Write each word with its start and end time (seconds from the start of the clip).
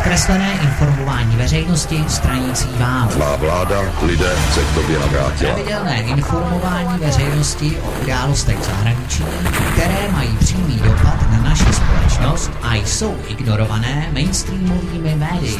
Zkreslené 0.00 0.52
informování 0.52 1.36
veřejnosti 1.36 2.04
stranící 2.08 2.68
vám. 2.78 3.10
Má 3.18 3.36
vláda 3.36 3.80
lidé 4.02 4.36
se 4.54 4.60
k 4.60 4.74
tobě 4.74 4.98
navrátila. 4.98 5.54
Pravidelné 5.54 6.02
informování 6.02 6.98
veřejnosti 6.98 7.78
o 7.82 7.90
událostech 8.02 8.58
v 8.58 8.64
zahraničí, 8.64 9.24
které 9.72 10.08
mají 10.12 10.36
přímý 10.36 10.76
dopad 10.84 11.30
na 11.30 11.42
naši 11.42 11.66
společnost 11.72 12.50
a 12.62 12.74
jsou 12.74 13.16
ignorované 13.28 14.08
mainstreamovými 14.12 15.14
médii. 15.14 15.58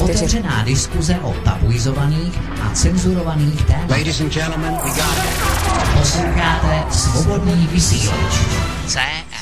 Otevřená 0.00 0.62
diskuze 0.64 1.18
o 1.22 1.32
tabuizovaných 1.44 2.40
a 2.62 2.74
cenzurovaných 2.74 3.64
tématech. 3.64 4.22
Posloucháte 5.98 6.84
Svobodný 6.90 7.68
vysílač. 7.72 8.32
CS. 8.86 9.33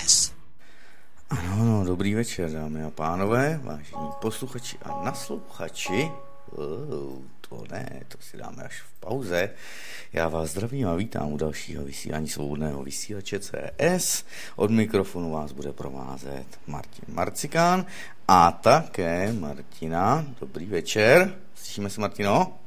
Ano, 1.62 1.78
no, 1.78 1.84
dobrý 1.84 2.14
večer, 2.14 2.50
dámy 2.50 2.84
a 2.84 2.90
pánové, 2.90 3.60
vážení 3.62 4.08
posluchači 4.20 4.78
a 4.82 5.04
naslouchači. 5.04 6.10
Uh, 6.50 7.22
to 7.48 7.64
ne, 7.70 8.02
to 8.08 8.18
si 8.20 8.36
dáme 8.36 8.62
až 8.62 8.80
v 8.80 9.00
pauze. 9.00 9.50
Já 10.12 10.28
vás 10.28 10.50
zdravím 10.50 10.88
a 10.88 10.94
vítám 10.94 11.32
u 11.32 11.36
dalšího 11.36 11.84
vysílání 11.84 12.28
svobodného 12.28 12.82
vysílače 12.82 13.40
CS. 13.40 14.24
Od 14.56 14.70
mikrofonu 14.70 15.30
vás 15.30 15.52
bude 15.52 15.72
provázet 15.72 16.46
Martin 16.66 17.14
Marcikán 17.14 17.86
a 18.28 18.52
také 18.52 19.32
Martina. 19.32 20.26
Dobrý 20.40 20.66
večer. 20.66 21.34
Slyšíme 21.54 21.90
se, 21.90 22.00
Martino? 22.00 22.61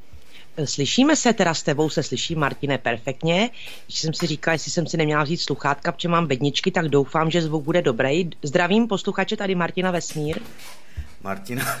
Slyšíme 0.64 1.16
se, 1.16 1.32
teda 1.32 1.54
s 1.54 1.62
tebou 1.62 1.90
se 1.90 2.02
slyší, 2.02 2.34
Martine, 2.34 2.78
perfektně. 2.78 3.50
Když 3.86 3.98
jsem 3.98 4.14
si 4.14 4.26
říkala, 4.26 4.52
jestli 4.52 4.70
jsem 4.70 4.86
si 4.86 4.96
neměla 4.96 5.22
vzít 5.22 5.40
sluchátka, 5.40 5.92
protože 5.92 6.08
mám 6.08 6.26
bedničky, 6.26 6.70
tak 6.70 6.88
doufám, 6.88 7.30
že 7.30 7.42
zvuk 7.42 7.64
bude 7.64 7.82
dobrý. 7.82 8.30
Zdravím 8.42 8.88
posluchače, 8.88 9.36
tady 9.36 9.54
Martina 9.54 9.90
Vesmír. 9.90 10.38
Martina. 11.22 11.78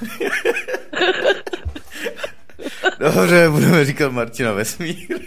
Dobře, 2.98 3.48
budeme 3.50 3.84
říkat 3.84 4.12
Martina 4.12 4.52
Vesmír. 4.52 5.18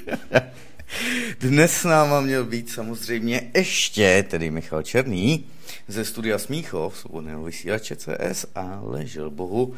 Dnes 1.40 1.74
s 1.74 1.84
náma 1.84 2.22
měl 2.22 2.45
být 2.45 2.69
samozřejmě 2.69 3.51
ještě, 3.53 4.25
tedy 4.29 4.51
Michal 4.51 4.84
Černý, 4.84 5.45
ze 5.88 6.06
studia 6.06 6.38
Smíchov, 6.38 6.97
svobodného 6.97 7.44
vysílače 7.44 7.95
CS, 7.95 8.45
ale 8.56 9.06
žil 9.06 9.29
bohu 9.29 9.75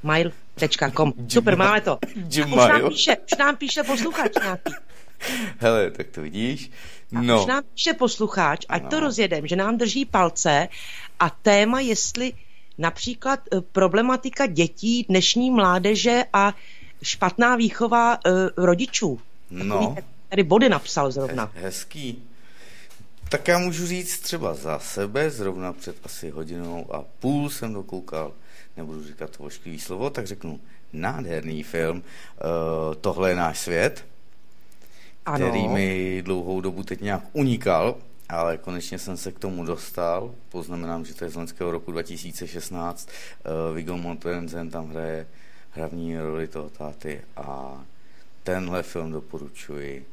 gmail.com. 0.02 1.14
Super, 1.30 1.58
máme 1.58 1.82
to. 1.82 1.92
A 1.92 1.98
už 2.36 2.56
nám 2.70 2.90
píše, 2.90 3.16
už 3.32 3.38
nám 3.40 3.56
píše 3.56 3.84
posluchač 3.84 4.32
nějaký. 4.42 4.74
Hele, 5.60 5.92
tak 5.92 6.08
to 6.08 6.22
vidíš. 6.22 6.72
A 7.16 7.22
No, 7.22 7.40
už 7.42 7.46
nám 7.46 7.64
píše 7.74 7.94
posluchač, 7.94 8.66
ať 8.70 8.84
No. 8.84 8.90
to 8.90 9.00
rozjedem, 9.00 9.48
že 9.48 9.56
nám 9.56 9.78
drží 9.78 10.06
palce 10.06 10.68
a 11.20 11.30
téma, 11.30 11.80
jestli 11.80 12.34
například 12.78 13.40
eh, 13.52 13.62
problematika 13.62 14.46
dětí, 14.46 15.06
dnešní 15.10 15.52
mládeže 15.52 16.24
a 16.34 16.54
špatná 17.04 17.56
výchova 17.56 18.14
eh, 18.16 18.30
rodičů. 18.58 19.20
no. 19.52 19.96
Tady 20.30 20.44
body 20.44 20.70
napsal 20.70 21.12
zrovna. 21.12 21.52
Hez, 21.54 21.64
hezký. 21.64 22.24
Tak 23.30 23.48
já 23.48 23.58
můžu 23.60 23.88
říct 23.88 24.20
třeba 24.20 24.54
za 24.54 24.80
sebe, 24.80 25.30
zrovna 25.30 25.74
před 25.74 25.96
asi 26.04 26.30
hodinou 26.30 26.86
a 26.96 27.04
půl 27.20 27.50
jsem 27.50 27.74
dokoukal, 27.74 28.34
nebudu 28.78 29.04
říkat 29.08 29.38
to 29.38 29.44
ošklivý 29.44 29.80
slovo, 29.80 30.10
tak 30.10 30.28
řeknu 30.28 30.60
nádherný 30.94 31.64
film, 31.64 31.98
uh, 31.98 32.96
Tohle 32.96 33.30
je 33.30 33.36
náš 33.36 33.60
svět, 33.60 34.06
Ano. 35.26 35.50
který 35.50 35.68
mi 35.68 36.22
dlouhou 36.26 36.62
dobu 36.62 36.84
teď 36.84 37.02
nějak 37.02 37.22
unikal, 37.34 37.96
ale 38.30 38.58
konečně 38.58 39.00
jsem 39.00 39.18
se 39.18 39.32
k 39.32 39.40
tomu 39.40 39.66
dostal. 39.66 40.36
Poznamenám, 40.50 41.06
že 41.06 41.14
to 41.14 41.24
je 41.24 41.30
z 41.30 41.36
loňského 41.36 41.72
roku 41.72 41.92
2016. 41.92 43.10
Uh, 43.70 43.76
Viggo 43.76 43.98
Mortensen 43.98 44.70
tam 44.70 44.90
hraje 44.90 45.28
hlavní 45.72 46.18
roli 46.18 46.48
toho 46.48 46.70
táty 46.70 47.22
a 47.38 47.78
tenhle 48.44 48.84
film 48.84 49.12
doporučuji 49.12 50.06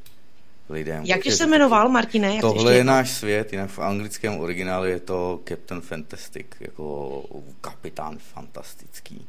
lidem. 0.68 1.04
Jak 1.04 1.24
se 1.24 1.46
jmenoval, 1.46 1.88
Martine? 1.88 2.34
Jak 2.34 2.40
Tohle 2.40 2.74
je 2.74 2.84
náš 2.84 3.10
svět, 3.10 3.52
jinak 3.52 3.70
v 3.70 3.78
anglickém 3.78 4.40
originálu 4.40 4.84
je 4.84 5.00
to 5.00 5.40
Captain 5.48 5.80
Fantastic, 5.80 6.46
jako 6.60 7.22
kapitán 7.60 8.18
fantastický. 8.18 9.26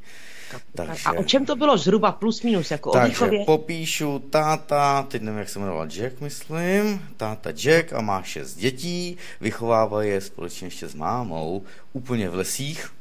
Takže, 0.76 1.04
a 1.06 1.12
o 1.12 1.24
čem 1.24 1.46
to 1.46 1.56
bylo 1.56 1.78
zhruba 1.78 2.12
plus 2.12 2.42
minus, 2.42 2.72
jako 2.72 2.92
takže 2.92 3.06
o 3.06 3.10
výchově? 3.10 3.46
popíšu 3.46 4.20
táta, 4.20 5.04
teď 5.04 5.22
nevím, 5.22 5.40
jak 5.40 5.50
se 5.50 5.60
jmenoval 5.60 5.88
Jack, 5.88 6.22
myslím, 6.22 7.02
táta 7.18 7.52
Jack 7.52 7.94
a 7.94 8.02
má 8.02 8.24
šest 8.24 8.56
dětí, 8.56 9.18
vychovává 9.42 10.04
je 10.04 10.22
společně 10.22 10.68
ještě 10.68 10.88
s 10.88 10.96
mámou, 10.96 11.64
úplně 11.94 12.30
v 12.30 12.36
lesích, 12.36 12.92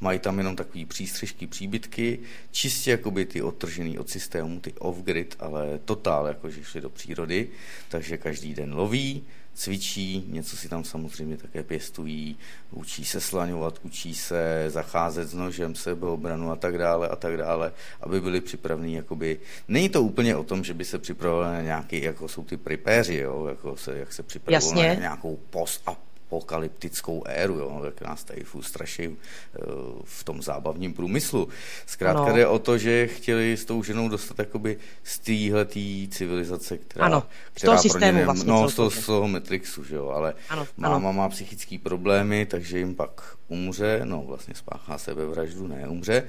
mají 0.00 0.18
tam 0.18 0.38
jenom 0.38 0.56
takový 0.56 0.84
přístřežky, 0.84 1.46
příbytky, 1.46 2.18
čistě 2.50 2.90
jakoby 2.90 3.24
ty 3.24 3.42
odtržený 3.42 3.98
od 3.98 4.10
systému, 4.10 4.60
ty 4.60 4.72
off-grid, 4.72 5.36
ale 5.38 5.78
totál, 5.84 6.26
jakože 6.26 6.64
šli 6.64 6.80
do 6.80 6.90
přírody, 6.90 7.48
takže 7.88 8.18
každý 8.18 8.54
den 8.54 8.74
loví, 8.74 9.24
cvičí, 9.58 10.24
něco 10.28 10.56
si 10.56 10.68
tam 10.68 10.84
samozřejmě 10.84 11.36
také 11.36 11.62
pěstují, 11.62 12.36
učí 12.70 13.04
se 13.04 13.20
slaňovat, 13.20 13.78
učí 13.82 14.14
se 14.14 14.64
zacházet 14.68 15.28
s 15.28 15.34
nožem, 15.34 15.74
sebeobranu 15.74 16.50
a 16.50 16.56
tak 16.56 16.78
dále 16.78 17.08
a 17.08 17.16
tak 17.16 17.36
dále, 17.36 17.72
aby 18.00 18.20
byli 18.20 18.40
připraveni, 18.40 18.96
jakoby, 18.96 19.40
není 19.68 19.88
to 19.88 20.02
úplně 20.02 20.36
o 20.36 20.44
tom, 20.44 20.64
že 20.64 20.74
by 20.74 20.84
se 20.84 20.98
připravovali 20.98 21.52
na 21.52 21.62
nějaký, 21.62 22.02
jako 22.02 22.28
jsou 22.28 22.44
ty 22.44 22.56
pripéři, 22.56 23.16
jo, 23.16 23.46
jako 23.46 23.76
se, 23.76 23.98
jak 23.98 24.12
se 24.12 24.22
připravovali 24.22 24.88
na 24.88 24.94
nějakou 24.94 25.38
post 25.50 25.82
a 25.86 25.96
apokalyptickou 26.28 27.22
éru, 27.26 27.58
jo, 27.58 27.82
jak 27.84 28.00
nás 28.00 28.24
tady 28.24 28.44
straší 28.60 29.04
eh, 29.04 29.60
v 30.04 30.24
tom 30.24 30.42
zábavním 30.42 30.94
průmyslu. 30.94 31.48
Zkrátka 31.86 32.28
no. 32.28 32.36
jde 32.36 32.46
o 32.46 32.58
to, 32.58 32.78
že 32.78 33.06
chtěli 33.06 33.56
s 33.56 33.64
tou 33.64 33.82
ženou 33.82 34.08
dostat 34.08 34.38
jakoby 34.38 34.78
z 35.04 35.18
téhletý 35.18 36.08
civilizace, 36.08 36.78
která, 36.78 37.06
ano, 37.06 37.22
která 37.52 37.72
z 37.72 37.82
toho 37.82 37.82
systému 37.82 38.24
vlastně 38.24 38.52
no, 38.52 38.70
z 38.70 38.74
toho, 38.74 38.90
z 38.90 39.06
toho 39.06 39.28
Matrixu, 39.28 39.84
že 39.84 39.96
jo, 39.96 40.08
ale 40.08 40.34
ano, 40.48 40.66
máma 40.76 40.96
ano. 40.96 41.12
má 41.12 41.28
psychické 41.28 41.78
problémy, 41.78 42.46
takže 42.46 42.78
jim 42.78 42.94
pak 42.94 43.36
umře, 43.48 44.00
no 44.04 44.22
vlastně 44.22 44.54
spáchá 44.54 44.98
sebevraždu, 44.98 45.66
ne 45.66 45.88
umře. 45.88 46.22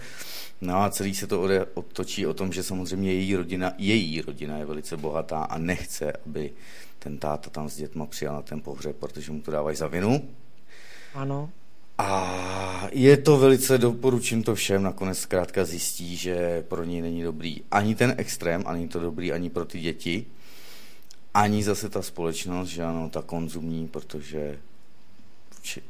No 0.62 0.82
a 0.84 0.90
celý 0.90 1.16
se 1.16 1.28
to 1.28 1.48
otočí 1.74 2.28
o 2.28 2.34
tom, 2.34 2.54
že 2.54 2.64
samozřejmě 2.64 3.14
její 3.14 3.36
rodina, 3.36 3.74
její 3.78 4.22
rodina 4.22 4.58
je 4.58 4.66
velice 4.66 4.98
bohatá 4.98 5.44
a 5.44 5.58
nechce, 5.58 6.14
aby 6.26 6.52
ten 7.00 7.18
táta 7.18 7.50
tam 7.50 7.70
s 7.70 7.76
dětma 7.76 8.06
přijal 8.06 8.36
na 8.36 8.42
ten 8.42 8.62
pohřeb, 8.62 8.96
protože 8.96 9.32
mu 9.32 9.42
to 9.42 9.52
dávají 9.52 9.78
za 9.78 9.88
vinu. 9.88 10.30
Ano. 11.14 11.50
A 11.98 12.88
je 12.92 13.18
to 13.18 13.38
velice, 13.38 13.78
doporučím 13.78 14.44
to 14.44 14.56
všem, 14.56 14.84
nakonec 14.84 15.20
zkrátka 15.20 15.66
zjistí, 15.66 16.18
že 16.18 16.64
pro 16.68 16.84
ní 16.84 17.02
není 17.02 17.24
dobrý 17.24 17.62
ani 17.72 17.96
ten 17.96 18.16
extrém, 18.18 18.64
ani 18.66 18.88
to 18.88 19.00
dobrý 19.00 19.32
ani 19.32 19.50
pro 19.50 19.66
ty 19.66 19.80
děti, 19.80 20.26
ani 21.34 21.64
zase 21.64 21.90
ta 21.90 22.02
společnost, 22.02 22.68
že 22.68 22.84
ano, 22.84 23.10
ta 23.10 23.22
konzumní, 23.22 23.88
protože 23.88 24.60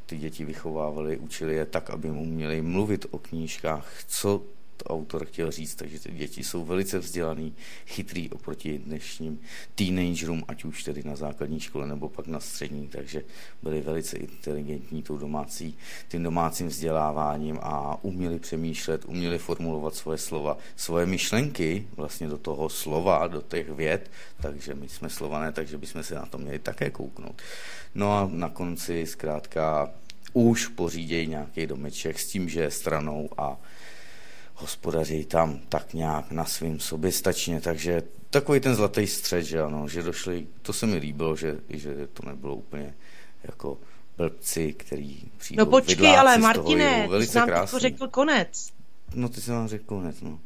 ty 0.06 0.18
děti 0.18 0.44
vychovávali, 0.44 1.16
učili 1.16 1.54
je 1.54 1.66
tak, 1.66 1.90
aby 1.90 2.10
mu 2.10 2.24
měli 2.24 2.62
mluvit 2.62 3.06
o 3.10 3.18
knížkách, 3.18 3.86
co 4.06 4.42
autor 4.86 5.24
chtěl 5.24 5.50
říct, 5.50 5.74
takže 5.74 6.00
ty 6.00 6.12
děti 6.12 6.44
jsou 6.44 6.64
velice 6.64 6.98
vzdělaný, 6.98 7.54
chytrý 7.86 8.30
oproti 8.30 8.78
dnešním 8.78 9.40
teenagerům, 9.74 10.44
ať 10.48 10.64
už 10.64 10.84
tedy 10.84 11.02
na 11.02 11.16
základní 11.16 11.60
škole 11.60 11.86
nebo 11.86 12.08
pak 12.08 12.26
na 12.26 12.40
střední, 12.40 12.88
takže 12.88 13.22
byli 13.62 13.80
velice 13.80 14.16
inteligentní 14.16 15.02
tou 15.02 15.18
domácí, 15.18 15.78
tím 16.08 16.22
domácím 16.22 16.68
vzděláváním 16.68 17.58
a 17.62 17.98
uměli 18.02 18.38
přemýšlet, 18.38 19.04
uměli 19.04 19.38
formulovat 19.38 19.94
svoje 19.94 20.18
slova, 20.18 20.58
svoje 20.76 21.06
myšlenky 21.06 21.86
vlastně 21.96 22.28
do 22.28 22.38
toho 22.38 22.68
slova, 22.68 23.26
do 23.26 23.42
těch 23.42 23.70
věd, 23.70 24.10
takže 24.42 24.74
my 24.74 24.88
jsme 24.88 25.10
slované, 25.10 25.52
takže 25.52 25.78
bychom 25.78 26.02
se 26.02 26.14
na 26.14 26.26
to 26.26 26.38
měli 26.38 26.58
také 26.58 26.90
kouknout. 26.90 27.42
No 27.94 28.12
a 28.12 28.28
na 28.32 28.48
konci 28.48 29.06
zkrátka 29.06 29.90
už 30.32 30.66
pořídějí 30.66 31.26
nějaký 31.26 31.66
domeček 31.66 32.18
s 32.18 32.26
tím, 32.26 32.48
že 32.48 32.60
je 32.60 32.70
stranou 32.70 33.28
a 33.38 33.60
hospodaří 34.60 35.24
tam 35.24 35.58
tak 35.68 35.94
nějak 35.94 36.30
na 36.30 36.44
svým 36.44 36.80
soběstačně, 36.80 37.60
takže 37.60 38.02
takový 38.30 38.60
ten 38.60 38.74
zlatý 38.74 39.06
střed, 39.06 39.42
že 39.42 39.60
ano, 39.60 39.88
že 39.88 40.02
došli, 40.02 40.46
to 40.62 40.72
se 40.72 40.86
mi 40.86 40.96
líbilo, 40.96 41.36
že, 41.36 41.56
že 41.68 42.08
to 42.12 42.28
nebylo 42.28 42.54
úplně 42.54 42.94
jako 43.44 43.78
blbci, 44.16 44.72
který 44.72 45.18
přijdou 45.38 45.64
No 45.64 45.70
počkej, 45.70 46.16
ale 46.16 46.38
Martine, 46.38 47.08
ty 47.18 47.26
jsi 47.26 47.38
nám 47.38 47.66
řekl 47.78 48.08
konec. 48.08 48.72
No 49.14 49.28
ty 49.28 49.40
jsi 49.40 49.50
nám 49.50 49.68
řekl 49.68 49.84
konec, 49.86 50.20
no. 50.20 50.38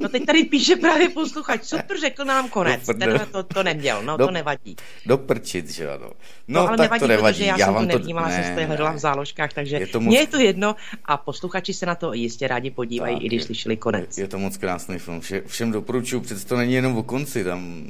No 0.00 0.08
teď 0.08 0.26
tady 0.26 0.44
píše 0.44 0.76
právě 0.76 1.08
posluchač, 1.08 1.64
super, 1.64 2.00
řekl 2.00 2.24
nám 2.24 2.48
konec, 2.48 2.86
ten 2.86 3.20
to, 3.32 3.42
to 3.42 3.62
neměl, 3.62 4.02
no 4.02 4.16
do, 4.16 4.26
to 4.26 4.32
nevadí. 4.32 4.76
Doprčit, 5.06 5.70
že 5.70 5.90
ano. 5.90 6.10
No, 6.48 6.60
no 6.60 6.68
ale 6.68 6.76
tak 6.76 6.84
nevadí, 6.84 7.00
to 7.00 7.06
nevadí, 7.06 7.34
protože 7.34 7.44
já, 7.44 7.58
já 7.58 7.66
jsem 7.66 7.74
to 7.74 7.98
nevnímala, 7.98 8.30
že 8.30 8.42
jste 8.44 8.64
hledala 8.64 8.92
v 8.92 8.98
záložkách, 8.98 9.52
takže 9.52 9.76
je 9.76 9.86
to 9.86 10.00
moc... 10.00 10.08
mně 10.08 10.18
je 10.18 10.26
to 10.26 10.38
jedno 10.38 10.76
a 11.04 11.16
posluchači 11.16 11.74
se 11.74 11.86
na 11.86 11.94
to 11.94 12.12
jistě 12.12 12.48
rádi 12.48 12.70
podívají, 12.70 13.16
tak, 13.16 13.24
i 13.24 13.26
když 13.26 13.40
je, 13.40 13.46
slyšeli 13.46 13.76
konec. 13.76 14.18
Je 14.18 14.28
to 14.28 14.38
moc 14.38 14.56
krásný 14.56 14.98
film, 14.98 15.20
Vše, 15.20 15.42
všem 15.46 15.72
doporučuji, 15.72 16.20
přece 16.20 16.46
to 16.46 16.56
není 16.56 16.72
jenom 16.72 16.96
o 16.96 17.02
konci, 17.02 17.44
tam 17.44 17.84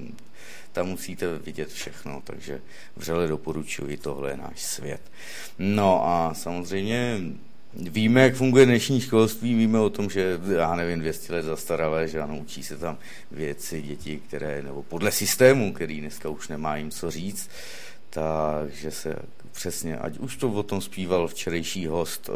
tam 0.72 0.86
musíte 0.86 1.38
vidět 1.38 1.72
všechno, 1.72 2.22
takže 2.24 2.60
vřele 2.96 3.26
doporučuji, 3.26 3.96
tohle 3.96 4.30
je 4.30 4.36
náš 4.36 4.62
svět. 4.62 5.00
No 5.58 6.06
a 6.06 6.34
samozřejmě 6.34 7.20
Víme, 7.78 8.22
jak 8.22 8.34
funguje 8.34 8.66
dnešní 8.66 9.00
školství, 9.00 9.54
víme 9.54 9.78
o 9.78 9.90
tom, 9.90 10.10
že, 10.10 10.40
já 10.56 10.74
nevím, 10.76 10.98
200 10.98 11.32
let 11.32 11.42
zastaralé, 11.42 12.08
že 12.08 12.20
ano, 12.20 12.38
učí 12.38 12.62
se 12.62 12.76
tam 12.76 12.98
věci, 13.30 13.82
děti, 13.82 14.20
které, 14.28 14.62
nebo 14.62 14.82
podle 14.82 15.12
systému, 15.12 15.72
který 15.72 16.00
dneska 16.00 16.28
už 16.28 16.48
nemá 16.48 16.76
jim 16.76 16.90
co 16.90 17.10
říct, 17.10 17.50
takže 18.10 18.90
se 18.90 19.16
přesně, 19.52 19.98
ať 19.98 20.18
už 20.18 20.36
to 20.36 20.48
o 20.48 20.62
tom 20.62 20.80
zpíval 20.80 21.28
včerejší 21.28 21.86
host 21.86 22.28
uh, 22.28 22.34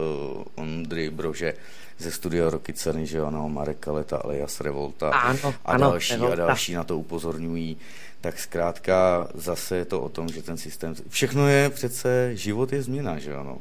Ondry 0.54 1.10
Brože 1.10 1.54
ze 1.98 2.10
studia 2.10 2.50
Roky 2.50 2.72
Ceny, 2.72 3.06
že 3.06 3.20
ano, 3.20 3.48
Marek 3.48 3.78
Kaleta, 3.78 4.16
Alejas 4.16 4.60
Revolta 4.60 5.10
ano, 5.10 5.54
a 5.64 5.72
ano, 5.72 5.90
další 5.90 6.12
Revolta. 6.12 6.32
a 6.32 6.46
další 6.46 6.74
na 6.74 6.84
to 6.84 6.98
upozorňují, 6.98 7.76
tak 8.20 8.38
zkrátka 8.38 9.28
zase 9.34 9.76
je 9.76 9.84
to 9.84 10.00
o 10.00 10.08
tom, 10.08 10.28
že 10.28 10.42
ten 10.42 10.56
systém, 10.56 10.94
všechno 11.08 11.48
je 11.48 11.70
přece, 11.70 12.30
život 12.36 12.72
je 12.72 12.82
změna, 12.82 13.18
že 13.18 13.34
ano. 13.34 13.58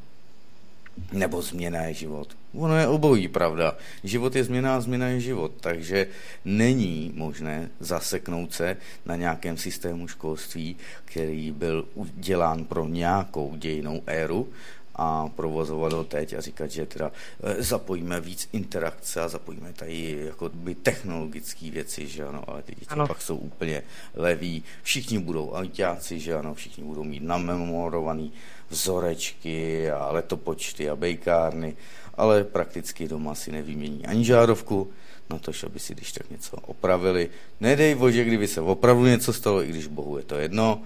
Nebo 1.12 1.42
změna 1.42 1.82
je 1.82 1.94
život. 1.94 2.38
Ono 2.54 2.78
je 2.78 2.88
obojí, 2.88 3.28
pravda. 3.28 3.78
Život 4.04 4.36
je 4.36 4.44
změna 4.44 4.76
a 4.76 4.82
změna 4.82 5.08
je 5.08 5.20
život, 5.20 5.52
takže 5.60 6.08
není 6.46 7.12
možné 7.16 7.70
zaseknout 7.80 8.54
se 8.54 8.78
na 9.06 9.16
nějakém 9.16 9.58
systému 9.58 10.08
školství, 10.08 10.76
který 11.06 11.52
byl 11.52 11.88
udělán 11.94 12.66
pro 12.66 12.88
nějakou 12.88 13.56
dějnou 13.56 14.02
éru 14.06 14.48
a 14.96 15.30
provozovat 15.30 15.94
ho 15.94 16.04
teď 16.04 16.34
a 16.34 16.42
říkat, 16.42 16.72
že 16.72 16.86
teda 16.86 17.12
eh, 17.44 17.64
zapojíme 17.64 18.22
víc 18.22 18.50
interakce 18.54 19.22
a 19.22 19.28
zapojíme 19.28 19.74
tady 19.74 20.18
jako 20.26 20.50
by 20.54 20.76
technologické 20.76 21.72
věci, 21.72 22.08
že 22.08 22.26
ano, 22.26 22.44
ale 22.48 22.62
ty 22.62 22.76
děti 22.76 22.88
ano. 22.90 23.08
pak 23.08 23.22
jsou 23.22 23.38
úplně 23.38 23.84
leví, 24.16 24.64
všichni 24.84 25.20
budou 25.20 25.56
ajťáci, 25.56 26.20
že 26.20 26.36
ano, 26.36 26.54
všichni 26.54 26.84
budou 26.84 27.04
mít 27.04 27.24
namemorovaný 27.24 28.34
vzorečky 28.72 29.92
a 29.92 30.12
letopočty 30.12 30.90
a 30.90 30.96
bejkárny, 30.96 31.76
ale 32.14 32.44
prakticky 32.44 33.08
doma 33.08 33.36
si 33.36 33.52
nevymění 33.52 34.06
ani 34.06 34.26
žárovku, 34.26 34.92
na 35.30 35.40
to, 35.40 35.52
aby 35.66 35.80
si 35.80 35.96
když 35.96 36.12
tak 36.12 36.32
něco 36.32 36.58
opravili. 36.58 37.30
Nedej 37.60 37.96
bože, 37.96 38.24
kdyby 38.24 38.48
se 38.48 38.62
opravdu 38.62 39.06
něco 39.06 39.34
stalo, 39.34 39.64
i 39.64 39.68
když 39.68 39.88
bohu 39.88 40.18
je 40.18 40.24
to 40.24 40.36
jedno, 40.36 40.82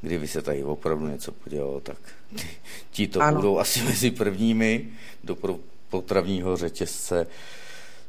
kdyby 0.00 0.28
se 0.28 0.42
tady 0.42 0.64
opravdu 0.64 1.08
něco 1.08 1.32
podělalo, 1.32 1.80
tak 1.80 1.98
ti 2.90 3.06
to 3.06 3.22
ano. 3.22 3.36
budou 3.36 3.58
asi 3.58 3.82
mezi 3.82 4.10
prvními 4.10 4.88
do 5.24 5.36
potravního 5.88 6.56
řetězce 6.56 7.26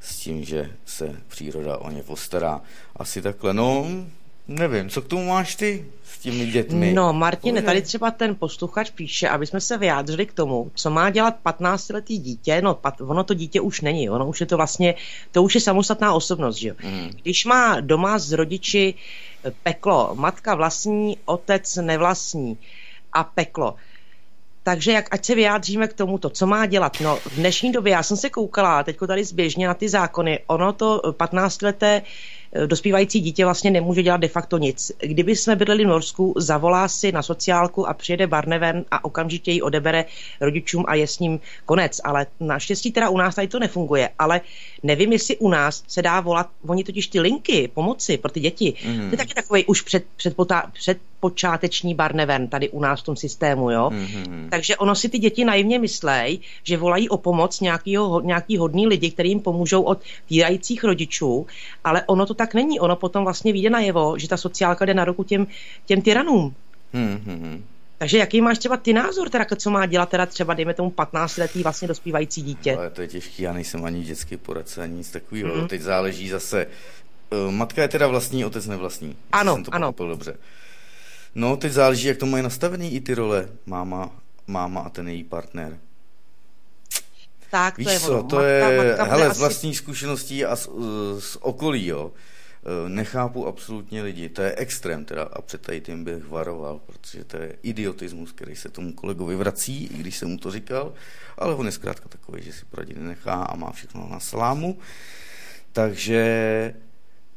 s 0.02 0.18
tím, 0.18 0.44
že 0.44 0.72
se 0.86 1.22
příroda 1.28 1.78
o 1.78 1.92
ně 1.92 2.04
postará. 2.04 2.62
Asi 2.96 3.22
takhle, 3.22 3.54
no, 3.54 3.88
nevím, 4.48 4.90
co 4.90 5.02
k 5.02 5.08
tomu 5.08 5.30
máš 5.30 5.56
ty 5.56 5.86
těmi 6.26 6.46
dětmi? 6.46 6.94
No, 6.94 7.14
Martine, 7.14 7.62
tady 7.62 7.82
třeba 7.82 8.12
ten 8.12 8.36
posluchač 8.36 8.90
píše, 8.90 9.30
aby 9.30 9.46
jsme 9.46 9.62
se 9.62 9.78
vyjádřili 9.78 10.26
k 10.26 10.34
tomu, 10.34 10.72
co 10.76 10.90
má 10.90 11.10
dělat 11.10 11.36
15-letý 11.46 12.18
dítě, 12.18 12.62
no, 12.62 12.74
pat, 12.74 13.02
ono 13.02 13.24
to 13.24 13.34
dítě 13.34 13.62
už 13.62 13.82
není, 13.82 14.10
ono 14.10 14.28
už 14.28 14.40
je 14.40 14.46
to 14.46 14.58
vlastně, 14.58 14.96
to 15.32 15.44
už 15.44 15.56
je 15.56 15.62
samostatná 15.62 16.14
osobnost, 16.14 16.56
že 16.56 16.68
jo. 16.68 16.76
Mm. 16.84 17.10
Když 17.22 17.46
má 17.46 17.80
doma 17.80 18.20
z 18.20 18.32
rodiči 18.32 18.94
peklo, 19.64 20.16
matka 20.16 20.56
vlastní, 20.56 21.18
otec 21.26 21.76
nevlastní 21.76 22.58
a 23.14 23.24
peklo, 23.24 23.76
takže 24.64 24.92
jak, 24.92 25.14
ať 25.14 25.26
se 25.26 25.36
vyjádříme 25.36 25.88
k 25.88 25.94
tomuto, 25.94 26.30
co 26.30 26.48
má 26.48 26.66
dělat. 26.66 26.98
No, 27.02 27.16
v 27.16 27.36
dnešní 27.36 27.72
době, 27.72 27.94
já 27.94 28.04
jsem 28.04 28.18
se 28.18 28.30
koukala 28.30 28.84
teď 28.84 28.98
tady 29.08 29.24
zběžně 29.24 29.68
na 29.68 29.74
ty 29.74 29.90
zákony, 29.90 30.40
ono 30.48 30.74
to 30.74 31.02
15-leté 31.06 32.02
eh, 32.02 32.04
dospívající 32.66 33.20
dítě 33.20 33.46
vlastně 33.46 33.72
nemůže 33.72 34.04
dělat 34.04 34.18
de 34.18 34.28
facto 34.28 34.58
nic. 34.58 34.92
Kdyby 35.00 35.36
jsme 35.36 35.56
bydleli 35.56 35.86
v 35.86 35.88
Norsku, 35.88 36.34
zavolá 36.38 36.88
si 36.88 37.12
na 37.12 37.22
sociálku 37.22 37.88
a 37.88 37.94
přijede 37.94 38.28
Barneven 38.28 38.86
a 38.92 39.06
okamžitě 39.06 39.52
ji 39.52 39.62
odebere 39.62 40.06
rodičům 40.42 40.84
a 40.88 40.96
je 40.96 41.08
s 41.08 41.20
ním 41.20 41.40
konec. 41.66 42.02
Ale 42.04 42.26
naštěstí 42.40 42.92
teda 42.92 43.10
u 43.10 43.18
nás 43.18 43.36
tady 43.36 43.48
to 43.48 43.60
nefunguje. 43.60 44.10
Ale 44.20 44.42
nevím, 44.84 45.12
jestli 45.12 45.38
u 45.38 45.50
nás 45.50 45.84
se 45.88 46.02
dá 46.02 46.20
volat, 46.20 46.50
oni 46.68 46.84
totiž 46.84 47.08
ty 47.08 47.20
linky 47.20 47.70
pomoci 47.74 48.18
pro 48.18 48.32
ty 48.32 48.40
děti, 48.40 48.74
mm. 48.86 49.10
to 49.10 49.14
je 49.14 49.18
taky 49.18 49.34
takový 49.34 49.66
už 49.66 49.82
před, 49.82 50.06
předpotá, 50.16 50.72
předpočáteční 51.30 51.96
Barneven 51.96 52.48
tady 52.48 52.70
u 52.70 52.80
nás 52.80 53.02
v 53.02 53.04
tom 53.04 53.16
systému, 53.16 53.72
jo. 53.72 53.90
Mm. 53.90 54.48
Takže 54.50 54.78
ono 54.78 54.96
si 54.96 55.10
ty 55.10 55.20
děti 55.20 55.46
naivně 55.46 55.80
myslej, 55.80 56.40
že 56.64 56.78
volají 56.78 57.10
o 57.10 57.18
pomoc 57.18 57.60
nějakýho, 57.62 58.22
nějaký 58.22 58.58
hodný 58.58 58.88
lidi, 58.88 59.12
který 59.12 59.30
jim 59.30 59.40
pomůžou 59.40 59.82
od 59.82 60.02
týrajících 60.30 60.84
rodičů, 60.84 61.48
ale 61.84 62.04
ono 62.06 62.26
to 62.26 62.34
tak 62.34 62.54
není. 62.54 62.80
Ono 62.80 62.96
potom 62.96 63.24
vlastně 63.24 63.54
vyjde 63.54 63.70
najevo, 63.70 64.18
že 64.18 64.28
ta 64.28 64.38
sociálka 64.38 64.86
jde 64.86 64.94
na 64.94 65.06
ruku 65.06 65.24
těm, 65.24 65.48
těm 65.86 66.02
tyranům. 66.02 66.54
Mm-hmm. 66.94 67.62
Takže 67.98 68.18
jaký 68.18 68.42
máš 68.42 68.58
třeba 68.58 68.78
ty 68.78 68.94
názor, 68.94 69.30
teda, 69.30 69.46
co 69.56 69.70
má 69.70 69.86
dělat 69.86 70.10
teda 70.10 70.26
třeba, 70.26 70.54
dejme 70.54 70.74
tomu 70.74 70.90
15-letý 70.90 71.64
vlastně 71.64 71.88
dospívající 71.88 72.42
dítě? 72.42 72.76
Ale 72.76 72.90
to 72.90 73.02
je 73.02 73.08
těžký, 73.08 73.44
já 73.44 73.54
nejsem 73.54 73.86
ani 73.86 74.04
dětský 74.04 74.38
poradce, 74.38 74.82
ani 74.82 74.94
nic 74.94 75.12
takového. 75.12 75.56
Mm. 75.56 75.68
Teď 75.68 75.82
záleží 75.82 76.30
zase, 76.30 76.68
uh, 77.30 77.52
matka 77.52 77.82
je 77.82 77.88
teda 77.88 78.08
vlastní, 78.08 78.46
otec 78.46 78.68
nevlastní. 78.68 79.16
Ano, 79.32 79.54
jsem 79.54 79.64
to 79.64 79.74
ano. 79.74 79.94
dobře. 79.98 80.38
No, 81.36 81.58
teď 81.58 81.72
záleží, 81.72 82.08
jak 82.08 82.18
to 82.18 82.26
mají 82.26 82.44
nastavený 82.44 82.96
i 82.96 83.02
ty 83.02 83.14
role, 83.14 83.50
máma, 83.66 84.12
máma 84.48 84.82
a 84.82 84.90
ten 84.90 85.08
její 85.08 85.24
partner. 85.24 85.78
Tak, 87.52 87.78
Víš 87.78 87.86
to 87.88 87.92
je 87.94 88.00
co, 88.00 88.12
ono. 88.20 88.24
to 88.24 88.36
Matka- 88.36 88.46
je, 88.72 88.88
matka 88.88 89.04
hele, 89.04 89.26
z 89.26 89.30
asi- 89.30 89.40
vlastních 89.40 89.78
zkušeností 89.78 90.46
a 90.46 90.56
z, 90.56 90.70
z 91.20 91.36
okolí, 91.42 91.86
jo. 91.88 92.12
Eh, 92.86 92.90
Nechápu 92.90 93.48
absolutně 93.48 94.02
lidi, 94.04 94.30
to 94.30 94.42
je 94.42 94.56
extrém 94.58 95.06
teda 95.06 95.24
a 95.24 95.42
před 95.42 95.62
tady 95.62 95.82
tím 95.82 96.04
bych 96.04 96.28
varoval, 96.28 96.80
protože 96.86 97.24
to 97.24 97.38
je 97.38 97.56
idiotismus, 97.64 98.32
který 98.32 98.56
se 98.56 98.70
tomu 98.70 98.94
kolegovi 98.94 99.36
vrací, 99.36 99.86
i 99.86 99.98
když 99.98 100.18
jsem 100.18 100.30
mu 100.30 100.38
to 100.38 100.52
říkal, 100.52 100.94
ale 101.38 101.56
on 101.56 101.66
je 101.66 101.72
zkrátka 101.72 102.10
takový, 102.10 102.44
že 102.44 102.54
si 102.54 102.66
poradit 102.66 102.98
nenechá 102.98 103.34
a 103.34 103.56
má 103.56 103.72
všechno 103.72 104.08
na 104.12 104.20
slámu. 104.20 104.78
Takže 105.72 106.74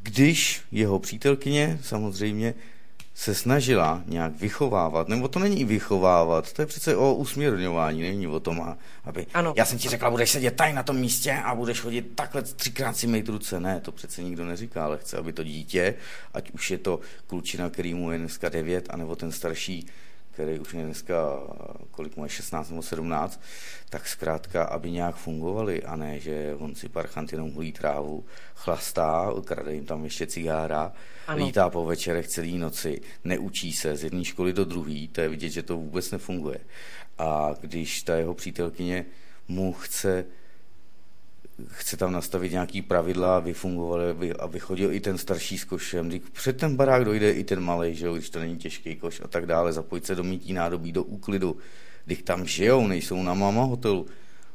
když 0.02 0.62
jeho 0.72 0.98
přítelkyně 0.98 1.78
samozřejmě 1.82 2.54
se 3.18 3.34
snažila 3.34 4.02
nějak 4.06 4.32
vychovávat, 4.36 5.08
nebo 5.08 5.28
to 5.28 5.38
není 5.38 5.64
vychovávat, 5.64 6.52
to 6.52 6.62
je 6.62 6.66
přece 6.66 6.96
o 6.96 7.14
usměrňování, 7.14 8.02
není 8.02 8.26
o 8.26 8.40
tom, 8.40 8.76
aby 9.04 9.26
Ano. 9.34 9.54
já 9.56 9.64
jsem 9.64 9.78
ti 9.78 9.88
řekla, 9.88 10.10
budeš 10.10 10.30
sedět 10.30 10.56
tady 10.56 10.72
na 10.72 10.82
tom 10.82 10.96
místě 10.96 11.32
a 11.44 11.54
budeš 11.54 11.80
chodit 11.80 12.12
takhle 12.14 12.42
třikrát 12.42 12.96
si 12.96 13.06
mít 13.06 13.28
ruce. 13.28 13.60
Ne, 13.60 13.80
to 13.80 13.92
přece 13.92 14.22
nikdo 14.22 14.44
neříká, 14.44 14.84
ale 14.84 14.98
chce, 14.98 15.18
aby 15.18 15.32
to 15.32 15.44
dítě, 15.44 15.94
ať 16.34 16.50
už 16.50 16.70
je 16.70 16.78
to 16.78 17.00
klučina, 17.26 17.70
který 17.70 17.94
mu 17.94 18.12
je 18.12 18.18
dneska 18.18 18.48
9, 18.48 18.86
anebo 18.90 19.16
ten 19.16 19.32
starší, 19.32 19.86
který 20.38 20.58
už 20.58 20.74
je 20.74 20.84
dneska, 20.84 21.40
kolik 21.90 22.16
mu 22.16 22.24
je, 22.24 22.28
16 22.28 22.70
nebo 22.70 22.82
17, 22.82 23.40
tak 23.90 24.08
zkrátka, 24.08 24.64
aby 24.64 24.90
nějak 24.90 25.16
fungovali 25.16 25.82
a 25.82 25.96
ne, 25.96 26.20
že 26.20 26.54
on 26.58 26.74
si 26.74 26.88
parchant 26.88 27.32
jenom 27.32 27.50
hulí 27.50 27.72
trávu, 27.72 28.24
chlastá, 28.54 29.32
krade 29.44 29.74
jim 29.74 29.86
tam 29.86 30.04
ještě 30.04 30.26
cigára, 30.26 30.92
Ano. 31.26 31.46
lítá 31.46 31.70
po 31.70 31.84
večerech 31.84 32.28
celý 32.28 32.58
noci, 32.58 33.00
neučí 33.24 33.72
se 33.72 33.96
z 33.96 34.04
jedné 34.04 34.24
školy 34.24 34.52
do 34.52 34.64
druhé, 34.64 35.08
to 35.12 35.20
je 35.20 35.28
vidět, 35.28 35.50
že 35.50 35.62
to 35.62 35.76
vůbec 35.76 36.10
nefunguje. 36.10 36.58
A 37.18 37.54
když 37.60 38.02
ta 38.02 38.16
jeho 38.16 38.34
přítelkyně 38.34 39.06
mu 39.48 39.72
chce 39.72 40.24
chce 41.66 41.96
tam 41.96 42.12
nastavit 42.12 42.52
nějaký 42.52 42.82
pravidla, 42.82 43.36
aby 43.36 43.52
fungovaly, 43.52 44.10
aby, 44.10 44.32
aby 44.32 44.60
chodil 44.60 44.92
i 44.92 45.00
ten 45.00 45.18
starší 45.18 45.58
s 45.58 45.64
košem. 45.64 46.08
Když 46.08 46.22
před 46.32 46.56
ten 46.56 46.76
barák 46.76 47.04
dojde 47.04 47.32
i 47.32 47.44
ten 47.44 47.60
malý, 47.60 47.94
že 47.94 48.06
jo, 48.06 48.14
když 48.14 48.30
to 48.30 48.38
není 48.38 48.56
těžký 48.56 48.96
koš 48.96 49.20
a 49.20 49.28
tak 49.28 49.46
dále, 49.46 49.72
zapojit 49.72 50.06
se 50.06 50.14
do 50.14 50.24
mítí 50.24 50.52
nádobí, 50.52 50.92
do 50.92 51.04
úklidu. 51.04 51.56
Když 52.04 52.22
tam 52.22 52.46
žijou, 52.46 52.86
nejsou 52.86 53.22
na 53.22 53.34
mama 53.34 53.64
hotelu, 53.64 54.06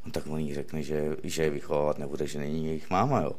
no 0.05 0.11
tak 0.11 0.27
on 0.27 0.39
jí 0.39 0.53
řekne, 0.53 0.83
že, 0.83 1.15
že 1.23 1.43
je 1.43 1.49
vychovávat 1.49 1.99
nebude, 1.99 2.27
že 2.27 2.39
není 2.39 2.65
jejich 2.65 2.89
máma, 2.89 3.21
jo. 3.21 3.31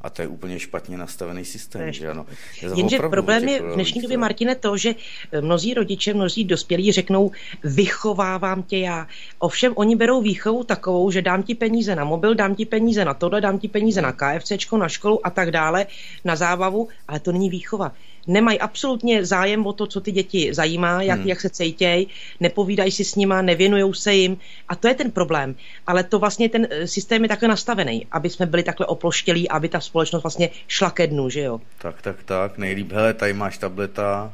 A 0.00 0.10
to 0.10 0.22
je 0.22 0.28
úplně 0.28 0.58
špatně 0.58 0.98
nastavený 0.98 1.44
systém, 1.44 1.86
je 1.86 1.92
že 1.92 2.10
ano. 2.10 2.26
Je 2.62 2.68
Jenže 2.76 2.98
problém 2.98 3.48
je 3.48 3.62
v 3.62 3.74
dnešní 3.74 4.00
rolích, 4.00 4.02
době, 4.02 4.18
Martine, 4.18 4.54
to, 4.54 4.76
že 4.76 4.94
eh, 5.32 5.40
mnozí 5.40 5.74
rodiče, 5.74 6.14
mnozí 6.14 6.44
dospělí 6.44 6.92
řeknou, 6.92 7.30
vychovávám 7.64 8.62
tě 8.62 8.78
já. 8.78 9.06
Ovšem 9.38 9.72
oni 9.76 9.96
berou 9.96 10.22
výchovu 10.22 10.64
takovou, 10.64 11.10
že 11.10 11.22
dám 11.22 11.42
ti 11.42 11.54
peníze 11.54 11.96
na 11.96 12.04
mobil, 12.04 12.34
dám 12.34 12.54
ti 12.54 12.66
peníze 12.66 13.04
na 13.04 13.14
tohle, 13.14 13.40
dám 13.40 13.58
ti 13.58 13.68
peníze 13.68 14.02
na 14.02 14.12
KFCčko, 14.12 14.76
na 14.76 14.88
školu 14.88 15.26
a 15.26 15.30
tak 15.30 15.50
dále, 15.50 15.86
na 16.24 16.36
zábavu, 16.36 16.88
ale 17.08 17.20
to 17.20 17.32
není 17.32 17.50
výchova. 17.50 17.92
Nemají 18.28 18.60
absolutně 18.60 19.24
zájem 19.24 19.66
o 19.66 19.72
to, 19.72 19.86
co 19.86 20.00
ty 20.00 20.12
děti 20.12 20.54
zajímá, 20.54 21.02
jak, 21.02 21.18
hmm. 21.18 21.28
jak 21.28 21.40
se 21.40 21.50
cejtěj, 21.50 22.06
nepovídají 22.40 22.90
si 22.90 23.04
s 23.04 23.14
nima, 23.14 23.42
nevěnují 23.42 23.94
se 23.94 24.14
jim 24.14 24.36
a 24.68 24.76
to 24.76 24.88
je 24.88 24.94
ten 24.94 25.10
problém. 25.10 25.54
Ale 25.86 26.04
to 26.04 26.18
vlastně 26.18 26.48
ten 26.48 26.66
eh, 26.70 26.86
systém 26.86 27.22
je 27.22 27.28
takhle 27.28 27.48
nastavený, 27.48 28.06
aby 28.10 28.30
jsme 28.30 28.46
byli 28.46 28.62
takhle 28.62 28.86
oploštělí, 28.86 29.48
aby 29.48 29.68
ta 29.68 29.80
společnost 29.80 30.22
vlastně 30.22 30.50
šla 30.68 30.90
ke 30.90 31.06
dnu, 31.06 31.30
že 31.30 31.40
jo? 31.40 31.60
Tak, 31.78 32.02
tak, 32.02 32.16
tak, 32.24 32.58
nejlíp, 32.58 32.92
hele, 32.92 33.14
tady 33.14 33.32
máš 33.32 33.58
tableta, 33.58 34.32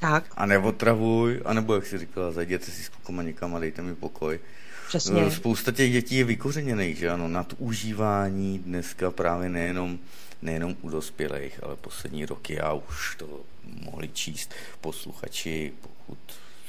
Tak, 0.00 0.24
a 0.36 0.46
neotravuj, 0.46 1.40
anebo 1.44 1.74
jak 1.74 1.86
jsi 1.86 1.98
říkala, 1.98 2.32
zajděte 2.32 2.64
si 2.64 2.82
s 2.82 2.88
klukama 2.88 3.22
někam 3.22 3.54
a 3.54 3.58
dejte 3.58 3.82
mi 3.82 3.94
pokoj. 3.94 4.40
přesně. 4.88 5.22
No, 5.22 5.30
Spousta 5.30 5.72
těch 5.72 5.92
dětí 5.92 6.16
je 6.16 6.24
vykořeněných, 6.24 6.98
že 6.98 7.10
ano, 7.10 7.28
nadužívání 7.28 8.58
dneska 8.58 9.10
právě 9.10 9.48
nejenom, 9.48 9.98
nejenom 10.44 10.76
u 10.82 10.88
dospělých, 10.88 11.60
ale 11.64 11.76
poslední 11.76 12.26
roky 12.26 12.54
já 12.54 12.72
už 12.72 13.16
to 13.18 13.40
mohli 13.64 14.08
číst 14.08 14.54
posluchači, 14.80 15.72
pokud 15.80 16.18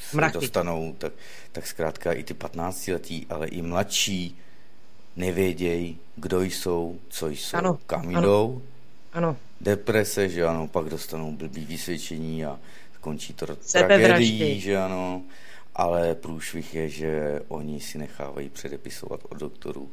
se 0.02 0.18
Mraky. 0.18 0.34
dostanou, 0.34 0.96
tak, 0.98 1.14
tak 1.52 1.68
zkrátka 1.68 2.14
i 2.14 2.24
ty 2.24 2.34
15 2.34 2.88
letí, 2.88 3.26
ale 3.30 3.48
i 3.48 3.62
mladší 3.62 4.38
nevědějí, 5.16 5.98
kdo 6.16 6.42
jsou, 6.42 7.00
co 7.10 7.28
jsou, 7.28 7.58
Ano, 7.58 7.80
kam 7.88 8.08
ano. 8.08 8.22
jdou, 8.22 8.62
Ano, 9.14 9.38
deprese, 9.62 10.30
že 10.30 10.46
ano, 10.46 10.68
pak 10.68 10.86
dostanou 10.90 11.32
blbý 11.32 11.66
vysvědčení 11.66 12.46
a 12.46 12.60
končí 13.02 13.34
to 13.34 13.46
tragédií, 13.72 14.60
že 14.60 14.78
ano, 14.78 15.22
ale 15.76 16.16
průšvih 16.16 16.76
je, 16.76 16.90
že 16.90 17.42
oni 17.48 17.80
si 17.82 17.98
nechávají 17.98 18.50
předepisovat 18.50 19.20
od 19.30 19.38
doktorů 19.38 19.92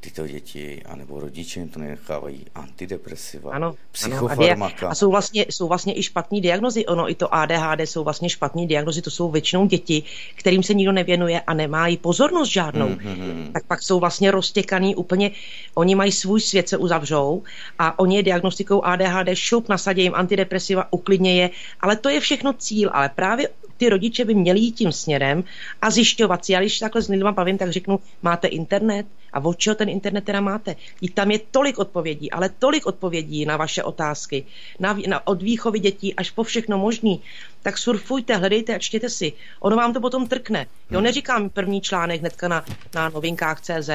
tyto 0.00 0.26
děti, 0.26 0.82
anebo 0.86 1.20
rodiče 1.20 1.60
jim 1.60 1.68
to 1.68 1.80
nechávají 1.80 2.46
antidepresiva, 2.54 3.52
ano. 3.52 3.66
ano. 3.66 3.76
A, 3.76 3.92
psychofarmaka. 3.92 4.88
a 4.88 4.94
jsou, 4.94 5.10
vlastně, 5.10 5.46
jsou 5.50 5.68
vlastně 5.68 5.98
i 5.98 6.02
špatné 6.02 6.40
diagnozy. 6.40 6.86
Ono 6.86 7.10
i 7.10 7.14
to 7.14 7.34
ADHD 7.34 7.80
jsou 7.80 8.04
vlastně 8.04 8.28
špatné 8.30 8.66
diagnozy. 8.66 9.02
To 9.02 9.10
jsou 9.10 9.30
většinou 9.30 9.66
děti, 9.66 10.02
kterým 10.34 10.62
se 10.62 10.74
nikdo 10.74 10.92
nevěnuje 10.92 11.40
a 11.40 11.54
nemají 11.54 11.96
pozornost 11.96 12.48
žádnou. 12.48 12.88
Mhm. 12.88 13.50
Tak 13.52 13.66
pak 13.66 13.82
jsou 13.82 14.00
vlastně 14.00 14.30
roztěkaný 14.30 14.94
úplně. 14.94 15.30
Oni 15.74 15.94
mají 15.94 16.12
svůj 16.12 16.40
svět, 16.40 16.68
se 16.68 16.76
uzavřou 16.76 17.42
a 17.78 17.98
oni 17.98 18.16
je 18.16 18.22
diagnostikou 18.22 18.84
ADHD, 18.84 19.28
šup, 19.34 19.68
nasadí 19.68 20.02
jim 20.02 20.14
antidepresiva, 20.14 20.92
uklidně 20.92 21.42
je. 21.42 21.50
Ale 21.80 21.96
to 21.96 22.08
je 22.08 22.20
všechno 22.20 22.52
cíl. 22.52 22.90
Ale 22.92 23.08
právě 23.08 23.48
ty 23.78 23.88
rodiče 23.88 24.24
by 24.24 24.34
měli 24.34 24.60
jít 24.60 24.72
tím 24.72 24.92
směrem 24.92 25.44
a 25.82 25.90
zjišťovat 25.90 26.44
si. 26.44 26.52
Já 26.52 26.60
když 26.60 26.78
takhle 26.78 27.02
s 27.02 27.08
lidma 27.08 27.32
bavím, 27.32 27.58
tak 27.58 27.70
řeknu, 27.70 28.00
máte 28.22 28.48
internet 28.48 29.06
a 29.32 29.44
od 29.44 29.58
čeho 29.58 29.74
ten 29.74 29.88
internet 29.88 30.24
teda 30.24 30.40
máte? 30.40 30.76
I 31.00 31.10
tam 31.10 31.30
je 31.30 31.38
tolik 31.50 31.78
odpovědí, 31.78 32.30
ale 32.30 32.48
tolik 32.48 32.86
odpovědí 32.86 33.46
na 33.46 33.56
vaše 33.56 33.82
otázky, 33.82 34.46
na, 34.80 34.98
na, 35.06 35.26
od 35.26 35.42
výchovy 35.42 35.78
dětí 35.78 36.14
až 36.14 36.30
po 36.30 36.42
všechno 36.42 36.78
možný. 36.78 37.22
Tak 37.62 37.78
surfujte, 37.78 38.36
hledejte 38.36 38.74
a 38.74 38.78
čtěte 38.78 39.08
si. 39.08 39.32
Ono 39.60 39.76
vám 39.76 39.92
to 39.92 40.00
potom 40.00 40.26
trkne. 40.26 40.66
Jo, 40.90 41.00
neříkám 41.00 41.50
první 41.50 41.80
článek 41.80 42.20
hnedka 42.20 42.48
na, 42.48 42.64
na 42.94 43.08
novinkách 43.08 43.60
CZ, 43.60 43.90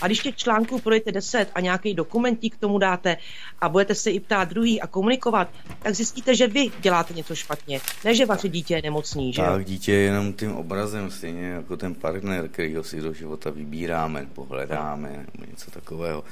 a 0.00 0.06
když 0.06 0.18
těch 0.18 0.36
článků 0.36 0.80
projdete 0.80 1.12
10 1.12 1.48
a 1.54 1.60
nějaký 1.60 1.94
dokumentík 1.94 2.56
k 2.56 2.60
tomu 2.60 2.78
dáte 2.78 3.16
a 3.60 3.68
budete 3.68 3.94
se 3.94 4.10
i 4.10 4.20
ptát 4.20 4.48
druhý 4.48 4.80
a 4.80 4.86
komunikovat, 4.86 5.48
tak 5.82 5.94
zjistíte, 5.94 6.34
že 6.34 6.46
vy 6.46 6.70
děláte 6.80 7.14
něco 7.14 7.34
špatně. 7.34 7.80
Ne, 8.04 8.14
že 8.14 8.26
vaše 8.26 8.48
dítě 8.48 8.74
je 8.74 8.82
nemocný, 8.82 9.32
že? 9.32 9.42
Tak 9.42 9.64
dítě 9.64 9.92
je 9.92 10.00
jenom 10.00 10.32
tím 10.32 10.52
obrazem, 10.52 11.10
stejně 11.10 11.46
jako 11.48 11.76
ten 11.76 11.94
partner, 11.94 12.48
kterýho 12.48 12.84
si 12.84 13.00
do 13.00 13.12
života 13.12 13.50
vybíráme, 13.50 14.26
pohledáme, 14.34 15.26
nebo 15.34 15.50
něco 15.50 15.70
takového. 15.70 16.24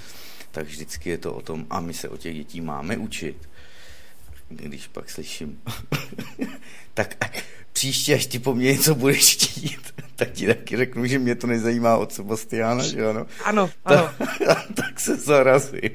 Tak 0.50 0.66
vždycky 0.66 1.10
je 1.10 1.18
to 1.18 1.34
o 1.34 1.42
tom, 1.42 1.66
a 1.70 1.80
my 1.80 1.94
se 1.94 2.08
o 2.08 2.16
těch 2.16 2.34
dětí 2.34 2.60
máme 2.60 2.96
učit. 2.96 3.48
Když 4.48 4.86
pak 4.86 5.10
slyším, 5.10 5.60
tak 6.94 7.24
příště, 7.72 8.14
až 8.14 8.26
ty 8.26 8.38
po 8.38 8.54
mně 8.54 8.72
něco 8.72 8.94
budeš 8.94 9.34
chtít, 9.34 9.94
tak 10.16 10.30
ti 10.32 10.46
taky 10.46 10.76
řeknu, 10.76 11.06
že 11.06 11.18
mě 11.18 11.34
to 11.34 11.46
nezajímá 11.46 11.96
od 11.96 12.12
Sebastiana, 12.12 12.82
že 12.82 13.06
ano? 13.06 13.26
Ano, 13.44 13.70
ano. 13.84 14.10
Tak, 14.18 14.66
tak 14.74 15.00
se 15.00 15.16
zarazím. 15.16 15.90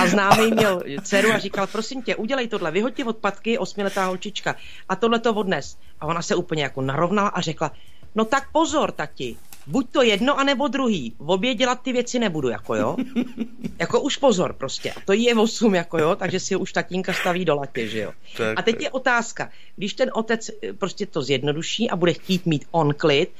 A 0.00 0.06
známý 0.06 0.50
měl 0.50 0.82
dceru 1.02 1.32
a 1.32 1.38
říkal, 1.38 1.66
prosím 1.66 2.02
tě, 2.02 2.16
udělej 2.16 2.48
tohle, 2.48 2.70
vyhoď 2.70 2.94
ti 2.94 3.04
odpadky, 3.04 3.58
osmiletá 3.58 4.04
holčička. 4.04 4.56
A 4.88 4.96
tohle 4.96 5.18
to 5.18 5.34
odnes. 5.34 5.76
A 6.00 6.06
ona 6.06 6.22
se 6.22 6.34
úplně 6.34 6.62
jako 6.62 6.80
narovnala 6.82 7.28
a 7.28 7.40
řekla, 7.40 7.72
no 8.14 8.24
tak 8.24 8.52
pozor, 8.52 8.92
tati, 8.92 9.36
buď 9.68 9.90
to 9.90 10.02
jedno, 10.02 10.38
anebo 10.38 10.68
druhý. 10.68 11.14
V 11.18 11.30
obě 11.30 11.54
dělat 11.54 11.82
ty 11.82 11.92
věci 11.92 12.18
nebudu, 12.18 12.48
jako 12.48 12.74
jo. 12.74 12.96
jako 13.78 14.00
už 14.00 14.16
pozor 14.16 14.52
prostě. 14.52 14.92
A 14.92 15.00
to 15.04 15.12
je 15.12 15.34
8, 15.34 15.74
jako 15.74 15.98
jo, 15.98 16.16
takže 16.16 16.40
si 16.40 16.56
už 16.56 16.72
tatínka 16.72 17.12
staví 17.12 17.44
do 17.44 17.54
latě, 17.54 17.88
že 17.88 18.00
jo. 18.00 18.12
Tak, 18.36 18.58
a 18.58 18.62
teď 18.62 18.80
je 18.80 18.90
otázka, 18.90 19.50
když 19.76 19.94
ten 19.94 20.10
otec 20.14 20.50
eh, 20.50 20.72
prostě 20.72 21.06
to 21.06 21.22
zjednoduší 21.22 21.90
a 21.90 21.96
bude 21.96 22.12
chtít 22.12 22.46
mít 22.46 22.64
on 22.70 22.94
klid, 22.94 23.30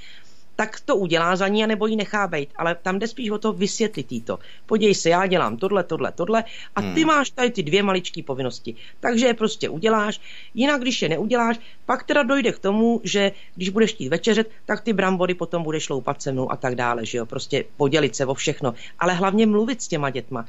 tak 0.58 0.80
to 0.80 0.96
udělá 0.96 1.36
za 1.36 1.48
ní, 1.48 1.66
nebo 1.66 1.86
ji 1.86 1.96
nechá 1.96 2.26
být. 2.26 2.48
Ale 2.56 2.74
tam 2.74 2.98
jde 2.98 3.06
spíš 3.08 3.30
o 3.30 3.38
to 3.38 3.52
vysvětlit 3.52 4.12
jí 4.12 4.20
to. 4.20 4.38
Podívej 4.66 4.94
se, 4.94 5.08
já 5.10 5.26
dělám 5.26 5.56
tohle, 5.56 5.84
tohle, 5.84 6.12
tohle 6.12 6.44
a 6.76 6.82
ty 6.82 7.00
hmm. 7.00 7.06
máš 7.06 7.30
tady 7.30 7.50
ty 7.50 7.62
dvě 7.62 7.82
maličké 7.82 8.22
povinnosti. 8.22 8.74
Takže 9.00 9.26
je 9.26 9.34
prostě 9.34 9.68
uděláš, 9.68 10.20
jinak 10.54 10.80
když 10.80 11.02
je 11.02 11.08
neuděláš, 11.08 11.58
pak 11.86 12.02
teda 12.02 12.22
dojde 12.22 12.52
k 12.52 12.58
tomu, 12.58 13.00
že 13.04 13.32
když 13.54 13.68
budeš 13.68 13.92
chtít 13.92 14.08
večeřet, 14.08 14.50
tak 14.66 14.80
ty 14.80 14.92
brambory 14.92 15.34
potom 15.34 15.62
budeš 15.62 15.88
loupat 15.88 16.22
se 16.22 16.32
mnou 16.32 16.52
a 16.52 16.56
tak 16.56 16.74
dále, 16.74 17.06
že 17.06 17.18
jo, 17.18 17.26
prostě 17.26 17.64
podělit 17.76 18.16
se 18.16 18.26
o 18.26 18.34
všechno. 18.34 18.74
Ale 18.98 19.14
hlavně 19.14 19.46
mluvit 19.46 19.82
s 19.82 19.88
těma 19.88 20.10
dětma 20.10 20.44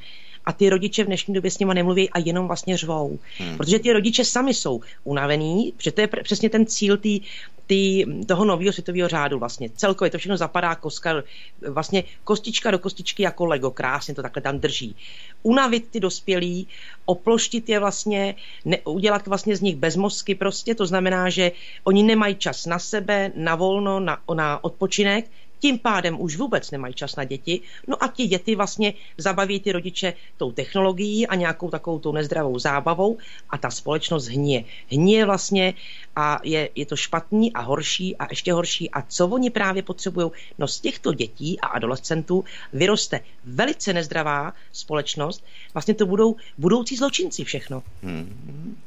a 0.45 0.53
ty 0.53 0.69
rodiče 0.69 1.03
v 1.03 1.07
dnešní 1.07 1.33
době 1.33 1.51
s 1.51 1.59
nima 1.59 1.73
nemluví 1.73 2.09
a 2.09 2.19
jenom 2.19 2.47
vlastně 2.47 2.77
řvou. 2.77 3.19
Hmm. 3.37 3.57
Protože 3.57 3.79
ty 3.79 3.93
rodiče 3.93 4.25
sami 4.25 4.53
jsou 4.53 4.81
unavení, 5.03 5.73
protože 5.77 5.91
to 5.91 6.01
je 6.01 6.07
přesně 6.07 6.49
ten 6.49 6.65
cíl 6.65 6.97
tý, 6.97 7.21
tý, 7.69 8.05
toho 8.25 8.45
nového 8.45 8.73
světového 8.73 9.07
řádu 9.07 9.39
vlastně. 9.39 9.69
Celkově 9.69 10.11
to 10.11 10.17
všechno 10.17 10.37
zapadá 10.37 10.75
koska, 10.75 11.23
vlastně 11.69 12.03
kostička 12.23 12.71
do 12.71 12.79
kostičky 12.79 13.23
jako 13.23 13.45
Lego, 13.45 13.71
krásně 13.71 14.15
to 14.15 14.21
takhle 14.21 14.41
tam 14.41 14.59
drží. 14.59 14.95
Unavit 15.43 15.87
ty 15.91 15.99
dospělí, 15.99 16.67
oploštit 17.05 17.69
je 17.69 17.79
vlastně, 17.79 18.35
ne, 18.65 18.77
udělat 18.77 19.27
vlastně 19.27 19.55
z 19.55 19.61
nich 19.61 19.75
bezmozky 19.75 20.35
prostě, 20.35 20.75
to 20.75 20.85
znamená, 20.85 21.29
že 21.29 21.51
oni 21.83 22.03
nemají 22.03 22.35
čas 22.35 22.65
na 22.65 22.79
sebe, 22.79 23.31
na 23.35 23.55
volno, 23.55 23.99
na, 23.99 24.17
na 24.33 24.63
odpočinek, 24.63 25.29
tím 25.59 25.79
pádem 25.79 26.21
už 26.21 26.37
vůbec 26.37 26.71
nemají 26.71 26.93
čas 26.93 27.15
na 27.15 27.23
děti. 27.23 27.61
No 27.87 28.03
a 28.03 28.07
ti 28.07 28.27
děti 28.27 28.55
vlastně 28.55 28.93
zabaví 29.17 29.59
ty 29.59 29.71
rodiče 29.71 30.13
tou 30.37 30.51
technologií 30.51 31.27
a 31.27 31.35
nějakou 31.35 31.69
takovou 31.69 31.99
tou 31.99 32.11
nezdravou 32.11 32.59
zábavou 32.59 33.17
a 33.49 33.57
ta 33.57 33.69
společnost 33.69 34.27
hníje. 34.27 34.63
Hníje 34.91 35.25
vlastně 35.25 35.73
a 36.15 36.39
je, 36.43 36.69
je 36.75 36.85
to 36.85 36.95
špatný 36.95 37.53
a 37.53 37.61
horší 37.61 38.17
a 38.17 38.27
ještě 38.29 38.53
horší. 38.53 38.91
A 38.91 39.01
co 39.01 39.27
oni 39.27 39.49
právě 39.49 39.83
potřebují? 39.83 40.31
No 40.57 40.67
z 40.67 40.79
těchto 40.79 41.13
dětí 41.13 41.59
a 41.59 41.67
adolescentů 41.67 42.43
vyroste 42.73 43.19
velice 43.43 43.93
nezdravá 43.93 44.53
společnost. 44.71 45.43
Vlastně 45.73 45.93
to 45.93 46.05
budou 46.05 46.35
budoucí 46.57 46.95
zločinci 46.95 47.43
všechno. 47.43 47.83
Hmm 48.03 48.77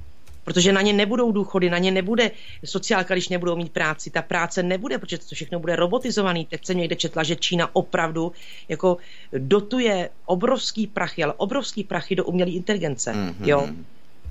protože 0.44 0.72
na 0.72 0.82
ně 0.82 0.92
nebudou 0.92 1.32
důchody, 1.32 1.70
na 1.70 1.78
ně 1.78 1.90
nebude 1.90 2.30
sociálka, 2.64 3.14
když 3.14 3.28
nebudou 3.28 3.56
mít 3.56 3.72
práci. 3.72 4.10
Ta 4.10 4.22
práce 4.22 4.62
nebude, 4.62 4.98
protože 4.98 5.18
to 5.18 5.34
všechno 5.34 5.60
bude 5.60 5.76
robotizovaný. 5.76 6.46
Teď 6.46 6.66
jsem 6.66 6.78
někde 6.78 6.96
četla, 6.96 7.22
že 7.22 7.36
Čína 7.36 7.76
opravdu 7.76 8.32
jako 8.68 8.96
dotuje 9.38 10.08
obrovský 10.26 10.86
prachy, 10.86 11.24
ale 11.24 11.32
obrovský 11.36 11.84
prachy 11.84 12.16
do 12.16 12.24
umělé 12.24 12.50
inteligence. 12.50 13.12
Mm-hmm. 13.12 13.46
Jo? 13.46 13.68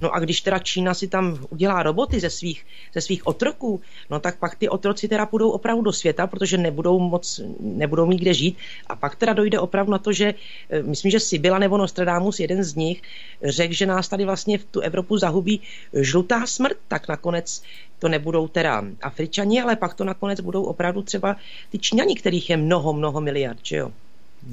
No 0.02 0.16
a 0.16 0.20
když 0.20 0.42
teda 0.42 0.60
Čína 0.60 0.94
si 0.94 1.08
tam 1.08 1.46
udělá 1.50 1.84
roboty 1.84 2.20
ze 2.20 2.30
svých, 2.30 2.66
ze 2.94 3.02
svých 3.02 3.28
otroků, 3.28 3.82
no 4.10 4.20
tak 4.20 4.38
pak 4.40 4.56
ty 4.56 4.70
otroci 4.70 5.08
teda 5.08 5.26
půjdou 5.26 5.50
opravdu 5.50 5.82
do 5.82 5.94
světa, 5.94 6.28
protože 6.28 6.58
nebudou 6.58 7.00
moc, 7.00 7.42
nebudou 7.60 8.06
mít 8.06 8.22
kde 8.22 8.34
žít. 8.34 8.58
A 8.88 8.96
pak 8.96 9.16
teda 9.16 9.34
dojde 9.34 9.60
opravdu 9.60 9.92
na 9.92 9.98
to, 9.98 10.14
že 10.14 10.34
eh, 10.70 10.84
myslím, 10.84 11.12
že 11.12 11.20
Sibila 11.20 11.60
nebo 11.60 11.78
Nostradamus, 11.78 12.40
jeden 12.40 12.64
z 12.64 12.76
nich, 12.76 13.02
řekl, 13.44 13.74
že 13.74 13.86
nás 13.86 14.08
tady 14.08 14.26
vlastně 14.26 14.58
v 14.58 14.66
tu 14.66 14.80
Evropu 14.80 15.18
zahubí 15.18 15.62
žlutá 15.94 16.46
smrt, 16.46 16.78
tak 16.88 17.08
nakonec 17.08 17.64
to 18.00 18.10
nebudou 18.10 18.48
teda 18.48 18.84
Afričani, 19.02 19.62
ale 19.62 19.76
pak 19.76 19.94
to 19.94 20.04
nakonec 20.04 20.40
budou 20.40 20.64
opravdu 20.64 21.02
třeba 21.02 21.36
ty 21.72 21.80
Číňani, 21.80 22.16
kterých 22.16 22.50
je 22.50 22.58
mnoho, 22.58 22.94
mnoho 22.94 23.22
miliard, 23.22 23.60
že 23.64 23.78
jo? 23.78 23.92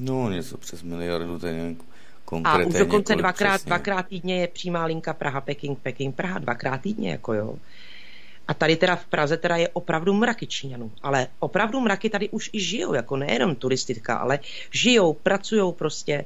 No, 0.02 0.30
něco 0.30 0.58
přes 0.58 0.82
miliardu, 0.82 1.38
to 1.38 1.46
je 1.46 1.74
a 2.44 2.58
už 2.58 2.74
dokonce 2.74 3.16
dvakrát, 3.16 3.64
dvakrát 3.64 4.06
týdně 4.06 4.40
je 4.40 4.48
přímá 4.48 4.84
linka 4.84 5.12
Praha-Peking, 5.14 5.76
Peking-Praha, 5.76 6.38
dvakrát 6.38 6.80
týdně, 6.80 7.10
jako 7.10 7.34
jo. 7.34 7.54
A 8.48 8.54
tady 8.54 8.76
teda 8.76 8.96
v 8.96 9.04
Praze 9.04 9.36
teda 9.36 9.56
je 9.56 9.68
opravdu 9.68 10.14
mraky 10.14 10.46
Číňanů. 10.46 10.90
Ale 11.02 11.26
opravdu 11.38 11.80
mraky 11.80 12.10
tady 12.10 12.28
už 12.28 12.50
i 12.52 12.60
žijou, 12.60 12.94
jako 12.94 13.16
nejenom 13.16 13.54
turistika, 13.54 14.16
ale 14.16 14.38
žijou, 14.70 15.12
pracují 15.12 15.72
prostě. 15.72 16.24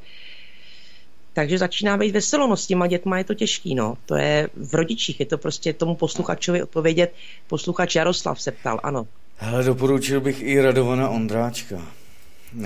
Takže 1.32 1.58
začíná 1.58 1.96
být 1.96 2.10
veselo, 2.10 2.46
no 2.46 2.56
s 2.56 2.66
těma 2.66 2.86
dětma 2.86 3.18
je 3.18 3.24
to 3.24 3.34
těžký, 3.34 3.74
no. 3.74 3.98
To 4.06 4.16
je 4.16 4.48
v 4.56 4.74
rodičích, 4.74 5.20
je 5.20 5.26
to 5.26 5.38
prostě 5.38 5.72
tomu 5.72 5.94
posluchačovi 5.94 6.62
odpovědět. 6.62 7.14
Posluchač 7.48 7.94
Jaroslav 7.94 8.42
se 8.42 8.50
ptal, 8.50 8.80
ano. 8.82 9.06
Hele, 9.36 9.64
doporučil 9.64 10.20
bych 10.20 10.42
i 10.42 10.60
Radovana 10.60 11.08
Ondráčka. 11.08 11.82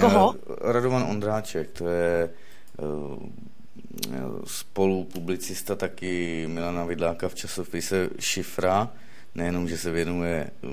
Koho? 0.00 0.34
Radovan 0.60 1.02
Ondráček, 1.02 1.70
to 1.78 1.88
je 1.88 2.30
Eh, 2.78 4.44
spolupublicista 4.44 5.76
taky 5.76 6.44
Milana 6.48 6.84
Vidláka 6.84 7.28
v 7.28 7.34
časopise 7.34 8.10
Šifra, 8.18 8.92
nejenom, 9.34 9.68
že 9.68 9.78
se 9.78 9.90
věnuje 9.90 10.50
eh, 10.50 10.68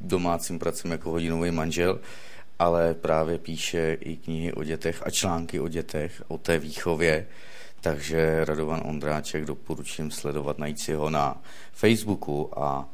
domácím 0.00 0.58
pracem 0.58 0.90
jako 0.90 1.10
hodinový 1.10 1.50
manžel, 1.50 2.00
ale 2.58 2.94
právě 2.94 3.38
píše 3.38 3.96
i 4.00 4.16
knihy 4.16 4.52
o 4.52 4.64
dětech 4.64 5.02
a 5.06 5.10
články 5.10 5.60
o 5.60 5.68
dětech, 5.68 6.22
o 6.28 6.38
té 6.38 6.58
výchově, 6.58 7.26
takže 7.80 8.44
Radovan 8.44 8.82
Ondráček 8.84 9.44
doporučím 9.44 10.10
sledovat, 10.10 10.58
najít 10.58 10.80
si 10.80 10.94
ho 10.94 11.10
na 11.10 11.42
Facebooku 11.72 12.58
a 12.58 12.88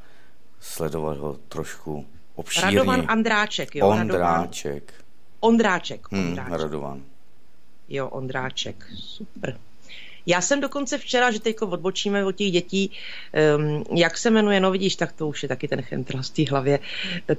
sledovat 0.60 1.18
ho 1.18 1.38
trošku 1.48 2.06
obšírně. 2.34 2.70
Radovan 2.70 3.04
Andráček, 3.08 3.74
jo? 3.74 3.88
Ondráček. 3.88 4.94
Ondráček. 5.40 6.08
Ondráček. 6.10 6.12
Hmm, 6.12 6.36
Radovan. 6.36 7.02
Jo, 7.88 8.08
Ondráček, 8.08 8.86
super. 8.96 9.58
Já 10.26 10.40
jsem 10.40 10.60
dokonce 10.60 10.98
včera, 10.98 11.30
že 11.30 11.40
teď 11.40 11.56
odbočíme 11.62 12.24
od 12.24 12.32
těch 12.32 12.52
dětí, 12.52 12.90
um, 13.56 13.84
jak 13.98 14.18
se 14.18 14.30
jmenuje, 14.30 14.60
no 14.60 14.70
vidíš, 14.70 14.96
tak 14.96 15.12
to 15.12 15.28
už 15.28 15.42
je 15.42 15.48
taky 15.48 15.68
ten 15.68 15.82
chemtrail 15.82 16.22
z 16.22 16.30
té 16.30 16.42
hlavě, 16.50 16.78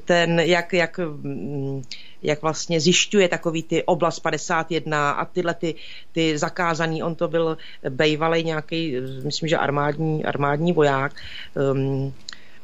ten, 0.06 0.40
jak, 0.40 0.74
jak, 0.74 0.98
mm, 0.98 1.84
jak 2.24 2.42
vlastně 2.42 2.80
zjišťuje 2.80 3.30
takový 3.30 3.64
ty 3.64 3.84
oblast 3.84 4.20
51 4.20 5.12
a 5.12 5.26
tyhle 5.26 5.54
ty, 5.54 5.76
ty 6.12 6.38
zakázaný, 6.38 7.04
on 7.04 7.16
to 7.16 7.28
byl 7.28 7.58
bejvalej 7.90 8.44
nějaký, 8.44 8.96
myslím, 9.24 9.50
že 9.50 9.58
armádní, 9.58 10.26
armádní 10.26 10.74
voják, 10.74 11.16
um, 11.74 12.14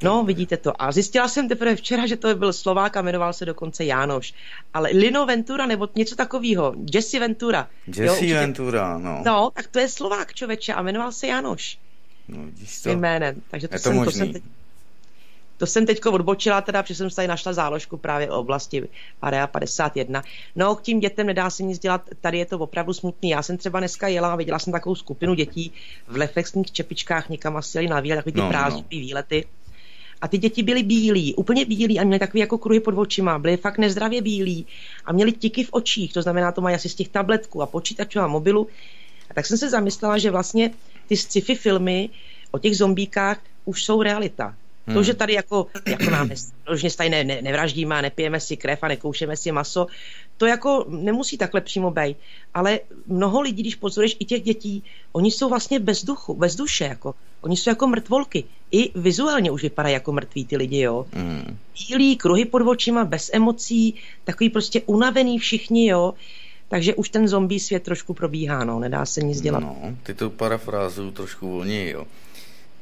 No, 0.03 0.23
vidíte 0.23 0.57
to. 0.57 0.81
A 0.81 0.91
zjistila 0.91 1.27
jsem 1.27 1.47
teprve 1.49 1.75
včera, 1.75 2.07
že 2.07 2.17
to 2.17 2.35
byl 2.35 2.53
Slovák 2.53 2.97
a 2.97 3.01
jmenoval 3.01 3.33
se 3.33 3.45
dokonce 3.45 3.85
Jánoš. 3.85 4.33
Ale 4.73 4.89
Lino 4.93 5.25
Ventura 5.25 5.65
nebo 5.65 5.87
něco 5.95 6.15
takového. 6.15 6.73
Jesse 6.93 7.19
Ventura. 7.19 7.67
Jesse 7.87 8.27
jo, 8.27 8.35
Ventura, 8.35 8.97
no. 8.97 9.21
No, 9.25 9.51
tak 9.53 9.67
to 9.67 9.79
je 9.79 9.89
Slovák 9.89 10.33
člověče 10.33 10.73
a 10.73 10.81
jmenoval 10.81 11.11
se 11.11 11.27
Jánoš. 11.27 11.77
No, 12.27 12.45
vidíš 12.45 12.81
to. 12.81 12.89
Jménem. 12.89 13.41
Takže 13.51 13.67
to, 13.67 13.75
je 13.75 13.79
to, 13.79 13.83
jsem, 13.83 13.95
možný. 13.95 14.11
to 14.11 14.17
jsem 14.17 14.33
teď, 14.33 14.43
to 15.57 15.65
jsem 15.65 15.85
teď 15.85 16.05
odbočila, 16.05 16.61
teda, 16.61 16.83
protože 16.83 16.95
jsem 16.95 17.09
tady 17.09 17.27
našla 17.27 17.53
záložku 17.53 17.97
právě 17.97 18.31
o 18.31 18.39
oblasti 18.39 18.87
Area 19.21 19.47
51. 19.47 20.23
No, 20.55 20.75
k 20.75 20.81
tím 20.81 20.99
dětem 20.99 21.27
nedá 21.27 21.49
se 21.49 21.63
nic 21.63 21.79
dělat, 21.79 22.01
tady 22.21 22.37
je 22.37 22.45
to 22.45 22.59
opravdu 22.59 22.93
smutný. 22.93 23.29
Já 23.29 23.43
jsem 23.43 23.57
třeba 23.57 23.79
dneska 23.79 24.07
jela 24.07 24.33
a 24.33 24.35
viděla 24.35 24.59
jsem 24.59 24.73
takovou 24.73 24.95
skupinu 24.95 25.33
dětí 25.33 25.71
v 26.07 26.15
reflexních 26.15 26.71
čepičkách 26.71 27.29
někam 27.29 27.57
asi 27.57 27.77
jeli 27.77 27.87
na 27.87 27.99
výlet, 27.99 28.15
takový 28.15 28.33
ty 28.33 28.39
no, 28.39 28.49
prázdný 28.49 28.81
no. 28.81 28.87
výlety. 28.89 29.45
A 30.21 30.27
ty 30.27 30.37
děti 30.37 30.63
byly 30.63 30.83
bílí, 30.83 31.35
úplně 31.35 31.65
bílí 31.65 31.99
a 31.99 32.03
měly 32.03 32.19
takové 32.19 32.39
jako 32.39 32.57
kruhy 32.57 32.79
pod 32.79 32.97
očima, 32.97 33.39
byly 33.39 33.57
fakt 33.57 33.77
nezdravě 33.77 34.21
bílí 34.21 34.65
a 35.05 35.13
měli 35.13 35.31
tiky 35.31 35.63
v 35.63 35.69
očích, 35.71 36.13
to 36.13 36.21
znamená, 36.21 36.51
to 36.51 36.61
mají 36.61 36.75
asi 36.75 36.89
z 36.89 36.95
těch 36.95 37.07
tabletků 37.07 37.61
a 37.61 37.65
počítačů 37.65 38.19
a 38.19 38.27
mobilu. 38.27 38.67
A 39.29 39.33
tak 39.33 39.45
jsem 39.45 39.57
se 39.57 39.69
zamyslela, 39.69 40.17
že 40.17 40.31
vlastně 40.31 40.71
ty 41.07 41.17
sci-fi 41.17 41.55
filmy 41.55 42.09
o 42.51 42.59
těch 42.59 42.77
zombíkách 42.77 43.39
už 43.65 43.83
jsou 43.83 44.01
realita. 44.01 44.55
Hmm. 44.87 44.95
To, 44.95 45.03
že 45.03 45.13
tady 45.13 45.33
jako, 45.33 45.67
jako 45.85 46.09
nám 46.09 46.29
tady 46.97 47.09
ne, 47.09 47.23
ne, 47.23 47.41
nevraždíme 47.41 47.95
a 47.95 48.01
nepijeme 48.01 48.39
si 48.39 48.57
krev 48.57 48.79
a 48.81 48.87
nekoušeme 48.87 49.37
si 49.37 49.51
maso, 49.51 49.87
to 50.37 50.45
jako 50.45 50.85
nemusí 50.89 51.37
takhle 51.37 51.61
přímo 51.61 51.91
být. 51.91 52.17
Ale 52.53 52.79
mnoho 53.07 53.41
lidí, 53.41 53.63
když 53.63 53.75
pozoruješ 53.75 54.15
i 54.19 54.25
těch 54.25 54.41
dětí, 54.41 54.83
oni 55.11 55.31
jsou 55.31 55.49
vlastně 55.49 55.79
bez 55.79 56.05
duchu, 56.05 56.33
bez 56.33 56.55
duše. 56.55 56.83
Jako. 56.83 57.15
Oni 57.41 57.57
jsou 57.57 57.69
jako 57.69 57.87
mrtvolky. 57.87 58.43
I 58.71 58.91
vizuálně 58.95 59.51
už 59.51 59.63
vypadají 59.63 59.93
jako 59.93 60.11
mrtví 60.11 60.45
ty 60.45 60.57
lidi, 60.57 60.79
jo. 60.79 61.05
Mm. 61.15 61.57
Bílí, 61.87 62.15
kruhy 62.15 62.45
pod 62.45 62.61
očima, 62.61 63.05
bez 63.05 63.29
emocí, 63.33 63.95
takový 64.23 64.49
prostě 64.49 64.81
unavený 64.85 65.39
všichni, 65.39 65.87
jo. 65.87 66.13
Takže 66.69 66.95
už 66.95 67.09
ten 67.09 67.27
zombie 67.27 67.59
svět 67.59 67.83
trošku 67.83 68.13
probíhá, 68.13 68.63
no, 68.63 68.79
nedá 68.79 69.05
se 69.05 69.21
nic 69.21 69.41
dělat. 69.41 69.59
No, 69.59 69.77
ty 70.03 70.13
to 70.13 70.29
parafrázují 70.29 71.11
trošku 71.11 71.49
volněji, 71.49 71.91
jo. 71.91 72.05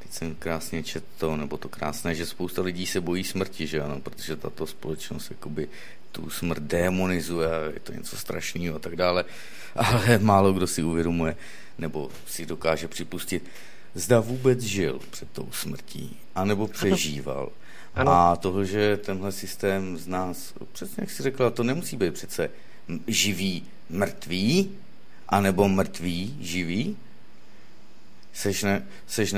Teď 0.08 0.16
jsem 0.16 0.34
krásně 0.34 0.82
četl 0.82 1.06
to, 1.18 1.36
nebo 1.36 1.56
to 1.56 1.68
krásné, 1.68 2.14
že 2.14 2.26
spousta 2.26 2.62
lidí 2.62 2.86
se 2.86 3.00
bojí 3.00 3.24
smrti, 3.24 3.66
že 3.66 3.80
ano, 3.80 4.00
protože 4.00 4.36
tato 4.36 4.66
společnost 4.66 5.30
jakoby 5.30 5.68
tu 6.12 6.30
smrt 6.30 6.62
demonizuje, 6.62 7.48
je 7.74 7.80
to 7.80 7.92
něco 7.92 8.16
strašného 8.16 8.76
a 8.76 8.78
tak 8.78 8.96
dále, 8.96 9.24
ale 9.76 10.18
málo 10.18 10.52
kdo 10.52 10.66
si 10.66 10.82
uvědomuje, 10.82 11.36
nebo 11.78 12.10
si 12.26 12.46
dokáže 12.46 12.88
připustit, 12.88 13.44
zda 13.94 14.20
vůbec 14.20 14.60
žil 14.60 15.00
před 15.10 15.30
tou 15.30 15.48
smrtí, 15.52 16.16
anebo 16.34 16.68
přežíval. 16.68 17.52
Ano. 17.94 18.12
A 18.12 18.36
toho, 18.36 18.64
že 18.64 18.96
tenhle 18.96 19.32
systém 19.32 19.98
z 19.98 20.06
nás, 20.06 20.54
přesně 20.72 20.96
jak 21.00 21.10
jsi 21.10 21.22
řekla, 21.22 21.50
to 21.50 21.62
nemusí 21.62 21.96
být 21.96 22.14
přece 22.14 22.50
živý 23.06 23.64
mrtvý, 23.90 24.70
anebo 25.28 25.68
mrtvý 25.68 26.36
živý. 26.40 26.96
Seš, 28.38 28.62
ne, 28.62 28.86
seš 29.06 29.34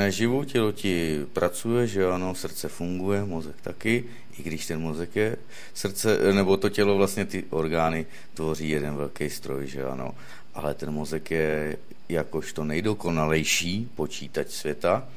tělo 0.46 0.72
ti 0.72 1.24
pracuje, 1.32 1.86
že 1.86 2.06
ano, 2.06 2.34
srdce 2.34 2.68
funguje, 2.68 3.24
mozek 3.24 3.56
taky, 3.60 4.04
i 4.38 4.42
když 4.42 4.66
ten 4.66 4.80
mozek 4.80 5.16
je 5.16 5.36
srdce, 5.74 6.34
nebo 6.34 6.56
to 6.56 6.68
tělo 6.68 6.96
vlastně 6.96 7.24
ty 7.24 7.44
orgány 7.50 8.06
tvoří 8.34 8.68
jeden 8.68 8.96
velký 8.96 9.30
stroj, 9.30 9.66
že 9.66 9.84
ano, 9.84 10.14
ale 10.54 10.74
ten 10.74 10.90
mozek 10.90 11.30
je 11.30 11.76
jakožto 12.08 12.64
nejdokonalejší 12.64 13.88
počítač 13.94 14.48
světa, 14.48 15.08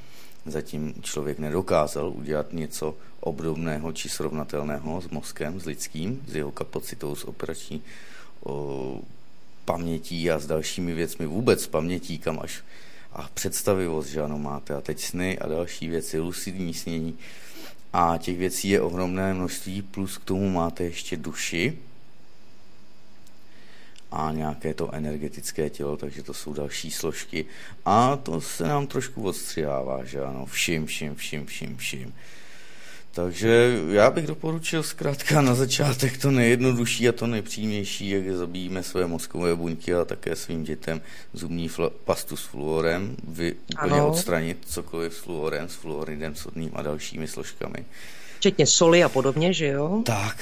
zatím 0.45 0.93
člověk 1.01 1.39
nedokázal 1.39 2.09
udělat 2.09 2.53
něco 2.53 2.97
obdobného 3.19 3.91
či 3.91 4.09
srovnatelného 4.09 5.01
s 5.01 5.09
mozkem, 5.09 5.59
s 5.59 5.65
lidským, 5.65 6.23
s 6.27 6.35
jeho 6.35 6.51
kapacitou, 6.51 7.15
s 7.15 7.23
operační 7.23 7.81
o, 8.43 9.01
pamětí 9.65 10.31
a 10.31 10.39
s 10.39 10.47
dalšími 10.47 10.93
věcmi, 10.93 11.25
vůbec 11.25 11.63
s 11.63 11.67
pamětí, 11.67 12.19
kam 12.19 12.39
až 12.39 12.63
a 13.15 13.29
představivost, 13.33 14.09
že 14.09 14.21
ano, 14.21 14.39
máte. 14.39 14.75
A 14.75 14.81
teď 14.81 14.99
sny 15.01 15.39
a 15.39 15.47
další 15.47 15.87
věci, 15.87 16.19
lucidní 16.19 16.73
snění. 16.73 17.17
A 17.93 18.17
těch 18.17 18.37
věcí 18.37 18.69
je 18.69 18.81
ohromné 18.81 19.33
množství, 19.33 19.81
plus 19.81 20.17
k 20.17 20.23
tomu 20.23 20.49
máte 20.49 20.83
ještě 20.83 21.17
duši 21.17 21.77
a 24.13 24.31
nějaké 24.31 24.73
to 24.73 24.93
energetické 24.93 25.69
tělo, 25.69 25.97
takže 25.97 26.23
to 26.23 26.33
jsou 26.33 26.53
další 26.53 26.91
složky. 26.91 27.45
A 27.85 28.15
to 28.15 28.41
se 28.41 28.63
nám 28.63 28.87
trošku 28.87 29.23
odstřihává, 29.23 30.05
že 30.05 30.23
ano, 30.23 30.45
všim, 30.45 30.85
všim, 30.85 31.15
všim, 31.15 31.45
všim, 31.45 31.77
všim. 31.77 32.13
Takže 33.15 33.79
já 33.89 34.11
bych 34.11 34.27
doporučil 34.27 34.83
zkrátka 34.83 35.41
na 35.41 35.55
začátek 35.55 36.17
to 36.17 36.31
nejjednodušší 36.31 37.09
a 37.09 37.11
to 37.11 37.27
nejpřímější, 37.27 38.09
jak 38.09 38.29
zabijíme 38.29 38.83
své 38.83 39.07
mozkové 39.07 39.55
buňky 39.55 39.93
a 39.93 40.05
také 40.05 40.35
svým 40.35 40.63
dětem 40.63 41.01
zubní 41.33 41.69
fl- 41.69 41.91
pastu 42.05 42.37
s 42.37 42.43
fluorem, 42.43 43.15
vy 43.27 43.55
úplně 43.73 43.93
ano. 43.93 44.09
odstranit 44.09 44.57
cokoliv 44.65 45.13
s 45.13 45.17
fluorem, 45.17 45.69
s 45.69 45.73
fluoridem 45.73 46.35
sodným 46.35 46.71
a 46.73 46.81
dalšími 46.81 47.27
složkami. 47.27 47.85
Včetně 48.37 48.67
soli 48.67 49.03
a 49.03 49.09
podobně, 49.09 49.53
že 49.53 49.67
jo? 49.67 50.01
Tak. 50.05 50.37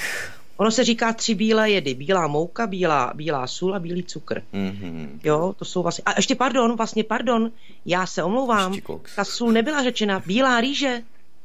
Ono 0.56 0.70
se 0.70 0.84
říká 0.84 1.12
tři 1.12 1.34
bílé 1.34 1.70
jedy. 1.70 1.94
Bílá 1.94 2.26
mouka, 2.26 2.66
bílá, 2.66 3.12
bílá 3.14 3.46
sůl 3.46 3.74
a 3.74 3.78
bílý 3.78 4.02
cukr. 4.02 4.42
Mm-hmm. 4.54 5.08
Jo, 5.24 5.54
to 5.58 5.64
jsou 5.64 5.82
vlastně... 5.82 6.04
A 6.06 6.12
ještě 6.16 6.34
pardon, 6.34 6.76
vlastně 6.76 7.04
pardon, 7.04 7.50
já 7.86 8.06
se 8.06 8.22
omlouvám. 8.22 8.76
Ta 9.16 9.24
sůl 9.24 9.52
nebyla 9.52 9.82
řečena. 9.82 10.22
Bílá 10.26 10.60
rýže. 10.60 11.02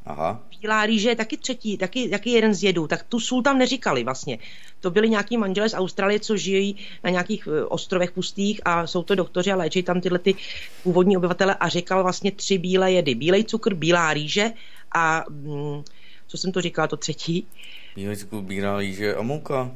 Aha. 0.08 0.44
Bílá 0.62 0.86
rýže 0.86 1.10
je 1.10 1.16
taky 1.16 1.38
třetí, 1.38 1.78
taky, 1.78 2.10
taky 2.10 2.30
jeden 2.30 2.54
z 2.54 2.64
jedů. 2.64 2.88
Tak 2.88 3.04
tu 3.04 3.20
sůl 3.20 3.44
tam 3.44 3.58
neříkali 3.58 4.04
vlastně. 4.04 4.40
To 4.80 4.92
byli 4.92 5.10
nějaký 5.10 5.38
manželé 5.38 5.70
z 5.70 5.74
Austrálie, 5.74 6.20
co 6.20 6.38
žijí 6.38 6.76
na 7.04 7.10
nějakých 7.10 7.48
e, 7.48 7.66
ostrovech 7.66 8.12
pustých 8.12 8.62
a 8.66 8.88
jsou 8.88 9.04
to 9.04 9.16
doktoři 9.16 9.52
a 9.52 9.56
léčí 9.56 9.84
tam 9.84 10.02
tyhle 10.02 10.20
ty 10.20 10.36
původní 10.84 11.18
obyvatele 11.18 11.56
a 11.56 11.70
říkal 11.70 12.04
vlastně 12.04 12.32
tři 12.32 12.58
bílé 12.58 12.92
jedy. 12.92 13.16
Bílej 13.16 13.44
cukr, 13.44 13.74
bílá 13.74 14.14
rýže 14.14 14.52
a 14.96 15.24
mm, 15.30 15.84
co 16.28 16.38
jsem 16.38 16.52
to 16.52 16.62
říkala, 16.62 16.88
to 16.88 16.98
třetí? 16.98 17.48
Bílej 17.96 18.16
cukr, 18.16 18.36
bílá 18.36 18.78
rýže 18.78 19.16
a 19.16 19.22
mouka 19.22 19.72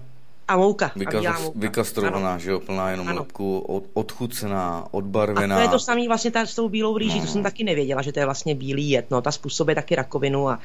a 0.54 0.58
mouka. 0.58 0.92
Vykaz, 0.96 1.26
a 1.26 1.40
mouka. 1.40 1.60
Vykastrovaná, 1.60 2.38
že 2.38 2.52
jo, 2.52 2.60
plná 2.60 2.92
jenom 2.92 3.08
ano. 3.08 3.20
lepku, 3.20 3.60
od, 3.60 3.84
odchucená, 3.94 4.88
odbarvená. 4.92 5.56
A 5.56 5.60
to 5.60 5.64
je 5.64 5.70
to 5.70 5.80
samé 5.80 6.08
vlastně 6.08 6.32
ta, 6.32 6.46
s 6.46 6.56
tou 6.56 6.70
bílou 6.70 6.98
rýží, 6.98 7.20
no. 7.20 7.26
to 7.26 7.32
jsem 7.32 7.44
taky 7.44 7.64
nevěděla, 7.64 8.02
že 8.02 8.12
to 8.12 8.20
je 8.20 8.26
vlastně 8.26 8.56
bílý 8.56 8.90
jed, 8.90 9.12
no, 9.12 9.22
ta 9.22 9.32
způsobuje 9.32 9.76
taky 9.76 9.96
rakovinu 9.96 10.50
a 10.50 10.60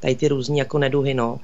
tady 0.00 0.14
ty 0.14 0.28
různý 0.28 0.58
jako 0.58 0.78
neduhy, 0.78 1.14
no. 1.14 1.40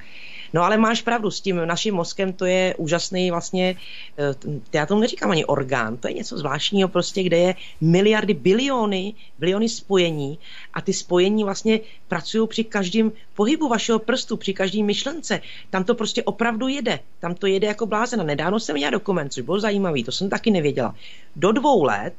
No 0.52 0.62
ale 0.62 0.76
máš 0.76 1.02
pravdu, 1.02 1.30
s 1.30 1.40
tím 1.40 1.66
naším 1.66 1.94
mozkem 1.94 2.32
to 2.32 2.44
je 2.44 2.74
úžasný 2.78 3.30
vlastně, 3.30 3.76
eh, 4.18 4.58
já 4.72 4.86
tomu 4.86 5.00
neříkám 5.00 5.30
ani 5.30 5.44
orgán, 5.44 5.96
to 5.96 6.08
je 6.08 6.14
něco 6.14 6.38
zvláštního 6.38 6.88
prostě, 6.88 7.22
kde 7.22 7.36
je 7.36 7.54
miliardy, 7.80 8.34
biliony, 8.34 9.14
biliony 9.38 9.68
spojení 9.68 10.38
a 10.74 10.80
ty 10.80 10.92
spojení 10.92 11.44
vlastně 11.44 11.80
pracují 12.08 12.48
při 12.48 12.64
každém 12.64 13.12
pohybu 13.34 13.68
vašeho 13.68 13.98
prstu, 13.98 14.36
při 14.36 14.54
každé 14.54 14.82
myšlence. 14.82 15.40
Tam 15.70 15.84
to 15.84 15.94
prostě 15.94 16.22
opravdu 16.22 16.68
jede. 16.68 17.00
Tam 17.20 17.34
to 17.34 17.46
jede 17.46 17.66
jako 17.66 17.86
blázena. 17.86 18.24
Nedávno 18.24 18.60
jsem 18.60 18.76
měla 18.76 18.90
dokument, 18.90 19.32
což 19.32 19.42
bylo 19.42 19.60
zajímavý, 19.60 20.04
to 20.04 20.12
jsem 20.12 20.30
taky 20.30 20.50
nevěděla. 20.50 20.94
Do 21.36 21.52
dvou 21.52 21.84
let 21.84 22.14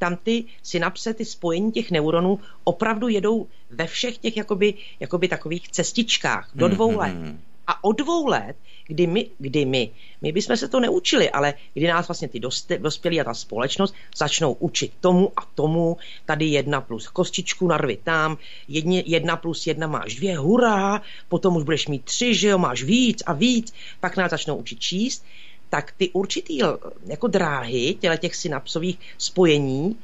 tam 0.00 0.16
ty 0.16 0.44
synapse, 0.62 1.14
ty 1.14 1.24
spojení 1.24 1.72
těch 1.72 1.90
neuronů 1.90 2.38
opravdu 2.64 3.08
jedou 3.08 3.46
ve 3.70 3.86
všech 3.86 4.18
těch 4.18 4.36
jakoby, 4.36 4.74
jakoby 5.00 5.28
takových 5.28 5.68
cestičkách 5.68 6.50
do 6.54 6.68
dvou 6.68 6.98
let. 6.98 7.14
Mm-hmm. 7.14 7.36
A 7.70 7.84
od 7.84 7.98
dvou 7.98 8.26
let, 8.26 8.56
kdy 8.86 9.06
my, 9.06 9.30
kdy 9.38 9.64
my, 9.64 9.90
my 10.22 10.32
bychom 10.32 10.56
se 10.56 10.68
to 10.68 10.80
neučili, 10.80 11.30
ale 11.30 11.54
kdy 11.74 11.86
nás 11.86 12.08
vlastně 12.08 12.28
ty 12.28 12.40
dospělí 12.78 13.20
a 13.20 13.24
ta 13.24 13.34
společnost 13.34 13.94
začnou 14.16 14.52
učit 14.52 14.92
tomu 15.00 15.32
a 15.36 15.42
tomu, 15.54 15.96
tady 16.26 16.44
jedna 16.44 16.80
plus 16.80 17.08
kostičku 17.08 17.66
narvi 17.66 17.98
tam, 18.04 18.38
jedně, 18.68 19.02
jedna 19.06 19.36
plus 19.36 19.66
jedna 19.66 19.86
máš 19.86 20.14
dvě, 20.14 20.38
hurá, 20.38 21.02
potom 21.28 21.56
už 21.56 21.62
budeš 21.62 21.86
mít 21.86 22.04
tři, 22.04 22.34
že 22.34 22.48
jo, 22.48 22.58
máš 22.58 22.82
víc 22.82 23.22
a 23.26 23.32
víc, 23.32 23.72
pak 24.00 24.16
nás 24.16 24.30
začnou 24.30 24.56
učit 24.56 24.80
číst, 24.80 25.24
tak 25.68 25.92
ty 25.96 26.10
určitý 26.10 26.58
jako 27.06 27.26
dráhy 27.26 27.96
těle 28.00 28.18
těch 28.18 28.36
synapsových 28.36 28.98
spojení 29.18 29.96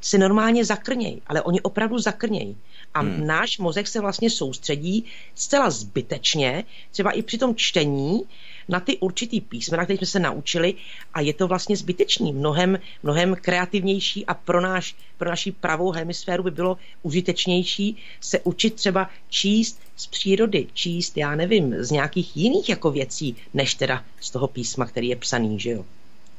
se 0.00 0.18
normálně 0.18 0.64
zakrnějí, 0.64 1.22
ale 1.26 1.42
oni 1.42 1.60
opravdu 1.60 1.98
zakrnějí. 1.98 2.56
A 2.94 3.00
hmm. 3.00 3.26
náš 3.26 3.58
mozek 3.58 3.88
se 3.88 4.00
vlastně 4.00 4.30
soustředí 4.30 5.04
zcela 5.34 5.70
zbytečně, 5.70 6.64
třeba 6.90 7.10
i 7.10 7.22
při 7.22 7.38
tom 7.38 7.54
čtení, 7.56 8.20
na 8.68 8.80
ty 8.80 8.96
určitý 8.96 9.40
písmena, 9.40 9.84
které 9.84 9.96
jsme 9.96 10.06
se 10.06 10.18
naučili 10.18 10.74
a 11.14 11.20
je 11.20 11.34
to 11.34 11.48
vlastně 11.48 11.76
zbytečný, 11.76 12.32
mnohem, 12.32 12.78
mnohem 13.02 13.36
kreativnější 13.40 14.26
a 14.26 14.34
pro, 14.34 14.60
náš, 14.60 14.96
pro 15.18 15.30
naši 15.30 15.52
pravou 15.52 15.90
hemisféru 15.90 16.42
by 16.42 16.50
bylo 16.50 16.78
užitečnější 17.02 17.96
se 18.20 18.40
učit 18.40 18.74
třeba 18.74 19.10
číst 19.28 19.80
z 19.96 20.06
přírody, 20.06 20.66
číst, 20.74 21.16
já 21.16 21.34
nevím, 21.34 21.74
z 21.78 21.90
nějakých 21.90 22.36
jiných 22.36 22.68
jako 22.68 22.90
věcí, 22.90 23.36
než 23.54 23.74
teda 23.74 24.04
z 24.20 24.30
toho 24.30 24.48
písma, 24.48 24.86
který 24.86 25.08
je 25.08 25.16
psaný, 25.16 25.60
že 25.60 25.70
jo. 25.70 25.84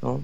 No. 0.03 0.23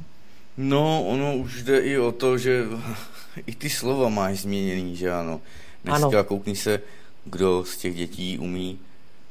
No, 0.57 1.05
ono 1.07 1.35
už 1.35 1.63
jde 1.63 1.79
i 1.79 1.97
o 1.97 2.11
to, 2.11 2.37
že 2.37 2.63
i 3.47 3.55
ty 3.55 3.69
slova 3.69 4.09
máš 4.09 4.39
změněný, 4.39 4.95
že 4.95 5.11
ano. 5.11 5.41
Dneska 5.83 6.07
ano. 6.07 6.23
koukni 6.23 6.55
se, 6.55 6.81
kdo 7.25 7.63
z 7.67 7.77
těch 7.77 7.95
dětí 7.95 8.37
umí 8.37 8.79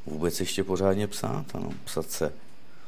vůbec 0.06 0.40
ještě 0.40 0.64
pořádně 0.64 1.06
psát, 1.06 1.44
ano, 1.54 1.70
psat 1.84 2.10
se. 2.10 2.32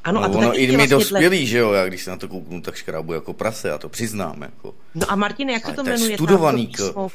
Ano, 0.03 0.19
no, 0.19 0.25
a 0.25 0.29
to 0.29 0.37
ono 0.37 0.57
i 0.57 0.67
my 0.67 0.77
vlastně 0.77 0.87
dospělí, 0.87 1.47
že 1.47 1.57
jo, 1.57 1.71
já 1.71 1.87
když 1.87 2.03
se 2.03 2.09
na 2.09 2.17
to 2.17 2.27
kouknu, 2.27 2.61
tak 2.61 2.75
škrábu 2.75 3.13
jako 3.13 3.33
prase, 3.33 3.67
já 3.67 3.77
to 3.77 3.89
přiznám. 3.89 4.41
Jako. 4.41 4.75
No 4.95 5.11
a 5.11 5.15
Martin, 5.15 5.49
jak 5.49 5.65
se 5.65 5.73
to 5.73 5.83
jmenuje? 5.83 6.15
Studovaný, 6.15 6.67
to, 6.67 6.83
písmo, 6.83 7.09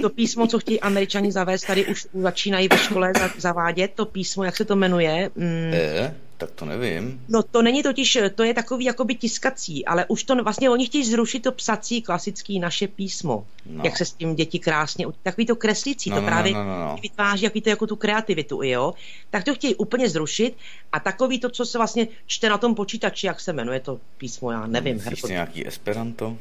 to 0.00 0.10
písmo, 0.10 0.46
co 0.46 0.58
chtějí 0.58 0.80
američani 0.80 1.32
zavést, 1.32 1.66
tady 1.66 1.86
už 1.86 2.06
začínají 2.14 2.68
ve 2.68 2.78
škole 2.78 3.12
zavádět, 3.38 3.92
to 3.94 4.06
písmo, 4.06 4.44
jak 4.44 4.56
se 4.56 4.64
to 4.64 4.76
jmenuje? 4.76 5.30
Mm. 5.36 5.70
E? 5.74 6.14
Tak 6.38 6.50
to 6.50 6.64
nevím. 6.64 7.24
No 7.28 7.42
to 7.42 7.62
není 7.62 7.82
totiž, 7.82 8.18
to 8.34 8.42
je 8.42 8.54
takový 8.54 8.84
jakoby 8.84 9.14
tiskací, 9.14 9.84
ale 9.84 10.06
už 10.08 10.24
to 10.24 10.34
vlastně 10.42 10.70
oni 10.70 10.86
chtějí 10.86 11.04
zrušit 11.04 11.40
to 11.40 11.52
psací 11.52 12.02
klasický 12.02 12.58
naše 12.58 12.88
písmo. 12.88 13.46
No. 13.66 13.84
Jak 13.84 13.96
se 13.96 14.04
s 14.04 14.12
tím 14.12 14.34
děti 14.34 14.58
krásně, 14.58 15.06
takový 15.22 15.46
to 15.46 15.56
kreslící, 15.56 16.10
no, 16.10 16.16
to 16.16 16.22
no, 16.22 16.28
právě 16.28 16.52
no, 16.52 16.64
no, 16.64 16.78
no. 16.78 16.98
vytváří 17.02 17.44
jaký 17.44 17.60
to 17.60 17.68
jako 17.68 17.86
tu 17.86 17.96
kreativitu, 17.96 18.62
jo. 18.62 18.94
Tak 19.30 19.44
to 19.44 19.54
chtějí 19.54 19.74
úplně 19.74 20.08
zrušit 20.08 20.56
a 20.92 21.00
takový 21.00 21.40
to, 21.40 21.50
co 21.50 21.66
se 21.66 21.78
vlastně 21.78 22.08
čte 22.26 22.48
na 22.48 22.58
tom 22.58 22.74
počítači, 22.74 23.26
jak 23.26 23.40
se 23.40 23.52
jmenuje 23.52 23.80
to 23.80 24.00
písmo, 24.18 24.50
já 24.50 24.66
nevím. 24.66 24.94
Myslíš 24.94 25.22
nějaký 25.22 25.66
Esperanto? 25.66 26.36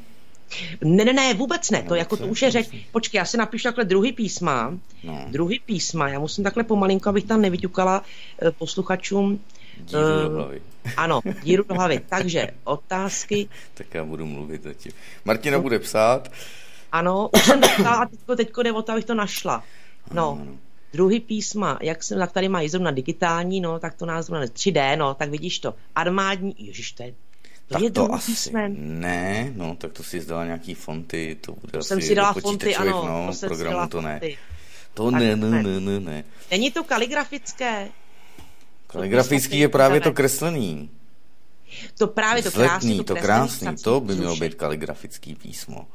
Ne, 0.83 1.05
ne, 1.05 1.13
ne, 1.13 1.33
vůbec 1.33 1.69
ne, 1.69 1.83
to 1.83 1.95
jako 1.95 2.17
to 2.17 2.27
už 2.27 2.41
je 2.41 2.51
řeč. 2.51 2.69
Počkej, 2.91 3.19
já 3.19 3.25
si 3.25 3.37
napíšu 3.37 3.63
takhle 3.63 3.85
druhý 3.85 4.13
písma, 4.13 4.77
no. 5.03 5.25
druhý 5.29 5.59
písma, 5.59 6.09
já 6.09 6.19
musím 6.19 6.43
takhle 6.43 6.63
pomalinko, 6.63 7.09
abych 7.09 7.23
tam 7.23 7.41
nevyťukala 7.41 8.03
eh, 8.41 8.51
posluchačům 8.51 9.39
Díru 9.77 10.01
do 10.01 10.29
hlavy. 10.29 10.61
Ano, 10.97 11.21
díru 11.43 11.63
do 11.63 11.75
hlavy. 11.75 12.01
Takže 12.09 12.47
otázky. 12.63 13.49
tak 13.73 13.93
já 13.93 14.03
budu 14.03 14.25
mluvit 14.25 14.63
zatím. 14.63 14.91
Martina 15.25 15.59
bude 15.59 15.79
psát. 15.79 16.31
Ano, 16.91 17.29
už 17.33 17.43
jsem 17.45 17.61
psala 17.61 17.95
a 17.95 18.05
teďko, 18.05 18.35
teďko 18.35 18.63
jde 18.63 18.71
o 18.71 18.81
to, 18.81 18.91
abych 18.91 19.05
to 19.05 19.15
našla. 19.15 19.63
No, 20.11 20.31
ano, 20.31 20.41
ano. 20.41 20.57
druhý 20.93 21.19
písma, 21.19 21.79
jak 21.81 22.03
jsem, 22.03 22.19
tak 22.19 22.31
tady 22.31 22.49
mají 22.49 22.69
zrovna 22.69 22.91
digitální, 22.91 23.61
no, 23.61 23.79
tak 23.79 23.93
to 23.93 24.05
nás 24.05 24.25
zrovna 24.25 24.45
3D, 24.45 24.97
no, 24.97 25.13
tak 25.13 25.29
vidíš 25.29 25.59
to. 25.59 25.73
Armádní, 25.95 26.55
ježiš, 26.57 26.91
to 26.91 27.03
je, 27.03 27.11
to 27.11 27.73
tak 27.73 27.81
je 27.81 27.91
to 27.91 28.13
asi 28.13 28.31
písmen. 28.31 28.75
ne, 28.77 29.51
no, 29.55 29.75
tak 29.75 29.91
to 29.91 30.03
si 30.03 30.21
zdala 30.21 30.45
nějaký 30.45 30.73
fonty, 30.73 31.37
to 31.41 31.51
bude 31.51 31.71
to 31.71 31.79
asi 31.79 31.87
jsem 31.87 32.01
si 32.01 32.15
dala 32.15 32.33
fonty, 32.33 32.75
ano, 32.75 33.05
no, 33.07 33.27
to 33.27 33.33
jsem 33.33 33.49
programu 33.49 33.83
si 33.83 33.89
to 33.89 34.01
ne. 34.01 34.19
Fonty. 34.19 34.37
To 34.93 35.11
ne, 35.11 35.35
ne, 35.35 35.63
ne, 35.63 35.79
ne, 35.79 35.99
ne. 35.99 36.23
Není 36.51 36.71
to 36.71 36.83
kaligrafické? 36.83 37.89
Kaligrafický 38.93 39.59
je 39.59 39.69
právě 39.69 40.01
to 40.01 40.13
kreslený. 40.13 40.89
To 41.97 42.07
právě 42.07 42.43
to 42.43 42.51
krásný, 42.51 42.97
to, 42.97 43.03
to 43.03 43.15
krásný, 43.15 43.75
to 43.83 43.99
by 43.99 44.15
mělo 44.15 44.35
být 44.35 44.55
kaligrafický 44.55 45.35
písmo. 45.35 45.87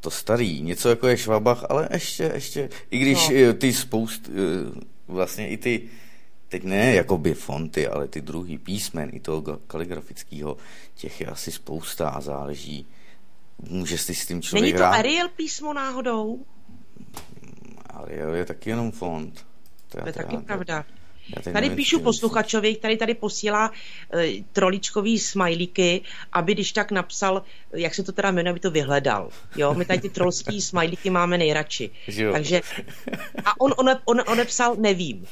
To 0.00 0.10
starý, 0.10 0.62
něco 0.62 0.88
jako 0.88 1.08
je 1.08 1.16
Švabach, 1.16 1.64
ale 1.68 1.88
ještě, 1.92 2.30
ještě, 2.34 2.68
i 2.90 2.98
když 2.98 3.28
no. 3.28 3.52
ty 3.52 3.72
spoust, 3.72 4.28
eh, 4.28 4.80
vlastně 5.08 5.48
i 5.48 5.56
ty 5.56 5.88
teď 6.48 6.64
ne 6.64 6.94
jakoby 6.94 7.34
fonty, 7.34 7.88
ale 7.88 8.08
ty 8.08 8.20
druhý 8.20 8.58
písmen 8.58 9.10
i 9.12 9.20
toho 9.20 9.42
kaligrafického, 9.66 10.56
těch 10.94 11.20
je 11.20 11.26
asi 11.26 11.52
spousta 11.52 12.08
a 12.08 12.20
záleží, 12.20 12.86
může 13.58 13.98
si 13.98 14.14
s 14.14 14.26
tím 14.26 14.42
člověk 14.42 14.62
Není 14.62 14.72
to 14.72 14.78
hrát. 14.78 14.90
Arial 14.90 15.28
písmo 15.28 15.72
náhodou? 15.72 16.44
Arial 17.86 18.34
je 18.34 18.44
taky 18.44 18.70
jenom 18.70 18.90
font. 18.92 19.46
To 19.88 20.06
je 20.06 20.12
taky 20.12 20.36
pravda. 20.36 20.82
teď 20.82 21.05
Tady 21.34 21.54
nevím, 21.54 21.76
píšu 21.76 22.00
posluchačovi, 22.00 22.74
který 22.74 22.96
tady 22.96 23.14
posílá 23.14 23.72
e, 24.14 24.42
troličkový 24.52 25.18
smajlíky, 25.18 26.00
aby 26.32 26.54
když 26.54 26.72
tak 26.72 26.90
napsal, 26.90 27.42
jak 27.74 27.94
se 27.94 28.02
to 28.02 28.12
teda 28.12 28.30
jmenuje, 28.30 28.50
aby 28.50 28.60
to 28.60 28.70
vyhledal. 28.70 29.30
Jo, 29.56 29.74
my 29.74 29.84
tady 29.84 30.00
ty 30.00 30.08
trolský 30.08 30.60
smajlíky 30.70 31.10
máme 31.10 31.38
nejradši. 31.38 31.90
Jo. 32.08 32.32
Takže, 32.32 32.60
a 33.44 33.60
on, 33.60 33.74
on, 33.76 33.88
on, 34.04 34.22
on 34.26 34.38
nevím. 34.82 35.26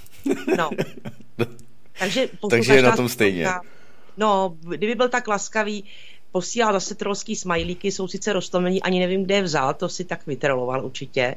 No. 0.57 0.70
Takže, 1.98 2.28
posluchač 2.40 2.68
je 2.68 2.83
na 2.83 2.96
tom 2.96 3.09
stejně. 3.09 3.46
No, 4.16 4.57
kdyby 4.61 4.94
byl 4.94 5.09
tak 5.09 5.28
laskavý, 5.28 5.85
posílá 6.33 6.72
zase 6.72 6.94
trolský 6.94 7.37
smajlíky, 7.37 7.92
jsou 7.92 8.09
sice 8.09 8.33
roztomení, 8.33 8.83
ani 8.83 9.00
nevím, 9.00 9.24
kde 9.24 9.35
je 9.35 9.42
vzal, 9.42 9.74
to 9.74 9.88
si 9.88 10.04
tak 10.04 10.26
vytroloval 10.26 10.85
určitě. 10.85 11.35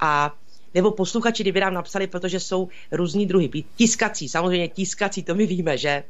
A 0.00 0.34
nebo 0.74 0.90
posluchači, 0.90 1.42
kdyby 1.42 1.60
nám 1.60 1.74
napsali, 1.74 2.06
protože 2.06 2.40
jsou 2.40 2.68
různý 2.92 3.26
druhy. 3.26 3.50
Tiskací, 3.76 4.28
samozřejmě 4.28 4.68
tiskací, 4.68 5.22
to 5.22 5.34
my 5.34 5.46
víme, 5.46 5.78
že? 5.78 6.02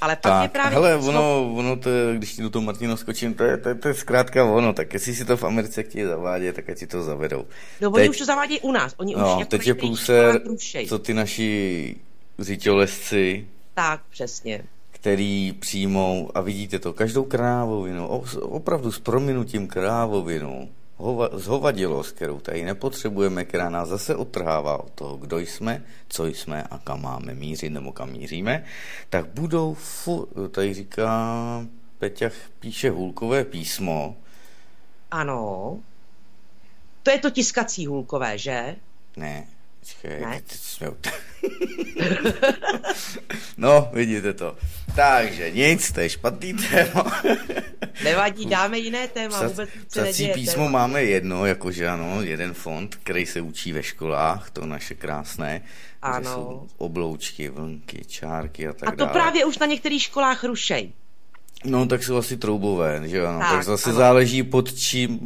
Ale 0.00 0.16
pak 0.16 0.42
je 0.42 0.48
Tak, 0.48 0.52
právě... 0.52 0.74
hele, 0.74 0.96
ono, 0.96 1.52
ono 1.56 1.76
to, 1.76 1.90
je- 1.90 2.16
když 2.16 2.32
ti 2.32 2.42
do 2.42 2.50
toho 2.50 2.62
Martino 2.62 2.96
skočím, 2.96 3.34
to 3.34 3.44
je, 3.44 3.56
to, 3.56 3.68
je, 3.68 3.74
to 3.74 3.88
je 3.88 3.94
zkrátka 3.94 4.44
ono, 4.44 4.72
tak 4.72 4.94
jestli 4.94 5.14
si 5.14 5.24
to 5.24 5.36
v 5.36 5.44
Americe 5.44 5.82
chtějí 5.82 6.04
zavádět, 6.04 6.52
tak 6.56 6.70
ať 6.70 6.78
si 6.78 6.86
to 6.86 7.02
zavedou. 7.02 7.44
No, 7.80 7.90
oni 7.90 8.08
už 8.08 8.18
to 8.18 8.24
zavádějí 8.24 8.60
u 8.60 8.72
nás. 8.72 8.94
Oni 8.96 9.14
už 9.14 9.20
no, 9.22 9.28
jako 9.38 9.44
teď 9.50 9.66
je 9.66 9.74
průser, 9.74 10.40
co 10.88 10.98
ty 10.98 11.14
naši 11.14 11.96
řiťolesci, 12.38 13.46
Tak, 13.74 14.00
přesně. 14.10 14.62
který 14.90 15.52
přijmou, 15.52 16.30
a 16.34 16.40
vidíte 16.40 16.78
to, 16.78 16.92
každou 16.92 17.24
krávovinu, 17.24 18.06
opravdu 18.40 18.92
s 18.92 18.98
prominutím 18.98 19.66
krávovinu, 19.66 20.68
hova, 20.96 21.28
zhovadilost, 21.32 22.16
kterou 22.16 22.40
tady 22.40 22.64
nepotřebujeme, 22.64 23.44
která 23.44 23.70
nás 23.70 23.88
zase 23.88 24.16
odtrhává 24.16 24.84
od 24.84 24.90
toho, 24.90 25.16
kdo 25.16 25.38
jsme, 25.38 25.84
co 26.08 26.26
jsme 26.26 26.62
a 26.62 26.78
kam 26.78 27.02
máme 27.02 27.34
mířit 27.34 27.70
nebo 27.70 27.92
kam 27.92 28.10
míříme, 28.10 28.64
tak 29.10 29.26
budou, 29.26 29.74
fu, 29.74 30.28
tady 30.50 30.74
říká 30.74 31.66
Peťa, 31.98 32.30
píše 32.60 32.90
hůlkové 32.90 33.44
písmo, 33.44 34.16
Ano. 35.10 35.78
To 37.02 37.10
je 37.10 37.18
to 37.18 37.30
tiskací 37.30 37.86
hůlkové, 37.86 38.38
že? 38.38 38.76
ne, 39.16 39.46
jsme 40.48 40.90
No, 43.56 43.90
vidíte 43.92 44.32
to. 44.32 44.56
Takže 44.96 45.50
nic, 45.50 45.92
to 45.92 46.00
je 46.00 46.08
špatný 46.10 46.54
téma. 46.54 47.22
Nevadí, 48.04 48.46
dáme 48.46 48.78
jiné 48.78 49.08
téma, 49.08 49.40
Psat- 49.42 49.48
vůbec 49.48 49.68
se 49.88 50.02
Psací 50.02 50.28
písmo 50.34 50.64
téma. 50.64 50.68
máme 50.78 51.04
jedno, 51.04 51.46
jakože 51.46 51.88
ano, 51.88 52.22
jeden 52.22 52.54
fond, 52.54 52.94
který 53.02 53.26
se 53.26 53.40
učí 53.40 53.72
ve 53.72 53.82
školách, 53.82 54.50
to 54.50 54.66
naše 54.66 54.94
krásné. 54.94 55.62
Ano. 56.02 56.30
Jsou 56.34 56.68
obloučky, 56.78 57.48
vlnky, 57.48 58.04
čárky 58.06 58.68
a 58.68 58.72
tak 58.72 58.88
A 58.88 58.92
to 58.92 58.96
dále. 58.96 59.10
právě 59.12 59.44
už 59.44 59.58
na 59.58 59.66
některých 59.66 60.02
školách 60.02 60.44
rušej. 60.44 60.92
No, 61.64 61.86
tak 61.86 62.02
jsou 62.04 62.16
asi 62.16 62.36
troubové, 62.36 63.02
že 63.08 63.26
ano. 63.26 63.38
Tak, 63.38 63.48
Tak, 63.48 63.56
tak 63.58 63.64
zase 63.64 63.90
ano. 63.90 63.98
záleží 63.98 64.42
pod 64.42 64.74
čím, 64.78 65.18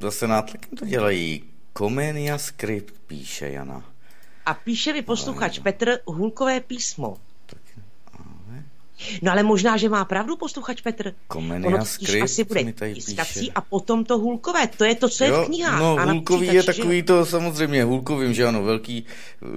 zase 0.00 0.26
nátlakem 0.26 0.76
to 0.78 0.86
dělají. 0.86 1.44
Comenia 1.78 2.38
Script 2.38 2.94
píše 3.06 3.50
Jana. 3.50 3.84
A 4.46 4.54
píše 4.54 4.92
mi 4.92 5.02
posluchač 5.02 5.58
No. 5.58 5.62
Petr 5.64 5.98
hůlkové 6.06 6.60
písmo. 6.60 7.16
Tak, 7.46 7.58
ale 8.12 8.64
No 9.22 9.32
ale 9.32 9.42
možná, 9.42 9.76
že 9.76 9.88
má 9.88 10.04
pravdu 10.04 10.36
posluchač 10.36 10.80
Petr. 10.80 11.14
Comenia 11.32 11.66
Ono 11.68 11.84
Script 11.84 12.22
asi 12.22 12.44
bude 12.44 12.64
mi 12.64 12.72
tady 12.72 12.94
tiskací 12.94 13.40
píše. 13.40 13.52
a 13.54 13.60
potom 13.60 14.04
to 14.04 14.18
hůlkové. 14.18 14.66
To 14.66 14.84
je 14.84 14.94
to, 14.94 15.08
co 15.08 15.24
je 15.24 15.32
v 15.32 15.44
knihách. 15.44 15.80
No, 15.80 15.96
a 15.96 16.04
na 16.04 16.12
hůlkový 16.12 16.46
je 16.46 16.52
počítači, 16.52 16.76
že 16.76 16.82
takový 16.82 17.02
to 17.02 17.26
samozřejmě, 17.26 17.84
hůlkovým, 17.84 18.34
že 18.34 18.46
ano, 18.46 18.62
velký, 18.62 19.04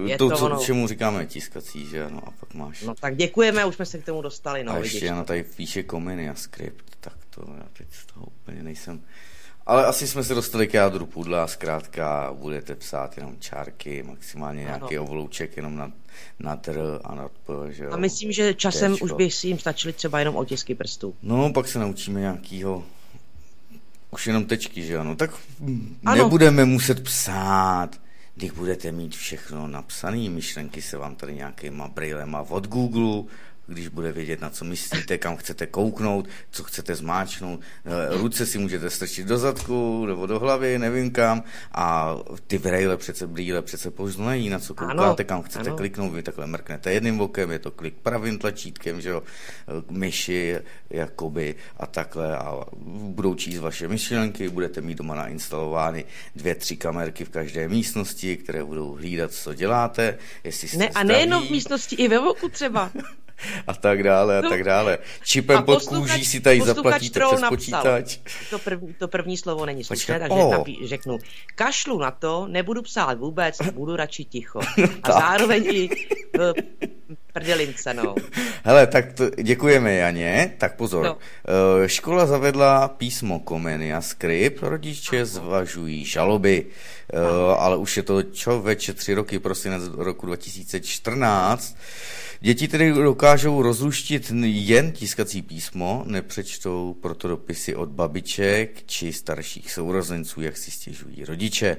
Je 0.06 0.18
to, 0.18 0.30
to 0.30 0.36
co, 0.36 0.64
čemu 0.64 0.88
říkáme 0.88 1.26
tiskací, 1.26 1.86
že 1.86 2.04
ano, 2.04 2.20
a 2.26 2.30
pak 2.30 2.54
máš. 2.54 2.82
No 2.82 2.94
tak 2.94 3.16
děkujeme, 3.16 3.64
už 3.64 3.74
jsme 3.74 3.86
se 3.86 3.98
k 3.98 4.04
tomu 4.04 4.22
dostali. 4.22 4.64
No, 4.64 4.72
a 4.72 4.76
vidíš. 4.78 4.92
ještě 4.92 5.06
Jana 5.06 5.24
tady 5.24 5.42
píše 5.42 5.84
Comenia 5.84 6.34
Script, 6.34 6.96
tak 7.00 7.14
to 7.30 7.44
já 7.58 7.66
teď 7.72 7.86
z 7.90 8.06
toho 8.06 8.26
úplně 8.26 8.62
nejsem. 8.62 9.02
Ale 9.66 9.86
asi 9.86 10.08
jsme 10.08 10.24
se 10.24 10.34
dostali 10.34 10.66
k 10.66 10.74
jádru 10.74 11.06
pudla, 11.06 11.46
zkrátka 11.46 12.30
budete 12.38 12.74
psát 12.74 13.16
jenom 13.16 13.36
čárky, 13.40 14.02
maximálně 14.02 14.60
nějaký 14.62 14.98
ovlouček 14.98 15.56
jenom 15.56 15.76
na, 15.76 15.92
na 16.40 16.54
dr 16.54 17.00
a 17.04 17.14
na 17.14 17.28
p, 17.28 17.72
že 17.72 17.84
jo. 17.84 17.90
A 17.92 17.96
myslím, 17.96 18.32
že 18.32 18.54
časem 18.54 18.92
Téčko. 18.92 19.04
už 19.04 19.12
by 19.12 19.30
si 19.30 19.46
jim 19.48 19.58
stačily 19.58 19.92
třeba 19.92 20.18
jenom 20.18 20.36
otisky 20.36 20.74
prstů. 20.74 21.14
No, 21.22 21.52
pak 21.52 21.68
se 21.68 21.78
naučíme 21.78 22.20
nějakýho 22.20 22.84
už 24.10 24.26
jenom 24.26 24.44
tečky, 24.44 24.82
že 24.82 24.98
ano. 24.98 25.16
Tak 25.16 25.30
Ano. 26.04 26.22
nebudeme 26.24 26.64
muset 26.64 27.02
psát, 27.02 27.88
když 28.34 28.50
budete 28.50 28.92
mít 28.92 29.14
všechno 29.16 29.68
napsané, 29.68 30.28
myšlenky 30.30 30.82
se 30.82 30.96
vám 30.98 31.14
tady 31.16 31.34
nějakýma 31.34 31.88
brýlema 31.88 32.40
od 32.48 32.66
Google, 32.66 33.24
když 33.66 33.88
bude 33.88 34.12
vědět, 34.12 34.40
na 34.40 34.50
co 34.50 34.64
myslíte, 34.64 35.18
kam 35.18 35.36
chcete 35.36 35.66
kouknout, 35.66 36.28
co 36.50 36.64
chcete 36.64 36.94
zmáčknout. 36.94 37.60
Eh, 37.84 38.16
Ruce 38.16 38.46
si 38.46 38.58
můžete 38.58 38.90
strčit 38.90 39.26
do 39.26 39.38
zadku 39.38 40.06
nebo 40.06 40.26
do 40.26 40.38
hlavy, 40.38 40.78
nevím 40.78 41.10
kam. 41.10 41.42
A 41.72 42.16
ty 42.46 42.58
brýle 42.58 42.96
přece, 42.96 43.26
brýle 43.26 43.62
přece 43.62 43.90
poznají, 43.90 44.48
na 44.48 44.58
co 44.58 44.74
koukáte, 44.74 45.24
kam 45.24 45.42
chcete 45.42 45.68
ano. 45.68 45.76
kliknout. 45.76 46.12
Vy 46.12 46.22
takhle 46.22 46.46
mrknete 46.46 46.92
jedným 46.92 47.20
okem, 47.20 47.50
je 47.50 47.58
to 47.58 47.70
klik 47.70 47.94
pravým 47.94 48.38
tlačítkem, 48.38 49.00
že 49.00 49.08
jo, 49.08 49.22
k 49.86 49.90
myši, 49.90 50.56
jakoby 50.90 51.54
a 51.76 51.86
takhle 51.86 52.36
a 52.36 52.64
budou 52.86 53.34
číst 53.34 53.58
vaše 53.58 53.88
myšlenky, 53.88 54.48
budete 54.48 54.80
mít 54.80 54.98
doma 54.98 55.14
nainstalovány 55.14 56.04
dvě, 56.36 56.54
tři 56.54 56.76
kamerky 56.76 57.24
v 57.24 57.28
každé 57.28 57.68
místnosti, 57.68 58.36
které 58.36 58.64
budou 58.64 58.92
hlídat, 58.92 59.32
co 59.32 59.54
děláte, 59.54 60.18
jestli 60.44 60.68
jste 60.68 60.78
Ne, 60.78 60.88
a 60.88 61.02
nejenom 61.02 61.46
v 61.46 61.50
místnosti, 61.50 61.96
i 61.96 62.08
ve 62.08 62.18
voku 62.18 62.48
třeba. 62.48 62.90
a 63.66 63.74
tak 63.74 64.02
dále 64.02 64.38
a 64.38 64.40
No. 64.40 64.48
tak 64.50 64.64
dále. 64.64 64.98
Čipem 65.24 65.62
pod 65.62 65.82
kůží 65.82 66.24
si 66.24 66.40
tady 66.40 66.60
zaplatíte 66.60 67.20
přes 67.20 67.30
napsal. 67.32 67.50
počítač. 67.50 68.18
To 68.50 68.58
první, 68.58 68.94
to 68.94 69.08
první 69.08 69.36
slovo 69.36 69.66
není 69.66 69.84
slušné, 69.84 70.18
takže 70.18 70.34
o. 70.34 70.50
napí, 70.50 70.78
řeknu, 70.84 71.18
kašlu 71.54 71.98
na 71.98 72.10
to, 72.10 72.46
nebudu 72.50 72.82
psát 72.82 73.18
vůbec, 73.18 73.56
budu 73.72 73.96
radši 73.96 74.24
ticho. 74.24 74.60
A 75.02 75.12
zároveň 75.12 75.64
i 75.72 75.88
v 76.38 76.52
prdelince, 77.32 77.94
no. 77.94 78.14
Hele, 78.64 78.86
tak 78.86 79.12
to, 79.12 79.30
děkujeme 79.30 79.94
Janě. 79.94 80.54
Tak 80.58 80.76
pozor. 80.76 81.04
No. 81.04 81.16
Eh, 81.84 81.88
Škola 81.88 82.26
zavedla 82.26 82.88
písmo 82.88 83.40
Comenia 83.48 84.00
Script, 84.00 84.62
rodiče 84.62 85.24
zvažují 85.26 86.04
žaloby, 86.04 86.66
Eh, 87.12 87.56
ale 87.58 87.76
už 87.76 87.96
je 87.96 88.02
to 88.02 88.22
čověče 88.22 88.92
tři 88.92 89.14
roky, 89.14 89.38
prosinec 89.38 89.82
roku 89.96 90.26
2014. 90.26 91.76
Děti 92.46 92.68
tedy 92.68 92.92
dokážou 92.92 93.62
rozluštit 93.62 94.32
jen 94.42 94.92
tiskací 94.92 95.42
písmo, 95.42 96.02
nepřečtou 96.06 96.96
proto 97.00 97.28
dopisy 97.28 97.74
od 97.74 97.88
babiček 97.88 98.82
či 98.86 99.12
starších 99.12 99.72
sourozenců, 99.72 100.40
jak 100.40 100.56
si 100.56 100.70
stěžují 100.70 101.24
rodiče. 101.24 101.76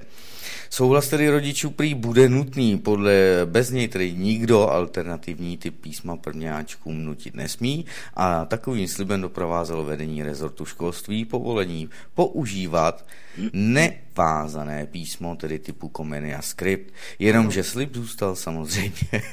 Souhlas 0.70 1.08
tedy 1.08 1.30
rodičů 1.30 1.70
prý 1.70 1.94
bude 1.94 2.30
nutný, 2.30 2.78
podle 2.78 3.14
bez 3.46 3.70
něj 3.70 3.88
tedy 3.88 4.14
nikdo 4.14 4.70
alternativní 4.70 5.58
typ 5.58 5.80
písma 5.82 6.18
prvňáčkům 6.18 7.04
nutit 7.04 7.36
nesmí 7.36 7.86
a 8.14 8.46
takovým 8.46 8.88
slibem 8.88 9.22
doprovázelo 9.22 9.84
vedení 9.84 10.24
rezortu 10.24 10.66
školství 10.66 11.26
povolení 11.26 11.90
používat 12.14 13.06
nevázané 13.54 14.86
písmo, 14.86 15.36
tedy 15.36 15.60
typu 15.60 15.92
Comenia 15.98 16.42
Script, 16.42 16.94
jenomže 17.20 17.64
slib 17.64 17.96
zůstal 17.96 18.36
samozřejmě 18.36 18.92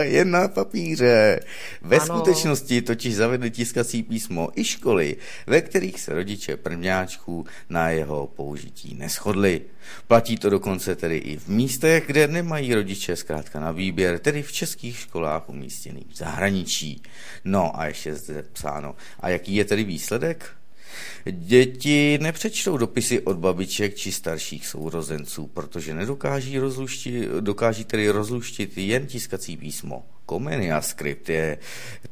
jen 0.00 0.30
na 0.30 0.48
papíře. 0.48 1.40
Ve 1.82 1.96
Ano. 1.96 2.06
skutečnosti 2.06 2.82
totiž 2.82 3.14
zavedli 3.14 3.50
tiskací 3.50 4.02
písmo 4.02 4.48
i 4.54 4.64
školy, 4.64 5.16
ve 5.46 5.60
kterých 5.60 6.00
se 6.00 6.14
rodiče 6.14 6.56
prvňáčků 6.56 7.46
na 7.70 7.88
jeho 7.90 8.26
použití 8.26 8.94
neschodli. 8.94 9.60
Platí 10.06 10.36
to 10.36 10.50
dokonce 10.50 10.96
tedy 10.96 11.16
i 11.16 11.36
v 11.36 11.48
místech, 11.48 12.06
kde 12.06 12.28
nemají 12.28 12.74
rodiče 12.74 13.16
zkrátka 13.16 13.60
na 13.60 13.72
výběr, 13.72 14.18
tedy 14.18 14.42
v 14.42 14.52
českých 14.52 14.98
školách 14.98 15.48
umístěných 15.48 16.06
v 16.08 16.16
zahraničí. 16.16 17.02
No 17.44 17.80
a 17.80 17.86
ještě 17.86 18.14
zde 18.14 18.44
psáno. 18.52 18.96
A 19.20 19.28
jaký 19.28 19.54
je 19.54 19.64
tedy 19.64 19.84
výsledek? 19.84 20.50
Děti 21.30 22.18
nepřečtou 22.22 22.76
dopisy 22.76 23.20
od 23.20 23.36
babiček 23.36 23.94
či 23.94 24.12
starších 24.12 24.66
sourozenců, 24.66 25.46
protože 25.46 25.94
nedokáží 25.94 26.58
rozluštit, 26.58 27.28
dokáží 27.40 27.84
tedy 27.84 28.10
rozluštit 28.10 28.78
jen 28.78 29.06
tiskací 29.06 29.56
písmo. 29.56 30.06
Comenia 30.30 30.82
Script 30.82 31.28
je 31.28 31.58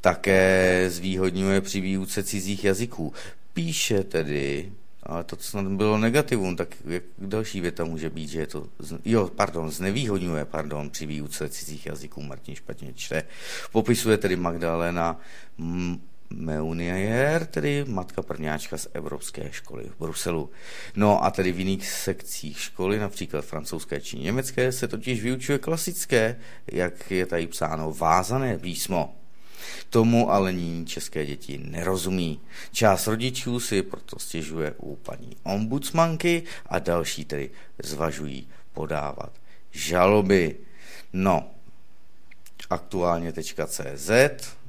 také 0.00 0.84
zvýhodňuje 0.88 1.60
při 1.60 1.80
výuce 1.80 2.22
cizích 2.22 2.64
jazyků. 2.64 3.12
Píše 3.52 4.04
tedy 4.04 4.72
Ale 5.06 5.24
to 5.24 5.36
snad 5.40 5.66
bylo 5.66 5.98
negativum, 5.98 6.56
tak 6.56 6.68
jak 6.84 7.02
další 7.18 7.60
věta 7.60 7.84
může 7.84 8.10
být, 8.10 8.28
že 8.28 8.40
je 8.40 8.46
to, 8.46 8.66
jo, 9.04 9.30
pardon, 9.36 9.70
znevýhodňuje, 9.70 10.44
pardon, 10.44 10.90
při 10.90 11.06
výuce 11.06 11.48
cizích 11.48 11.86
jazyků, 11.86 12.22
Martin 12.22 12.54
špatně 12.54 12.92
čte. 12.94 13.22
Popisuje 13.72 14.18
tedy 14.18 14.36
Magdalena 14.36 15.20
Meunier, 16.30 17.46
tedy 17.46 17.84
matka 17.88 18.22
prvňáčka 18.22 18.78
z 18.78 18.88
Evropské 18.94 19.52
školy 19.52 19.84
v 19.84 19.98
Bruselu. 20.00 20.50
No 20.96 21.24
a 21.24 21.30
tedy 21.30 21.52
v 21.52 21.58
jiných 21.58 21.88
sekcích 21.88 22.60
školy, 22.60 22.98
například 22.98 23.44
francouzské 23.44 24.00
či 24.00 24.18
německé, 24.18 24.72
se 24.72 24.88
totiž 24.88 25.22
vyučuje 25.22 25.58
klasické, 25.58 26.36
jak 26.72 27.10
je 27.10 27.26
tady 27.26 27.46
psáno, 27.46 27.92
vázané 27.92 28.58
písmo. 28.58 29.15
Tomu 29.90 30.30
ale 30.30 30.52
ní 30.52 30.86
české 30.86 31.26
děti 31.26 31.60
nerozumí. 31.64 32.40
Část 32.72 33.06
rodičů 33.06 33.60
si 33.60 33.82
proto 33.82 34.18
stěžuje 34.18 34.74
u 34.78 34.96
paní 34.96 35.36
ombudsmanky 35.42 36.42
a 36.66 36.78
další 36.78 37.24
tedy 37.24 37.50
zvažují 37.82 38.48
podávat 38.72 39.32
žaloby. 39.70 40.56
No, 41.12 41.50
aktuálně.cz 42.70 44.10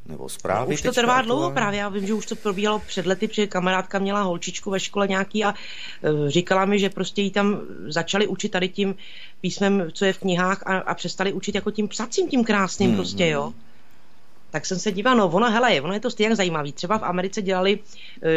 nebo 0.07 0.29
zprávy. 0.29 0.69
No, 0.69 0.73
už 0.73 0.81
to 0.81 0.91
trvá 0.91 1.21
dlouho 1.21 1.51
právě, 1.51 1.79
já 1.79 1.89
vím, 1.89 2.07
že 2.07 2.13
už 2.13 2.25
to 2.25 2.36
probíhalo 2.36 2.79
před 2.79 3.05
lety, 3.05 3.27
protože 3.27 3.47
kamarádka 3.47 3.99
měla 3.99 4.21
holčičku 4.21 4.71
ve 4.71 4.79
škole 4.79 5.07
nějaký 5.07 5.43
a 5.45 5.53
e, 5.53 6.31
říkala 6.31 6.65
mi, 6.65 6.79
že 6.79 6.89
prostě 6.89 7.21
jí 7.21 7.31
tam 7.31 7.62
začali 7.88 8.27
učit 8.27 8.49
tady 8.49 8.69
tím 8.69 8.95
písmem, 9.41 9.89
co 9.93 10.05
je 10.05 10.13
v 10.13 10.17
knihách 10.17 10.63
a, 10.65 10.77
a 10.77 10.93
přestali 10.93 11.33
učit 11.33 11.55
jako 11.55 11.71
tím 11.71 11.88
psacím, 11.88 12.29
tím 12.29 12.43
krásným 12.43 12.89
hmm, 12.89 12.97
prostě, 12.97 13.27
jo. 13.27 13.53
Tak 14.51 14.65
jsem 14.65 14.79
se 14.79 14.91
díval, 14.91 15.17
no 15.17 15.27
ono, 15.27 15.51
hele, 15.51 15.81
ono 15.81 15.93
je 15.93 15.99
to 15.99 16.12
stejně 16.12 16.36
zajímavý. 16.36 16.73
Třeba 16.73 16.97
v 16.97 17.03
Americe 17.03 17.41
dělali, 17.41 17.79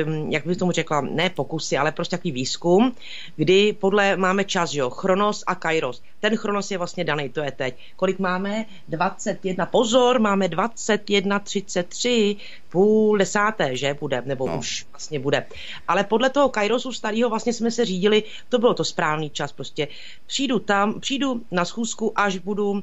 um, 0.07 0.31
jak 0.31 0.47
bych 0.47 0.57
tomu 0.57 0.73
řekla, 0.73 1.01
ne 1.01 1.31
pokusy, 1.31 1.77
ale 1.79 1.93
prostě 1.93 2.17
takový 2.17 2.33
výzkum, 2.33 2.95
kdy 3.37 3.73
podle 3.73 4.17
máme 4.17 4.45
čas, 4.45 4.75
jo, 4.75 4.91
Chronos 4.91 5.45
a 5.47 5.55
Kairos. 5.55 6.03
Ten 6.21 6.37
Chronos 6.37 6.71
je 6.71 6.79
vlastně 6.79 7.05
daný, 7.05 7.29
to 7.29 7.41
je 7.41 7.51
teď. 7.51 7.75
Kolik 7.97 8.19
máme? 8.19 8.65
21, 8.89 9.67
pozor, 9.67 10.21
máme 10.21 10.47
21.33, 10.49 12.37
půl 12.69 13.19
desáté, 13.19 13.77
že 13.77 13.95
bude, 14.01 14.23
nebo 14.27 14.47
no. 14.47 14.59
už 14.59 14.87
vlastně 14.93 15.19
bude. 15.19 15.47
Ale 15.89 16.05
podle 16.05 16.31
toho 16.31 16.49
Kairosu 16.49 16.93
starého 16.93 17.31
vlastně 17.31 17.53
jsme 17.53 17.71
se 17.71 17.85
řídili, 17.85 18.23
to 18.49 18.59
bylo 18.59 18.75
to 18.75 18.85
správný 18.85 19.31
čas, 19.31 19.53
prostě 19.53 19.89
přijdu 20.27 20.59
tam, 20.59 21.01
přijdu 21.01 21.43
na 21.51 21.65
schůzku, 21.65 22.13
až 22.17 22.39
budu 22.39 22.83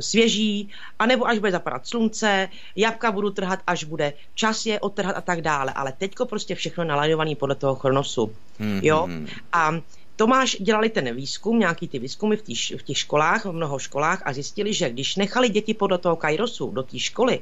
svěží, 0.00 0.68
anebo 0.98 1.26
až 1.26 1.38
bude 1.38 1.52
zapadat 1.52 1.86
slunce, 1.86 2.48
jabka 2.76 3.12
budu 3.12 3.30
trhat, 3.30 3.60
až 3.66 3.84
bude 3.84 4.12
čas 4.34 4.66
je 4.66 4.80
odtrhat 4.80 5.16
a 5.16 5.20
tak 5.20 5.40
dále. 5.40 5.72
Ale 5.72 5.92
teďko 5.98 6.26
prostě 6.26 6.54
všechno 6.54 6.84
nalajovaný 6.84 7.34
podle 7.34 7.54
toho 7.54 7.74
chronosu. 7.74 8.32
Hmm, 8.58 8.80
jo? 8.82 9.02
Hmm. 9.02 9.26
A 9.52 9.80
Tomáš 10.18 10.56
dělali 10.60 10.90
ten 10.90 11.14
výzkum, 11.16 11.58
nějaký 11.58 11.88
ty 11.88 11.98
výzkumy 11.98 12.36
v, 12.36 12.42
tý, 12.42 12.54
v 12.54 12.82
těch 12.82 12.98
školách, 12.98 13.44
v 13.44 13.52
mnoho 13.52 13.78
školách 13.78 14.22
a 14.24 14.32
zjistili, 14.32 14.74
že 14.74 14.90
když 14.90 15.16
nechali 15.16 15.48
děti 15.48 15.74
podle 15.74 15.98
toho 15.98 16.16
Kairosu 16.16 16.70
do 16.70 16.82
té 16.82 16.98
školy, 16.98 17.40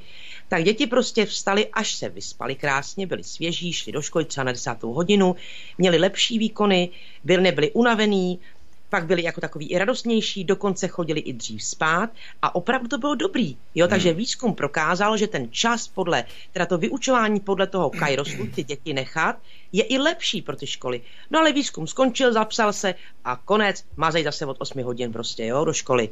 tak 0.48 0.64
děti 0.64 0.86
prostě 0.86 1.26
vstali, 1.26 1.66
až 1.72 1.94
se 1.94 2.08
vyspali 2.08 2.54
krásně, 2.54 3.06
byli 3.06 3.24
svěží, 3.24 3.72
šli 3.72 3.92
do 3.92 4.02
školy 4.02 4.24
třeba 4.24 4.44
na 4.44 4.52
desátou 4.52 4.92
hodinu, 4.92 5.36
měli 5.78 5.98
lepší 5.98 6.38
výkony, 6.38 6.88
byli, 7.24 7.42
nebyli 7.42 7.70
unavený, 7.70 8.38
pak 8.88 9.06
byli 9.06 9.22
jako 9.22 9.40
takový 9.40 9.70
i 9.70 9.78
radostnější, 9.78 10.44
dokonce 10.44 10.88
chodili 10.88 11.20
i 11.20 11.32
dřív 11.32 11.64
spát 11.64 12.10
a 12.42 12.54
opravdu 12.54 12.88
to 12.88 12.98
bylo 12.98 13.14
dobrý. 13.14 13.56
Jo, 13.74 13.88
takže 13.88 14.08
hmm. 14.08 14.18
výzkum 14.18 14.54
prokázal, 14.54 15.16
že 15.16 15.26
ten 15.26 15.48
čas 15.50 15.88
podle, 15.88 16.24
teda 16.52 16.66
to 16.66 16.78
vyučování 16.78 17.40
podle 17.40 17.66
toho 17.66 17.90
Kairosu, 17.90 18.46
ty 18.54 18.64
děti 18.64 18.94
nechat, 18.94 19.36
je 19.72 19.84
i 19.84 19.98
lepší 19.98 20.42
pro 20.42 20.56
ty 20.56 20.66
školy. 20.66 21.00
No 21.30 21.38
ale 21.38 21.52
výzkum 21.52 21.86
skončil, 21.86 22.32
zapsal 22.32 22.72
se 22.72 22.94
a 23.24 23.36
konec, 23.36 23.84
mazej 23.96 24.24
zase 24.24 24.46
od 24.46 24.56
8 24.60 24.82
hodin 24.82 25.12
prostě, 25.12 25.46
jo, 25.46 25.64
do 25.64 25.72
školy. 25.72 26.08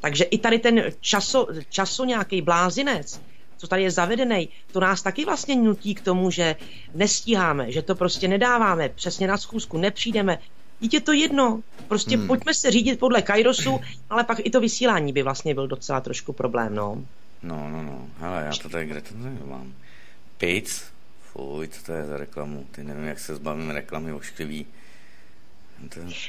Takže 0.00 0.24
i 0.24 0.38
tady 0.38 0.58
ten 0.58 0.84
časo, 1.00 1.46
časo 1.68 2.04
nějaký 2.04 2.42
blázinec, 2.42 3.20
co 3.56 3.68
tady 3.68 3.82
je 3.82 3.90
zavedený, 3.90 4.48
to 4.72 4.80
nás 4.80 5.02
taky 5.02 5.24
vlastně 5.24 5.56
nutí 5.56 5.94
k 5.94 6.00
tomu, 6.00 6.30
že 6.30 6.56
nestíháme, 6.94 7.72
že 7.72 7.82
to 7.82 7.94
prostě 7.94 8.28
nedáváme 8.28 8.88
přesně 8.88 9.26
na 9.26 9.36
schůzku, 9.36 9.78
nepřijdeme, 9.78 10.38
je 10.90 11.00
to 11.00 11.12
jedno. 11.12 11.62
Prostě 11.88 12.16
hmm. 12.16 12.26
pojďme 12.26 12.54
se 12.54 12.70
řídit 12.70 12.98
podle 12.98 13.22
Kairosu, 13.22 13.80
ale 14.10 14.24
pak 14.24 14.38
i 14.46 14.50
to 14.50 14.60
vysílání 14.60 15.12
by 15.12 15.22
vlastně 15.22 15.54
byl 15.54 15.68
docela 15.68 16.00
trošku 16.00 16.32
problém, 16.32 16.74
no. 16.74 17.04
No, 17.42 17.68
no, 17.70 17.82
no. 17.82 18.06
Hele, 18.18 18.44
já 18.46 18.52
to 18.62 18.68
tady, 18.68 18.86
kde 18.86 19.00
to 19.00 19.14
mám? 19.46 19.74
Pic? 20.38 20.84
Fuj, 21.32 21.68
co 21.68 21.82
to 21.82 21.92
je 21.92 22.04
za 22.04 22.16
reklamu? 22.16 22.66
Ty 22.70 22.84
nevím, 22.84 23.04
jak 23.04 23.20
se 23.20 23.34
zbavím 23.34 23.70
reklamy 23.70 24.12
ošklivý. 24.12 24.66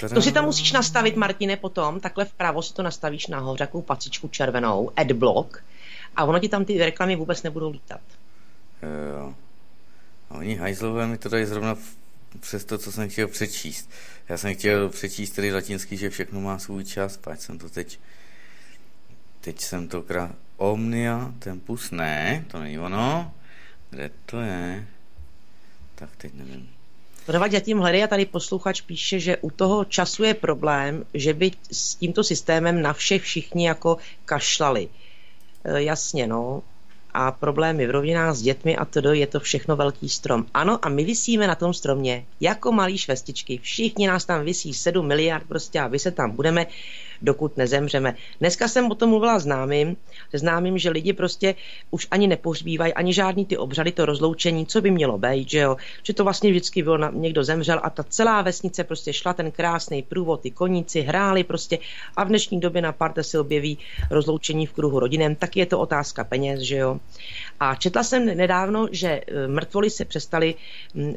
To 0.09 0.21
si 0.21 0.31
tam 0.31 0.45
musíš 0.45 0.71
nastavit, 0.71 1.15
Martine, 1.15 1.57
potom, 1.57 1.99
takhle 1.99 2.25
vpravo 2.25 2.61
si 2.61 2.73
to 2.73 2.83
nastavíš 2.83 3.27
nahoře, 3.27 3.57
takovou 3.57 3.81
pacičku 3.81 4.27
červenou, 4.27 4.91
adblock, 4.95 5.57
a 6.15 6.23
ono 6.25 6.39
ti 6.39 6.49
tam 6.49 6.65
ty 6.65 6.77
reklamy 6.77 7.15
vůbec 7.15 7.43
nebudou 7.43 7.69
lítat. 7.71 8.01
Jo. 8.83 9.35
A 10.29 10.33
oni 10.33 10.55
hajzlové 10.55 11.07
mi 11.07 11.17
to 11.17 11.29
dají 11.29 11.45
zrovna 11.45 11.75
přes 12.39 12.65
to, 12.65 12.77
co 12.77 12.91
jsem 12.91 13.09
chtěl 13.09 13.27
přečíst. 13.27 13.89
Já 14.29 14.37
jsem 14.37 14.55
chtěl 14.55 14.89
přečíst 14.89 15.31
tedy 15.31 15.53
latinský, 15.53 15.97
že 15.97 16.09
všechno 16.09 16.41
má 16.41 16.59
svůj 16.59 16.83
čas, 16.83 17.17
pak 17.17 17.41
jsem 17.41 17.59
to 17.59 17.69
teď 17.69 17.99
teď 19.41 19.61
jsem 19.61 19.87
to 19.87 20.01
krát 20.01 20.35
Omnia 20.57 21.33
Tempus, 21.39 21.91
ne, 21.91 22.45
to 22.51 22.59
není 22.59 22.79
ono. 22.79 23.31
Kde 23.89 24.11
to 24.25 24.39
je? 24.41 24.87
Tak 25.95 26.09
teď 26.17 26.33
nevím. 26.33 26.69
Prodavať 27.25 27.63
tím 27.63 27.79
hledej 27.79 28.03
a 28.03 28.07
tady 28.07 28.25
posluchač 28.25 28.81
píše, 28.81 29.19
že 29.19 29.37
u 29.37 29.51
toho 29.51 29.85
času 29.85 30.23
je 30.23 30.33
problém, 30.33 31.05
že 31.13 31.33
by 31.33 31.51
s 31.71 31.95
tímto 31.95 32.23
systémem 32.23 32.81
na 32.81 32.93
všech 32.93 33.21
všichni 33.21 33.67
jako 33.67 33.97
kašlali. 34.25 34.89
E, 35.63 35.83
jasně, 35.83 36.27
no 36.27 36.63
a 37.13 37.31
problémy 37.31 37.87
v 37.87 37.91
rovinách 37.91 38.35
s 38.35 38.41
dětmi 38.41 38.77
a 38.77 38.85
tedy 38.85 39.19
je 39.19 39.27
to 39.27 39.39
všechno 39.39 39.75
velký 39.75 40.09
strom. 40.09 40.45
Ano, 40.53 40.79
a 40.81 40.89
my 40.89 41.03
vysíme 41.03 41.47
na 41.47 41.55
tom 41.55 41.73
stromě 41.73 42.25
jako 42.41 42.71
malí 42.71 42.97
švestičky. 42.97 43.59
Všichni 43.63 44.07
nás 44.07 44.25
tam 44.25 44.45
vysí 44.45 44.73
7 44.73 45.07
miliard 45.07 45.43
prostě 45.47 45.79
a 45.79 45.87
vy 45.87 45.99
se 45.99 46.11
tam 46.11 46.31
budeme 46.31 46.65
dokud 47.23 47.57
nezemřeme. 47.57 48.15
Dneska 48.39 48.67
jsem 48.67 48.91
o 48.91 48.95
tom 48.95 49.09
mluvila 49.09 49.39
známým, 49.39 49.97
známým, 50.33 50.77
že 50.77 50.89
lidi 50.89 51.13
prostě 51.13 51.55
už 51.91 52.07
ani 52.11 52.27
nepohřbívají, 52.27 52.93
ani 52.93 53.13
žádný 53.13 53.45
ty 53.45 53.57
obřady, 53.57 53.91
to 53.91 54.05
rozloučení, 54.05 54.65
co 54.65 54.81
by 54.81 54.91
mělo 54.91 55.17
být, 55.17 55.49
že 55.49 55.59
jo, 55.59 55.77
že 56.03 56.13
to 56.13 56.23
vlastně 56.23 56.49
vždycky 56.49 56.83
bylo, 56.83 56.97
na, 56.97 57.11
někdo 57.13 57.43
zemřel 57.43 57.79
a 57.83 57.89
ta 57.89 58.03
celá 58.03 58.41
vesnice 58.41 58.83
prostě 58.83 59.13
šla 59.13 59.33
ten 59.33 59.51
krásný 59.51 60.03
průvod, 60.03 60.41
ty 60.41 60.51
koníci 60.51 61.01
hráli 61.01 61.43
prostě 61.43 61.79
a 62.15 62.23
v 62.23 62.27
dnešní 62.27 62.59
době 62.59 62.81
na 62.81 62.91
parte 62.91 63.23
se 63.23 63.39
objeví 63.39 63.77
rozloučení 64.11 64.65
v 64.65 64.73
kruhu 64.73 64.99
rodinem, 64.99 65.35
tak 65.35 65.57
je 65.57 65.65
to 65.65 65.79
otázka 65.79 66.23
peněz, 66.23 66.59
že 66.59 66.75
jo. 66.75 66.99
A 67.59 67.75
četla 67.75 68.03
jsem 68.03 68.25
nedávno, 68.25 68.87
že 68.91 69.07
e, 69.07 69.47
mrtvoly 69.47 69.89
se 69.89 70.05
přestali 70.05 70.55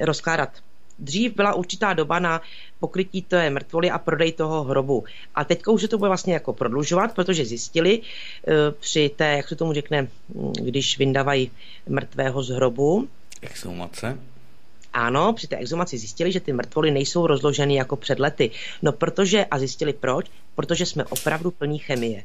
rozkládat 0.01 0.51
Dřív 0.99 1.37
byla 1.37 1.55
určitá 1.55 1.93
doba 1.93 2.19
na 2.19 2.41
pokrytí 2.81 3.23
té 3.23 3.51
mrtvoly 3.51 3.91
a 3.91 3.99
prodej 3.99 4.33
toho 4.33 4.65
hrobu. 4.65 5.05
A 5.35 5.45
teďka 5.45 5.71
už 5.71 5.81
se 5.81 5.89
to 5.89 5.99
bude 5.99 6.09
vlastně 6.09 6.35
jako 6.35 6.53
prodlužovat, 6.53 7.15
protože 7.15 7.45
zjistili 7.45 7.99
uh, 7.99 8.55
při 8.81 9.11
té, 9.17 9.37
jak 9.37 9.49
se 9.49 9.57
tomu 9.57 9.73
řekne, 9.73 10.09
když 10.53 10.99
vyndávají 10.99 11.51
mrtvého 11.89 12.43
z 12.43 12.49
hrobu. 12.49 13.09
Exhumace? 13.43 14.19
Ano, 14.93 15.33
při 15.33 15.47
té 15.47 15.57
exhumaci 15.57 15.99
zjistili, 15.99 16.33
že 16.33 16.41
ty 16.41 16.53
mrtvoly 16.53 16.91
nejsou 16.91 17.27
rozloženy 17.27 17.75
jako 17.75 17.97
před 17.97 18.19
lety. 18.19 18.51
No 18.83 18.93
protože, 18.93 19.45
a 19.45 19.59
zjistili 19.59 19.93
proč, 19.93 20.27
protože 20.55 20.87
jsme 20.87 21.05
opravdu 21.05 21.51
plní 21.51 21.79
chemie. 21.79 22.23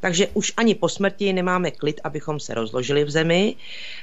Takže 0.00 0.28
už 0.34 0.52
ani 0.56 0.74
po 0.74 0.88
smrti 0.88 1.32
nemáme 1.32 1.70
klid, 1.70 2.00
abychom 2.04 2.40
se 2.40 2.54
rozložili 2.54 3.04
v 3.04 3.10
zemi, 3.10 3.54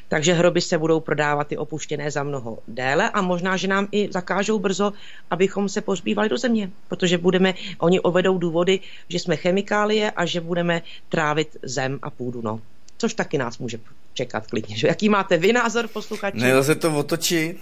takže 0.08 0.34
hroby 0.34 0.62
se 0.62 0.77
budou 0.77 0.99
prodávat 0.99 1.51
i 1.51 1.58
opuštěné 1.58 2.12
za 2.12 2.23
mnoho 2.23 2.60
déle 2.67 3.10
a 3.10 3.21
možná, 3.21 3.58
že 3.58 3.67
nám 3.67 3.88
i 3.91 4.10
zakážou 4.12 4.60
brzo, 4.60 4.93
abychom 5.32 5.69
se 5.69 5.82
pohřbívali 5.82 6.29
do 6.29 6.38
země, 6.38 6.69
protože 6.88 7.17
budeme, 7.17 7.53
oni 7.77 7.99
uvedou 7.99 8.38
důvody, 8.38 8.79
že 9.10 9.19
jsme 9.19 9.36
chemikálie 9.36 10.12
a 10.12 10.25
že 10.25 10.41
budeme 10.41 10.82
trávit 11.10 11.58
zem 11.63 11.99
a 12.01 12.10
půdu, 12.10 12.41
no. 12.41 12.60
Což 12.97 13.13
taky 13.13 13.38
nás 13.38 13.58
může 13.58 13.79
čekat 14.13 14.47
klidně. 14.47 14.77
Že? 14.77 14.88
Jaký 14.88 15.10
máte 15.10 15.38
vy 15.38 15.53
názor, 15.53 15.88
posluchači? 15.88 16.38
Nelze 16.38 16.75
to 16.75 16.97
otočit, 16.97 17.58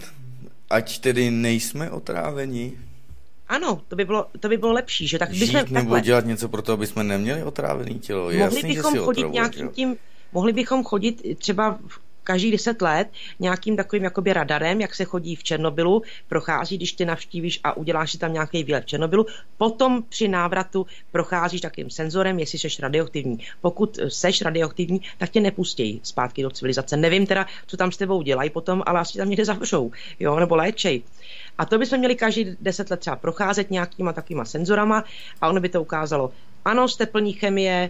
ať 0.69 0.99
tedy 0.99 1.31
nejsme 1.31 1.91
otráveni. 1.91 2.77
Ano, 3.51 3.81
to 3.87 3.95
by 3.95 4.05
bylo, 4.05 4.25
to 4.39 4.49
by 4.49 4.57
bylo 4.57 4.71
lepší, 4.71 5.07
že 5.07 5.19
tak 5.19 5.31
Žít 5.33 5.39
bychom 5.39 5.59
nebo 5.59 5.73
takhle. 5.73 6.01
dělat 6.01 6.25
něco 6.25 6.49
pro 6.49 6.61
to, 6.61 6.73
aby 6.73 6.87
jsme 6.87 7.03
neměli 7.03 7.43
otrávený 7.43 7.99
tělo. 7.99 8.21
Mohli 8.23 8.37
jasný, 8.37 8.75
bychom 8.75 8.97
chodit 8.97 9.09
otravuje, 9.09 9.33
nějakým 9.33 9.69
tím, 9.69 9.95
mohli 10.31 10.53
bychom 10.53 10.83
chodit 10.83 11.37
třeba 11.37 11.79
každý 12.23 12.51
deset 12.51 12.81
let 12.81 13.07
nějakým 13.39 13.75
takovým 13.75 14.03
jakoby 14.03 14.33
radarem, 14.33 14.81
jak 14.81 14.95
se 14.95 15.05
chodí 15.05 15.35
v 15.35 15.43
Černobylu, 15.43 16.01
prochází, 16.27 16.77
když 16.77 16.93
ty 16.93 17.05
navštívíš 17.05 17.59
a 17.63 17.77
uděláš 17.77 18.11
si 18.11 18.17
tam 18.17 18.33
nějaký 18.33 18.63
výlet 18.63 18.83
v 18.83 18.85
Černobylu, 18.85 19.25
potom 19.57 20.03
při 20.09 20.27
návratu 20.27 20.85
procházíš 21.11 21.61
takým 21.61 21.89
senzorem, 21.89 22.39
jestli 22.39 22.59
jsi 22.59 22.67
radioaktivní. 22.81 23.39
Pokud 23.61 23.99
seš 24.07 24.41
radioaktivní, 24.41 25.01
tak 25.17 25.29
tě 25.29 25.39
nepustí 25.39 25.99
zpátky 26.03 26.43
do 26.43 26.49
civilizace. 26.49 26.97
Nevím 26.97 27.25
teda, 27.25 27.45
co 27.67 27.77
tam 27.77 27.91
s 27.91 27.97
tebou 27.97 28.21
dělají 28.21 28.49
potom, 28.49 28.83
ale 28.85 28.99
asi 28.99 29.17
tam 29.17 29.29
někde 29.29 29.45
zavřou, 29.45 29.91
jo, 30.19 30.39
nebo 30.39 30.55
léčej. 30.55 31.03
A 31.61 31.65
to 31.65 31.77
bychom 31.77 31.99
měli 31.99 32.15
každý 32.15 32.57
deset 32.61 32.91
let 32.91 32.99
třeba 32.99 33.15
procházet 33.15 33.71
nějakýma 33.71 34.13
takovýma 34.13 34.45
senzorama 34.45 35.03
a 35.41 35.49
ono 35.49 35.59
by 35.59 35.69
to 35.69 35.81
ukázalo, 35.81 36.31
ano, 36.65 36.87
jste 36.87 37.05
plní 37.05 37.33
chemie, 37.33 37.89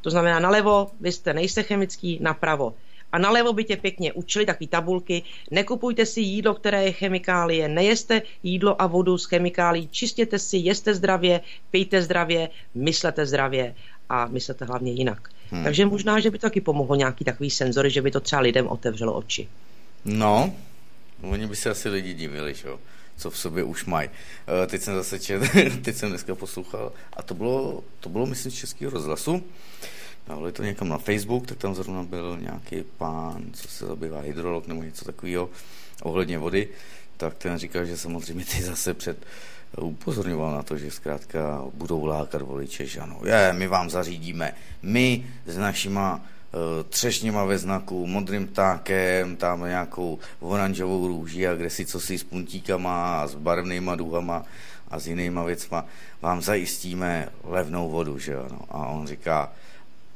to 0.00 0.10
znamená 0.10 0.40
nalevo, 0.40 0.90
vy 1.00 1.12
jste 1.12 1.34
nejste 1.34 1.62
chemický, 1.62 2.18
napravo. 2.20 2.74
A 3.12 3.18
nalevo 3.18 3.52
by 3.52 3.64
tě 3.64 3.76
pěkně 3.76 4.12
učili 4.12 4.46
takové 4.46 4.68
tabulky. 4.68 5.22
Nekupujte 5.50 6.06
si 6.06 6.20
jídlo, 6.20 6.54
které 6.54 6.84
je 6.84 6.92
chemikálie, 6.92 7.68
nejeste 7.68 8.22
jídlo 8.42 8.82
a 8.82 8.86
vodu 8.86 9.18
z 9.18 9.24
chemikálí, 9.24 9.88
čistěte 9.88 10.38
si, 10.38 10.56
jeste 10.56 10.94
zdravě, 10.94 11.40
pijte 11.70 12.02
zdravě, 12.02 12.48
myslete 12.74 13.26
zdravě 13.26 13.74
a 14.08 14.26
myslete 14.26 14.64
hlavně 14.64 14.92
jinak. 14.92 15.28
Hmm. 15.50 15.64
Takže 15.64 15.86
možná, 15.86 16.20
že 16.20 16.30
by 16.30 16.38
to 16.38 16.46
taky 16.46 16.60
pomohlo 16.60 16.96
nějaký 16.96 17.24
takový 17.24 17.50
senzory, 17.50 17.90
že 17.90 18.02
by 18.02 18.10
to 18.10 18.20
třeba 18.20 18.42
lidem 18.42 18.68
otevřelo 18.68 19.12
oči. 19.12 19.48
No, 20.04 20.52
oni 21.22 21.46
by 21.46 21.56
se 21.56 21.70
asi 21.70 21.88
lidi 21.88 22.14
divili, 22.14 22.54
že 22.54 22.68
jo? 22.68 22.78
Co 23.20 23.30
v 23.30 23.38
sobě 23.38 23.64
už 23.64 23.84
mají. 23.84 24.10
Eh, 24.62 24.66
teď 24.66 24.82
jsem 24.82 24.94
zase 24.94 25.18
čet, 25.18 25.42
teď 25.82 25.96
jsem 25.96 26.08
dneska 26.08 26.34
poslouchal 26.34 26.92
a 27.12 27.22
to 27.22 27.34
bylo, 27.34 27.84
to 28.00 28.08
bylo 28.08 28.26
myslím 28.26 28.52
z 28.52 28.54
Českého 28.54 28.90
rozhlasu. 28.90 29.42
Dávali 30.28 30.52
to 30.52 30.62
někam 30.62 30.88
na 30.88 30.98
Facebook, 30.98 31.46
tak 31.46 31.58
tam 31.58 31.74
zrovna 31.74 32.02
byl 32.02 32.38
nějaký 32.40 32.84
pán, 32.98 33.42
co 33.52 33.68
se 33.68 33.86
zabývá 33.86 34.20
hydrolog 34.20 34.66
nebo 34.66 34.82
něco 34.82 35.04
takového 35.04 35.50
ohledně 36.02 36.38
vody, 36.38 36.68
tak 37.16 37.34
ten 37.34 37.58
říkal, 37.58 37.84
že 37.84 37.96
samozřejmě 37.96 38.44
ty 38.44 38.62
zase 38.62 38.94
před 38.94 39.26
upozorňoval 39.80 40.52
na 40.52 40.62
to, 40.62 40.78
že 40.78 40.90
zkrátka 40.90 41.64
budou 41.74 42.04
lákat 42.04 42.42
voliče, 42.42 42.86
že 42.86 43.00
ano, 43.00 43.20
je, 43.24 43.52
my 43.52 43.66
vám 43.66 43.90
zařídíme, 43.90 44.54
my 44.82 45.26
s 45.46 45.56
našima 45.58 46.26
třešněma 46.88 47.44
ve 47.44 47.58
znaku, 47.58 48.06
modrým 48.06 48.46
ptákem, 48.46 49.36
tam 49.36 49.60
nějakou 49.60 50.18
oranžovou 50.40 51.06
růží 51.06 51.46
a 51.46 51.54
kde 51.54 51.70
si 51.70 51.86
co 51.86 52.00
si 52.00 52.18
s 52.18 52.24
puntíkama 52.24 53.22
a 53.22 53.26
s 53.26 53.34
barevnýma 53.34 53.96
duhama 53.96 54.44
a 54.88 54.98
s 54.98 55.06
jinýma 55.06 55.44
věcma 55.44 55.84
vám 56.22 56.42
zajistíme 56.42 57.28
levnou 57.44 57.90
vodu, 57.90 58.18
že 58.18 58.36
ano. 58.36 58.60
A 58.70 58.86
on 58.86 59.06
říká, 59.06 59.52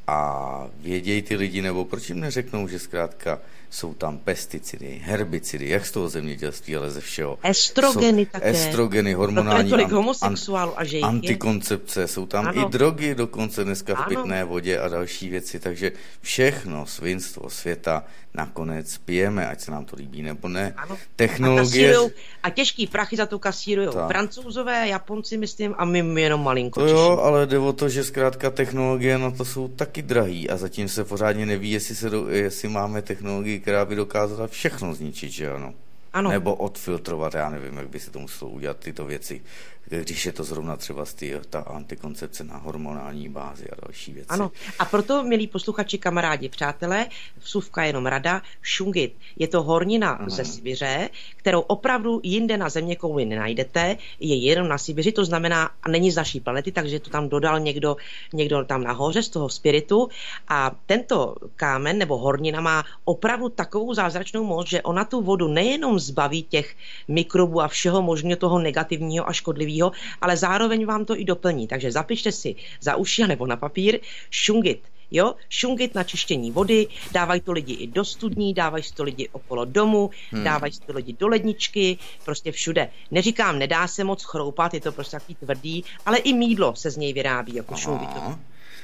a 0.06 0.66
vědějí 0.80 1.22
ty 1.22 1.36
lidi, 1.36 1.62
nebo 1.62 1.84
proč 1.84 2.08
jim 2.08 2.20
neřeknou, 2.20 2.68
že 2.68 2.78
zkrátka 2.78 3.38
jsou 3.74 3.94
tam 3.94 4.18
pesticidy, 4.18 5.00
herbicidy, 5.04 5.68
jak 5.68 5.86
z 5.86 5.90
toho 5.90 6.08
zemědělství, 6.08 6.76
ale 6.76 6.90
ze 6.90 7.00
všeho. 7.00 7.38
Estrogeny 7.42 8.24
jsou 8.24 8.30
také. 8.32 8.50
Estrogeny, 8.50 9.12
hormonální 9.12 9.70
tolik 9.70 9.92
an, 10.22 10.36
a 10.76 10.84
že 10.84 11.00
antikoncepce, 11.00 12.08
jsou 12.08 12.26
tam 12.26 12.46
ano. 12.46 12.62
i 12.62 12.70
drogy 12.70 13.14
dokonce 13.14 13.64
dneska 13.64 13.94
v 13.94 13.98
ano. 13.98 14.08
pitné 14.08 14.44
vodě 14.44 14.78
a 14.78 14.88
další 14.88 15.28
věci, 15.28 15.60
takže 15.60 15.92
všechno 16.20 16.86
svinstvo 16.86 17.50
světa 17.50 18.04
nakonec 18.34 18.98
pijeme, 18.98 19.46
ať 19.46 19.60
se 19.60 19.70
nám 19.70 19.84
to 19.84 19.96
líbí 19.96 20.22
nebo 20.22 20.48
ne. 20.48 20.74
Ano. 20.76 20.98
Technologie... 21.16 21.96
A, 21.96 22.10
a 22.42 22.50
těžký 22.50 22.86
prachy 22.86 23.16
za 23.16 23.26
to 23.26 23.38
kasírují 23.38 23.88
francouzové, 24.06 24.88
Japonci, 24.88 25.36
myslím, 25.36 25.74
a 25.78 25.84
my 25.84 26.20
jenom 26.20 26.42
malinko. 26.42 26.80
To 26.80 26.86
jo, 26.86 27.18
ale 27.22 27.46
jde 27.46 27.58
o 27.58 27.72
to, 27.72 27.88
že 27.88 28.04
zkrátka 28.04 28.50
technologie 28.50 29.18
na 29.18 29.30
to 29.30 29.44
jsou 29.44 29.68
taky 29.68 30.02
drahý 30.02 30.50
a 30.50 30.56
zatím 30.56 30.88
se 30.88 31.04
pořádně 31.04 31.46
neví, 31.46 31.70
jestli, 31.70 31.94
se 31.94 32.10
do, 32.10 32.28
jestli 32.28 32.68
máme 32.68 33.02
technologii, 33.02 33.60
která 33.64 33.84
by 33.84 33.94
dokázala 33.96 34.48
všechno 34.48 34.94
zničit, 34.94 35.32
že 35.32 35.52
ano. 35.52 35.74
Ano. 36.12 36.30
Nebo 36.30 36.54
odfiltrovat, 36.54 37.34
já 37.34 37.50
nevím, 37.50 37.76
jak 37.76 37.88
by 37.88 38.00
se 38.00 38.10
to 38.10 38.18
muselo 38.18 38.50
udělat 38.50 38.76
tyto 38.78 39.04
věci 39.04 39.42
když 39.88 40.26
je 40.26 40.32
to 40.32 40.44
zrovna 40.44 40.76
třeba 40.76 41.04
ty, 41.14 41.34
ta 41.50 41.60
antikoncepce 41.60 42.44
na 42.44 42.56
hormonální 42.56 43.28
bázi 43.28 43.70
a 43.70 43.74
další 43.86 44.12
věci. 44.12 44.28
Ano, 44.28 44.50
a 44.78 44.84
proto, 44.84 45.24
milí 45.24 45.46
posluchači, 45.46 45.98
kamarádi, 45.98 46.48
přátelé, 46.48 47.06
vsuvka 47.38 47.84
jenom 47.84 48.06
rada, 48.06 48.42
šungit. 48.62 49.16
Je 49.36 49.48
to 49.48 49.62
hornina 49.62 50.10
ano. 50.10 50.30
ze 50.30 50.44
Sibiře, 50.44 51.10
kterou 51.36 51.60
opravdu 51.60 52.20
jinde 52.22 52.56
na 52.56 52.68
země 52.68 52.96
kouli 52.96 53.24
nenajdete, 53.24 53.96
je 54.20 54.36
jenom 54.36 54.68
na 54.68 54.78
Sibiři, 54.78 55.12
to 55.12 55.24
znamená, 55.24 55.70
a 55.82 55.88
není 55.88 56.10
z 56.10 56.16
naší 56.16 56.40
planety, 56.40 56.72
takže 56.72 57.00
to 57.00 57.10
tam 57.10 57.28
dodal 57.28 57.60
někdo, 57.60 57.96
někdo 58.32 58.64
tam 58.64 58.82
nahoře 58.82 59.22
z 59.22 59.28
toho 59.28 59.48
spiritu 59.48 60.08
a 60.48 60.70
tento 60.86 61.34
kámen 61.56 61.98
nebo 61.98 62.18
hornina 62.18 62.60
má 62.60 62.84
opravdu 63.04 63.48
takovou 63.48 63.94
zázračnou 63.94 64.44
moc, 64.44 64.68
že 64.68 64.82
ona 64.82 65.04
tu 65.04 65.22
vodu 65.22 65.48
nejenom 65.48 65.98
zbaví 65.98 66.42
těch 66.42 66.76
mikrobů 67.08 67.60
a 67.60 67.68
všeho 67.68 68.02
možného 68.02 68.36
toho 68.36 68.58
negativního 68.58 69.28
a 69.28 69.32
škodlivého, 69.32 69.73
takového, 69.74 69.92
ale 70.20 70.36
zároveň 70.36 70.86
vám 70.86 71.04
to 71.04 71.18
i 71.18 71.24
doplní. 71.24 71.68
Takže 71.68 71.92
zapište 71.92 72.32
si 72.32 72.54
za 72.80 72.96
uši 72.96 73.26
nebo 73.26 73.46
na 73.46 73.56
papír 73.56 74.00
šungit. 74.30 74.82
Jo, 75.10 75.34
šungit 75.48 75.94
na 75.94 76.02
čištění 76.02 76.50
vody, 76.50 76.86
dávají 77.12 77.40
to 77.40 77.52
lidi 77.52 77.72
i 77.72 77.86
do 77.86 78.04
studní, 78.04 78.54
dávají 78.54 78.82
to 78.94 79.02
lidi 79.02 79.28
okolo 79.32 79.64
domu, 79.64 80.10
hmm. 80.32 80.44
dávají 80.44 80.72
to 80.86 80.92
lidi 80.92 81.12
do 81.12 81.28
ledničky, 81.28 81.98
prostě 82.24 82.52
všude. 82.52 82.90
Neříkám, 83.10 83.58
nedá 83.58 83.86
se 83.86 84.04
moc 84.04 84.24
chroupat, 84.24 84.74
je 84.74 84.80
to 84.80 84.92
prostě 84.92 85.16
takový 85.16 85.34
tvrdý, 85.34 85.84
ale 86.06 86.18
i 86.18 86.32
mídlo 86.32 86.74
se 86.74 86.90
z 86.90 86.96
něj 86.96 87.12
vyrábí, 87.12 87.54
jako 87.54 87.76
šungit. 87.76 88.08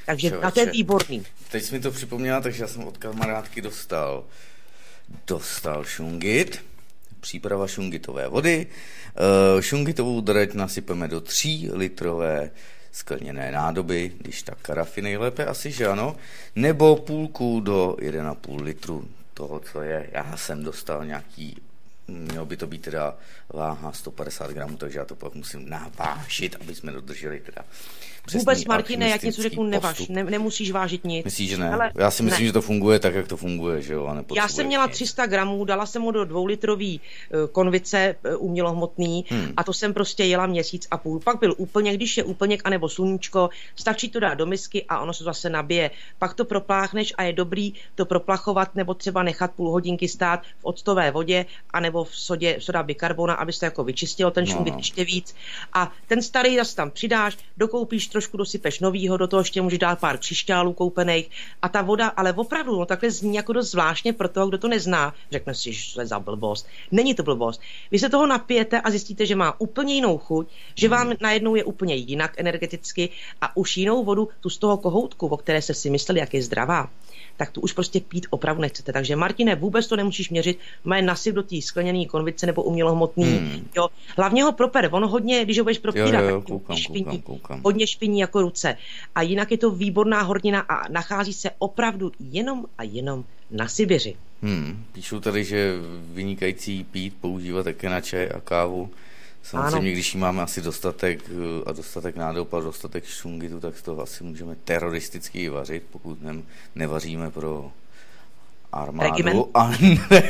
Takže 0.07 0.29
Čověče. 0.29 0.45
na 0.45 0.51
to 0.51 0.61
je 0.61 0.67
výborný. 0.67 1.23
Teď 1.51 1.63
jsi 1.63 1.75
mi 1.75 1.81
to 1.81 1.91
připomněla, 1.91 2.41
takže 2.41 2.63
já 2.63 2.69
jsem 2.69 2.85
od 2.85 2.97
kamarádky 2.97 3.61
dostal 3.61 4.25
dostal 5.27 5.85
šungit 5.85 6.63
příprava 7.21 7.67
šungitové 7.67 8.29
vody. 8.29 8.67
Eh, 8.67 9.63
šungitovou 9.63 10.21
drať 10.21 10.55
nasypeme 10.55 11.09
do 11.09 11.21
3 11.21 11.69
litrové 11.73 12.51
skleněné 12.93 13.53
nádoby, 13.53 14.13
když 14.19 14.43
tak 14.43 14.59
karafy 14.63 15.03
nejlépe 15.03 15.47
asi, 15.47 15.71
že 15.71 15.87
ano, 15.87 16.17
nebo 16.57 16.97
půlku 16.97 17.61
do 17.61 17.97
1,5 17.99 18.63
litru 18.63 19.09
toho, 19.35 19.61
co 19.61 19.83
je. 19.83 20.11
Já 20.13 20.37
jsem 20.37 20.65
dostal 20.65 21.05
nějaký 21.05 21.57
mělo 22.11 22.47
by 22.47 22.57
to 22.57 22.67
být 22.67 22.83
teda 22.83 23.17
váha 23.49 23.93
150 23.93 24.51
gramů, 24.51 24.77
takže 24.77 24.99
já 24.99 25.05
to 25.05 25.15
pak 25.15 25.35
musím 25.35 25.69
navážit, 25.69 26.57
aby 26.61 26.75
jsme 26.75 26.93
dodrželi 26.93 27.41
teda 27.41 27.65
Vůbec, 28.35 28.65
Martine, 28.65 29.09
jak 29.09 29.23
něco 29.23 29.43
řeknu, 29.43 29.63
nevaž, 29.63 30.09
ne, 30.09 30.25
nemusíš 30.25 30.71
vážit 30.71 31.05
nic. 31.05 31.25
Myslíš, 31.25 31.51
že 31.51 31.57
ne? 31.57 31.71
Ale 31.71 31.91
já 31.99 32.11
si 32.11 32.23
myslím, 32.23 32.43
ne. 32.43 32.47
že 32.47 32.53
to 32.53 32.61
funguje 32.61 32.99
tak, 32.99 33.15
jak 33.15 33.29
to 33.29 33.37
funguje, 33.37 33.83
že 33.83 33.93
jo? 33.93 34.07
A 34.07 34.25
já 34.35 34.49
jsem 34.49 34.67
měla 34.67 34.89
300 34.89 35.27
gramů, 35.27 35.65
dala 35.65 35.87
jsem 35.87 36.03
mu 36.03 36.11
do 36.11 36.25
dvoulitrový 36.25 37.01
uh, 37.01 37.47
konvice 37.47 38.15
uh, 38.25 38.45
umělohmotný 38.45 39.25
hmm. 39.29 39.53
a 39.57 39.65
to 39.65 39.73
jsem 39.73 39.95
prostě 39.95 40.25
jela 40.25 40.47
měsíc 40.47 40.89
a 40.91 40.97
půl. 40.97 41.21
Pak 41.21 41.39
byl 41.39 41.55
úplně, 41.57 41.95
když 41.95 42.17
je 42.17 42.25
úplněk 42.25 42.63
anebo 42.65 42.89
sluníčko, 42.89 43.51
stačí 43.77 44.09
to 44.09 44.21
dát 44.21 44.35
do 44.35 44.47
misky 44.47 44.85
a 44.89 45.01
ono 45.01 45.13
se 45.13 45.25
zase 45.25 45.51
nabije. 45.51 45.91
Pak 46.19 46.35
to 46.35 46.45
propláchneš 46.45 47.15
a 47.17 47.23
je 47.23 47.33
dobrý 47.33 47.73
to 47.95 48.05
proplachovat 48.05 48.75
nebo 48.75 48.95
třeba 48.95 49.23
nechat 49.23 49.51
půl 49.51 49.71
hodinky 49.71 50.09
stát 50.09 50.43
v 50.43 50.65
octové 50.65 51.11
vodě 51.11 51.47
anebo 51.71 52.05
v 52.05 52.17
sodě, 52.17 52.57
soda 52.59 52.83
bikarbona, 52.83 53.35
aby 53.35 53.53
se 53.53 53.61
to 53.61 53.65
jako 53.65 53.85
vyčistilo 53.85 54.31
ten 54.31 54.47
šum 54.47 54.65
no. 54.69 54.77
ještě 54.77 55.05
víc. 55.05 55.35
A 55.73 55.93
ten 56.09 56.23
starý 56.23 56.57
zase 56.57 56.77
tam 56.77 56.91
přidáš, 56.91 57.39
dokoupíš 57.57 58.07
trošku 58.07 58.20
dosypeš 58.37 58.81
novýho, 58.81 59.17
do 59.17 59.27
toho 59.27 59.41
ještě 59.41 59.63
můžeš 59.63 59.79
dát 59.79 60.01
pár 60.01 60.19
křišťálů 60.19 60.73
koupených 60.73 61.31
a 61.63 61.69
ta 61.69 61.83
voda, 61.83 62.09
ale 62.09 62.33
opravdu, 62.33 62.79
no 62.79 62.87
takhle 62.87 63.11
zní 63.11 63.37
jako 63.37 63.53
dost 63.53 63.71
zvláštně 63.71 64.13
pro 64.13 64.29
toho, 64.29 64.49
kdo 64.49 64.59
to 64.59 64.69
nezná. 64.69 65.15
Řekne 65.31 65.55
si, 65.55 65.73
že 65.73 65.95
to 65.95 66.01
je 66.01 66.07
za 66.07 66.19
blbost. 66.19 66.67
Není 66.91 67.15
to 67.15 67.23
blbost. 67.23 67.61
Vy 67.91 67.99
se 67.99 68.09
toho 68.09 68.27
napijete 68.27 68.81
a 68.81 68.91
zjistíte, 68.91 69.27
že 69.27 69.37
má 69.37 69.61
úplně 69.61 69.95
jinou 69.95 70.19
chuť, 70.19 70.49
že 70.75 70.89
vám 70.89 71.07
hmm. 71.07 71.17
najednou 71.21 71.55
je 71.55 71.65
úplně 71.65 71.95
jinak 71.95 72.35
energeticky 72.37 73.09
a 73.41 73.57
už 73.57 73.77
jinou 73.77 74.05
vodu, 74.05 74.29
tu 74.41 74.51
z 74.51 74.59
toho 74.59 74.77
kohoutku, 74.77 75.27
o 75.27 75.37
které 75.37 75.63
se 75.63 75.75
si 75.75 75.91
mysleli, 75.91 76.21
jak 76.21 76.35
je 76.35 76.43
zdravá, 76.43 76.91
tak 77.41 77.51
tu 77.51 77.61
už 77.61 77.73
prostě 77.73 78.01
pít 78.01 78.27
opravdu 78.31 78.63
nechcete. 78.63 78.93
Takže 78.93 79.17
Martine, 79.17 79.55
vůbec 79.55 79.87
to 79.87 79.97
nemusíš 79.97 80.31
měřit, 80.31 80.59
má 80.85 80.97
je 80.97 81.03
nasyp 81.03 81.35
do 81.35 81.43
té 81.43 81.63
skleněné 81.63 82.05
konvice 82.05 82.47
nebo 82.47 82.63
umělohmotný. 82.63 83.25
Hmm. 83.25 83.69
Jo. 83.77 83.89
Hlavně 84.17 84.43
ho 84.43 84.53
proper, 84.53 84.89
ono 84.93 85.09
hodně, 85.09 85.45
když 85.45 85.59
ho 85.59 85.65
budeš 85.65 85.79
propírat, 85.79 86.21
jo, 86.23 86.29
jo, 86.29 86.41
koukám, 86.41 86.77
špiní, 86.77 87.05
koukám, 87.05 87.21
koukám. 87.21 87.61
hodně 87.65 87.87
špiní 87.87 88.21
jako 88.21 88.43
ruce. 88.43 88.77
A 89.15 89.23
jinak 89.23 89.51
je 89.51 89.59
to 89.59 89.71
výborná 89.71 90.23
hornina 90.23 90.61
a 90.61 90.89
nachází 90.89 91.33
se 91.33 91.51
opravdu 91.59 92.13
jenom 92.21 92.67
a 92.79 92.83
jenom 92.83 93.25
na 93.51 93.69
Sibiři. 93.69 94.17
Hmm. 94.43 94.85
Píšou 94.93 95.21
tady, 95.21 95.45
že 95.45 95.75
vynikající 96.13 96.85
pít 96.85 97.15
používat 97.21 97.63
také 97.63 97.89
na 97.89 98.01
čaj 98.01 98.29
a 98.35 98.41
kávu. 98.41 98.91
Samozřejmě, 99.43 99.77
ano. 99.77 99.93
když 99.93 100.15
jí 100.15 100.21
máme 100.21 100.43
asi 100.43 100.63
dostatek 100.63 101.21
eh, 101.31 101.63
a 101.67 101.73
dostatek 101.73 102.17
nádob 102.17 102.55
a 102.55 102.61
dostatek 102.61 103.05
šungitu, 103.05 103.61
tak 103.61 103.83
to 103.83 104.01
asi 104.01 104.25
můžeme 104.25 104.57
teroristicky 104.65 105.49
vařit, 105.49 105.83
pokud 105.91 106.23
ne, 106.23 106.43
nevaříme 106.75 107.31
pro 107.31 107.73
armádu, 108.73 109.11
Regiment? 109.11 109.47
a 109.55 109.73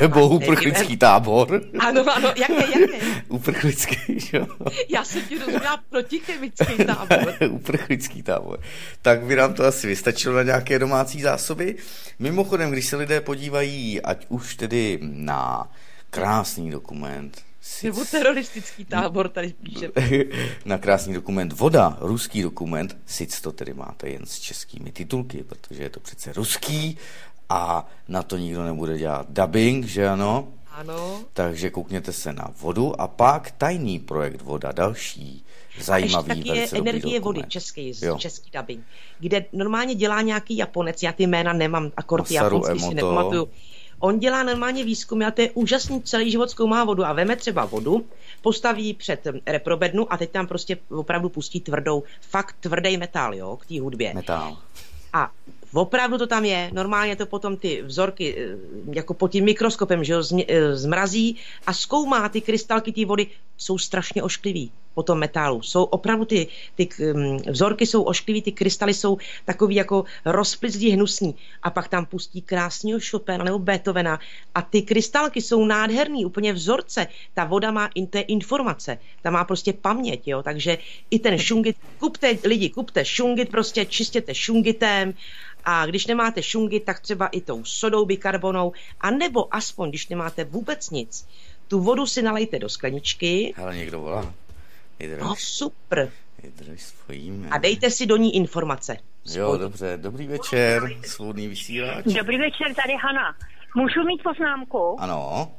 nebo 0.01 0.29
uprchlický 0.29 0.97
tábor. 0.97 1.61
Ano, 1.79 2.15
ano, 2.15 2.33
jaké, 2.35 2.79
jaké? 2.79 3.21
Uprchlický, 3.27 4.17
jo? 4.33 4.47
Já 4.89 5.03
jsem 5.03 5.21
ti 5.21 5.39
rozuměla 5.39 5.83
protichemický 5.89 6.85
tábor. 6.85 7.35
Uprchlický 7.49 8.23
tábor. 8.23 8.59
Tak 9.01 9.21
by 9.21 9.35
nám 9.35 9.53
to 9.53 9.65
asi 9.65 9.87
vystačilo 9.87 10.35
na 10.35 10.43
nějaké 10.43 10.79
domácí 10.79 11.21
zásoby. 11.21 11.75
Mimochodem, 12.19 12.71
když 12.71 12.85
se 12.85 12.95
lidé 12.95 13.21
podívají, 13.21 14.01
ať 14.01 14.25
už 14.29 14.55
tedy 14.55 14.99
na 15.01 15.71
krásný 16.09 16.71
dokument, 16.71 17.41
Nebo 17.83 18.05
teroristický 18.11 18.85
tábor, 18.85 19.29
tady 19.29 19.53
píše. 19.63 19.91
na 20.65 20.77
krásný 20.77 21.13
dokument 21.13 21.53
Voda, 21.53 21.97
ruský 22.01 22.41
dokument, 22.41 22.97
sic 23.05 23.41
to 23.41 23.51
tedy 23.51 23.73
máte 23.73 24.09
jen 24.09 24.25
s 24.25 24.39
českými 24.39 24.91
titulky, 24.91 25.43
protože 25.43 25.83
je 25.83 25.89
to 25.89 25.99
přece 25.99 26.33
ruský 26.33 26.97
a 27.49 27.87
na 28.07 28.23
to 28.23 28.37
nikdo 28.37 28.63
nebude 28.63 28.97
dělat 28.97 29.25
dubbing, 29.29 29.85
že 29.85 30.07
ano? 30.07 30.47
Ano. 30.71 31.19
Takže 31.33 31.69
koukněte 31.69 32.13
se 32.13 32.33
na 32.33 32.53
vodu 32.59 33.01
a 33.01 33.07
pak 33.07 33.51
tajný 33.51 33.99
projekt 33.99 34.41
Voda, 34.41 34.71
další 34.71 35.45
A 35.79 35.83
zajímavý, 35.83 36.29
ještě 36.29 36.51
taky 36.51 36.59
je 36.59 36.81
energie 36.81 37.19
vody, 37.19 37.37
dokument. 37.39 37.49
český, 37.49 37.93
Jo. 38.01 38.17
český 38.17 38.51
dubbing, 38.57 38.85
kde 39.19 39.45
normálně 39.53 39.95
dělá 39.95 40.21
nějaký 40.21 40.57
Japonec, 40.57 41.03
já 41.03 41.11
ty 41.11 41.27
jména 41.27 41.53
nemám, 41.53 41.91
akord 41.97 42.31
japonský 42.31 42.79
si 42.79 42.85
Emoto. 42.85 42.95
nepamatuju. 42.95 43.49
On 44.01 44.19
dělá 44.19 44.43
normálně 44.43 44.83
výzkumy 44.83 45.25
a 45.25 45.31
to 45.31 45.41
je 45.41 45.51
úžasný, 45.51 46.01
celý 46.01 46.31
život 46.31 46.49
zkoumá 46.49 46.83
vodu 46.83 47.05
a 47.05 47.13
veme 47.13 47.35
třeba 47.35 47.65
vodu, 47.65 48.05
postaví 48.41 48.93
před 48.93 49.27
reprobednu 49.45 50.13
a 50.13 50.17
teď 50.17 50.31
tam 50.31 50.47
prostě 50.47 50.77
opravdu 50.89 51.29
pustí 51.29 51.59
tvrdou, 51.59 52.03
fakt 52.21 52.55
tvrdý 52.59 52.97
metal, 52.97 53.35
jo, 53.35 53.57
k 53.61 53.65
té 53.65 53.79
hudbě. 53.79 54.13
Metál. 54.13 54.57
A 55.13 55.31
opravdu 55.73 56.17
to 56.17 56.27
tam 56.27 56.45
je, 56.45 56.69
normálně 56.73 57.15
to 57.15 57.25
potom 57.25 57.57
ty 57.57 57.81
vzorky 57.81 58.35
eh, 58.37 58.57
jako 58.93 59.13
pod 59.13 59.31
tím 59.31 59.45
mikroskopem, 59.45 60.03
že 60.03 60.13
jo, 60.13 60.23
eh, 60.47 60.75
zmrazí 60.75 61.37
a 61.67 61.73
zkoumá 61.73 62.29
ty 62.29 62.41
krystalky 62.41 62.91
té 62.91 63.05
vody, 63.05 63.27
jsou 63.57 63.77
strašně 63.77 64.23
ošklivý 64.23 64.71
po 64.93 65.03
tom 65.03 65.19
metálu. 65.19 65.61
Jsou 65.61 65.83
opravdu 65.83 66.25
ty, 66.25 66.47
ty 66.75 66.89
mm, 67.13 67.37
vzorky 67.37 67.85
jsou 67.85 68.03
ošklivý, 68.03 68.41
ty 68.41 68.51
krystaly 68.51 68.93
jsou 68.93 69.17
takový 69.45 69.75
jako 69.75 70.03
rozplizlí 70.25 70.91
hnusný. 70.91 71.35
A 71.63 71.69
pak 71.69 71.87
tam 71.87 72.05
pustí 72.05 72.41
krásného 72.41 72.99
Chopina 73.09 73.43
nebo 73.43 73.59
Beethovena 73.59 74.19
a 74.55 74.61
ty 74.61 74.81
krystalky 74.81 75.41
jsou 75.41 75.65
nádherný, 75.65 76.25
úplně 76.25 76.53
vzorce. 76.53 77.07
Ta 77.33 77.45
voda 77.45 77.71
má 77.71 77.89
in, 77.95 78.07
je 78.15 78.21
informace, 78.21 78.97
ta 79.21 79.29
má 79.29 79.43
prostě 79.43 79.73
paměť, 79.73 80.27
jo, 80.27 80.43
takže 80.43 80.77
i 81.09 81.19
ten 81.19 81.37
šungit, 81.37 81.77
kupte 81.99 82.37
lidi, 82.43 82.69
kupte 82.69 83.05
šungit, 83.05 83.49
prostě 83.49 83.85
čistěte 83.85 84.35
šungitem 84.35 85.13
a 85.65 85.85
když 85.85 86.07
nemáte 86.07 86.43
šungit, 86.43 86.83
tak 86.83 86.99
třeba 86.99 87.27
i 87.27 87.41
tou 87.41 87.63
sodou 87.63 88.05
bikarbonou, 88.05 88.73
a 89.01 89.11
nebo 89.11 89.55
aspoň, 89.55 89.89
když 89.89 90.07
nemáte 90.07 90.43
vůbec 90.43 90.89
nic, 90.89 91.27
tu 91.67 91.79
vodu 91.79 92.05
si 92.05 92.21
nalejte 92.21 92.59
do 92.59 92.69
skleničky, 92.69 93.53
Hele, 93.57 93.77
někdo 93.77 93.99
volá. 93.99 94.33
Vydrž, 95.01 95.21
no 95.21 95.35
super, 95.37 96.09
vydrž 96.43 96.81
svojím. 96.81 97.47
a 97.51 97.57
dejte 97.57 97.89
si 97.89 98.05
do 98.05 98.17
ní 98.17 98.35
informace. 98.35 98.97
Jo, 99.35 99.57
dobře, 99.57 99.97
dobrý 99.97 100.27
večer, 100.27 100.81
svobodný 101.05 101.47
vysílač. 101.47 102.05
Dobrý 102.05 102.37
večer, 102.37 102.73
tady 102.75 102.93
Hana. 103.03 103.35
Můžu 103.75 104.03
mít 104.03 104.23
poznámku? 104.23 104.97
Ano, 104.99 105.51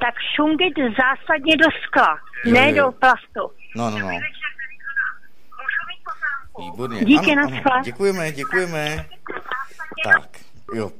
Tak 0.00 0.14
šungit 0.36 0.74
zásadně 0.78 1.56
do 1.56 1.66
skla, 1.86 2.18
Jo, 2.44 2.52
ne 2.54 2.72
jo. 2.76 2.86
do 2.86 2.92
plastu. 2.92 3.40
no, 3.76 3.90
no, 3.90 3.98
no. 3.98 4.06
Můžu 4.06 5.82
mít 5.88 6.02
poznámku? 6.04 6.62
Výborně. 6.72 7.04
Díky, 7.04 7.32
ano, 7.32 7.50
na 7.50 7.58
ano. 7.72 7.82
Děkujeme, 7.84 8.32
děkujeme. 8.32 9.06
Tak, 10.04 10.40
jo. 10.74 10.90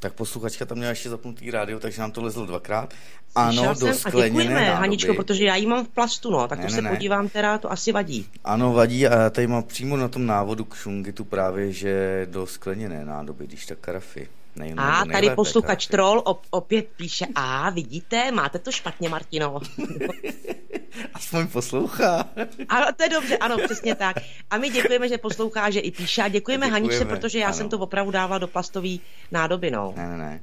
Tak 0.00 0.12
posluchačka 0.12 0.64
tam 0.66 0.78
měla 0.78 0.90
ještě 0.90 1.08
zapnutý 1.10 1.50
rádio, 1.50 1.80
takže 1.80 2.00
nám 2.00 2.10
to 2.12 2.22
lezlo 2.22 2.46
dvakrát. 2.46 2.94
Ano, 3.34 3.52
Slyšela 3.52 3.72
do 3.72 3.78
jsem, 3.78 3.88
a 3.88 3.94
skleněné 3.94 4.30
děkujeme, 4.30 4.54
nádoby. 4.60 4.80
Haničko, 4.80 5.14
protože 5.14 5.44
já 5.44 5.56
ji 5.56 5.66
mám 5.66 5.84
v 5.84 5.88
plastu, 5.88 6.30
no, 6.30 6.48
tak 6.48 6.58
Ne, 6.58 6.64
to 6.64 6.70
ne, 6.70 6.74
se 6.74 6.82
ne. 6.82 6.90
podívám 6.90 7.28
teda, 7.28 7.58
to 7.58 7.72
asi 7.72 7.92
vadí. 7.92 8.26
Ano, 8.44 8.72
vadí 8.72 9.06
a 9.06 9.20
já 9.22 9.30
tady 9.30 9.46
mám 9.46 9.62
přímo 9.62 9.96
na 9.96 10.08
tom 10.08 10.26
návodu 10.26 10.64
k 10.64 10.74
šungitu 10.74 11.24
právě, 11.24 11.72
že 11.72 12.26
do 12.30 12.46
skleněné 12.46 13.04
nádoby, 13.04 13.46
když 13.46 13.66
tak 13.66 13.78
karafy. 13.78 14.28
Nej, 14.58 14.74
A 14.76 14.98
tady 14.98 15.12
nejlépe 15.12 15.36
posluchač 15.36 15.86
troll 15.86 16.22
op, 16.24 16.40
opět 16.50 16.88
píše, 16.96 17.26
a 17.34 17.70
vidíte, 17.70 18.30
máte 18.30 18.58
to 18.58 18.72
špatně, 18.72 19.08
Martino. 19.08 19.60
Aspoň 21.14 21.46
poslouchá. 21.46 22.28
Ano, 22.68 22.86
to 22.96 23.02
je 23.02 23.08
dobře, 23.08 23.36
ano, 23.36 23.56
přesně 23.64 23.94
tak. 23.94 24.16
A 24.50 24.58
my 24.58 24.70
děkujeme, 24.70 25.08
že 25.08 25.18
poslouchá, 25.18 25.70
že 25.70 25.80
i 25.80 25.90
píše 25.90 26.22
a 26.22 26.28
děkujeme, 26.28 26.66
Děkujeme, 26.66 26.88
Haničce, 26.88 27.04
protože 27.04 27.38
já 27.38 27.46
ano. 27.46 27.56
jsem 27.56 27.68
to 27.68 27.78
opravdu 27.78 28.10
dával 28.10 28.38
do 28.38 28.46
plastové 28.48 28.88
nádoby, 29.30 29.70
no. 29.70 29.94
Ne, 29.96 30.08
ne, 30.08 30.16
ne. 30.16 30.40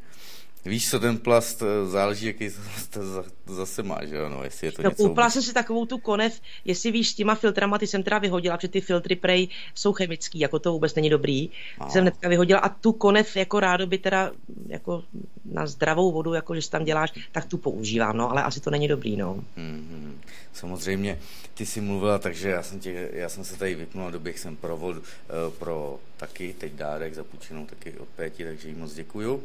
Víš 0.66 0.90
co, 0.90 1.00
ten 1.00 1.18
plast 1.18 1.62
eh, 1.62 1.86
záleží, 1.90 2.26
jaký 2.26 2.50
to 2.90 3.06
za- 3.14 3.24
zase 3.48 3.84
má, 3.84 4.06
že 4.06 4.26
ano, 4.26 4.44
jestli 4.44 4.68
je 4.68 4.72
to 4.72 4.82
No, 4.84 4.90
něco... 4.90 5.04
koupila 5.04 5.30
jsem 5.30 5.42
si 5.42 5.54
takovou 5.54 5.86
tu 5.86 5.98
konev, 5.98 6.42
jestli 6.66 6.92
víš, 6.92 7.10
s 7.10 7.14
těma 7.14 7.36
filtrama, 7.36 7.78
ty 7.78 7.88
jsem 7.88 8.04
teda 8.04 8.18
vyhodila, 8.18 8.58
protože 8.58 8.68
ty 8.68 8.82
filtry 8.82 9.16
prej 9.16 9.48
jsou 9.76 9.94
chemický, 9.94 10.40
jako 10.40 10.60
to 10.60 10.72
vůbec 10.72 10.96
není 10.96 11.10
dobrý. 11.10 11.50
Aha. 11.80 11.90
Jsem 11.90 12.02
hnedka 12.02 12.30
vyhodila 12.30 12.60
a 12.60 12.70
tu 12.70 12.92
konev 12.92 13.36
jako 13.36 13.60
rádoby 13.60 13.98
teda 13.98 14.32
jako 14.68 15.04
na 15.46 15.68
zdravou 15.68 16.12
vodu, 16.12 16.34
jako 16.34 16.56
že 16.56 16.62
si 16.62 16.70
tam 16.72 16.84
děláš, 16.84 17.14
tak 17.32 17.46
tu 17.46 17.58
používám, 17.58 18.18
no, 18.18 18.32
ale 18.32 18.44
asi 18.44 18.60
to 18.60 18.70
není 18.70 18.88
dobrý, 18.88 19.18
no. 19.18 19.44
Mhm. 19.56 20.22
Samozřejmě, 20.54 21.20
ty 21.54 21.66
jsi 21.66 21.82
mluvila, 21.82 22.20
takže 22.20 22.50
já 22.50 22.64
jsem, 22.64 22.80
tě, 22.80 23.10
já 23.14 23.30
jsem 23.30 23.44
se 23.44 23.58
tady 23.58 23.76
vypnul, 23.76 24.12
doběh 24.12 24.40
jsem 24.40 24.56
pro 24.56 24.78
vodu, 24.78 25.02
eh, 25.04 25.52
pro 25.60 26.00
taky, 26.18 26.56
teď 26.58 26.74
dárek 26.74 27.14
zapůjčenou 27.14 27.66
taky 27.66 27.94
od 27.94 28.08
Péti, 28.08 28.44
takže 28.44 28.70
jí 28.70 28.76
moc 28.76 28.94
děkuju. 28.94 29.44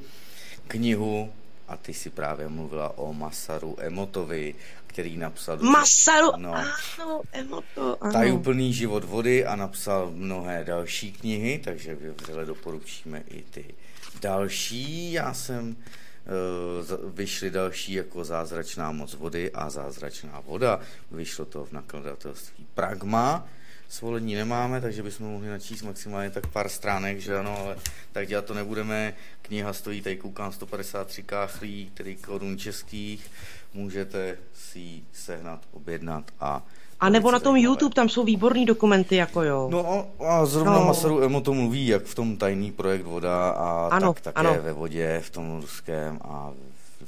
Knihu, 0.70 1.32
a 1.68 1.76
ty 1.76 1.94
si 1.94 2.10
právě 2.10 2.48
mluvila 2.48 2.98
o 2.98 3.12
Masaru 3.12 3.76
Emotovi, 3.80 4.54
který 4.86 5.16
napsal... 5.16 5.58
Masaru, 5.58 6.32
No. 6.36 6.54
ano, 6.54 7.20
emoto, 7.32 7.96
ano. 8.00 8.12
Tajuplný 8.12 8.72
život 8.74 9.04
vody 9.04 9.46
a 9.46 9.56
napsal 9.56 10.10
mnohé 10.14 10.64
další 10.64 11.12
knihy, 11.12 11.60
takže 11.64 11.94
vřele 11.94 12.44
doporučíme 12.44 13.22
i 13.30 13.42
ty 13.42 13.64
další. 14.20 15.12
Já 15.12 15.34
jsem 15.34 15.76
eh, 15.76 16.30
vyšly 17.14 17.50
další 17.50 17.92
jako 17.92 18.24
Zázračná 18.24 18.92
moc 18.92 19.14
vody 19.14 19.50
a 19.52 19.70
Zázračná 19.70 20.40
voda. 20.46 20.80
Vyšlo 21.10 21.44
to 21.44 21.64
v 21.64 21.72
nakladatelství 21.72 22.66
Pragma. 22.74 23.48
Svolení 23.90 24.34
nemáme, 24.34 24.80
takže 24.80 25.02
bychom 25.02 25.26
mohli 25.26 25.48
načíst 25.48 25.82
maximálně 25.82 26.30
tak 26.30 26.46
pár 26.46 26.68
stránek, 26.68 27.18
že 27.20 27.38
ano, 27.38 27.58
ale 27.58 27.76
tak 28.12 28.28
dělat 28.28 28.44
to 28.44 28.54
nebudeme. 28.54 29.14
Kniha 29.42 29.72
stojí, 29.72 30.00
tady 30.02 30.16
koukám, 30.16 30.52
153 30.52 31.22
káchlí, 31.22 31.90
tedy 31.94 32.16
korun 32.16 32.58
českých. 32.58 33.30
Můžete 33.74 34.36
si 34.54 34.78
ji 34.78 35.02
sehnat, 35.12 35.60
objednat 35.72 36.24
a 36.40 36.62
A 37.00 37.08
nebo 37.08 37.30
na 37.30 37.38
tom 37.40 37.54
zajímavé. 37.54 37.72
YouTube, 37.72 37.94
tam 37.94 38.08
jsou 38.08 38.24
výborný 38.24 38.66
dokumenty, 38.66 39.16
jako 39.16 39.42
jo. 39.42 39.68
No 39.72 40.06
a 40.26 40.46
zrovna 40.46 40.72
no. 40.78 40.84
Masaru 40.84 41.22
Emo 41.22 41.40
to 41.40 41.54
mluví, 41.54 41.86
jak 41.86 42.04
v 42.04 42.14
tom 42.14 42.36
tajný 42.36 42.72
projekt 42.72 43.02
Voda 43.04 43.50
a 43.50 43.88
Ano, 43.92 44.12
tak 44.12 44.20
také 44.22 44.38
ano. 44.40 44.56
ve 44.62 44.72
vodě, 44.72 45.20
v 45.24 45.30
tom 45.30 45.60
ruském 45.60 46.18
a 46.24 46.52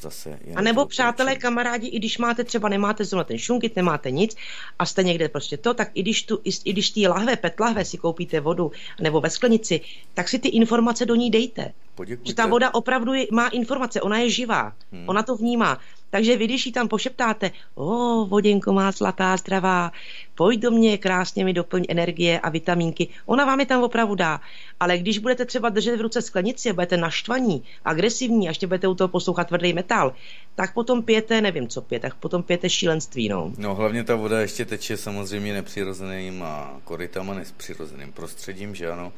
zase... 0.03 0.38
A 0.55 0.62
nebo 0.62 0.86
přátelé, 0.86 1.36
kamarádi, 1.36 1.86
i 1.86 1.98
když 1.98 2.18
máte 2.18 2.44
třeba, 2.44 2.68
nemáte 2.68 3.05
zrovna 3.05 3.24
ten 3.24 3.38
šunkit, 3.38 3.76
nemáte 3.76 4.11
nic 4.11 4.36
a 4.78 4.86
jste 4.86 5.03
někde 5.03 5.28
prostě 5.28 5.57
to, 5.57 5.74
tak 5.74 5.90
i 5.94 6.03
když, 6.03 6.22
tu, 6.22 6.40
i, 6.44 6.50
i 6.64 6.72
když 6.72 6.90
ty 6.90 7.09
lahve, 7.09 7.36
pet 7.36 7.61
lahve 7.61 7.84
si 7.84 7.98
koupíte 7.98 8.40
vodu 8.40 8.72
nebo 9.00 9.20
ve 9.20 9.30
sklenici, 9.30 9.80
tak 10.14 10.28
si 10.28 10.38
ty 10.38 10.48
informace 10.48 11.07
do 11.07 11.14
ní 11.14 11.30
dejte. 11.30 11.72
Poděkujte. 11.95 12.28
Že 12.30 12.34
ta 12.34 12.47
voda 12.47 12.74
opravdu 12.74 13.12
má 13.32 13.49
informace, 13.49 14.01
ona 14.01 14.18
je 14.18 14.30
živá, 14.30 14.72
Hmm. 14.93 15.09
ona 15.09 15.22
to 15.22 15.36
vnímá. 15.36 15.78
Takže 16.11 16.36
vy, 16.36 16.45
když 16.45 16.66
jí 16.66 16.72
tam 16.72 16.88
pošeptáte, 16.88 17.51
o, 17.74 18.24
voděnko 18.26 18.72
má 18.72 18.90
zlatá, 18.90 19.36
zdravá, 19.36 19.93
pojď 20.34 20.61
do 20.61 20.70
mě, 20.70 20.99
krásně 20.99 21.45
mi 21.45 21.53
doplň 21.53 21.84
energie 21.88 22.40
a 22.40 22.49
vitamínky, 22.49 23.09
ona 23.26 23.45
vám 23.45 23.61
je 23.61 23.66
tam 23.66 23.82
opravdu 23.82 24.14
dá. 24.14 24.40
Ale 24.80 24.99
když 24.99 25.18
budete 25.18 25.45
třeba 25.45 25.68
držet 25.68 25.97
v 25.97 26.01
ruce 26.01 26.22
sklenici 26.22 26.70
a 26.70 26.72
budete 26.72 26.97
naštvaní, 26.97 27.62
agresivní 27.84 28.49
a 28.49 28.51
ještě 28.51 28.66
budete 28.66 28.88
u 28.88 28.95
toho 28.95 29.09
poslouchat 29.09 29.49
tvrdý 29.49 29.72
metal, 29.72 30.14
tak 30.55 30.74
potom 30.74 31.03
pijete, 31.03 31.40
nevím 31.40 31.68
co 31.68 31.80
pijete, 31.82 32.09
tak 32.09 32.16
potom 32.16 32.43
pijete 32.43 32.70
šílenství, 32.70 33.28
no. 33.28 33.53
No 33.59 33.74
hlavně 33.74 34.05
ta 34.05 34.14
voda 34.16 34.40
ještě 34.40 34.64
teče 34.64 34.97
samozřejmě 34.97 35.53
nepřirozeným 35.53 36.43
a 36.43 36.80
korytama, 36.84 37.34
nepřirozeným 37.34 38.12
prostředím, 38.12 38.74
že 38.74 38.90
ano, 38.90 39.12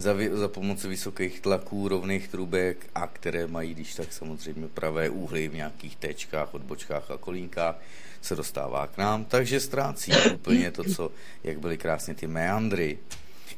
za, 0.00 0.12
vy- 0.12 0.30
za 0.36 0.48
pomoci 0.48 0.88
vysokých 0.88 1.40
tlaků, 1.40 1.88
rovných 1.88 2.28
trubek 2.28 2.86
a 2.94 3.06
které 3.06 3.46
mají, 3.46 3.74
když 3.74 3.94
tak 3.94 4.12
samozřejmě 4.12 4.68
pravé 4.68 5.10
úhly 5.10 5.48
v 5.48 5.54
nějakých 5.54 5.96
téčkách, 5.96 6.54
odbočkách 6.54 7.10
a 7.10 7.16
kolínkách, 7.16 7.76
se 8.22 8.36
dostává 8.36 8.86
k 8.86 8.98
nám, 8.98 9.24
takže 9.24 9.60
ztrácí 9.60 10.12
úplně 10.34 10.70
to, 10.70 10.84
co, 10.84 11.10
jak 11.44 11.60
byly 11.60 11.78
krásně 11.78 12.14
ty 12.14 12.26
meandry, 12.26 12.98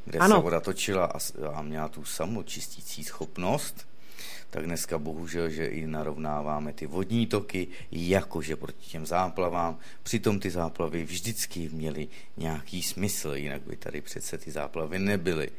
kde 0.05 0.19
Ano. 0.19 0.37
se 0.37 0.43
voda 0.43 0.61
točila 0.61 1.05
a, 1.05 1.19
a 1.55 1.63
měla 1.63 1.89
tu 1.89 2.05
samočistící 2.05 3.05
schopnost, 3.05 3.87
tak 4.51 4.65
dneska 4.65 4.99
bohužel, 4.99 5.51
že 5.51 5.67
i 5.67 5.87
narovnáváme 5.87 6.73
ty 6.73 6.87
vodní 6.87 7.27
toky, 7.27 7.69
jakože 7.93 8.57
proti 8.57 8.91
těm 8.91 9.07
záplavám. 9.07 9.79
Přitom 10.03 10.41
ty 10.41 10.51
záplavy 10.51 11.05
vždycky 11.05 11.69
měly 11.73 12.09
nějaký 12.37 12.83
smysl, 12.83 13.35
jinak 13.35 13.63
by 13.63 13.77
tady 13.77 14.01
přece 14.01 14.39
ty 14.39 14.51
záplavy 14.51 14.99
nebyly. 14.99 15.51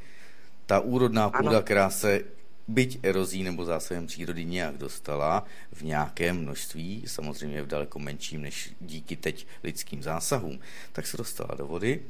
Ta 0.66 0.80
úrodná 0.80 1.30
půda, 1.30 1.50
Ano. 1.50 1.62
která 1.62 1.90
se 1.90 2.22
byť 2.68 3.00
erozí 3.04 3.44
nebo 3.44 3.66
zásahem 3.66 4.08
přírody 4.08 4.46
nějak 4.46 4.78
dostala 4.78 5.46
v 5.72 5.82
nějakém 5.82 6.38
množství, 6.42 7.04
samozřejmě 7.08 7.62
v 7.62 7.68
daleko 7.68 8.00
menším 8.00 8.42
než 8.42 8.74
díky 8.80 9.16
teď 9.16 9.48
lidským 9.64 10.04
zásahům, 10.04 10.60
tak 10.92 11.08
se 11.08 11.18
dostala 11.18 11.56
do 11.56 11.68
vody. 11.68 12.02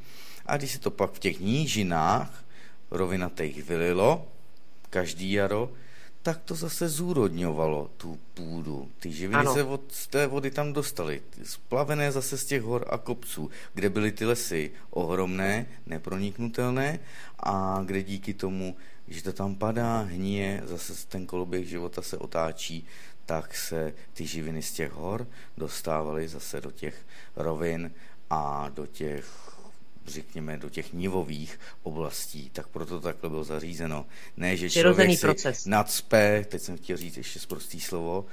A 0.45 0.57
když 0.57 0.71
se 0.71 0.79
to 0.79 0.91
pak 0.91 1.11
v 1.11 1.19
těch 1.19 1.39
nížinách 1.39 2.43
rovinatých 2.91 3.63
vylilo, 3.63 4.27
každý 4.89 5.31
jaro, 5.31 5.71
tak 6.23 6.39
to 6.45 6.55
zase 6.55 6.89
zúrodňovalo 6.89 7.89
tu 7.97 8.19
půdu. 8.33 8.89
Ty 8.99 9.11
živiny 9.11 9.39
ano. 9.39 9.53
se 9.53 9.63
od 9.63 9.81
z 9.91 10.07
té 10.07 10.27
vody 10.27 10.51
tam 10.51 10.73
dostaly, 10.73 11.21
splavené 11.43 12.11
zase 12.11 12.37
z 12.37 12.45
těch 12.45 12.61
hor 12.61 12.85
a 12.89 12.97
kopců, 12.97 13.49
kde 13.73 13.89
byly 13.89 14.11
ty 14.11 14.25
lesy 14.25 14.71
ohromné, 14.89 15.65
neproniknutelné 15.85 16.99
a 17.43 17.81
kde 17.85 18.03
díky 18.03 18.33
tomu, 18.33 18.75
že 19.07 19.23
to 19.23 19.33
tam 19.33 19.55
padá, 19.55 19.99
hníje, 19.99 20.61
zase 20.65 21.07
ten 21.07 21.25
koloběh 21.25 21.67
života 21.67 22.01
se 22.01 22.17
otáčí, 22.17 22.85
tak 23.25 23.55
se 23.55 23.93
ty 24.13 24.25
živiny 24.25 24.61
z 24.61 24.71
těch 24.71 24.91
hor 24.91 25.27
dostávaly 25.57 26.27
zase 26.27 26.61
do 26.61 26.71
těch 26.71 27.05
rovin 27.35 27.91
a 28.29 28.69
do 28.73 28.85
těch 28.85 29.53
řekněme, 30.05 30.57
do 30.57 30.69
těch 30.69 30.93
nivových 30.93 31.59
oblastí, 31.83 32.49
tak 32.49 32.67
proto 32.67 32.99
takhle 32.99 33.29
bylo 33.29 33.43
zařízeno. 33.43 34.05
Ne, 34.37 34.57
že 34.57 34.69
člověk 34.69 35.11
si 35.11 35.17
proces. 35.17 35.65
nadspe, 35.65 36.45
teď 36.49 36.61
jsem 36.61 36.77
chtěl 36.77 36.97
říct 36.97 37.17
ještě 37.17 37.39
zprostý 37.39 37.79
slovo, 37.79 38.25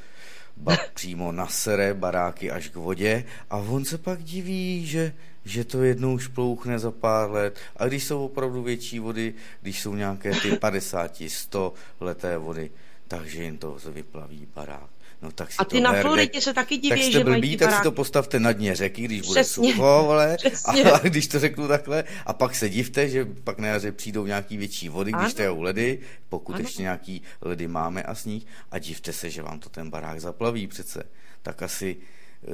ba, 0.56 0.76
přímo 0.94 1.32
nasere 1.32 1.94
baráky 1.94 2.50
až 2.50 2.68
k 2.68 2.74
vodě 2.74 3.24
a 3.50 3.56
on 3.56 3.84
se 3.84 3.98
pak 3.98 4.22
diví, 4.22 4.86
že, 4.86 5.14
že 5.44 5.64
to 5.64 5.82
jednou 5.82 6.14
už 6.14 6.26
plouchne 6.26 6.78
za 6.78 6.90
pár 6.90 7.30
let 7.30 7.58
a 7.76 7.86
když 7.86 8.04
jsou 8.04 8.24
opravdu 8.24 8.62
větší 8.62 8.98
vody, 8.98 9.34
když 9.62 9.80
jsou 9.80 9.94
nějaké 9.94 10.30
ty 10.30 10.56
50, 10.56 11.22
100 11.28 11.74
leté 12.00 12.38
vody, 12.38 12.70
takže 13.08 13.42
jim 13.42 13.58
to 13.58 13.78
vyplaví 13.92 14.48
barák. 14.54 14.90
No, 15.22 15.32
tak 15.32 15.52
si 15.52 15.56
a 15.58 15.64
ty 15.64 15.80
na 15.80 15.92
Floridě 16.00 16.40
se 16.40 16.54
taky 16.54 16.76
diví, 16.76 16.88
tak 16.88 16.98
jste 16.98 17.12
že 17.12 17.24
blbý, 17.24 17.40
mají 17.40 17.56
tak 17.56 17.76
si 17.76 17.82
to 17.82 17.92
postavte 17.92 18.40
na 18.40 18.52
dně 18.52 18.74
řeky, 18.74 19.02
když 19.02 19.20
bude 19.20 19.42
Přesně. 19.42 19.72
sucho, 19.72 19.84
ale 19.84 20.36
a, 20.64 20.72
a, 20.72 20.98
když 21.02 21.28
to 21.28 21.38
řeknu 21.38 21.68
takhle, 21.68 22.04
a 22.26 22.32
pak 22.32 22.54
se 22.54 22.68
divte, 22.68 23.08
že 23.08 23.24
pak 23.44 23.58
na 23.58 23.68
jaře 23.68 23.92
přijdou 23.92 24.26
nějaký 24.26 24.56
větší 24.56 24.88
vody, 24.88 25.12
když 25.12 25.34
tajou 25.34 25.62
ledy, 25.62 25.98
pokud 26.28 26.52
ano. 26.54 26.64
ještě 26.64 26.82
nějaký 26.82 27.22
ledy 27.42 27.68
máme 27.68 28.02
a 28.02 28.14
sníh, 28.14 28.46
a 28.70 28.78
divte 28.78 29.12
se, 29.12 29.30
že 29.30 29.42
vám 29.42 29.58
to 29.58 29.68
ten 29.68 29.90
barák 29.90 30.20
zaplaví 30.20 30.66
přece. 30.66 31.02
Tak 31.42 31.62
asi 31.62 31.96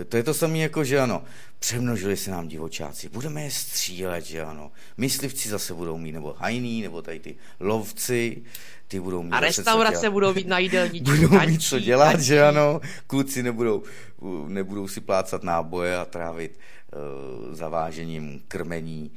to 0.09 0.16
je 0.16 0.22
to 0.22 0.34
samé 0.34 0.59
jako, 0.59 0.84
že 0.84 1.01
ano, 1.01 1.22
přemnožili 1.59 2.16
se 2.16 2.30
nám 2.30 2.49
divočáci, 2.49 3.09
budeme 3.09 3.43
je 3.43 3.51
střílet, 3.51 4.26
že 4.26 4.43
ano. 4.43 4.72
Myslivci 4.97 5.49
zase 5.49 5.74
budou 5.74 5.99
mít, 5.99 6.12
nebo 6.12 6.34
hajný, 6.39 6.82
nebo 6.82 7.03
tady 7.03 7.20
ty 7.20 7.37
lovci, 7.61 8.43
ty 8.89 9.01
budou 9.01 9.22
mít... 9.22 9.32
A 9.32 9.41
restaurace 9.41 10.11
budou 10.11 10.34
mít 10.34 10.47
na 10.47 10.59
jídelníčku. 10.59 11.16
budou 11.28 11.47
mít 11.47 11.62
co 11.62 11.78
dělat, 11.78 12.12
tančí. 12.12 12.26
že 12.26 12.45
ano. 12.45 12.80
Kluci 13.07 13.43
nebudou, 13.43 13.82
nebudou 14.47 14.89
si 14.89 15.01
plácat 15.01 15.43
náboje 15.43 15.97
a 15.97 16.05
trávit 16.05 16.59
zavážením 17.51 18.43
krmení 18.49 19.12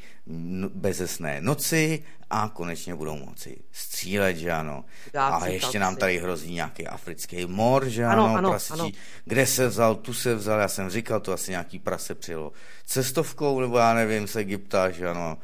bezesné 0.74 1.42
noci 1.42 2.04
a 2.30 2.50
konečně 2.54 2.96
budou 2.96 3.16
moci 3.16 3.58
střílet, 3.72 4.38
že 4.38 4.52
ano. 4.52 4.86
Dáci, 5.14 5.46
a 5.46 5.48
ještě 5.48 5.80
nám 5.80 5.96
tady 5.96 6.20
hrozí 6.20 6.54
nějaký 6.54 6.88
africký 6.88 7.46
mor, 7.46 7.90
že 7.90 8.06
ano, 8.06 8.26
ano, 8.26 8.38
ano, 8.38 8.58
ano. 8.72 8.92
Kde 9.26 9.46
se 9.46 9.68
vzal, 9.68 9.96
tu 9.96 10.14
se 10.14 10.36
vzal, 10.36 10.60
já 10.60 10.68
jsem 10.68 10.90
říkal, 10.90 11.20
to 11.20 11.34
asi 11.34 11.52
nějaký 11.52 11.80
prase 11.80 12.16
přijelo 12.16 12.52
cestovkou, 12.86 13.60
nebo 13.60 13.78
já 13.78 13.94
nevím, 13.94 14.28
z 14.28 14.36
Egypta, 14.36 14.92
že 14.92 15.08
ano 15.08 15.38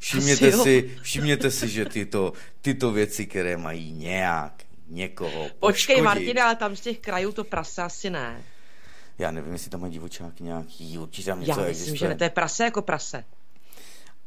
Všimněte 0.00 0.52
si, 0.52 0.90
všimněte 1.02 1.50
si, 1.50 1.68
že 1.68 1.84
tyto, 1.84 2.32
tyto 2.60 2.90
věci, 2.92 3.26
které 3.26 3.56
mají 3.56 3.92
nějak 3.92 4.52
někoho 4.88 5.30
poškodit. 5.30 5.60
Počkej, 5.60 6.02
Martina, 6.02 6.44
ale 6.44 6.56
tam 6.56 6.76
z 6.76 6.80
těch 6.80 6.98
krajů 6.98 7.32
to 7.32 7.44
prase 7.44 7.82
asi 7.82 8.10
ne. 8.10 8.42
Já 9.20 9.30
nevím, 9.30 9.52
jestli 9.52 9.70
tam 9.70 9.80
mají 9.80 9.92
divočák 9.92 10.40
nějaký, 10.40 10.98
určitě 10.98 11.30
tam 11.30 11.40
něco 11.40 11.50
Já 11.50 11.56
myslím, 11.56 11.70
existuje. 11.70 11.98
že 11.98 12.08
ne, 12.08 12.16
to 12.16 12.24
je 12.24 12.30
prase 12.30 12.64
jako 12.64 12.82
prase. 12.82 13.24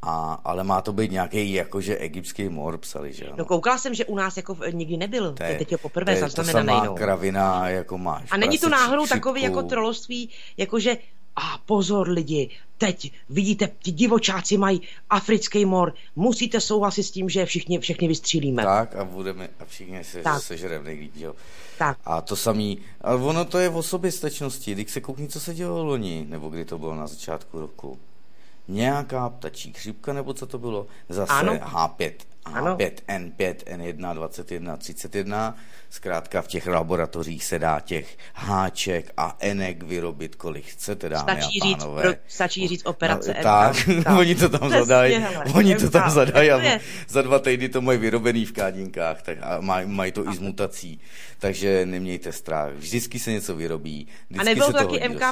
A, 0.02 0.40
ale 0.44 0.64
má 0.64 0.80
to 0.80 0.92
být 0.92 1.10
nějaký 1.10 1.52
jakože 1.52 1.96
egyptský 1.96 2.48
mor, 2.48 2.78
psali, 2.78 3.12
že 3.12 3.26
ano. 3.26 3.34
No 3.38 3.44
koukala 3.44 3.78
jsem, 3.78 3.94
že 3.94 4.04
u 4.04 4.16
nás 4.16 4.36
jako 4.36 4.56
nikdy 4.72 4.96
nebyl. 4.96 5.32
To 5.32 5.42
je, 5.42 5.58
teď 5.58 5.72
ho 5.72 5.78
poprvé 5.78 6.16
zaznamenaný. 6.16 6.78
To 6.78 6.84
je 6.84 6.88
to 6.88 6.94
kravina, 6.94 7.68
jako 7.68 7.98
máš. 7.98 8.28
A 8.30 8.36
není 8.36 8.58
to 8.58 8.68
náhodou 8.68 9.06
takový 9.06 9.42
jako 9.42 9.62
troloství, 9.62 10.30
jakože 10.56 10.96
a 11.36 11.58
pozor 11.66 12.08
lidi, 12.08 12.50
teď 12.78 13.12
vidíte, 13.28 13.70
ti 13.82 13.92
divočáci 13.92 14.56
mají 14.56 14.82
africký 15.10 15.64
mor, 15.64 15.94
musíte 16.16 16.60
souhlasit 16.60 17.02
s 17.02 17.10
tím, 17.10 17.28
že 17.28 17.46
všichni, 17.46 17.78
všechny 17.78 18.08
vystřílíme. 18.08 18.62
Tak 18.62 18.96
a 18.96 19.04
budeme, 19.04 19.48
a 19.60 19.64
všichni 19.64 20.04
se 20.04 20.22
tak. 20.22 20.42
sežereme 20.42 20.94
jo. 21.16 21.34
Tak. 21.78 21.98
A 22.04 22.20
to 22.20 22.36
samý, 22.36 22.78
ale 23.00 23.16
ono 23.16 23.44
to 23.44 23.58
je 23.58 23.68
v 23.68 23.82
soběstačnosti, 23.82 24.72
když 24.72 24.90
se 24.90 25.00
koukni, 25.00 25.28
co 25.28 25.40
se 25.40 25.54
dělo 25.54 25.84
loni, 25.84 26.26
nebo 26.28 26.48
kdy 26.48 26.64
to 26.64 26.78
bylo 26.78 26.94
na 26.94 27.06
začátku 27.06 27.60
roku 27.60 27.98
nějaká 28.68 29.28
ptačí 29.28 29.72
chřipka, 29.72 30.12
nebo 30.12 30.34
co 30.34 30.46
to 30.46 30.58
bylo, 30.58 30.86
zase 31.08 31.32
ano. 31.32 31.54
H5, 31.54 32.12
H5, 32.44 32.90
N5, 33.08 33.54
N1, 33.54 34.14
21, 34.14 34.76
31. 34.76 35.56
Zkrátka 35.90 36.42
v 36.42 36.46
těch 36.46 36.66
laboratořích 36.66 37.44
se 37.44 37.58
dá 37.58 37.80
těch 37.80 38.18
háček 38.34 39.12
a 39.16 39.36
enek 39.40 39.82
vyrobit, 39.82 40.34
kolik 40.34 40.64
chcete, 40.64 41.08
dámy 41.08 41.32
stačí 41.40 41.62
a 41.62 41.76
pánové. 41.76 42.02
Říct, 42.02 42.18
stačí 42.26 42.68
říct 42.68 42.86
operace 42.86 43.34
no, 43.36 43.42
Tak, 43.42 43.76
tak. 44.04 44.16
oni 44.18 44.34
to 44.34 44.48
tam 44.48 44.70
zadají, 44.70 45.24
oni 45.54 45.76
to 45.76 45.90
tam 45.90 46.10
zadají 46.10 46.50
a 46.50 46.80
za 47.08 47.22
dva 47.22 47.38
týdny 47.38 47.68
to 47.68 47.80
mají 47.80 47.98
vyrobený 47.98 48.44
v 48.44 48.52
kádinkách 48.52 49.22
tak 49.22 49.38
a 49.42 49.60
maj, 49.60 49.86
mají 49.86 50.12
to 50.12 50.30
i 50.30 50.34
z 50.34 50.38
mutací. 50.38 51.00
Takže 51.38 51.86
nemějte 51.86 52.32
strach. 52.32 52.72
Vždycky 52.72 53.18
se 53.18 53.32
něco 53.32 53.56
vyrobí. 53.56 54.08
A 54.38 54.42
nebyl 54.42 54.66
to 54.66 54.72
taky 54.72 55.08
MK, 55.08 55.22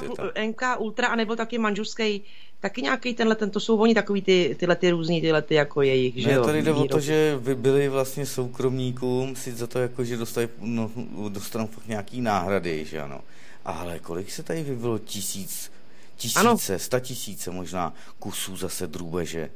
MK 0.47 0.63
Ultra 0.79 1.09
a 1.09 1.17
nebyl 1.17 1.37
taky 1.37 1.59
manžuský 1.59 2.25
taky 2.63 2.83
nějaký 2.83 3.15
tenhle, 3.15 3.35
ten, 3.35 3.51
to 3.51 3.61
jsou 3.61 3.77
oni 3.77 3.95
takový 3.95 4.23
ty, 4.23 4.57
tyhle 4.59 4.77
ty 4.77 4.91
různý, 4.91 5.21
tyhle 5.21 5.43
ty 5.43 5.55
jako 5.55 5.83
jejich, 5.83 6.15
že 6.17 6.29
ne, 6.29 6.35
jo? 6.35 6.45
tady 6.45 6.63
jde 6.63 6.73
o 6.73 6.85
to, 6.85 7.01
že 7.01 7.39
vy 7.41 7.55
byli 7.55 7.89
vlastně 7.89 8.27
soukromníkům 8.27 9.37
si 9.37 9.53
za 9.53 9.67
to 9.67 9.79
jako, 9.79 10.05
že 10.05 10.17
dostali, 10.17 10.49
no, 10.61 10.91
dostanou 11.29 11.67
fakt 11.67 11.89
nějaký 11.89 12.21
náhrady, 12.21 12.85
že 12.85 13.01
ano. 13.01 13.21
Ale 13.65 13.99
kolik 13.99 14.31
se 14.31 14.43
tady 14.43 14.63
vybylo 14.63 14.99
tisíc, 14.99 15.73
tisíce, 16.17 16.41
ano. 16.41 16.59
sta 16.77 17.01
tisíce 17.01 17.51
možná 17.51 17.95
kusů 18.19 18.57
zase 18.57 18.87
drůbeže. 18.87 19.51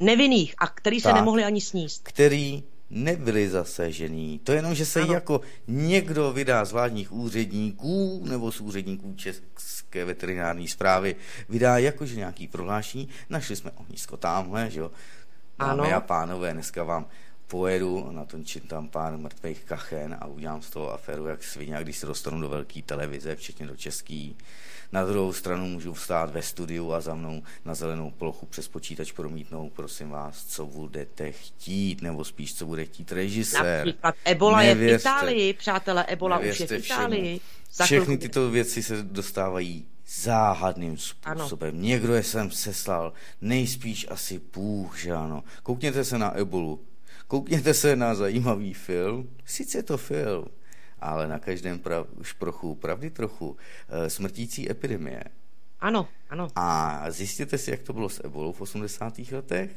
Nevinných 0.00 0.54
a 0.58 0.66
který 0.66 1.02
tak, 1.02 1.12
se 1.12 1.14
nemohli 1.14 1.44
ani 1.44 1.60
sníst. 1.60 2.02
Který 2.02 2.62
nebyli 2.90 3.48
zasežený. 3.48 4.38
To 4.38 4.52
jenom, 4.52 4.74
že 4.74 4.86
se 4.86 5.00
ano. 5.00 5.12
jako 5.12 5.40
někdo 5.66 6.32
vydá 6.32 6.64
z 6.64 6.72
vládních 6.72 7.12
úředníků 7.12 8.24
nebo 8.28 8.52
z 8.52 8.60
úředníků 8.60 9.14
České 9.14 10.04
veterinární 10.04 10.68
zprávy, 10.68 11.16
vydá 11.48 11.78
jakože 11.78 12.16
nějaký 12.16 12.48
prohlášení, 12.48 13.08
našli 13.30 13.56
jsme 13.56 13.70
ohnisko 13.70 14.16
tamhle, 14.16 14.70
že 14.70 14.80
jo. 14.80 14.90
Dámy 15.58 15.92
a 15.92 16.00
pánové, 16.00 16.52
dneska 16.52 16.84
vám 16.84 17.06
pojedu, 17.46 18.08
natončím 18.12 18.60
tam 18.60 18.88
pár 18.88 19.18
mrtvých 19.18 19.64
kachen 19.64 20.16
a 20.20 20.26
udělám 20.26 20.62
z 20.62 20.70
toho 20.70 20.92
aferu 20.92 21.26
jak 21.26 21.42
svině, 21.44 21.78
když 21.80 21.96
se 21.96 22.06
dostanu 22.06 22.40
do 22.40 22.48
velké 22.48 22.82
televize, 22.82 23.36
včetně 23.36 23.66
do 23.66 23.76
český. 23.76 24.36
Na 24.92 25.04
druhou 25.04 25.32
stranu 25.32 25.66
můžu 25.66 25.92
vstát 25.92 26.30
ve 26.30 26.42
studiu 26.42 26.92
a 26.92 27.00
za 27.00 27.14
mnou 27.14 27.42
na 27.64 27.74
zelenou 27.74 28.10
plochu 28.10 28.46
přes 28.46 28.68
počítač 28.68 29.12
promítnout, 29.12 29.72
prosím 29.72 30.10
vás, 30.10 30.44
co 30.44 30.66
budete 30.66 31.32
chtít, 31.32 32.02
nebo 32.02 32.24
spíš, 32.24 32.54
co 32.54 32.66
bude 32.66 32.84
chtít 32.84 33.12
režisér. 33.12 33.86
Například 33.86 34.14
Ebola 34.24 34.58
Nevěřte. 34.58 34.92
je 34.92 34.98
v 34.98 35.00
Itálii, 35.00 35.52
přátelé, 35.52 36.04
Ebola 36.04 36.38
Nevěřte 36.38 36.64
už 36.64 36.70
je 36.70 36.78
v 36.78 36.84
Itálii. 36.84 37.40
Všechny 37.84 38.18
tyto 38.18 38.50
věci 38.50 38.82
se 38.82 39.02
dostávají 39.02 39.86
záhadným 40.08 40.96
způsobem. 40.98 41.74
Ano. 41.74 41.82
Někdo 41.82 42.14
je 42.14 42.22
sem 42.22 42.50
seslal, 42.50 43.12
nejspíš 43.40 44.06
asi 44.10 44.40
Bůh, 44.54 44.98
že 44.98 45.12
ano. 45.12 45.44
Koukněte 45.62 46.04
se 46.04 46.18
na 46.18 46.36
ebolu, 46.36 46.80
koukněte 47.26 47.74
se 47.74 47.96
na 47.96 48.14
zajímavý 48.14 48.74
film, 48.74 49.28
sice 49.44 49.78
je 49.78 49.82
to 49.82 49.96
film, 49.96 50.44
ale 51.00 51.28
na 51.28 51.38
každém 51.38 51.78
prav, 51.78 52.06
šprochu 52.22 52.74
pravdy 52.74 53.10
trochu, 53.10 53.56
eh, 53.88 54.10
smrtící 54.10 54.70
epidemie. 54.70 55.24
Ano, 55.80 56.08
ano. 56.30 56.48
A 56.56 57.04
zjistěte 57.10 57.58
si, 57.58 57.70
jak 57.70 57.82
to 57.82 57.92
bylo 57.92 58.08
s 58.08 58.24
ebolou 58.24 58.52
v 58.52 58.60
80. 58.60 59.32
letech. 59.32 59.70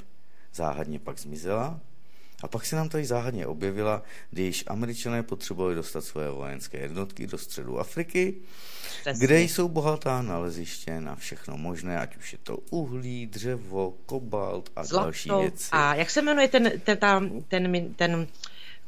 Záhadně 0.54 1.00
pak 1.00 1.20
zmizela. 1.20 1.80
A 2.44 2.48
pak 2.48 2.66
se 2.66 2.76
nám 2.76 2.90
tady 2.90 3.06
záhadně 3.06 3.48
objevila, 3.48 4.04
když 4.32 4.64
američané 4.68 5.24
potřebovali 5.24 5.76
dostat 5.76 6.02
své 6.04 6.30
vojenské 6.30 6.78
jednotky 6.78 7.28
do 7.28 7.38
středu 7.38 7.80
Afriky, 7.80 8.36
Přesně. 9.02 9.28
kde 9.28 9.42
jsou 9.42 9.68
bohatá 9.70 10.22
naleziště 10.22 11.02
na 11.02 11.16
všechno 11.16 11.58
možné, 11.58 12.00
ať 12.00 12.18
už 12.18 12.32
je 12.32 12.40
to 12.44 12.58
uhlí, 12.70 13.26
dřevo, 13.28 13.94
kobalt 14.06 14.70
a 14.76 14.84
Zlato. 14.84 15.04
další 15.06 15.30
věci. 15.42 15.70
A 15.72 15.96
jak 15.96 16.10
se 16.10 16.22
jmenuje 16.22 16.48
ten, 16.48 16.72
ten, 16.84 16.98
ten, 16.98 17.44
ten, 17.48 17.94
ten 17.96 18.28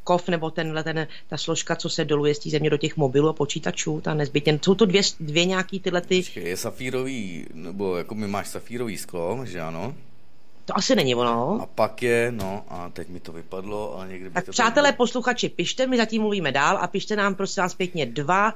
kov 0.03 0.27
nebo 0.29 0.51
tenhle, 0.51 0.83
ten, 0.83 1.07
ta 1.27 1.37
složka, 1.37 1.75
co 1.75 1.89
se 1.89 2.05
doluje 2.05 2.35
z 2.35 2.39
té 2.39 2.49
země 2.49 2.69
do 2.69 2.77
těch 2.77 2.97
mobilů 2.97 3.29
a 3.29 3.33
počítačů, 3.33 4.01
ta 4.01 4.13
nezbytně. 4.13 4.59
Jsou 4.61 4.75
to 4.75 4.85
dvě, 4.85 5.01
dvě 5.19 5.45
nějaký 5.45 5.79
tyhle 5.79 6.01
ty... 6.01 6.23
Je 6.35 6.57
safírový, 6.57 7.45
nebo 7.53 7.97
jako 7.97 8.15
mi 8.15 8.27
máš 8.27 8.47
safírový 8.47 8.97
sklo, 8.97 9.45
že 9.45 9.61
ano? 9.61 9.95
To 10.66 10.78
asi 10.78 10.95
není 10.95 11.16
ono. 11.16 11.59
A 11.61 11.66
pak 11.66 12.03
je, 12.03 12.32
no 12.32 12.64
a 12.70 12.89
teď 12.89 13.09
mi 13.09 13.20
to 13.20 13.32
vypadlo, 13.32 13.95
ale 13.97 14.07
někdy 14.07 14.30
by 14.30 14.34
Tak 14.34 14.45
to 14.45 14.51
přátelé, 14.51 14.89
bylo. 14.91 14.97
posluchači, 14.97 15.49
pište, 15.49 15.88
my 15.88 15.97
zatím 15.97 16.22
mluvíme 16.22 16.51
dál 16.51 16.78
a 16.82 16.88
pište 16.88 17.16
nám 17.16 17.36
prosím 17.36 17.64
vás 17.64 17.74
pěkně 17.76 18.05
dva, 18.05 18.53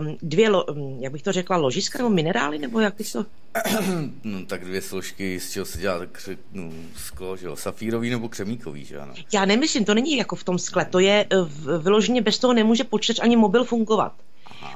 um, 0.00 0.16
dvě, 0.22 0.48
lo, 0.48 0.64
um, 0.64 0.98
jak 1.02 1.12
bych 1.12 1.22
to 1.22 1.32
řekla, 1.32 1.56
ložiska 1.56 1.98
nebo 1.98 2.10
minerály, 2.10 2.58
nebo 2.58 2.80
jak 2.80 2.94
bych 2.96 3.12
to... 3.12 3.24
No, 4.24 4.46
tak 4.46 4.64
dvě 4.64 4.82
složky, 4.82 5.40
z 5.40 5.50
čeho 5.52 5.66
se 5.66 5.78
dělá 5.78 6.06
kře, 6.12 6.36
no, 6.52 6.70
sklo, 6.96 7.36
že 7.36 7.46
jo, 7.46 7.56
safírový 7.56 8.10
nebo 8.10 8.28
křemíkový, 8.28 8.84
že 8.84 8.98
ano. 8.98 9.14
Já 9.32 9.44
nemyslím, 9.44 9.84
to 9.84 9.94
není 9.94 10.16
jako 10.16 10.36
v 10.36 10.44
tom 10.44 10.58
skle, 10.58 10.84
to 10.84 10.98
je 10.98 11.26
eh, 11.30 11.36
v- 11.42 11.82
vyloženě, 11.82 12.22
bez 12.22 12.38
toho 12.38 12.52
nemůže 12.52 12.84
počítač 12.84 13.18
ani 13.22 13.36
mobil 13.36 13.64
fungovat. 13.64 14.12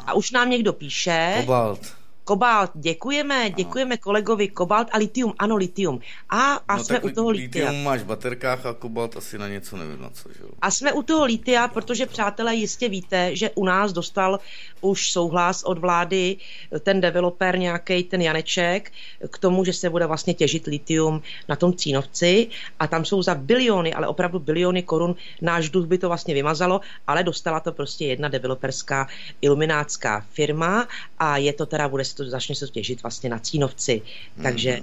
A 0.07 0.12
už 0.14 0.31
nám 0.31 0.51
někdo 0.51 0.72
píše, 0.72 1.35
Kobalt. 1.41 1.81
Kobalt, 2.25 2.70
děkujeme, 2.75 3.51
děkujeme 3.51 3.97
kolegovi, 3.97 4.49
kobalt 4.49 4.89
a 4.93 4.99
litium, 4.99 5.35
ano, 5.39 5.57
litium. 5.57 6.01
A, 6.31 6.53
a 6.68 6.77
no 6.77 6.85
jsme 6.85 7.01
u 7.01 7.11
toho 7.11 7.31
litia. 7.31 7.66
litium 7.66 7.85
máš 7.85 8.01
v 8.01 8.05
baterkách 8.05 8.66
a 8.66 8.75
kobalt 8.75 9.16
asi 9.16 9.39
na 9.39 9.49
něco 9.49 9.77
nevím 9.77 10.03
na 10.03 10.11
co, 10.11 10.29
že 10.29 10.43
jo. 10.43 10.49
A 10.62 10.70
jsme 10.70 10.93
u 10.93 11.03
toho 11.03 11.25
litia, 11.25 11.68
protože 11.68 12.07
přátelé 12.07 12.55
jistě 12.55 12.89
víte, 12.89 13.37
že 13.37 13.51
u 13.51 13.64
nás 13.64 13.93
dostal 13.93 14.41
už 14.81 15.12
souhlas 15.12 15.62
od 15.62 15.79
vlády 15.79 16.37
ten 16.81 17.01
developer 17.01 17.59
nějaký 17.59 18.03
ten 18.05 18.22
Janeček 18.22 18.93
k 19.31 19.39
tomu, 19.39 19.64
že 19.64 19.72
se 19.72 19.91
bude 19.91 20.07
vlastně 20.07 20.35
těžit 20.35 20.66
litium 20.66 21.22
na 21.49 21.57
tom 21.57 21.72
Cínovci 21.72 22.49
a 22.79 22.87
tam 22.87 23.05
jsou 23.05 23.22
za 23.22 23.35
biliony, 23.35 23.95
ale 23.95 24.07
opravdu 24.07 24.39
biliony 24.39 24.83
korun, 24.83 25.16
náš 25.43 25.70
dluh 25.70 25.87
by 25.87 25.99
to 25.99 26.09
vlastně 26.09 26.35
vymazalo, 26.35 26.81
ale 27.07 27.25
dostala 27.25 27.61
to 27.61 27.72
prostě 27.72 28.07
jedna 28.07 28.29
developerská 28.29 29.09
iluminácká 29.41 30.27
firma 30.33 30.89
a 31.18 31.37
je 31.37 31.53
to 31.53 31.66
teda, 31.66 31.89
bude 31.89 32.05
to, 32.14 32.24
začne 32.24 32.54
se 32.54 32.66
to 32.66 32.72
těžit 32.72 33.02
vlastně 33.02 33.30
na 33.30 33.38
Cínovci. 33.38 34.02
Takže, 34.42 34.80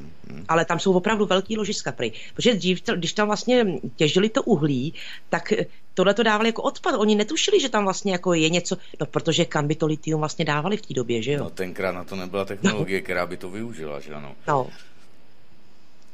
ale 0.47 0.65
tam 0.65 0.79
jsou 0.79 0.93
opravdu 0.93 1.25
velký 1.25 1.57
ložiska 1.57 1.91
prej. 1.91 2.11
Protože 2.33 2.53
dřív, 2.53 2.81
když 2.95 3.13
tam 3.13 3.27
vlastně 3.27 3.65
těžili 3.95 4.29
to 4.29 4.43
uhlí, 4.43 4.93
tak 5.29 5.53
tohle 5.93 6.13
to 6.13 6.23
dávali 6.23 6.49
jako 6.49 6.61
odpad. 6.61 6.95
Oni 6.97 7.15
netušili, 7.15 7.59
že 7.59 7.69
tam 7.69 7.83
vlastně 7.83 8.11
jako 8.11 8.33
je 8.33 8.49
něco, 8.49 8.77
no 8.99 9.05
protože 9.05 9.45
kam 9.45 9.67
by 9.67 9.75
to 9.75 9.85
litium 9.85 10.19
vlastně 10.19 10.45
dávali 10.45 10.77
v 10.77 10.81
té 10.81 10.93
době, 10.93 11.21
že 11.21 11.31
jo? 11.31 11.43
No 11.43 11.49
tenkrát 11.49 11.91
na 11.91 12.03
to 12.03 12.15
nebyla 12.15 12.45
technologie, 12.45 13.01
která 13.05 13.25
by 13.25 13.37
to 13.37 13.49
využila, 13.49 13.99
že 13.99 14.13
ano. 14.13 14.35
No. 14.47 14.67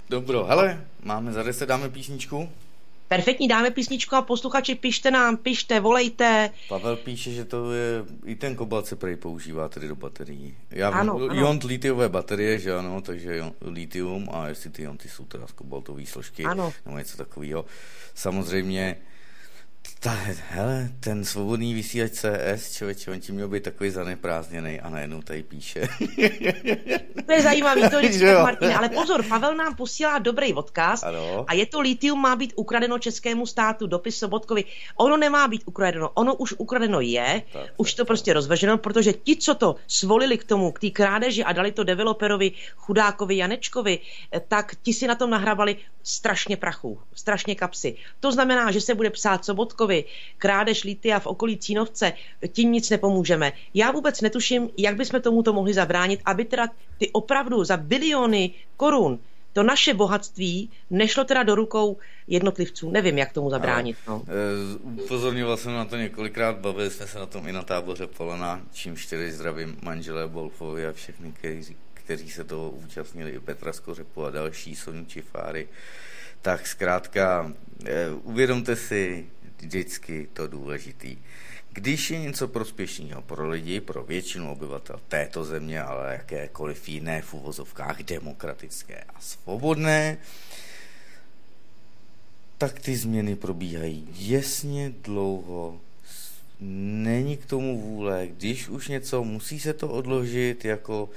Dobro, 0.09 0.45
hele, 0.45 0.85
máme 1.03 1.31
za 1.33 1.43
10, 1.43 1.65
dáme 1.65 1.89
písničku. 1.89 2.49
Perfektní, 3.07 3.47
dáme 3.47 3.71
písničku 3.71 4.15
a 4.15 4.21
posluchači, 4.21 4.75
pište 4.75 5.11
nám, 5.11 5.37
pište, 5.37 5.79
volejte. 5.79 6.51
Pavel 6.69 6.95
píše, 6.95 7.31
že 7.31 7.45
to 7.45 7.71
je, 7.71 8.03
i 8.25 8.35
ten 8.35 8.55
kobalt 8.55 8.85
se 8.85 8.95
prej 8.95 9.15
používá 9.15 9.69
tedy 9.69 9.87
do 9.87 9.95
baterií. 9.95 10.55
Já 10.71 10.89
Ano, 10.89 11.19
vím, 11.19 11.31
ano. 11.31 11.39
iont 11.41 11.63
litiové 11.63 12.09
baterie, 12.09 12.59
že 12.59 12.73
ano, 12.75 13.01
takže 13.01 13.43
litium 13.61 14.29
a 14.31 14.47
jestli 14.47 14.69
ty 14.69 14.81
ionty 14.83 15.09
jsou 15.09 15.25
teda 15.25 15.47
z 15.47 15.51
kobaltové 15.51 16.05
složky, 16.05 16.43
Ano. 16.43 16.73
nebo 16.85 16.97
něco 16.97 17.17
takového. 17.17 17.65
Samozřejmě, 18.13 18.97
ta, 19.99 20.17
hele, 20.49 20.89
ten 20.99 21.25
svobodný 21.25 21.73
vysílač 21.73 22.11
CS, 22.11 22.75
člověče, 22.77 23.11
on 23.11 23.19
ti 23.19 23.31
měl 23.31 23.47
být 23.47 23.63
takový 23.63 23.89
zaneprázdněný 23.89 24.79
a 24.79 24.89
najednou 24.89 25.21
tady 25.21 25.43
píše. 25.43 25.87
To 27.27 27.33
je 27.33 27.41
zajímavý, 27.41 27.89
to 27.89 27.99
je. 27.99 28.33
Martin, 28.43 28.71
ale 28.71 28.89
pozor, 28.89 29.23
Pavel 29.23 29.55
nám 29.55 29.75
posílá 29.75 30.19
dobrý 30.19 30.53
odkaz 30.53 31.03
Ano. 31.03 31.45
a 31.47 31.53
je 31.53 31.65
to 31.65 31.79
litium 31.79 32.21
má 32.21 32.35
být 32.35 32.53
ukradeno 32.55 32.99
českému 32.99 33.45
státu, 33.45 33.87
dopis 33.87 34.17
Sobotkovi. 34.17 34.63
Ono 34.95 35.17
nemá 35.17 35.47
být 35.47 35.63
ukradeno, 35.65 36.09
ono 36.09 36.35
už 36.35 36.53
ukradeno 36.57 37.01
je, 37.01 37.41
Tak, 37.53 37.67
už 37.77 37.93
to 37.93 38.05
prostě 38.05 38.33
rozveženo, 38.33 38.77
protože 38.77 39.13
ti, 39.13 39.35
co 39.35 39.55
to 39.55 39.75
svolili 39.87 40.37
k 40.37 40.43
tomu, 40.43 40.71
k 40.71 40.79
té 40.79 40.89
krádeži 40.89 41.43
a 41.43 41.51
dali 41.51 41.71
to 41.71 41.83
developerovi, 41.83 42.51
chudákovi 42.77 43.37
Janečkovi, 43.37 43.99
eh, 44.31 44.41
tak 44.47 44.75
ti 44.83 44.93
si 44.93 45.07
na 45.07 45.15
tom 45.15 45.29
nahrabali 45.29 45.75
strašně 46.03 46.57
prachu, 46.57 46.99
strašně 47.15 47.55
kapsy. 47.55 47.95
To 48.19 48.31
znamená, 48.31 48.71
že 48.71 48.81
se 48.81 48.95
bude 48.95 49.09
psát 49.09 49.45
Sobotkovi, 49.45 49.86
krádež 50.37 50.83
litia 50.83 51.19
v 51.19 51.27
okolí 51.27 51.57
Cínovce, 51.57 52.13
tím 52.47 52.71
nic 52.71 52.89
nepomůžeme. 52.89 53.53
Já 53.73 53.91
vůbec 53.91 54.21
netuším, 54.21 54.69
jak 54.77 54.95
bychom 54.95 55.21
tomuto 55.21 55.53
mohli 55.53 55.73
zabránit, 55.73 56.19
aby 56.25 56.45
teda 56.45 56.67
ty 56.97 57.09
opravdu 57.11 57.63
za 57.63 57.77
biliony 57.77 58.51
korun 58.77 59.19
to 59.57 59.63
naše 59.63 59.93
bohatství 59.93 60.69
nešlo 60.89 61.23
teda 61.23 61.43
do 61.43 61.55
rukou 61.55 61.97
jednotlivců. 62.27 62.91
Nevím, 62.91 63.17
jak 63.17 63.33
tomu 63.33 63.49
zabránit. 63.49 63.97
No. 64.07 64.21
Eh, 64.27 65.03
Upozorňoval 65.03 65.57
jsem 65.57 65.73
na 65.73 65.85
to 65.85 65.97
několikrát, 65.97 66.57
bavili 66.57 66.89
jsme 66.89 67.07
se 67.07 67.19
na 67.19 67.25
tom 67.25 67.47
i 67.47 67.51
na 67.51 67.63
táboře 67.63 68.07
Polena, 68.07 68.61
čím 68.73 68.95
čtyři 68.95 69.31
zdravím 69.31 69.77
manželé 69.81 70.27
Bolfovi 70.27 70.87
a 70.87 70.93
všechny, 70.93 71.31
kteří, 71.31 71.75
kteří 71.93 72.29
se 72.29 72.43
toho 72.43 72.69
účastnili, 72.69 73.31
i 73.31 73.39
Petra 73.39 73.73
Skořepu 73.73 74.25
a 74.25 74.31
další, 74.31 74.75
Soniu 74.75 75.05
Čifáry. 75.05 75.67
Tak 76.41 76.67
zkrátka, 76.67 77.53
eh, 77.85 78.09
uvědomte 78.23 78.75
si 78.75 79.25
vždycky 79.59 80.27
to 80.33 80.47
důležitý. 80.47 81.17
Když 81.71 82.11
je 82.11 82.19
něco 82.19 82.47
prospěšného 82.47 83.21
pro 83.21 83.49
lidi, 83.49 83.81
pro 83.81 84.03
většinu 84.03 84.51
obyvatel 84.51 84.99
této 85.07 85.45
země, 85.45 85.81
ale 85.81 86.13
jakékoliv 86.13 86.89
jiné 86.89 87.21
v 87.21 87.33
uvozovkách 87.33 88.03
demokratické 88.03 89.03
a 89.15 89.21
svobodné, 89.21 90.17
tak 92.57 92.79
ty 92.79 92.95
změny 92.95 93.35
probíhají 93.35 94.07
děsně 94.11 94.93
dlouho, 95.03 95.79
není 96.59 97.37
k 97.37 97.45
tomu 97.45 97.81
vůle, 97.81 98.27
když 98.27 98.69
už 98.69 98.87
něco, 98.87 99.23
musí 99.23 99.59
se 99.59 99.73
to 99.73 99.89
odložit, 99.89 100.65
jako 100.65 101.09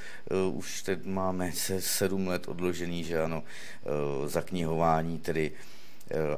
uh, 0.49 0.59
už 0.59 0.82
teď 0.82 1.05
máme 1.05 1.53
se 1.53 1.80
sedm 1.80 2.28
let 2.28 2.49
odložený, 2.49 3.05
že 3.05 3.22
ano, 3.22 3.43
uh, 3.43 4.28
zaknihování, 4.28 5.18
tedy 5.18 5.51
uh, 5.51 5.57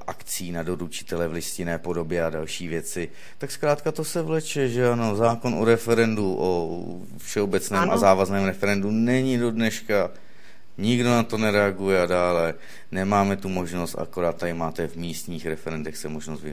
akcí 0.07 0.53
na 0.53 0.63
doručitele 0.63 1.29
v 1.29 1.33
listinné 1.33 1.79
podobě 1.79 2.25
a 2.25 2.31
další 2.31 2.69
věci, 2.69 3.09
tak 3.39 3.51
zkrátka 3.51 3.93
to 3.93 4.05
se 4.05 4.23
vleče, 4.23 4.69
že 4.69 4.89
ano, 4.89 5.17
zákon 5.17 5.55
o 5.55 5.65
referendu, 5.65 6.37
o 6.39 6.81
všeobecném 7.19 7.81
Ano. 7.81 7.93
a 7.93 7.97
závazném 7.97 8.45
referendu 8.45 8.91
není 8.91 9.39
do 9.39 9.51
dneška 9.51 10.11
Nikdo 10.79 11.11
na 11.11 11.23
to 11.23 11.39
nereaguje 11.39 12.03
a 12.03 12.07
dále. 12.07 12.55
Nemáme 12.93 13.37
tu 13.37 13.49
možnost, 13.49 13.95
akorát 13.99 14.37
tady 14.37 14.55
máte 14.55 14.89
v 14.89 14.97
místních 14.97 15.47
referendech 15.47 15.97
se 15.97 16.09
možnost 16.09 16.45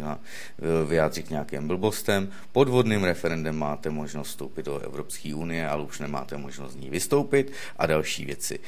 vyjádřit 0.87 1.27
k 1.27 1.29
nějakým 1.29 1.67
blbostem. 1.67 2.29
Podvodným 2.51 3.03
referendem 3.03 3.55
máte 3.55 3.89
možnost 3.89 4.27
vstoupit 4.27 4.65
do 4.65 4.79
Evropské 4.79 5.35
unie, 5.35 5.69
ale 5.69 5.83
už 5.83 5.99
nemáte 5.99 6.37
možnost 6.37 6.71
z 6.73 6.75
ní 6.75 6.89
vystoupit 6.89 7.51
a 7.77 7.85
další 7.85 8.25
věci. 8.25 8.59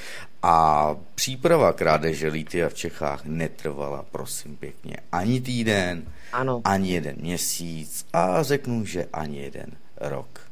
A 0.43 0.95
příprava 1.15 1.73
krádeže 1.73 2.27
litia 2.27 2.69
v 2.69 2.73
Čechách 2.73 3.25
netrvala, 3.25 4.05
prosím 4.11 4.57
pěkně, 4.57 4.97
ani 5.11 5.41
týden, 5.41 6.03
Ano. 6.33 6.61
ani 6.63 6.93
jeden 6.93 7.15
měsíc 7.19 8.05
a 8.13 8.43
řeknu, 8.43 8.85
že 8.85 9.07
ani 9.13 9.39
jeden 9.41 9.71
rok. 9.97 10.50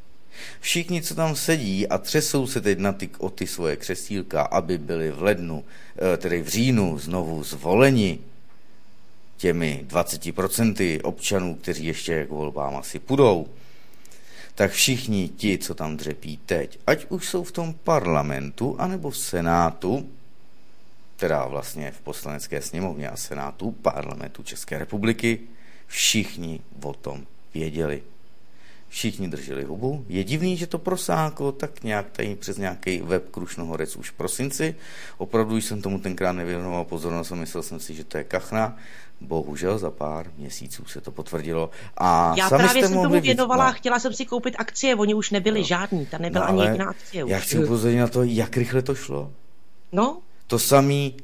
Všichni, 0.60 1.02
co 1.02 1.16
tam 1.16 1.36
sedí 1.36 1.88
a 1.88 1.98
třesou 1.98 2.48
se 2.48 2.62
teď 2.62 2.80
na 2.80 2.94
ty, 2.94 3.10
o 3.18 3.30
ty 3.30 3.48
svoje 3.48 3.76
křesílka, 3.76 4.42
aby 4.42 4.78
byli 4.78 5.12
v 5.12 5.22
lednu, 5.22 5.66
eh, 6.14 6.18
tedy 6.18 6.42
v 6.42 6.48
říjnu 6.48 7.00
znovu 7.00 7.44
zvoleni 7.44 8.20
těmi 9.38 9.86
20% 9.88 11.02
občanů, 11.04 11.56
kteří 11.56 11.86
ještě 11.86 12.26
k 12.26 12.30
volbám 12.30 12.76
asi 12.76 13.00
půjdou, 13.00 13.48
tak 14.56 14.72
všichni 14.72 15.30
ti, 15.30 15.58
co 15.58 15.76
tam 15.76 15.98
dřepí 15.98 16.40
teď, 16.46 16.80
ať 16.88 17.06
už 17.10 17.28
jsou 17.28 17.44
v 17.44 17.52
tom 17.52 17.74
parlamentu, 17.74 18.76
anebo 18.80 19.10
v 19.10 19.18
senátu, 19.18 20.10
teda 21.16 21.48
vlastně 21.48 21.92
v 21.92 22.02
poslanecké 22.02 22.62
sněmovně 22.62 23.10
a 23.10 23.18
senátu 23.18 23.72
parlamentu 23.72 24.44
České 24.44 24.78
republiky, 24.80 25.40
všichni 25.88 26.60
o 26.84 26.94
tom 26.94 27.26
věděli. 27.54 28.04
Všichni 28.90 29.28
drželi 29.28 29.64
hubu. 29.64 30.06
Je 30.10 30.24
divný, 30.24 30.58
že 30.58 30.68
to 30.68 30.78
prosáklo 30.78 31.52
tak 31.52 31.84
nějak 31.84 32.10
tady 32.12 32.36
přes 32.36 32.58
nějaký 32.58 33.02
web 33.02 33.30
Krušnohorec 33.30 33.96
už 33.96 34.10
v 34.10 34.14
prosinci. 34.14 34.76
Opravdu 35.18 35.58
jsem 35.58 35.82
tomu 35.82 36.00
tenkrát 36.00 36.32
nevěnoval 36.32 36.86
pozornost 36.86 37.32
a 37.32 37.36
myslel 37.36 37.64
jsem 37.64 37.80
si, 37.80 37.94
že 37.94 38.04
to 38.04 38.18
je 38.18 38.24
kachna. 38.24 38.78
Bohužel 39.22 39.78
za 39.78 39.92
pár 39.92 40.32
měsíců 40.38 40.86
se 40.86 41.02
to 41.02 41.12
potvrdilo. 41.12 41.70
A 41.98 42.34
Já 42.38 42.50
sami 42.50 42.64
právě 42.64 42.82
jste 42.82 42.88
jsem 42.88 42.96
mohli 42.96 43.08
tomu 43.10 43.16
víc- 43.16 43.24
věnovala 43.24 43.66
a 43.66 43.68
no. 43.68 43.74
chtěla 43.74 44.00
jsem 44.00 44.14
si 44.14 44.26
koupit 44.26 44.56
akcie, 44.58 44.96
oni 44.96 45.14
už 45.14 45.32
nebyli 45.32 45.60
No. 45.60 45.66
žádný, 45.66 46.06
tam 46.06 46.22
nebyla 46.22 46.46
No, 46.46 46.52
ani 46.54 46.64
jediná 46.68 46.86
akcie. 46.90 47.24
Já 47.28 47.38
už. 47.38 47.44
chci 47.44 47.64
upozornit 47.64 48.00
na 48.00 48.08
to, 48.08 48.24
jak 48.24 48.58
rychle 48.58 48.82
to 48.82 48.96
šlo. 48.96 49.32
No, 49.92 50.18
To 50.48 50.60
samý 50.60 51.16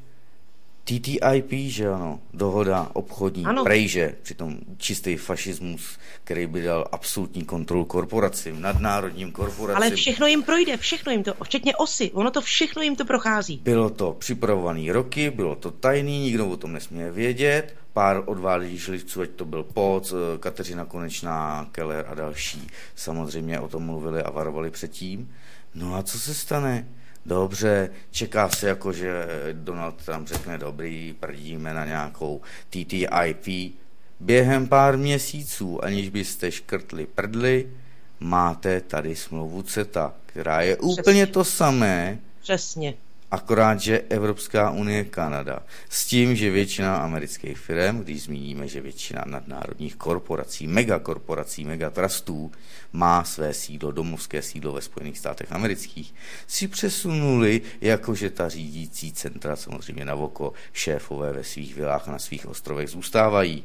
TTIP, 0.86 1.50
že 1.70 1.88
ano, 1.88 2.20
dohoda 2.34 2.90
obchodní, 2.92 3.44
Ano. 3.44 3.64
prejže, 3.64 4.14
přitom 4.22 4.58
čistý 4.76 5.16
fašismus, 5.16 5.98
který 6.24 6.46
by 6.46 6.62
dal 6.62 6.88
absolutní 6.92 7.44
kontrolu 7.44 7.84
korporacím, 7.84 8.60
nadnárodním 8.60 9.32
korporacím. 9.32 9.82
ale 9.82 9.90
všechno 9.90 10.26
jim 10.26 10.42
projde, 10.42 10.76
všechno 10.76 11.12
jim 11.12 11.22
to, 11.22 11.34
včetně 11.44 11.76
osy, 11.76 12.10
ono 12.10 12.30
to 12.30 12.40
všechno 12.40 12.82
jim 12.82 12.96
to 12.96 13.04
prochází. 13.04 13.60
Bylo 13.64 13.90
to 13.90 14.12
připravované 14.18 14.92
roky, 14.92 15.30
bylo 15.30 15.54
to 15.54 15.70
tajný, 15.70 16.18
nikdo 16.20 16.48
o 16.48 16.56
tom 16.56 16.72
nesměl 16.72 17.12
vědět, 17.12 17.74
pár 17.92 18.22
odváděčů, 18.26 19.20
ať 19.22 19.30
to 19.30 19.44
byl 19.44 19.62
Poc, 19.62 20.12
eh, 20.12 20.38
Kateřina 20.38 20.84
Konečná, 20.84 21.68
Keller 21.72 22.06
a 22.08 22.14
další, 22.14 22.66
samozřejmě 22.94 23.60
o 23.60 23.68
tom 23.68 23.82
mluvili 23.82 24.22
a 24.22 24.30
varovali 24.30 24.70
předtím. 24.70 25.32
No 25.74 25.94
a 25.94 26.02
co 26.02 26.18
se 26.18 26.34
stane? 26.34 26.88
Dobře, 27.26 27.90
čeká 28.10 28.48
se 28.48 28.68
jako, 28.68 28.92
že 28.92 29.26
Donald 29.52 30.04
Trump 30.04 30.28
řekne 30.28 30.58
dobrý, 30.58 31.14
prdíme 31.20 31.74
na 31.74 31.84
nějakou 31.84 32.40
TTIP. 32.70 33.74
Během 34.20 34.68
pár 34.68 34.96
měsíců, 34.96 35.84
aniž 35.84 36.08
byste 36.08 36.52
škrtli 36.52 37.06
prdly, 37.06 37.70
máte 38.20 38.80
tady 38.80 39.16
smlouvu 39.16 39.62
CETA, 39.62 40.14
která 40.26 40.60
je 40.62 40.76
Přesně. 40.76 40.92
úplně 41.02 41.26
to 41.26 41.44
samé. 41.44 42.18
Přesně. 42.42 42.94
Akorát, 43.30 43.80
že 43.80 43.98
Evropská 43.98 44.70
unie, 44.70 45.04
Kanada. 45.04 45.62
S 45.88 46.06
tím, 46.06 46.36
že 46.36 46.50
většina 46.50 46.96
amerických 46.96 47.58
firm, 47.58 47.98
když 47.98 48.22
zmíníme, 48.22 48.68
že 48.68 48.80
většina 48.80 49.24
nadnárodních 49.26 49.96
korporací, 49.96 50.66
megakorporací, 50.66 51.64
megatrustů 51.64 52.52
má 52.92 53.24
své 53.24 53.54
sídlo, 53.54 53.90
domovské 53.90 54.42
sídlo 54.42 54.72
ve 54.72 54.80
Spojených 54.80 55.18
státech 55.18 55.52
amerických, 55.52 56.14
si 56.46 56.68
přesunuli, 56.68 57.62
jakože 57.80 58.30
ta 58.30 58.48
řídící 58.48 59.12
centra 59.12 59.56
samozřejmě 59.56 60.04
na 60.04 60.14
oko 60.14 60.52
šéfové 60.72 61.32
ve 61.32 61.44
svých 61.44 61.74
vilách 61.74 62.08
a 62.08 62.12
na 62.12 62.18
svých 62.18 62.46
ostrovech 62.46 62.88
zůstávají. 62.88 63.64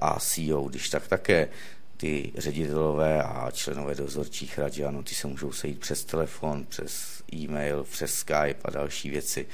A 0.00 0.20
CEO, 0.20 0.62
když 0.62 0.88
tak 0.88 1.08
také 1.08 1.48
ty 1.96 2.32
ředitelové 2.36 3.22
a 3.22 3.50
členové 3.50 3.94
dozorčích 3.94 4.58
rad, 4.58 4.72
ano, 4.88 5.02
ty 5.02 5.14
se 5.14 5.26
můžou 5.26 5.52
sejít 5.52 5.80
přes 5.80 6.04
telefon, 6.04 6.64
přes 6.68 7.15
e-mail, 7.34 7.84
přes 7.90 8.14
Skype 8.14 8.62
a 8.64 8.70
další 8.70 9.10
věci, 9.10 9.46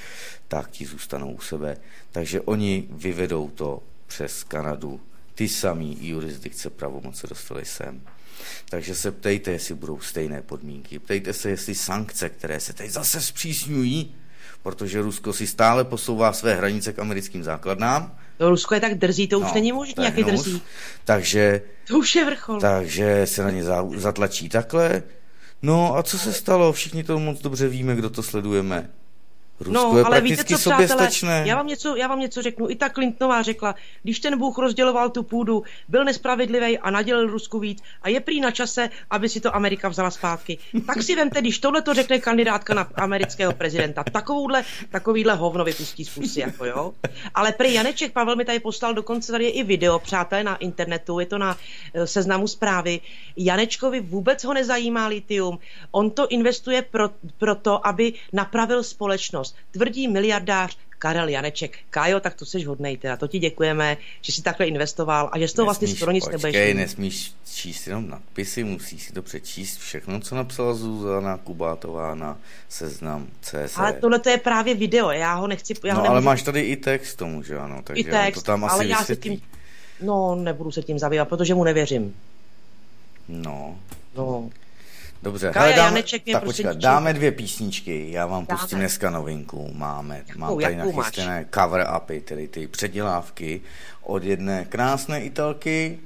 tak 0.48 0.70
ti 0.70 0.86
zůstanou 0.86 1.32
u 1.32 1.40
sebe. 1.40 1.76
Takže 2.12 2.40
oni 2.40 2.88
vyvedou 2.90 3.50
to 3.50 3.82
přes 4.06 4.44
Kanadu. 4.44 5.00
Ty 5.34 5.48
samý 5.48 5.98
jurisdikce 6.00 6.70
pravomoce 6.70 7.26
dostali 7.26 7.64
sem. 7.64 8.00
Takže 8.68 8.94
se 8.94 9.12
ptejte, 9.12 9.50
jestli 9.50 9.74
budou 9.74 10.00
stejné 10.00 10.42
podmínky. 10.42 10.98
Ptejte 10.98 11.32
se, 11.32 11.50
jestli 11.50 11.74
sankce, 11.74 12.28
které 12.28 12.60
se 12.60 12.72
teď 12.72 12.90
zase 12.90 13.20
zpřísňují, 13.20 14.14
protože 14.62 15.02
Rusko 15.02 15.32
si 15.32 15.46
stále 15.46 15.84
posouvá 15.84 16.32
své 16.32 16.54
hranice 16.54 16.92
k 16.92 16.98
americkým 16.98 17.44
základnám. 17.44 18.18
To 18.38 18.50
Rusko 18.50 18.74
je 18.74 18.80
tak 18.80 18.94
drzí, 18.94 19.28
to 19.28 19.38
už 19.38 19.46
no, 19.46 19.54
není 19.54 19.72
možné, 19.72 20.04
jaký 20.04 20.24
drzí. 20.24 20.62
Takže, 21.04 21.62
to 21.86 21.98
už 21.98 22.14
je 22.14 22.24
vrchol. 22.24 22.60
Takže 22.60 23.26
se 23.26 23.44
na 23.44 23.50
ně 23.50 23.64
zatlačí 23.96 24.48
takhle. 24.48 25.02
No 25.62 25.96
a 25.96 26.02
co 26.02 26.18
se 26.18 26.32
stalo? 26.32 26.72
Všichni 26.72 27.04
to 27.04 27.18
moc 27.18 27.40
dobře 27.40 27.68
víme, 27.68 27.96
kdo 27.96 28.10
to 28.10 28.22
sledujeme. 28.22 28.90
Rusko 29.62 29.92
no, 29.92 29.98
je 29.98 30.04
ale 30.04 30.20
víte 30.20 30.44
co, 30.44 30.58
přátelé, 30.58 31.08
já 31.44 31.56
vám, 31.56 31.66
něco, 31.66 31.96
já 31.96 32.08
vám 32.08 32.20
něco 32.20 32.42
řeknu. 32.42 32.70
I 32.70 32.76
ta 32.76 32.88
Clintonová 32.88 33.42
řekla, 33.42 33.74
když 34.02 34.20
ten 34.20 34.38
Bůh 34.38 34.58
rozděloval 34.58 35.10
tu 35.10 35.22
půdu, 35.22 35.62
byl 35.88 36.04
nespravedlivý 36.04 36.78
a 36.78 36.90
nadělil 36.90 37.26
Rusku 37.26 37.58
víc 37.58 37.82
a 38.02 38.08
je 38.08 38.20
prý 38.20 38.40
na 38.40 38.50
čase, 38.50 38.90
aby 39.10 39.28
si 39.28 39.40
to 39.40 39.56
Amerika 39.56 39.88
vzala 39.88 40.10
zpátky. 40.10 40.58
Tak 40.86 41.02
si 41.02 41.14
vemte, 41.16 41.40
když 41.40 41.58
tohle 41.58 41.82
to 41.82 41.94
řekne 41.94 42.18
kandidátka 42.18 42.74
na 42.74 42.88
amerického 42.94 43.52
prezidenta, 43.52 44.04
takovouhle, 44.04 44.64
takovýhle 44.90 45.34
hovno 45.34 45.64
vypustí 45.64 46.04
z 46.04 46.08
pusy, 46.08 46.40
jako 46.40 46.64
jo. 46.64 46.92
Ale 47.34 47.52
prý 47.52 47.74
Janeček 47.74 48.12
Pavel 48.12 48.36
mi 48.36 48.44
tady 48.44 48.60
poslal, 48.60 48.94
dokonce 48.94 49.32
tady 49.32 49.44
je 49.44 49.50
i 49.50 49.62
video, 49.62 49.98
přátelé, 49.98 50.44
na 50.44 50.56
internetu, 50.56 51.20
je 51.20 51.26
to 51.26 51.38
na 51.38 51.56
eh, 51.94 52.06
seznamu 52.06 52.48
zprávy. 52.48 53.00
Janečkovi 53.36 54.00
vůbec 54.00 54.44
ho 54.44 54.54
nezajímá 54.54 55.06
litium. 55.06 55.58
On 55.90 56.10
to 56.10 56.28
investuje 56.28 56.82
pro, 56.82 57.10
pro 57.38 57.54
to, 57.54 57.86
aby 57.86 58.12
napravil 58.32 58.82
společnost 58.82 59.51
tvrdí 59.70 60.08
miliardář 60.08 60.76
Karel 60.98 61.28
Janeček. 61.28 61.78
Kájo, 61.90 62.20
tak 62.20 62.34
to 62.34 62.46
jsi 62.46 62.64
hodnej 62.64 62.96
teda, 62.96 63.16
to 63.16 63.28
ti 63.28 63.38
děkujeme, 63.38 63.96
že 64.20 64.32
jsi 64.32 64.42
takhle 64.42 64.66
investoval 64.66 65.30
a 65.32 65.38
že 65.38 65.48
z 65.48 65.52
toho 65.52 65.66
vlastně 65.66 65.88
skoro 65.88 66.12
nic 66.12 66.26
nebudeš. 66.26 66.42
Počkej, 66.42 66.74
nesmíš 66.74 67.32
číst 67.52 67.86
jenom 67.86 68.10
nadpisy, 68.10 68.64
musíš 68.64 69.02
si 69.02 69.12
to 69.12 69.22
přečíst 69.22 69.78
všechno, 69.78 70.20
co 70.20 70.34
napsala 70.34 70.74
Zuzana 70.74 71.36
Kubátová 71.36 72.14
na 72.14 72.38
seznam 72.68 73.26
CZ. 73.40 73.76
Ale 73.76 73.92
tohle 73.92 74.18
to 74.18 74.28
je 74.28 74.38
právě 74.38 74.74
video, 74.74 75.10
já 75.10 75.34
ho 75.34 75.46
nechci... 75.46 75.74
Já 75.84 75.94
no, 75.94 76.00
ho 76.00 76.08
ale 76.08 76.20
máš 76.20 76.42
tady 76.42 76.60
i 76.60 76.76
text 76.76 77.16
tomu, 77.16 77.42
že 77.42 77.58
ano, 77.58 77.82
takže 77.84 78.00
I 78.00 78.04
text, 78.04 78.34
to 78.34 78.46
tam 78.46 78.64
asi 78.64 78.74
ale 78.74 78.86
já 78.86 79.04
se 79.04 79.16
tím, 79.16 79.40
No, 80.02 80.34
nebudu 80.34 80.70
se 80.70 80.82
tím 80.82 80.98
zabývat, 80.98 81.28
protože 81.28 81.54
mu 81.54 81.64
nevěřím. 81.64 82.14
No. 83.28 83.78
No. 84.16 84.50
Dobře, 85.22 85.50
Kaja 85.52 85.64
hele, 85.66 85.76
dáme, 85.76 85.98
Janeček 85.98 86.22
tak 86.32 86.44
počkat, 86.44 86.76
dáme 86.76 87.12
dvě 87.12 87.32
písničky, 87.32 88.10
já 88.10 88.26
vám 88.26 88.46
dáme. 88.46 88.58
pustím 88.58 88.78
dneska 88.78 89.10
novinku, 89.10 89.70
máme, 89.74 90.24
jakou, 90.26 90.38
mám 90.38 90.58
tady 90.58 90.76
nachystené 90.76 91.46
cover 91.54 91.86
upy, 91.96 92.20
tedy 92.20 92.48
ty 92.48 92.66
předělávky 92.66 93.60
od 94.02 94.24
jedné 94.24 94.64
krásné 94.64 95.24
italky, 95.24 95.98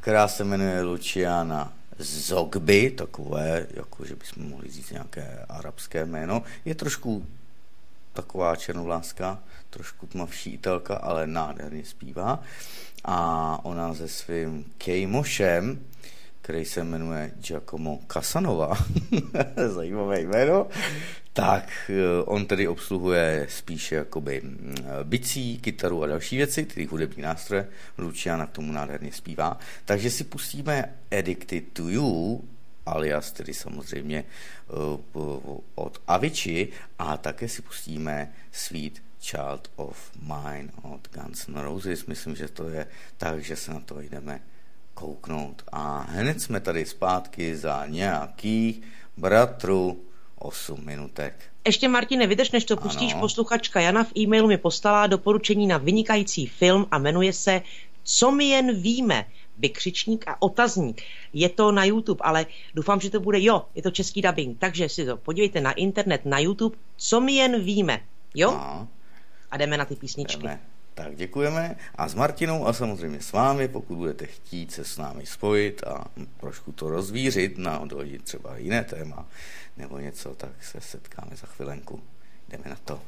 která 0.00 0.28
se 0.28 0.44
jmenuje 0.44 0.82
Luciana 0.82 1.72
Zogby, 1.98 2.90
takové, 2.90 3.66
jako 3.70 4.04
že 4.04 4.16
bychom 4.16 4.48
mohli 4.48 4.70
říct 4.70 4.90
nějaké 4.90 5.44
arabské 5.48 6.06
jméno, 6.06 6.42
je 6.64 6.74
trošku 6.74 7.26
taková 8.12 8.56
černovláska, 8.56 9.38
trošku 9.70 10.06
tmavší 10.06 10.50
italka, 10.50 10.96
ale 10.96 11.26
nádherně 11.26 11.84
zpívá. 11.84 12.42
A 13.04 13.58
ona 13.62 13.94
se 13.94 14.08
svým 14.08 14.64
Kejmošem, 14.78 15.78
který 16.48 16.64
se 16.64 16.84
jmenuje 16.84 17.30
Giacomo 17.36 18.00
Casanova, 18.12 18.76
zajímavé 19.68 20.20
jméno, 20.20 20.66
tak 21.32 21.70
eh, 21.90 22.22
on 22.24 22.46
tedy 22.46 22.68
obsluhuje 22.68 23.46
spíše 23.50 23.94
jakoby 23.94 24.40
mm, 24.44 24.74
bicí, 25.02 25.58
kytaru 25.58 26.02
a 26.02 26.06
další 26.06 26.36
věci, 26.36 26.64
tedy 26.64 26.86
hudební 26.86 27.22
nástroje. 27.22 27.68
Luciana 27.98 28.46
k 28.46 28.50
tomu 28.50 28.72
nádherně 28.72 29.12
zpívá. 29.12 29.58
Takže 29.84 30.10
si 30.10 30.24
pustíme 30.24 30.94
Addicted 31.18 31.64
to 31.72 31.88
You, 31.88 32.44
alias 32.86 33.32
tedy 33.32 33.54
samozřejmě 33.54 34.24
uh, 35.14 35.58
od 35.74 36.00
Avicii 36.06 36.72
a 36.98 37.16
také 37.16 37.48
si 37.48 37.62
pustíme 37.62 38.32
Sweet 38.52 39.02
Child 39.20 39.70
of 39.76 40.10
Mine 40.22 40.68
od 40.82 41.08
Guns 41.12 41.48
N' 41.48 41.60
Roses. 41.60 42.06
Myslím, 42.06 42.36
že 42.36 42.48
to 42.48 42.68
je 42.68 42.86
tak, 43.16 43.44
že 43.44 43.56
se 43.56 43.70
na 43.70 43.80
to 43.80 44.00
jdeme 44.00 44.40
kouknout. 44.98 45.62
A 45.72 46.06
hned 46.08 46.40
jsme 46.40 46.60
tady 46.60 46.86
zpátky 46.86 47.56
za 47.56 47.86
nějakých 47.86 48.82
bratru 49.16 50.00
8 50.38 50.84
minutek. 50.84 51.34
Ještě 51.66 51.88
Martine, 51.88 52.26
vydrž, 52.26 52.50
než 52.50 52.64
to 52.64 52.76
pustíš, 52.76 53.12
ano. 53.12 53.20
posluchačka 53.20 53.80
Jana 53.80 54.04
v 54.04 54.16
e-mailu 54.16 54.48
mi 54.48 54.58
postala 54.58 55.06
doporučení 55.06 55.66
na 55.66 55.78
vynikající 55.78 56.46
film 56.46 56.86
a 56.90 56.98
jmenuje 56.98 57.32
se 57.32 57.62
Co 58.10 58.30
my 58.30 58.44
jen 58.44 58.80
víme, 58.80 59.24
vykřičník 59.58 60.28
a 60.28 60.42
otazník. 60.42 61.02
Je 61.32 61.48
to 61.48 61.72
na 61.72 61.84
YouTube, 61.84 62.24
ale 62.24 62.46
doufám, 62.74 63.00
že 63.00 63.10
to 63.10 63.20
bude, 63.20 63.40
jo, 63.40 63.64
je 63.74 63.82
to 63.82 63.90
český 63.90 64.22
dubbing, 64.22 64.58
takže 64.58 64.88
si 64.88 65.06
to 65.06 65.16
podívejte 65.16 65.60
na 65.60 65.72
internet, 65.72 66.24
na 66.24 66.38
YouTube, 66.38 66.76
co 66.96 67.20
my 67.20 67.32
jen 67.32 67.60
víme, 67.60 68.00
jo? 68.34 68.50
No. 68.50 68.88
A 69.50 69.56
jdeme 69.56 69.76
na 69.76 69.84
ty 69.84 69.96
písničky. 69.96 70.42
Jdeme. 70.42 70.60
Tak 70.98 71.16
děkujeme 71.16 71.76
a 71.94 72.08
s 72.08 72.14
Martinou 72.14 72.66
a 72.66 72.72
samozřejmě 72.72 73.20
s 73.20 73.32
vámi, 73.32 73.68
pokud 73.68 73.96
budete 73.96 74.26
chtít 74.26 74.72
se 74.72 74.84
s 74.84 74.98
námi 74.98 75.26
spojit 75.26 75.82
a 75.86 76.04
trošku 76.40 76.72
to 76.72 76.90
rozvířit 76.90 77.58
na 77.58 77.84
dojít 77.84 78.24
třeba 78.24 78.56
jiné 78.56 78.84
téma 78.84 79.26
nebo 79.76 79.98
něco, 79.98 80.34
tak 80.34 80.50
se 80.60 80.80
setkáme 80.80 81.36
za 81.36 81.46
chvilenku. 81.46 82.02
Jdeme 82.48 82.64
na 82.70 82.76
to. 82.84 83.00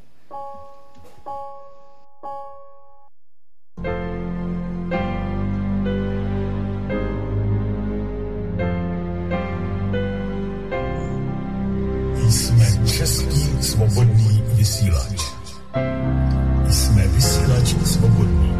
Jsme 12.30 12.88
český 12.88 13.62
svobodný 13.62 14.43
vysílač. 14.55 15.20
Jsme 16.70 17.08
vysílač 17.08 17.74
svobodný. 17.84 18.52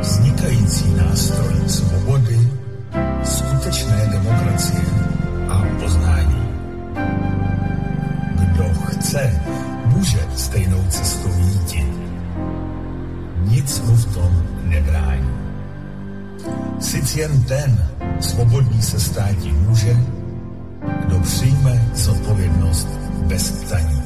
Vznikající 0.00 0.94
nástroj 0.94 1.54
svobody, 1.66 2.48
skutečné 3.24 4.08
demokracie 4.12 4.84
a 5.48 5.62
poznání. 5.80 6.48
Kdo 8.34 8.64
chce, 8.84 9.40
může 9.86 10.18
stejnou 10.36 10.84
cestou 10.88 11.32
jít. 11.38 11.74
Nic 13.44 13.80
mu 13.80 13.96
v 13.96 14.14
tom 14.14 14.42
nebrání. 14.64 15.30
Sice 16.80 17.20
jen 17.20 17.42
ten 17.42 17.88
svobodný 18.20 18.82
se 18.82 19.00
státí 19.00 19.52
může, 19.52 19.96
kdo 21.06 21.20
přijme 21.20 21.88
zodpovědnost 21.94 22.88
bez 23.26 23.50
ptaní. 23.50 24.03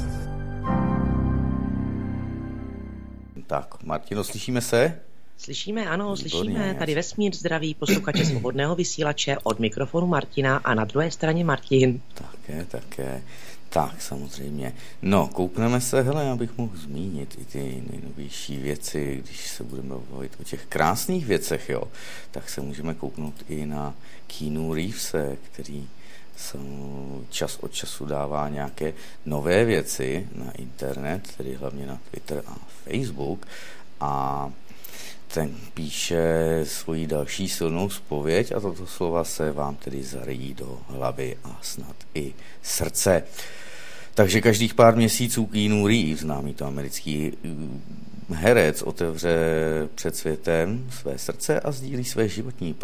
Tak, 3.49 3.83
Martino, 3.83 4.25
slyšíme 4.25 4.61
se? 4.61 5.01
Slyšíme, 5.37 5.89
ano, 5.89 6.15
Výborně. 6.15 6.31
slyšíme. 6.31 6.77
Tady 6.79 6.95
vesmír 6.95 7.35
zdraví 7.35 7.75
posluchače 7.75 8.25
svobodného 8.25 8.75
vysílače 8.75 9.37
od 9.43 9.59
mikrofonu 9.59 10.07
Martina 10.07 10.57
a 10.57 10.75
na 10.75 10.85
druhé 10.85 11.11
straně 11.11 11.45
Martin. 11.45 12.01
Také, 12.15 12.65
také. 12.65 13.23
Tak, 13.69 14.03
samozřejmě. 14.03 14.73
No, 15.03 15.29
koukneme 15.29 15.81
se, 15.81 16.03
hele, 16.03 16.25
já 16.25 16.37
bych 16.37 16.59
mohl 16.59 16.77
zmínit 16.77 17.39
i 17.41 17.45
ty 17.45 17.83
nejnovější 17.91 18.57
věci, 18.59 19.23
když 19.25 19.49
se 19.49 19.65
budeme 19.65 19.95
bavit 20.11 20.33
o 20.41 20.45
těch 20.45 20.67
krásných 20.67 21.27
věcech, 21.27 21.69
jo, 21.69 21.83
tak 22.31 22.49
se 22.49 22.61
můžeme 22.61 22.95
kouknout 22.95 23.35
i 23.49 23.67
na 23.67 23.95
Keanu 24.27 24.75
Reevese, 24.75 25.37
který 25.43 25.89
čas 27.31 27.59
od 27.61 27.73
času 27.73 28.07
dává 28.07 28.49
nějaké 28.49 28.95
nové 29.27 29.65
věci 29.65 30.29
na 30.35 30.53
internet, 30.53 31.23
tedy 31.37 31.55
hlavně 31.55 31.87
na 31.87 32.01
Twitter 32.11 32.43
a 32.47 32.57
Facebook 32.85 33.47
a 34.01 34.53
ten 35.35 35.57
píše 35.75 36.25
svoji 36.65 37.07
další 37.07 37.49
silnou 37.49 37.91
spověď 37.91 38.53
a 38.53 38.61
toto 38.61 38.87
slova 38.87 39.25
se 39.25 39.53
vám 39.53 39.77
tedy 39.77 40.03
zarejí 40.03 40.55
do 40.55 40.81
hlavy 40.89 41.37
a 41.45 41.59
snad 41.63 41.97
i 42.15 42.35
srdce. 42.63 43.23
Takže 44.15 44.41
každých 44.41 44.75
pár 44.75 44.97
měsíců 44.97 45.47
Keanu 45.47 45.87
Reeves, 45.87 46.21
známý 46.21 46.55
to 46.55 46.67
americký 46.67 47.33
herec, 48.31 48.83
otevře 48.83 49.37
před 49.95 50.17
světem 50.17 50.91
své 50.91 51.19
srdce 51.19 51.61
a 51.61 51.73
sdílí 51.73 52.05
své 52.05 52.29
životní 52.29 52.77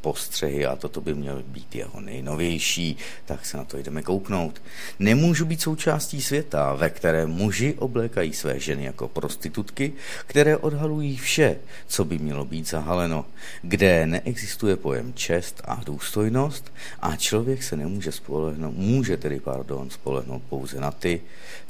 postřehy 0.00 0.66
a 0.66 0.76
toto 0.76 1.00
by 1.00 1.14
měl 1.14 1.42
být 1.46 1.74
jeho 1.74 2.00
nejnovější, 2.00 2.96
tak 3.24 3.46
se 3.46 3.56
na 3.56 3.64
to 3.64 3.78
jdeme 3.78 4.02
kouknout. 4.02 4.62
Nemůžu 4.98 5.44
být 5.44 5.60
součástí 5.60 6.22
světa, 6.22 6.74
ve 6.74 6.90
kterém 6.90 7.30
muži 7.30 7.74
oblékají 7.78 8.32
své 8.32 8.60
ženy 8.60 8.84
jako 8.84 9.08
prostitutky, 9.08 9.92
které 10.26 10.56
odhalují 10.56 11.16
vše, 11.16 11.56
co 11.86 12.04
by 12.04 12.18
mělo 12.18 12.44
být 12.44 12.68
zahaleno, 12.68 13.26
kde 13.62 14.06
neexistuje 14.06 14.76
pojem 14.76 15.12
čest 15.14 15.60
a 15.64 15.80
důstojnost 15.84 16.72
a 17.00 17.16
člověk 17.16 17.62
se 17.62 17.76
nemůže 17.76 18.12
spolehnout, 18.12 18.74
může 18.76 19.16
tedy, 19.16 19.40
pardon, 19.40 19.90
spolehnout 19.90 20.42
pouze 20.48 20.80
na 20.80 20.90
ty, 20.90 21.20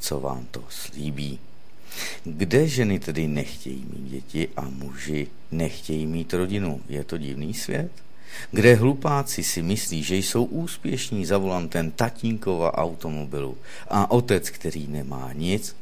co 0.00 0.20
vám 0.20 0.46
to 0.50 0.64
slíbí. 0.68 1.38
Kde 2.24 2.68
ženy 2.68 2.98
tedy 2.98 3.28
nechtějí 3.28 3.86
mít 3.92 4.10
děti 4.10 4.48
a 4.56 4.62
muži 4.62 5.26
nechtějí 5.50 6.06
mít 6.06 6.34
rodinu? 6.34 6.80
Je 6.88 7.04
to 7.04 7.18
divný 7.18 7.54
svět? 7.54 7.90
Kde 8.50 8.74
hlupáci 8.74 9.42
si 9.42 9.62
myslí, 9.62 10.02
že 10.02 10.16
jsou 10.16 10.44
úspěšní 10.44 11.26
za 11.26 11.38
volantem 11.38 11.90
tatínkova 11.90 12.78
automobilu 12.78 13.58
a 13.88 14.10
otec, 14.10 14.50
který 14.50 14.86
nemá 14.86 15.32
nic, 15.32 15.76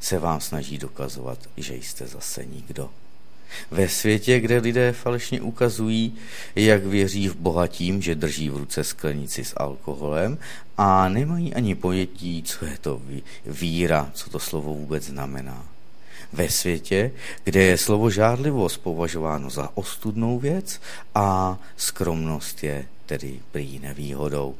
se 0.00 0.18
vám 0.18 0.40
snaží 0.40 0.78
dokazovat, 0.78 1.38
že 1.56 1.74
jste 1.74 2.06
zase 2.06 2.44
nikdo. 2.46 2.90
Ve 3.70 3.88
světě, 3.88 4.40
kde 4.40 4.58
lidé 4.58 4.92
falešně 4.92 5.40
ukazují, 5.40 6.14
jak 6.56 6.84
věří 6.84 7.28
v 7.28 7.36
Boha 7.36 7.66
tím, 7.66 8.02
že 8.02 8.14
drží 8.14 8.50
v 8.50 8.56
ruce 8.56 8.84
sklenici 8.84 9.44
s 9.44 9.54
alkoholem 9.56 10.38
a 10.78 11.08
nemají 11.08 11.54
ani 11.54 11.74
pojetí, 11.74 12.42
co 12.42 12.64
je 12.64 12.78
to 12.80 13.02
víra, 13.46 14.10
co 14.14 14.30
to 14.30 14.38
slovo 14.38 14.74
vůbec 14.74 15.04
znamená. 15.04 15.64
Ve 16.32 16.50
světě, 16.50 17.10
kde 17.44 17.62
je 17.62 17.78
slovo 17.78 18.10
žádlivost 18.10 18.82
považováno 18.82 19.50
za 19.50 19.70
ostudnou 19.74 20.38
věc 20.38 20.80
a 21.14 21.58
skromnost 21.76 22.64
je 22.64 22.86
tedy 23.06 23.40
prý 23.50 23.78
nevýhodou. 23.78 24.54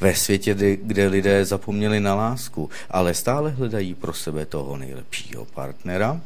Ve 0.00 0.14
světě, 0.14 0.54
kde 0.82 1.08
lidé 1.08 1.44
zapomněli 1.44 2.00
na 2.00 2.14
lásku, 2.14 2.70
ale 2.90 3.14
stále 3.14 3.50
hledají 3.50 3.94
pro 3.94 4.12
sebe 4.12 4.46
toho 4.46 4.76
nejlepšího 4.76 5.44
partnera, 5.44 6.20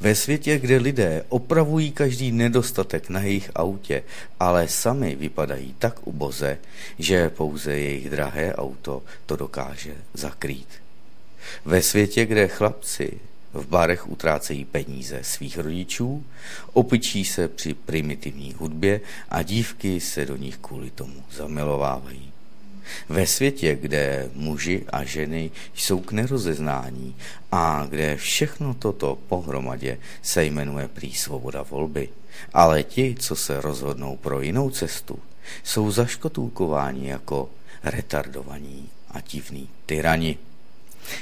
ve 0.00 0.14
světě, 0.14 0.58
kde 0.58 0.76
lidé 0.76 1.24
opravují 1.28 1.92
každý 1.92 2.32
nedostatek 2.32 3.08
na 3.08 3.20
jejich 3.20 3.50
autě, 3.54 4.02
ale 4.40 4.68
sami 4.68 5.14
vypadají 5.14 5.74
tak 5.78 6.06
uboze, 6.06 6.58
že 6.98 7.30
pouze 7.30 7.72
jejich 7.72 8.10
drahé 8.10 8.54
auto 8.54 9.02
to 9.26 9.36
dokáže 9.36 9.94
zakrýt. 10.14 10.68
Ve 11.64 11.82
světě, 11.82 12.26
kde 12.26 12.48
chlapci 12.48 13.20
v 13.52 13.66
barech 13.66 14.08
utrácejí 14.08 14.64
peníze 14.64 15.18
svých 15.22 15.58
rodičů, 15.58 16.24
opičí 16.72 17.24
se 17.24 17.48
při 17.48 17.74
primitivní 17.74 18.54
hudbě 18.58 19.00
a 19.28 19.42
dívky 19.42 20.00
se 20.00 20.26
do 20.26 20.36
nich 20.36 20.56
kvůli 20.56 20.90
tomu 20.90 21.24
zamilovávají. 21.30 22.29
Ve 23.08 23.26
světě, 23.26 23.78
kde 23.80 24.30
muži 24.34 24.84
a 24.92 25.04
ženy 25.04 25.50
jsou 25.74 26.00
k 26.00 26.12
nerozeznání 26.12 27.16
a 27.52 27.86
kde 27.90 28.16
všechno 28.16 28.74
toto 28.74 29.18
pohromadě 29.28 29.98
se 30.22 30.44
jmenuje 30.44 30.88
prý 30.88 31.14
svoboda 31.14 31.62
volby, 31.62 32.08
ale 32.54 32.82
ti, 32.82 33.14
co 33.18 33.36
se 33.36 33.60
rozhodnou 33.60 34.16
pro 34.16 34.40
jinou 34.40 34.70
cestu, 34.70 35.18
jsou 35.64 35.90
zaškotulkováni 35.90 37.08
jako 37.08 37.48
retardovaní 37.84 38.88
a 39.10 39.20
divní 39.20 39.68
tyrani. 39.86 40.38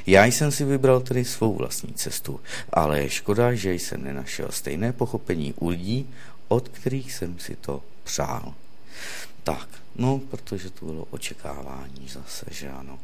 Já 0.06 0.24
jsem 0.24 0.52
si 0.52 0.64
vybral 0.64 1.00
tedy 1.00 1.24
svou 1.24 1.54
vlastní 1.54 1.94
cestu, 1.94 2.40
ale 2.72 3.00
je 3.00 3.10
škoda, 3.10 3.54
že 3.54 3.74
jsem 3.74 4.04
nenašel 4.04 4.48
stejné 4.50 4.92
pochopení 4.92 5.54
u 5.58 5.68
lidí, 5.68 6.10
od 6.48 6.68
kterých 6.68 7.12
jsem 7.12 7.38
si 7.38 7.56
to 7.56 7.82
přál. 8.04 8.54
Tak, 9.44 9.68
no, 9.98 10.18
protože 10.30 10.70
to 10.70 10.86
bylo 10.86 11.06
očekávání 11.10 12.08
zase, 12.08 12.46
že 12.50 12.70
ano. 12.70 12.98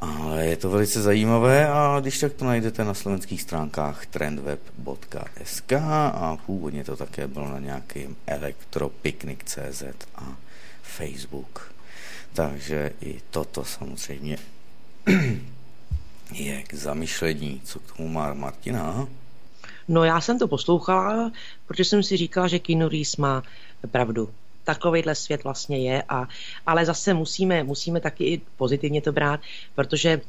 Ale 0.00 0.46
je 0.46 0.56
to 0.56 0.70
velice 0.70 1.02
zajímavé 1.02 1.68
a 1.68 2.00
když 2.00 2.18
tak 2.18 2.32
to 2.32 2.44
najdete 2.44 2.84
na 2.84 2.94
slovenských 2.94 3.42
stránkách 3.42 4.06
trendweb.sk 4.06 5.72
a 5.72 6.36
původně 6.46 6.84
to 6.84 6.96
také 6.96 7.26
bylo 7.26 7.48
na 7.48 7.58
nějakým 7.58 8.16
elektropiknik.cz 8.26 9.82
a 10.14 10.36
Facebook. 10.82 11.72
Takže 12.32 12.92
i 13.00 13.20
toto 13.30 13.64
samozřejmě 13.64 14.38
je 16.32 16.62
k 16.62 16.74
zamyšlení. 16.74 17.60
Co 17.64 17.78
k 17.78 17.92
tomu 17.96 18.08
má 18.08 18.34
Martina? 18.34 19.08
No 19.88 20.04
já 20.04 20.20
jsem 20.20 20.38
to 20.38 20.48
poslouchala, 20.48 21.32
protože 21.66 21.84
jsem 21.84 22.02
si 22.02 22.16
říkala, 22.16 22.48
že 22.48 22.58
Keanu 22.58 22.88
má 23.18 23.42
pravdu 23.90 24.28
takovýhle 24.74 25.14
svět 25.14 25.44
vlastně 25.44 25.78
je, 25.78 26.02
a, 26.08 26.28
ale 26.66 26.86
zase 26.86 27.14
musíme, 27.14 27.64
musíme 27.64 28.00
taky 28.00 28.24
i 28.24 28.40
pozitivně 28.56 29.02
to 29.02 29.12
brát, 29.12 29.40
protože 29.74 30.20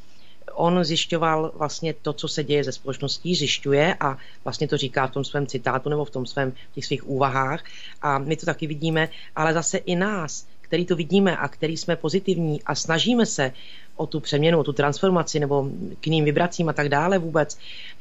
on 0.54 0.84
zjišťoval 0.84 1.52
vlastně 1.54 1.94
to, 1.94 2.12
co 2.12 2.28
se 2.28 2.44
děje 2.44 2.64
ze 2.64 2.72
společností, 2.72 3.34
zjišťuje 3.34 3.96
a 4.00 4.18
vlastně 4.44 4.68
to 4.68 4.76
říká 4.76 5.06
v 5.06 5.10
tom 5.10 5.24
svém 5.24 5.46
citátu 5.46 5.88
nebo 5.88 6.04
v 6.04 6.10
tom 6.10 6.26
svém 6.26 6.52
těch 6.74 6.84
svých 6.86 7.08
úvahách 7.08 7.64
a 8.02 8.18
my 8.18 8.36
to 8.36 8.46
taky 8.46 8.66
vidíme, 8.66 9.08
ale 9.36 9.54
zase 9.54 9.78
i 9.78 9.96
nás, 9.96 10.46
který 10.60 10.86
to 10.86 10.96
vidíme 10.96 11.36
a 11.36 11.48
který 11.48 11.76
jsme 11.76 11.96
pozitivní 11.96 12.62
a 12.62 12.74
snažíme 12.74 13.26
se 13.26 13.52
o 13.96 14.06
tu 14.06 14.20
přeměnu, 14.20 14.58
o 14.58 14.64
tu 14.64 14.72
transformaci 14.72 15.40
nebo 15.40 15.68
k 16.00 16.06
jiným 16.06 16.24
vibracím 16.24 16.68
a 16.68 16.72
tak 16.72 16.88
dále 16.88 17.18
vůbec, 17.18 17.58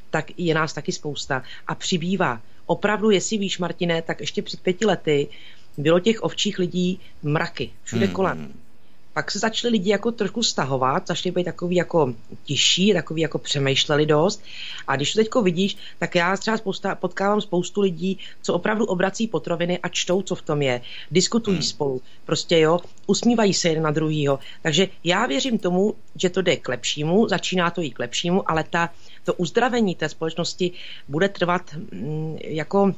tak 0.10 0.26
je 0.38 0.54
nás 0.54 0.74
taky 0.74 0.92
spousta 0.92 1.44
a 1.68 1.76
přibývá. 1.76 2.42
Opravdu, 2.66 3.10
jestli 3.10 3.38
víš, 3.38 3.60
Martine, 3.60 4.02
tak 4.02 4.20
ještě 4.20 4.42
před 4.42 4.60
pěti 4.60 4.86
lety 4.86 5.28
bylo 5.78 6.00
těch 6.00 6.24
ovčích 6.24 6.60
lidí 6.60 7.00
mraky, 7.24 7.70
všude 7.84 8.06
hmm. 8.06 8.16
kolem. 8.16 8.54
Pak 9.14 9.32
se 9.32 9.40
začali 9.40 9.72
lidi 9.72 9.90
jako 9.90 10.12
trošku 10.12 10.44
stahovat, 10.44 11.08
začali 11.08 11.32
být 11.32 11.44
takový 11.44 11.76
jako 11.76 12.14
tiší, 12.44 12.94
takový 12.94 13.22
jako 13.22 13.40
přemýšleli 13.40 14.06
dost. 14.06 14.44
A 14.88 14.96
když 14.96 15.14
to 15.14 15.20
teďko 15.20 15.42
vidíš, 15.42 15.78
tak 16.00 16.16
já 16.16 16.38
třeba 16.38 16.58
spousta, 16.58 16.96
potkávám 16.96 17.42
spoustu 17.42 17.82
lidí, 17.82 18.20
co 18.42 18.54
opravdu 18.54 18.86
obrací 18.86 19.28
potroviny 19.28 19.80
a 19.80 19.88
čtou, 19.88 20.22
co 20.22 20.36
v 20.36 20.42
tom 20.42 20.62
je. 20.62 20.82
Diskutují 21.12 21.58
hmm. 21.58 21.64
spolu. 21.64 22.02
Prostě 22.26 22.60
jo, 22.60 22.80
usmívají 23.08 23.54
se 23.54 23.70
jeden 23.70 23.84
na 23.84 23.92
druhýho. 23.92 24.40
Takže 24.62 24.88
já 25.04 25.26
věřím 25.26 25.60
tomu, 25.60 25.96
že 26.16 26.30
to 26.30 26.42
jde 26.42 26.58
k 26.58 26.68
lepšímu, 26.68 27.28
začíná 27.28 27.72
to 27.72 27.82
jít 27.82 27.94
k 27.94 28.00
lepšímu, 28.00 28.52
ale 28.52 28.64
ta, 28.70 28.90
to 29.24 29.34
uzdravení 29.34 29.96
té 29.96 30.10
společnosti 30.10 30.72
bude 31.08 31.30
trvat 31.30 31.62
mm, 31.92 32.38
jako 32.44 32.94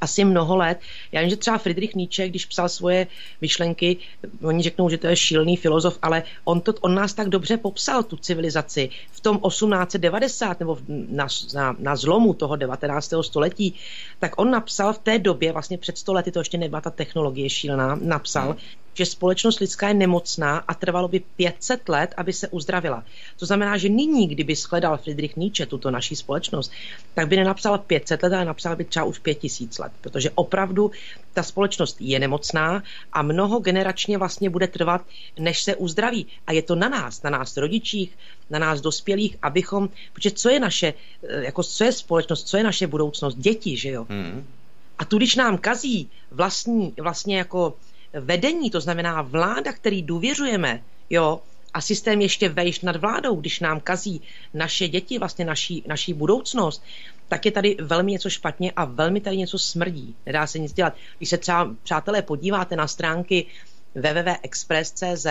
asi 0.00 0.24
mnoho 0.24 0.56
let. 0.56 0.80
Já 1.12 1.20
vím, 1.20 1.30
že 1.30 1.36
třeba 1.36 1.58
Friedrich 1.58 1.94
Nietzsche, 1.94 2.28
když 2.28 2.46
psal 2.46 2.68
svoje 2.68 3.06
myšlenky, 3.40 3.96
oni 4.42 4.62
řeknou, 4.62 4.88
že 4.88 4.98
to 4.98 5.06
je 5.06 5.16
šílený 5.16 5.56
filozof, 5.56 5.98
ale 6.02 6.22
on, 6.44 6.60
to, 6.60 6.74
on 6.80 6.94
nás 6.94 7.14
tak 7.14 7.28
dobře 7.28 7.56
popsal, 7.56 8.02
tu 8.02 8.16
civilizaci, 8.16 8.90
v 9.12 9.20
tom 9.20 9.40
1890 9.48 10.60
nebo 10.60 10.78
na, 10.88 11.26
na, 11.54 11.76
na 11.78 11.96
zlomu 11.96 12.34
toho 12.34 12.56
19. 12.56 13.14
století, 13.20 13.74
tak 14.18 14.38
on 14.38 14.50
napsal 14.50 14.92
v 14.92 14.98
té 14.98 15.18
době, 15.18 15.52
vlastně 15.52 15.78
před 15.78 15.98
100 15.98 16.12
lety, 16.12 16.32
to 16.32 16.38
ještě 16.38 16.58
nebyla 16.58 16.80
ta 16.80 16.90
technologie 16.90 17.50
šílená, 17.50 17.98
napsal, 18.02 18.48
hmm 18.48 18.81
že 18.94 19.06
společnost 19.06 19.60
lidská 19.60 19.88
je 19.88 19.94
nemocná 19.94 20.58
a 20.68 20.74
trvalo 20.74 21.08
by 21.08 21.20
500 21.20 21.88
let, 21.88 22.14
aby 22.16 22.32
se 22.32 22.48
uzdravila. 22.48 23.04
To 23.38 23.46
znamená, 23.46 23.76
že 23.76 23.88
nyní, 23.88 24.28
kdyby 24.28 24.54
shledal 24.54 24.98
Friedrich 24.98 25.36
Nietzsche 25.36 25.66
tuto 25.66 25.90
naší 25.90 26.16
společnost, 26.16 26.72
tak 27.14 27.28
by 27.28 27.36
nenapsal 27.36 27.78
500 27.78 28.22
let, 28.22 28.32
ale 28.32 28.44
napsal 28.44 28.76
by 28.76 28.84
třeba 28.84 29.04
už 29.04 29.18
5000 29.18 29.78
let, 29.78 29.92
protože 30.00 30.30
opravdu 30.34 30.90
ta 31.32 31.42
společnost 31.42 31.96
je 32.00 32.18
nemocná 32.18 32.82
a 33.12 33.22
mnoho 33.22 33.60
generačně 33.60 34.18
vlastně 34.18 34.50
bude 34.50 34.66
trvat, 34.66 35.02
než 35.38 35.62
se 35.62 35.76
uzdraví. 35.76 36.26
A 36.46 36.52
je 36.52 36.62
to 36.62 36.74
na 36.74 36.88
nás, 36.88 37.22
na 37.22 37.30
nás 37.30 37.56
rodičích, 37.56 38.18
na 38.50 38.58
nás 38.58 38.80
dospělých, 38.80 39.36
abychom, 39.42 39.88
protože 40.12 40.30
co 40.30 40.48
je 40.48 40.60
naše, 40.60 40.94
eh, 41.28 41.44
jako 41.44 41.62
co 41.62 41.84
je 41.84 41.92
společnost, 41.92 42.48
co 42.48 42.56
je 42.56 42.64
naše 42.64 42.86
budoucnost? 42.86 43.34
Děti, 43.34 43.76
že 43.76 43.90
jo? 43.90 44.06
Hmm. 44.08 44.46
A 44.98 45.04
tu, 45.04 45.16
když 45.16 45.36
nám 45.36 45.58
kazí 45.58 46.10
vlastní, 46.30 46.94
vlastně 47.00 47.38
jako 47.38 47.74
vedení, 48.12 48.70
to 48.70 48.80
znamená 48.80 49.22
vláda, 49.22 49.72
který 49.72 50.02
důvěřujeme, 50.02 50.82
jo, 51.10 51.40
a 51.74 51.80
systém 51.80 52.20
ještě 52.20 52.48
vejš 52.48 52.80
nad 52.80 52.96
vládou, 52.96 53.36
když 53.36 53.60
nám 53.60 53.80
kazí 53.80 54.22
naše 54.54 54.88
děti, 54.88 55.18
vlastně 55.18 55.44
naší, 55.44 55.84
naší 55.86 56.14
budoucnost, 56.14 56.82
tak 57.28 57.44
je 57.46 57.50
tady 57.50 57.76
velmi 57.80 58.12
něco 58.12 58.30
špatně 58.30 58.72
a 58.76 58.84
velmi 58.84 59.20
tady 59.20 59.36
něco 59.36 59.58
smrdí. 59.58 60.14
Nedá 60.26 60.46
se 60.46 60.58
nic 60.58 60.72
dělat. 60.72 60.94
Když 61.18 61.28
se 61.28 61.38
třeba, 61.38 61.74
přátelé, 61.82 62.22
podíváte 62.22 62.76
na 62.76 62.88
stránky 62.88 63.46
www.express.cz, 63.94 65.26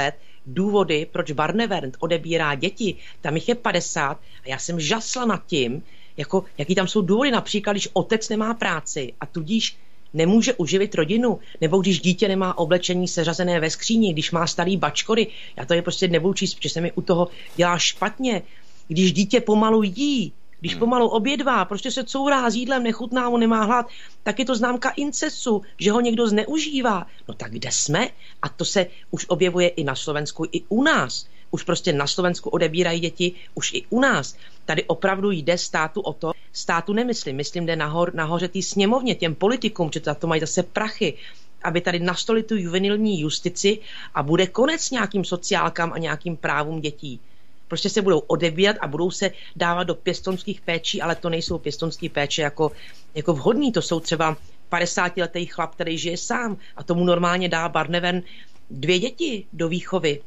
důvody, 0.45 1.07
proč 1.11 1.31
Barnevern 1.31 1.91
odebírá 1.99 2.55
děti, 2.55 2.95
tam 3.21 3.35
jich 3.35 3.49
je 3.49 3.55
50 3.55 4.11
a 4.45 4.49
já 4.49 4.57
jsem 4.57 4.79
žasla 4.79 5.25
nad 5.25 5.45
tím, 5.45 5.83
jako, 6.17 6.45
jaký 6.57 6.75
tam 6.75 6.87
jsou 6.87 7.01
důvody, 7.01 7.31
například, 7.31 7.73
když 7.73 7.89
otec 7.93 8.29
nemá 8.29 8.53
práci 8.53 9.13
a 9.21 9.25
tudíž 9.25 9.77
nemůže 10.13 10.53
uživit 10.53 10.95
rodinu, 10.95 11.39
nebo 11.61 11.81
když 11.81 11.99
dítě 11.99 12.27
nemá 12.27 12.57
oblečení 12.57 13.07
seřazené 13.07 13.59
ve 13.59 13.69
skříni, 13.69 14.13
když 14.13 14.31
má 14.31 14.47
starý 14.47 14.77
bačkory, 14.77 15.27
já 15.55 15.65
to 15.65 15.73
je 15.73 15.81
prostě 15.81 16.07
nebudu 16.07 16.33
číst, 16.33 16.55
protože 16.55 16.69
se 16.69 16.81
mi 16.81 16.91
u 16.91 17.01
toho 17.01 17.27
dělá 17.55 17.77
špatně. 17.77 18.41
Když 18.87 19.13
dítě 19.13 19.41
pomalu 19.41 19.83
jí, 19.83 20.33
když 20.59 20.71
hmm. 20.71 20.79
pomalu 20.79 21.07
obědvá, 21.07 21.65
prostě 21.65 21.91
se 21.91 22.03
courá 22.03 22.49
s 22.49 22.55
jídlem, 22.55 22.83
nechutná 22.83 23.29
mu, 23.29 23.37
nemá 23.37 23.63
hlad, 23.63 23.85
tak 24.23 24.39
je 24.39 24.45
to 24.45 24.55
známka 24.55 24.89
incesu, 24.89 25.61
že 25.79 25.91
ho 25.91 26.01
někdo 26.01 26.27
zneužívá. 26.27 27.07
No 27.27 27.33
tak 27.33 27.51
kde 27.51 27.69
jsme? 27.71 28.09
A 28.41 28.49
to 28.49 28.65
se 28.65 28.87
už 29.11 29.25
objevuje 29.27 29.67
i 29.67 29.83
na 29.83 29.95
Slovensku, 29.95 30.45
i 30.51 30.61
u 30.69 30.83
nás. 30.83 31.25
Už 31.51 31.63
prostě 31.63 31.93
na 31.93 32.07
Slovensku 32.07 32.49
odebírají 32.49 32.99
děti, 32.99 33.33
už 33.53 33.73
i 33.73 33.83
u 33.89 33.99
nás. 33.99 34.35
Tady 34.65 34.83
opravdu 34.83 35.31
jde 35.31 35.57
státu 35.57 36.01
o 36.01 36.13
to, 36.13 36.31
státu 36.53 36.93
nemyslím, 36.93 37.35
myslím, 37.35 37.65
jde 37.65 37.75
nahor, 37.75 38.15
nahoře 38.15 38.47
té 38.47 38.61
sněmovně, 38.61 39.15
těm 39.15 39.35
politikům, 39.35 39.89
že 39.93 39.99
to 39.99 40.27
mají 40.27 40.41
zase 40.41 40.63
prachy, 40.63 41.13
aby 41.63 41.81
tady 41.81 41.99
nastoli 41.99 42.43
tu 42.43 42.55
juvenilní 42.55 43.21
justici 43.21 43.79
a 44.15 44.23
bude 44.23 44.47
konec 44.47 44.91
nějakým 44.91 45.25
sociálkám 45.25 45.93
a 45.93 45.97
nějakým 45.97 46.37
právům 46.37 46.81
dětí. 46.81 47.19
Prostě 47.67 47.89
se 47.89 48.01
budou 48.01 48.19
odebírat 48.19 48.75
a 48.81 48.87
budou 48.87 49.11
se 49.11 49.31
dávat 49.55 49.83
do 49.83 49.95
pěstonských 49.95 50.61
péčí, 50.61 51.01
ale 51.01 51.15
to 51.15 51.29
nejsou 51.29 51.57
pěstonské 51.57 52.09
péče 52.09 52.41
jako, 52.41 52.71
jako 53.15 53.33
vhodný, 53.33 53.71
to 53.71 53.81
jsou 53.81 53.99
třeba 53.99 54.37
50-letý 54.71 55.45
chlap, 55.45 55.75
který 55.75 55.97
žije 55.97 56.17
sám 56.17 56.57
a 56.75 56.83
tomu 56.83 57.03
normálně 57.03 57.49
dá 57.49 57.69
Barneven 57.69 58.23
dvě 58.69 58.99
děti 58.99 59.45
do 59.53 59.67
výchovy. 59.67 60.21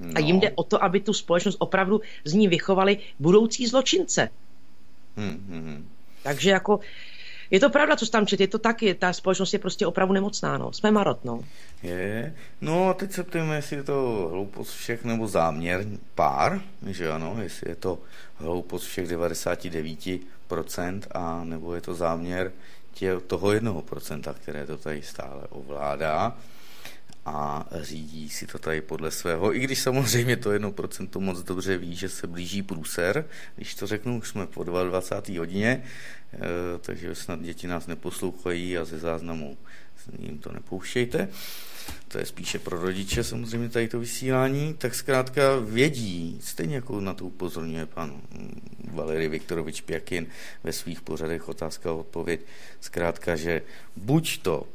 No. 0.00 0.12
A 0.14 0.18
jim 0.18 0.40
jde 0.40 0.50
o 0.54 0.62
to, 0.62 0.84
aby 0.84 1.00
tu 1.00 1.12
společnost 1.12 1.56
opravdu 1.58 2.00
z 2.24 2.32
ní 2.32 2.48
vychovali 2.48 2.98
budoucí 3.18 3.66
zločince. 3.66 4.28
Hmm, 5.16 5.44
hmm, 5.48 5.62
hmm. 5.62 5.88
Takže 6.22 6.50
jako 6.50 6.80
je 7.50 7.60
to 7.60 7.70
pravda, 7.70 7.96
co 7.96 8.06
tam 8.06 8.26
čet, 8.26 8.40
je 8.40 8.48
to 8.48 8.58
taky, 8.58 8.94
ta 8.94 9.12
společnost 9.12 9.52
je 9.52 9.58
prostě 9.58 9.86
opravdu 9.86 10.14
nemocná, 10.14 10.58
no. 10.58 10.72
Jsme 10.72 10.90
marot, 10.90 11.24
no. 11.24 11.44
Je, 11.82 12.34
no 12.60 12.88
a 12.88 12.94
teď 12.94 13.12
se 13.12 13.24
ptejme, 13.24 13.56
jestli 13.56 13.76
je 13.76 13.82
to 13.82 14.28
hloupost 14.30 14.70
všech 14.70 15.04
nebo 15.04 15.28
záměr 15.28 15.84
pár, 16.14 16.60
že 16.86 17.10
ano, 17.10 17.36
jestli 17.42 17.70
je 17.70 17.76
to 17.76 17.98
hloupost 18.36 18.84
všech 18.84 19.08
99% 19.08 21.00
a 21.12 21.44
nebo 21.44 21.74
je 21.74 21.80
to 21.80 21.94
záměr 21.94 22.52
tě, 22.94 23.20
toho 23.26 23.48
1%, 23.48 24.34
které 24.34 24.66
to 24.66 24.76
tady 24.76 25.02
stále 25.02 25.42
ovládá 25.50 26.36
a 27.26 27.66
řídí 27.80 28.28
si 28.28 28.46
to 28.46 28.58
tady 28.58 28.80
podle 28.80 29.10
svého, 29.10 29.56
i 29.56 29.60
když 29.60 29.78
samozřejmě 29.78 30.36
to 30.36 30.50
1% 30.50 31.20
moc 31.20 31.42
dobře 31.42 31.78
ví, 31.78 31.96
že 31.96 32.08
se 32.08 32.26
blíží 32.26 32.62
průser, 32.62 33.24
když 33.56 33.74
to 33.74 33.86
řeknu, 33.86 34.18
už 34.18 34.28
jsme 34.28 34.46
po 34.46 34.64
22. 34.64 35.38
hodině, 35.38 35.82
eh, 36.32 36.38
takže 36.80 37.14
snad 37.14 37.42
děti 37.42 37.66
nás 37.66 37.86
neposlouchají 37.86 38.78
a 38.78 38.84
ze 38.84 38.98
záznamu 38.98 39.58
jim 40.18 40.38
to 40.38 40.52
nepouštějte. 40.52 41.28
To 42.08 42.18
je 42.18 42.26
spíše 42.26 42.58
pro 42.58 42.82
rodiče 42.82 43.24
samozřejmě 43.24 43.68
tady 43.68 43.88
to 43.88 44.00
vysílání, 44.00 44.74
tak 44.74 44.94
zkrátka 44.94 45.42
vědí, 45.58 46.38
stejně 46.40 46.74
jako 46.74 47.00
na 47.00 47.14
to 47.14 47.24
upozorňuje 47.24 47.86
pan 47.86 48.20
Valery 48.90 49.28
Viktorovič 49.28 49.80
Pěkin 49.80 50.26
ve 50.64 50.72
svých 50.72 51.00
pořadech 51.00 51.48
otázka 51.48 51.90
a 51.90 51.92
odpověď, 51.92 52.40
zkrátka, 52.80 53.36
že 53.36 53.62
buď 53.96 54.42
to 54.42 54.66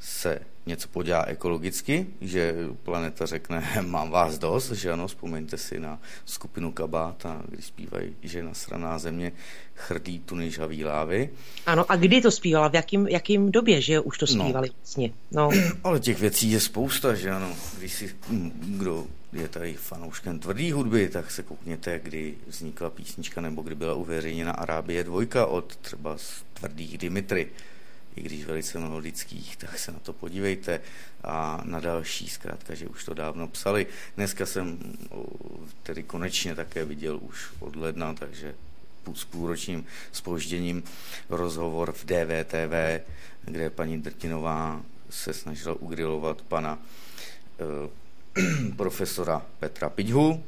se 0.00 0.40
něco 0.66 0.88
podělá 0.88 1.24
ekologicky, 1.24 2.06
že 2.20 2.54
planeta 2.82 3.26
řekne, 3.26 3.68
mám 3.86 4.10
vás 4.10 4.38
dost, 4.38 4.72
že 4.72 4.92
ano, 4.92 5.08
vzpomeňte 5.08 5.58
si 5.58 5.80
na 5.80 6.00
skupinu 6.24 6.72
Kabát, 6.72 7.26
když 7.48 7.64
zpívají, 7.64 8.16
že 8.22 8.42
nasraná 8.42 8.98
země 8.98 9.32
chrdí 9.74 10.18
tu 10.18 10.34
nejžavý 10.34 10.84
lávy. 10.84 11.30
Ano, 11.66 11.84
a 11.88 11.96
kdy 11.96 12.20
to 12.20 12.30
zpívala, 12.30 12.68
v 12.68 12.74
jakým, 12.74 13.08
jakým 13.08 13.50
době, 13.50 13.80
že 13.80 14.00
už 14.00 14.18
to 14.18 14.26
no. 14.34 14.44
zpívali 14.44 14.68
no. 14.68 14.74
vlastně? 14.78 15.10
No. 15.30 15.50
Ale 15.84 16.00
těch 16.00 16.20
věcí 16.20 16.50
je 16.50 16.60
spousta, 16.60 17.14
že 17.14 17.30
ano, 17.30 17.56
když 17.78 17.92
si, 17.92 18.14
kdo 18.60 19.06
je 19.32 19.48
tady 19.48 19.74
fanouškem 19.74 20.38
tvrdý 20.38 20.72
hudby, 20.72 21.08
tak 21.08 21.30
se 21.30 21.42
koukněte, 21.42 22.00
kdy 22.02 22.34
vznikla 22.46 22.90
písnička 22.90 23.40
nebo 23.40 23.62
kdy 23.62 23.74
byla 23.74 23.94
uveřejněna 23.94 24.52
Arábie 24.52 25.04
dvojka 25.04 25.46
od 25.46 25.76
třeba 25.76 26.18
z 26.18 26.44
tvrdých 26.54 26.98
Dimitry 26.98 27.48
i 28.16 28.22
když 28.22 28.44
velice 28.44 28.78
melodických, 28.78 29.56
tak 29.56 29.78
se 29.78 29.92
na 29.92 29.98
to 29.98 30.12
podívejte. 30.12 30.80
A 31.24 31.60
na 31.64 31.80
další, 31.80 32.28
zkrátka, 32.28 32.74
že 32.74 32.88
už 32.88 33.04
to 33.04 33.14
dávno 33.14 33.48
psali. 33.48 33.86
Dneska 34.16 34.46
jsem 34.46 34.78
tedy 35.82 36.02
konečně 36.02 36.54
také 36.54 36.84
viděl 36.84 37.18
už 37.22 37.46
od 37.60 37.76
ledna, 37.76 38.14
takže 38.14 38.54
s 39.14 39.24
půlročním 39.24 39.86
spožděním 40.12 40.82
rozhovor 41.28 41.92
v 41.92 42.04
DVTV, 42.04 43.04
kde 43.44 43.70
paní 43.70 44.02
Drtinová 44.02 44.82
se 45.10 45.32
snažila 45.32 45.74
ugrilovat 45.74 46.42
pana 46.42 46.78
eh, 46.78 48.72
profesora 48.76 49.46
Petra 49.58 49.90
Piďhu, 49.90 50.44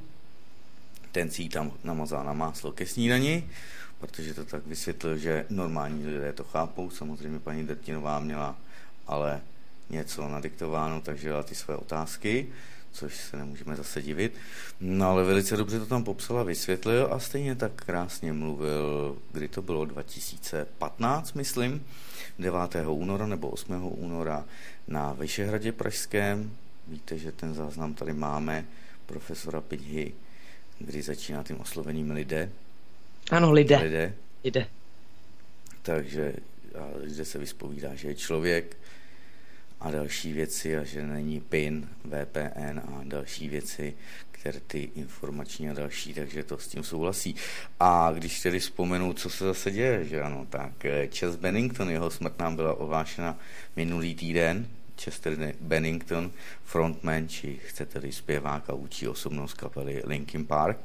ten 1.12 1.30
si 1.30 1.48
tam 1.48 1.72
namazal 1.84 2.24
na 2.24 2.32
máslo 2.32 2.72
ke 2.72 2.86
snídani 2.86 3.50
protože 4.06 4.34
to 4.34 4.44
tak 4.44 4.66
vysvětlil, 4.66 5.18
že 5.18 5.46
normální 5.50 6.06
lidé 6.06 6.32
to 6.32 6.44
chápou. 6.44 6.90
Samozřejmě 6.90 7.38
paní 7.38 7.66
Drtinová 7.66 8.20
měla 8.20 8.56
ale 9.06 9.40
něco 9.90 10.28
nadiktováno, 10.28 11.00
takže 11.00 11.30
dala 11.30 11.42
ty 11.42 11.54
své 11.54 11.76
otázky, 11.76 12.48
což 12.92 13.16
se 13.16 13.36
nemůžeme 13.36 13.76
zase 13.76 14.02
divit. 14.02 14.34
No 14.80 15.10
ale 15.10 15.24
velice 15.24 15.56
dobře 15.56 15.78
to 15.78 15.86
tam 15.86 16.04
popsal 16.04 16.38
a 16.38 16.42
vysvětlil 16.42 17.08
a 17.12 17.18
stejně 17.18 17.54
tak 17.54 17.72
krásně 17.72 18.32
mluvil, 18.32 19.18
kdy 19.32 19.48
to 19.48 19.62
bylo 19.62 19.84
2015, 19.84 21.32
myslím, 21.32 21.86
9. 22.38 22.58
února 22.88 23.26
nebo 23.26 23.48
8. 23.48 23.72
února 23.82 24.44
na 24.88 25.12
Vyšehradě 25.12 25.72
Pražském. 25.72 26.50
Víte, 26.88 27.18
že 27.18 27.32
ten 27.32 27.54
záznam 27.54 27.94
tady 27.94 28.12
máme 28.12 28.64
profesora 29.06 29.60
Pidhy, 29.60 30.12
kdy 30.78 31.02
začíná 31.02 31.42
tím 31.42 31.60
oslovením 31.60 32.10
lidé, 32.10 32.50
ano, 33.30 33.52
lidé. 33.52 33.76
Lidé. 33.76 34.14
lidé. 34.44 34.66
Takže 35.82 36.34
zde 37.04 37.24
se 37.24 37.38
vyspovídá, 37.38 37.94
že 37.94 38.08
je 38.08 38.14
člověk 38.14 38.76
a 39.80 39.90
další 39.90 40.32
věci 40.32 40.76
a 40.76 40.84
že 40.84 41.06
není 41.06 41.40
PIN, 41.40 41.88
VPN 42.04 42.78
a 42.78 43.00
další 43.04 43.48
věci, 43.48 43.94
které 44.30 44.60
ty 44.60 44.90
informační 44.94 45.70
a 45.70 45.72
další, 45.72 46.14
takže 46.14 46.42
to 46.42 46.58
s 46.58 46.68
tím 46.68 46.84
souhlasí. 46.84 47.34
A 47.80 48.12
když 48.12 48.40
tedy 48.40 48.58
vzpomenu, 48.58 49.12
co 49.12 49.30
se 49.30 49.44
zase 49.44 49.70
děje, 49.70 50.04
že 50.04 50.22
ano, 50.22 50.46
tak 50.50 50.84
eh, 50.84 51.06
Chess 51.06 51.36
Bennington, 51.36 51.90
jeho 51.90 52.10
smrt 52.10 52.38
nám 52.38 52.56
byla 52.56 52.74
ovášena 52.74 53.38
minulý 53.76 54.14
týden, 54.14 54.68
Chester 55.00 55.54
Bennington, 55.60 56.30
frontman, 56.64 57.28
či 57.28 57.58
chcete-li 57.66 58.12
zpěvák 58.12 58.70
a 58.70 58.74
učí 58.74 59.08
osobnost 59.08 59.54
kapely 59.54 60.02
Linkin 60.06 60.46
Park, 60.46 60.78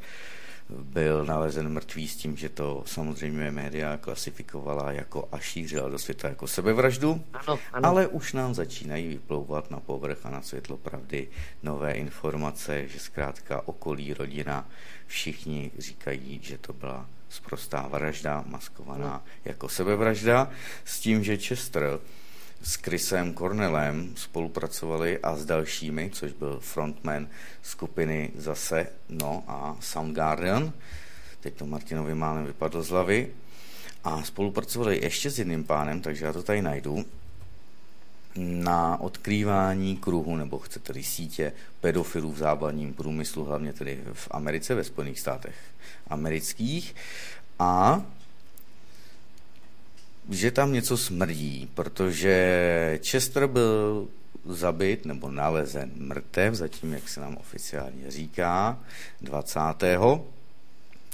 byl 0.70 1.26
nalezen 1.26 1.70
mrtvý 1.70 2.08
s 2.08 2.16
tím, 2.16 2.38
že 2.38 2.50
to 2.50 2.84
samozřejmě 2.86 3.52
média 3.52 3.98
klasifikovala 3.98 4.92
jako 4.92 5.28
a 5.32 5.40
šířila 5.40 5.90
do 5.90 6.00
světa 6.00 6.28
jako 6.28 6.48
sebevraždu, 6.48 7.24
ano, 7.34 7.60
ano. 7.74 7.88
ale 7.88 8.08
už 8.08 8.34
nám 8.34 8.54
začínají 8.54 9.08
vyplouvat 9.08 9.72
na 9.72 9.80
povrch 9.80 10.26
a 10.26 10.30
na 10.30 10.42
světlo 10.42 10.78
pravdy 10.78 11.28
nové 11.64 11.92
informace, 11.92 12.88
že 12.88 13.00
zkrátka 13.00 13.68
okolí, 13.68 14.14
rodina, 14.14 14.70
všichni 15.08 15.72
říkají, 15.78 16.40
že 16.44 16.58
to 16.58 16.74
byla 16.74 17.06
sprostá 17.30 17.88
vražda, 17.88 18.44
maskovaná 18.48 19.08
no. 19.08 19.22
jako 19.46 19.70
sebevražda, 19.70 20.50
s 20.86 21.00
tím, 21.00 21.24
že 21.24 21.38
Chester 21.38 22.00
s 22.62 22.76
Chrisem 22.76 23.34
Cornelem 23.34 24.14
spolupracovali 24.16 25.20
a 25.20 25.36
s 25.36 25.46
dalšími, 25.46 26.10
což 26.14 26.32
byl 26.32 26.60
frontman 26.60 27.28
skupiny 27.62 28.32
zase, 28.36 28.88
no 29.10 29.44
a 29.48 29.78
Soundgarden, 29.80 30.74
teď 31.40 31.54
to 31.54 31.66
Martinovi 31.66 32.16
málem 32.16 32.46
vypadlo 32.46 32.84
z 32.84 32.90
hlavy, 32.90 33.28
a 34.04 34.24
spolupracovali 34.24 35.00
ještě 35.04 35.32
s 35.32 35.40
jedným 35.40 35.64
pánem, 35.64 36.02
takže 36.02 36.26
já 36.26 36.34
to 36.34 36.44
tady 36.44 36.62
najdu, 36.62 37.06
na 38.36 39.02
odkrývání 39.02 39.98
kruhu, 39.98 40.36
nebo 40.36 40.60
chcete 40.60 40.88
tedy 40.88 41.04
sítě 41.04 41.54
pedofilů 41.82 42.32
v 42.32 42.38
západním 42.38 42.94
průmyslu, 42.94 43.46
hlavně 43.46 43.74
tedy 43.74 44.00
v 44.14 44.28
Americe, 44.32 44.76
ve 44.76 44.84
Spojených 44.84 45.20
státech 45.20 45.56
amerických. 46.08 46.96
A 47.60 48.06
že 50.30 50.52
tam 50.52 50.74
něco 50.74 50.98
smrdí, 50.98 51.70
protože 51.74 53.00
Chester 53.06 53.48
byl 53.48 54.08
zabit 54.46 55.06
nebo 55.06 55.32
nalezen 55.32 55.92
mrtev, 55.96 56.54
zatím, 56.54 56.94
jak 56.94 57.10
se 57.10 57.22
nám 57.22 57.38
oficiálně 57.38 58.12
říká, 58.12 58.80
20. 59.22 59.60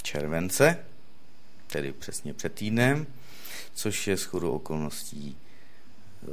července, 0.02 0.78
tedy 1.66 1.92
přesně 1.92 2.34
před 2.34 2.52
týdnem, 2.52 3.06
což 3.74 4.06
je 4.06 4.16
schodu 4.16 4.52
okolností 4.52 5.36
e, 5.36 6.26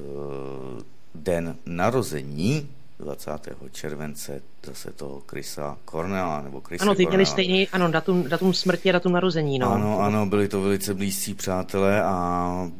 den 1.15 1.55
narození 1.65 2.69
20. 2.99 3.31
července 3.71 4.41
zase 4.63 4.91
toho 4.91 5.21
Krisa 5.21 5.77
Cornela, 5.85 6.41
nebo 6.41 6.61
Chrisa 6.61 6.83
Ano, 6.83 6.95
ty 6.95 7.05
měli 7.05 7.25
stejný, 7.25 7.67
ano, 7.67 7.91
datum, 7.91 8.23
datum 8.23 8.53
smrti 8.53 8.89
a 8.89 8.91
datum 8.91 9.11
narození, 9.11 9.59
no. 9.59 9.71
Ano, 9.71 9.99
ano, 9.99 10.25
byli 10.25 10.47
to 10.47 10.61
velice 10.61 10.93
blízcí 10.93 11.33
přátelé 11.33 12.03
a 12.03 12.71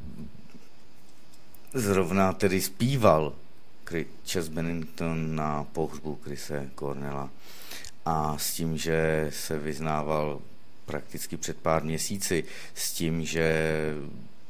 zrovna 1.73 2.33
tedy 2.33 2.61
zpíval 2.61 3.33
Chess 4.27 4.47
Bennington 4.47 5.35
na 5.35 5.63
pohřbu 5.63 6.15
Krise 6.15 6.69
Cornela 6.79 7.29
a 8.05 8.37
s 8.37 8.53
tím, 8.53 8.77
že 8.77 9.27
se 9.33 9.59
vyznával 9.59 10.39
prakticky 10.85 11.37
před 11.37 11.57
pár 11.57 11.83
měsíci 11.83 12.43
s 12.73 12.93
tím, 12.93 13.25
že 13.25 13.65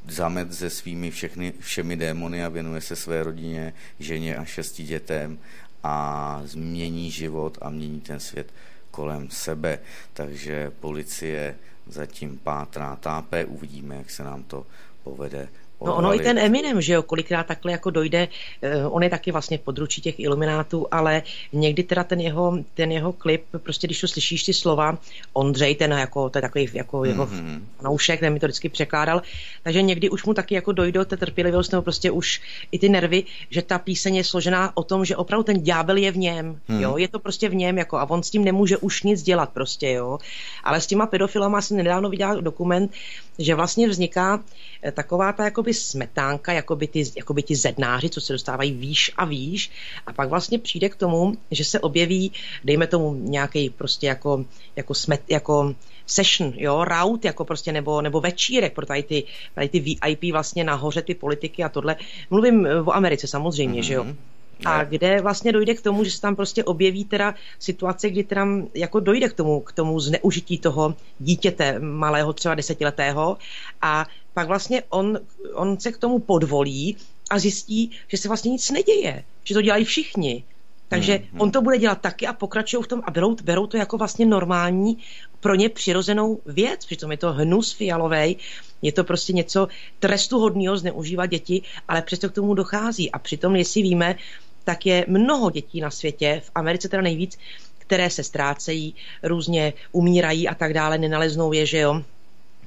zamet 0.08 0.54
se 0.54 0.70
svými 0.70 1.10
všechny, 1.10 1.52
všemi 1.60 1.96
démony 1.96 2.44
a 2.44 2.48
věnuje 2.48 2.80
se 2.80 2.96
své 2.96 3.22
rodině, 3.22 3.74
ženě 3.98 4.36
a 4.36 4.44
šesti 4.44 4.84
dětem 4.84 5.38
a 5.82 6.40
změní 6.44 7.10
život 7.10 7.58
a 7.60 7.70
mění 7.70 8.00
ten 8.00 8.20
svět 8.20 8.52
kolem 8.90 9.30
sebe. 9.30 9.78
Takže 10.12 10.72
policie 10.80 11.56
zatím 11.86 12.38
pátrá, 12.38 12.96
tápe, 12.96 13.44
uvidíme, 13.44 13.96
jak 13.96 14.10
se 14.10 14.24
nám 14.24 14.42
to 14.42 14.66
povede 15.02 15.48
No 15.80 15.96
ono 15.96 16.14
i 16.14 16.18
ten 16.18 16.38
Eminem, 16.38 16.80
že 16.80 16.92
jo, 16.92 17.02
kolikrát 17.02 17.46
takhle 17.46 17.72
jako 17.72 17.90
dojde, 17.90 18.28
uh, 18.84 18.96
on 18.96 19.02
je 19.02 19.10
taky 19.10 19.32
vlastně 19.32 19.58
područí 19.58 20.00
těch 20.00 20.20
iluminátů, 20.20 20.86
ale 20.90 21.22
někdy 21.52 21.82
teda 21.82 22.04
ten 22.04 22.20
jeho, 22.20 22.58
ten 22.74 22.92
jeho 22.92 23.12
klip, 23.12 23.44
prostě 23.58 23.86
když 23.86 24.00
tu 24.00 24.06
slyšíš 24.06 24.44
ty 24.44 24.52
slova, 24.52 24.98
Ondřej, 25.32 25.74
ten 25.74 25.92
jako, 25.92 26.30
to 26.30 26.38
je 26.38 26.42
takový 26.42 26.68
jako 26.72 26.98
mm-hmm. 26.98 27.08
jeho 27.08 27.28
naušek, 27.82 28.20
ten 28.20 28.32
mi 28.32 28.40
to 28.40 28.46
vždycky 28.46 28.68
překládal, 28.68 29.22
takže 29.62 29.82
někdy 29.82 30.10
už 30.10 30.24
mu 30.24 30.34
taky 30.34 30.54
jako 30.54 30.72
dojde 30.72 31.04
ta 31.04 31.16
trpělivost, 31.16 31.72
nebo 31.72 31.82
prostě 31.82 32.10
už 32.10 32.40
i 32.72 32.78
ty 32.78 32.88
nervy, 32.88 33.24
že 33.50 33.62
ta 33.62 33.78
píseň 33.78 34.16
je 34.16 34.24
složená 34.24 34.76
o 34.76 34.82
tom, 34.82 35.04
že 35.04 35.16
opravdu 35.16 35.44
ten 35.44 35.62
ďábel 35.62 35.96
je 35.96 36.10
v 36.10 36.16
něm, 36.16 36.60
mm. 36.68 36.80
jo, 36.80 36.96
je 36.96 37.08
to 37.08 37.18
prostě 37.18 37.48
v 37.48 37.54
něm, 37.54 37.78
jako 37.78 37.98
a 37.98 38.10
on 38.10 38.22
s 38.22 38.30
tím 38.30 38.44
nemůže 38.44 38.76
už 38.76 39.02
nic 39.02 39.22
dělat 39.22 39.50
prostě, 39.50 39.90
jo, 39.90 40.18
ale 40.64 40.80
s 40.80 40.86
těma 40.86 41.06
pedofilama 41.06 41.60
jsem 41.60 41.76
nedávno 41.76 42.08
viděl 42.08 42.42
dokument, 42.42 42.92
že 43.38 43.54
vlastně 43.54 43.88
vzniká 43.88 44.44
eh, 44.82 44.92
taková 44.92 45.32
ta 45.32 45.44
jakoby 45.44 45.74
smetánka, 45.74 46.52
jakoby 46.52 46.86
ty, 46.86 47.04
jakoby 47.16 47.42
ti 47.42 47.56
zednáři, 47.56 48.10
co 48.10 48.20
se 48.20 48.32
dostávají 48.32 48.72
výš 48.72 49.12
a 49.16 49.24
výš 49.24 49.70
a 50.06 50.12
pak 50.12 50.28
vlastně 50.28 50.58
přijde 50.58 50.88
k 50.88 50.96
tomu, 50.96 51.34
že 51.50 51.64
se 51.64 51.80
objeví, 51.80 52.32
dejme 52.64 52.86
tomu 52.86 53.14
nějaký 53.14 53.70
prostě 53.70 54.06
jako, 54.06 54.44
jako, 54.76 54.94
smet, 54.94 55.22
jako 55.28 55.74
session, 56.06 56.52
jo, 56.56 56.84
route, 56.84 57.28
jako 57.28 57.44
prostě, 57.44 57.72
nebo, 57.72 58.02
nebo 58.02 58.20
večírek 58.20 58.74
pro 58.74 58.86
tady 58.86 59.02
ty, 59.02 59.24
tady 59.54 59.68
ty 59.68 59.80
VIP 59.80 60.32
vlastně 60.32 60.64
nahoře, 60.64 61.02
ty 61.02 61.14
politiky 61.14 61.64
a 61.64 61.68
tohle. 61.68 61.96
Mluvím 62.30 62.66
eh, 62.66 62.80
o 62.80 62.92
Americe 62.92 63.26
samozřejmě, 63.26 63.80
mm-hmm. 63.80 63.84
že 63.84 63.94
jo. 63.94 64.06
A 64.64 64.84
kde 64.84 65.20
vlastně 65.20 65.52
dojde 65.52 65.74
k 65.74 65.80
tomu, 65.80 66.04
že 66.04 66.10
se 66.10 66.20
tam 66.20 66.36
prostě 66.36 66.64
objeví 66.64 67.04
teda 67.04 67.34
situace, 67.58 68.10
kdy 68.10 68.24
tam 68.24 68.66
jako 68.74 69.00
dojde 69.00 69.28
k 69.28 69.32
tomu, 69.32 69.60
k 69.60 69.72
tomu 69.72 70.00
zneužití 70.00 70.58
toho 70.58 70.94
dítěte 71.18 71.78
malého, 71.78 72.32
třeba 72.32 72.54
desetiletého 72.54 73.38
a 73.82 74.06
pak 74.34 74.48
vlastně 74.48 74.82
on, 74.88 75.18
on 75.52 75.80
se 75.80 75.92
k 75.92 75.98
tomu 75.98 76.18
podvolí 76.18 76.96
a 77.30 77.38
zjistí, 77.38 77.90
že 78.08 78.16
se 78.16 78.28
vlastně 78.28 78.50
nic 78.50 78.70
neděje, 78.70 79.24
že 79.44 79.54
to 79.54 79.62
dělají 79.62 79.84
všichni. 79.84 80.44
Takže 80.88 81.12
hmm, 81.12 81.26
hmm. 81.30 81.40
on 81.40 81.50
to 81.50 81.62
bude 81.62 81.78
dělat 81.78 82.00
taky 82.00 82.26
a 82.26 82.32
pokračují 82.32 82.82
v 82.82 82.86
tom 82.86 83.02
a 83.04 83.10
berou, 83.10 83.36
berou 83.42 83.66
to 83.66 83.76
jako 83.76 83.98
vlastně 83.98 84.26
normální, 84.26 84.98
pro 85.40 85.54
ně 85.54 85.68
přirozenou 85.68 86.40
věc. 86.46 86.86
Přitom 86.86 87.10
je 87.10 87.16
to 87.16 87.32
hnus 87.32 87.72
fialový, 87.72 88.36
je 88.82 88.92
to 88.92 89.04
prostě 89.04 89.32
něco 89.32 89.68
trestuhodného 89.98 90.76
zneužívat 90.76 91.26
děti, 91.26 91.62
ale 91.88 92.02
přesto 92.02 92.28
k 92.28 92.32
tomu 92.32 92.54
dochází. 92.54 93.10
A 93.10 93.18
přitom, 93.18 93.56
jestli 93.56 93.82
víme, 93.82 94.16
tak 94.64 94.86
je 94.86 95.04
mnoho 95.08 95.50
dětí 95.50 95.80
na 95.80 95.90
světě, 95.90 96.42
v 96.44 96.50
Americe 96.54 96.88
teda 96.88 97.02
nejvíc, 97.02 97.38
které 97.78 98.10
se 98.10 98.22
ztrácejí, 98.22 98.94
různě 99.22 99.72
umírají 99.92 100.48
a 100.48 100.54
tak 100.54 100.74
dále, 100.74 100.98
nenaleznou 100.98 101.52
je, 101.52 101.66
že 101.66 101.78
jo. 101.78 102.02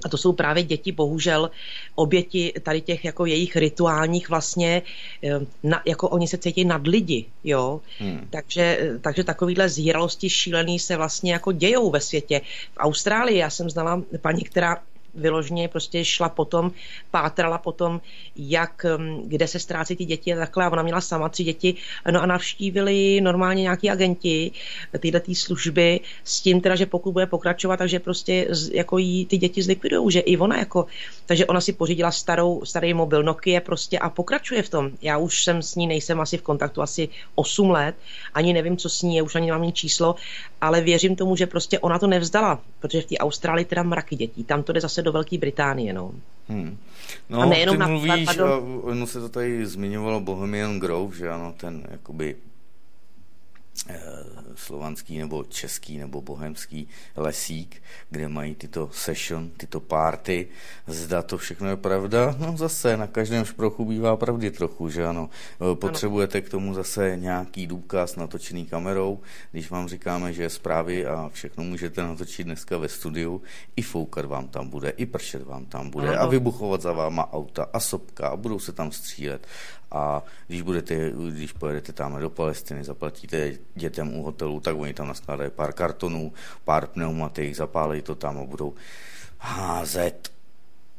A 0.06 0.10
to 0.10 0.18
jsou 0.18 0.34
právě 0.34 0.64
děti, 0.64 0.91
bohužel, 0.91 1.52
oběti 1.95 2.53
tady 2.64 2.82
těch 2.82 3.06
jako 3.06 3.26
jejich 3.26 3.56
rituálních 3.56 4.30
vlastně, 4.30 4.82
eh, 5.24 5.40
na, 5.64 5.82
jako 5.86 6.10
oni 6.10 6.28
se 6.28 6.38
cítí 6.38 6.65
nad 6.65 6.88
lidi, 6.88 7.26
jo. 7.44 7.82
Hmm. 7.99 8.28
Takže, 8.30 8.80
takže 9.02 9.24
takovýhle 9.24 9.69
zíralosti 9.69 10.30
šílený 10.30 10.80
se 10.80 10.98
vlastně 10.98 11.34
jako 11.34 11.52
dějou 11.52 11.90
ve 11.90 12.02
světě. 12.02 12.41
V 12.74 12.78
Austrálii 12.78 13.38
já 13.38 13.49
jsem 13.49 13.69
znala 13.69 14.02
paní, 14.22 14.44
která 14.44 14.78
vyloženě 15.18 15.68
prostě 15.68 16.06
šla 16.06 16.30
potom, 16.30 16.72
pátrala 17.11 17.57
potom, 17.57 18.02
jak, 18.35 18.85
um, 18.98 19.30
kde 19.30 19.48
se 19.48 19.60
ztrácí 19.60 19.95
ty 19.95 20.06
děti 20.06 20.34
a 20.34 20.38
takhle. 20.38 20.65
A 20.65 20.69
ona 20.69 20.84
měla 20.84 21.02
sama 21.02 21.30
tři 21.30 21.44
děti, 21.44 21.76
no 22.11 22.22
a 22.22 22.26
navštívili 22.26 23.22
normálně 23.22 23.61
nějaký 23.61 23.89
agenti 23.89 24.52
tyhle 24.99 25.19
tý 25.19 25.35
služby 25.35 25.99
s 26.23 26.41
tím 26.41 26.61
teda, 26.61 26.76
že 26.76 26.85
pokud 26.85 27.11
bude 27.11 27.26
pokračovat, 27.26 27.77
takže 27.77 27.99
prostě 27.99 28.48
jako 28.72 28.98
jí 28.98 29.26
ty 29.26 29.38
děti 29.38 29.64
zlikvidují, 29.64 30.11
že 30.11 30.19
i 30.19 30.38
ona 30.38 30.57
jako, 30.57 30.85
takže 31.26 31.45
ona 31.45 31.61
si 31.61 31.73
pořídila 31.73 32.11
starou, 32.11 32.65
starý 32.65 32.94
mobil 32.94 33.23
Nokia 33.23 33.61
prostě 33.61 33.99
a 33.99 34.10
pokračuje 34.10 34.64
v 34.64 34.69
tom. 34.69 34.91
Já 35.02 35.18
už 35.18 35.44
jsem 35.44 35.61
s 35.61 35.76
ní, 35.76 35.88
nejsem 35.88 36.22
asi 36.22 36.38
v 36.38 36.41
kontaktu 36.41 36.81
asi 36.81 37.10
8 37.35 37.69
let, 37.69 37.95
ani 38.34 38.53
nevím, 38.53 38.77
co 38.77 38.89
s 38.89 39.02
ní 39.02 39.15
je, 39.15 39.22
už 39.22 39.35
ani 39.35 39.45
nemám 39.45 39.64
ní 39.64 39.73
číslo, 39.73 40.15
ale 40.61 40.81
věřím 40.81 41.15
tomu, 41.15 41.35
že 41.35 41.48
prostě 41.48 41.80
ona 41.80 41.99
to 41.99 42.07
nevzdala, 42.07 42.60
protože 42.80 43.02
v 43.02 43.06
té 43.06 43.18
Austrálii 43.18 43.65
teda 43.65 43.84
mraky 43.84 44.15
dětí, 44.15 44.44
tam 44.44 44.64
to 44.64 44.73
jde 44.73 44.81
zase 44.81 45.02
do 45.08 45.12
Velké 45.12 45.38
Británie, 45.38 45.94
no. 45.94 46.12
Hmm. 46.48 46.78
No, 47.30 47.42
a 47.42 47.46
nejenom 47.46 47.76
ty 47.76 47.80
na, 47.80 47.88
mluvíš, 47.88 48.26
pardon. 48.26 48.82
ono 48.84 49.08
se 49.08 49.20
to 49.20 49.30
tady 49.30 49.66
zmiňovalo 49.66 50.20
Bohemian 50.20 50.80
Grove, 50.80 51.16
že 51.16 51.30
ano, 51.30 51.54
ten 51.58 51.84
jakoby 51.92 52.36
slovanský 54.56 55.18
nebo 55.18 55.44
český 55.44 55.98
nebo 55.98 56.22
bohemský 56.22 56.88
lesík, 57.16 57.82
kde 58.10 58.28
mají 58.28 58.56
tyto 58.56 58.90
session, 58.94 59.49
tyto 59.58 59.80
party. 59.80 60.48
Zda 60.88 61.22
to 61.22 61.38
všechno 61.38 61.70
je 61.70 61.76
pravda? 61.76 62.36
No 62.40 62.58
zase, 62.58 62.98
na 62.98 63.08
každém 63.08 63.45
šprochu 63.45 63.86
bývá 63.86 64.18
pravdy 64.18 64.52
trochu, 64.52 64.90
že 64.90 65.06
ano. 65.06 65.30
Eh, 65.62 65.76
potřebujete 65.76 66.41
k 66.41 66.49
tomu 66.49 66.74
zase 66.74 67.18
nějaký 67.18 67.68
důkaz 67.68 68.16
natočený 68.16 68.66
kamerou, 68.66 69.20
když 69.52 69.70
vám 69.70 69.88
říkáme, 69.88 70.34
že 70.34 70.44
je 70.44 70.49
zprávy 70.49 71.06
a 71.06 71.30
všechno 71.34 71.64
můžete 71.64 72.02
natočit 72.04 72.45
dneska 72.45 72.78
ve 72.78 72.90
studiu, 72.90 73.41
i 73.76 73.82
foukat 73.82 74.26
vám 74.26 74.48
tam 74.48 74.70
bude, 74.70 74.90
i 74.90 75.06
pršet 75.06 75.44
vám 75.44 75.66
tam 75.66 75.90
bude 75.90 76.18
a 76.18 76.26
vybuchovat 76.26 76.82
za 76.82 76.94
váma 76.94 77.34
auta 77.34 77.70
a 77.74 77.80
sopka 77.80 78.28
a 78.28 78.36
budou 78.36 78.60
se 78.60 78.72
tam 78.72 78.91
střílet 78.91 79.48
a 79.91 80.23
když, 80.47 80.61
budete, 80.61 81.11
když 81.31 81.51
pojedete 81.51 81.93
tam 81.93 82.19
do 82.19 82.30
Palestiny, 82.30 82.84
zaplatíte 82.84 83.53
dětem 83.76 84.15
u 84.18 84.23
hotelu, 84.23 84.59
tak 84.59 84.76
oni 84.77 84.93
tam 84.93 85.07
naskládají 85.07 85.51
pár 85.51 85.73
kartonů, 85.73 86.34
pár 86.64 86.88
pneumatik, 86.88 87.55
zapálí 87.55 88.01
to 88.01 88.15
tam 88.15 88.38
a 88.38 88.43
budou 88.43 88.73
házet 89.39 90.31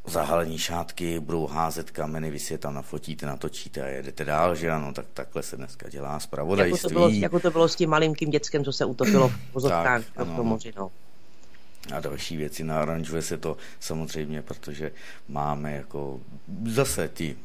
zahalení 0.07 0.59
šátky, 0.59 1.21
budou 1.21 1.47
házet 1.47 1.91
kameny, 1.91 2.31
vy 2.31 2.39
si 2.39 2.55
je 2.55 2.59
tam 2.59 2.75
nafotíte, 2.75 3.27
natočíte 3.27 3.83
a 3.83 3.87
jedete 3.87 4.25
dál, 4.25 4.55
že 4.55 4.71
ano, 4.71 4.93
tak 4.93 5.07
takhle 5.15 5.43
se 5.43 5.57
dneska 5.57 5.89
dělá 5.89 6.21
zpravodajství. 6.21 6.79
Jako 6.79 6.89
to 6.89 6.95
bylo, 6.95 7.09
jako 7.09 7.41
to 7.41 7.51
bylo 7.51 7.69
s 7.69 7.77
tím 7.77 7.91
malinkým 7.91 8.31
dětskem, 8.31 8.65
co 8.65 8.73
se 8.73 8.85
utopilo 8.85 9.29
v 9.29 9.53
pozorkách 9.53 10.03
v 10.17 10.43
moři, 10.43 10.73
no. 10.77 10.91
A 11.95 12.01
další 12.01 12.37
věci, 12.37 12.65
naranžuje 12.65 13.23
se 13.23 13.37
to 13.37 13.57
samozřejmě, 13.81 14.43
protože 14.43 14.93
máme 15.29 15.73
jako 15.73 16.21
zase 16.67 17.09
ty 17.09 17.37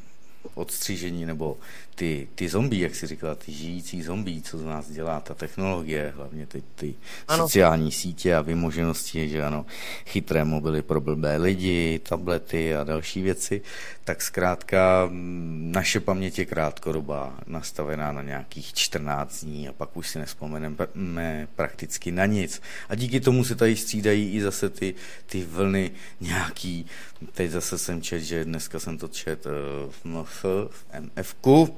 odstřížení 0.54 1.26
nebo 1.26 1.56
ty, 1.94 2.28
ty 2.34 2.48
zombie, 2.48 2.82
jak 2.82 2.94
si 2.94 3.06
říkala, 3.06 3.34
ty 3.34 3.52
žijící 3.52 4.02
zombie, 4.02 4.42
co 4.42 4.58
z 4.58 4.64
nás 4.64 4.90
dělá 4.90 5.20
ta 5.20 5.34
technologie, 5.34 6.12
hlavně 6.16 6.46
ty, 6.46 6.62
ty 6.74 6.94
ano. 7.28 7.44
sociální 7.44 7.92
sítě 7.92 8.34
a 8.34 8.40
vymoženosti, 8.40 9.28
že 9.28 9.44
ano, 9.44 9.66
chytré 10.06 10.44
mobily 10.44 10.82
pro 10.82 11.00
blbé 11.00 11.36
lidi, 11.36 12.00
tablety 12.08 12.76
a 12.76 12.84
další 12.84 13.22
věci, 13.22 13.62
tak 14.04 14.22
zkrátka 14.22 15.08
naše 15.52 16.00
paměť 16.00 16.38
je 16.38 16.44
krátkodobá, 16.44 17.34
nastavená 17.46 18.12
na 18.12 18.22
nějakých 18.22 18.74
14 18.74 19.44
dní 19.44 19.68
a 19.68 19.72
pak 19.72 19.96
už 19.96 20.08
si 20.08 20.18
nespomeneme 20.18 20.76
prakticky 21.54 22.12
na 22.12 22.26
nic. 22.26 22.62
A 22.88 22.94
díky 22.94 23.20
tomu 23.20 23.44
se 23.44 23.54
tady 23.54 23.76
střídají 23.76 24.32
i 24.32 24.42
zase 24.42 24.70
ty, 24.70 24.94
ty 25.26 25.42
vlny 25.42 25.90
nějaký, 26.20 26.86
teď 27.32 27.50
zase 27.50 27.78
jsem 27.78 28.02
čet, 28.02 28.20
že 28.20 28.44
dneska 28.44 28.80
jsem 28.80 28.98
to 28.98 29.08
čet 29.08 29.46
eh, 29.46 29.50
v 29.90 30.04
MF, 30.04 30.44
v 30.70 30.84
MFku, 31.00 31.76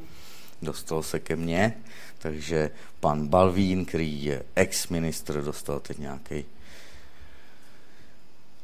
dostal 0.62 1.02
se 1.02 1.20
ke 1.20 1.36
mně, 1.36 1.76
takže 2.18 2.70
pan 3.00 3.26
Balvín, 3.26 3.84
který 3.84 4.24
je 4.24 4.42
ex-ministr, 4.54 5.42
dostal 5.42 5.80
teď 5.80 5.98
nějaký 5.98 6.44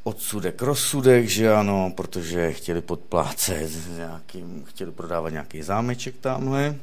odsudek, 0.03 0.63
rozsudek, 0.63 1.29
že 1.29 1.53
ano, 1.53 1.93
protože 1.97 2.53
chtěli 2.53 2.83
podplácet 2.83 3.71
nějakým, 3.97 4.65
chtěli 4.65 4.93
prodávat 4.93 5.31
nějaký 5.31 5.63
zámeček 5.63 6.15
tamhle, 6.21 6.77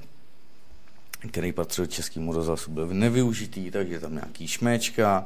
který 1.32 1.52
patřil 1.52 1.86
českému 1.86 2.34
rozhlasu, 2.34 2.72
byl 2.72 2.88
nevyužitý, 2.88 3.72
takže 3.72 4.00
tam 4.00 4.14
nějaký 4.14 4.48
šméčka, 4.48 5.26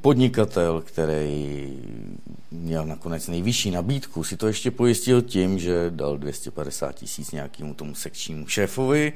podnikatel, 0.00 0.80
který 0.80 1.78
měl 2.50 2.86
nakonec 2.86 3.28
nejvyšší 3.28 3.70
nabídku, 3.70 4.24
si 4.24 4.36
to 4.36 4.46
ještě 4.46 4.70
pojistil 4.70 5.22
tím, 5.22 5.58
že 5.58 5.90
dal 5.90 6.18
250 6.18 6.92
tisíc 6.92 7.30
nějakému 7.30 7.74
tomu 7.74 7.94
sekčnímu 7.94 8.46
šéfovi, 8.46 9.12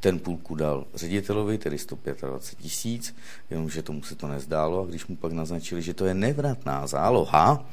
ten 0.00 0.18
půlku 0.18 0.54
dal 0.54 0.86
ředitelovi, 0.94 1.58
tedy 1.58 1.78
125 1.78 2.62
tisíc, 2.62 3.16
jenomže 3.50 3.82
tomu 3.82 4.02
se 4.02 4.14
to 4.14 4.28
nezdálo. 4.28 4.82
A 4.82 4.86
když 4.86 5.06
mu 5.06 5.16
pak 5.16 5.32
naznačili, 5.32 5.82
že 5.82 5.94
to 5.94 6.06
je 6.06 6.14
nevratná 6.14 6.86
záloha, 6.86 7.66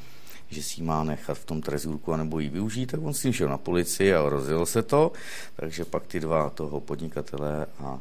že 0.50 0.64
si 0.64 0.82
ji 0.82 0.88
má 0.88 1.04
nechat 1.04 1.38
v 1.38 1.46
tom 1.46 1.62
trezůrku 1.62 2.16
nebo 2.16 2.40
ji 2.40 2.50
využít, 2.50 2.92
tak 2.92 3.02
on 3.04 3.14
s 3.14 3.22
tím 3.22 3.34
šel 3.34 3.50
na 3.50 3.58
policii 3.58 4.14
a 4.14 4.30
rozjel 4.30 4.66
se 4.66 4.84
to, 4.84 5.12
takže 5.56 5.86
pak 5.86 6.08
ty 6.08 6.20
dva 6.20 6.50
toho 6.50 6.80
podnikatele 6.80 7.66
a 7.80 8.00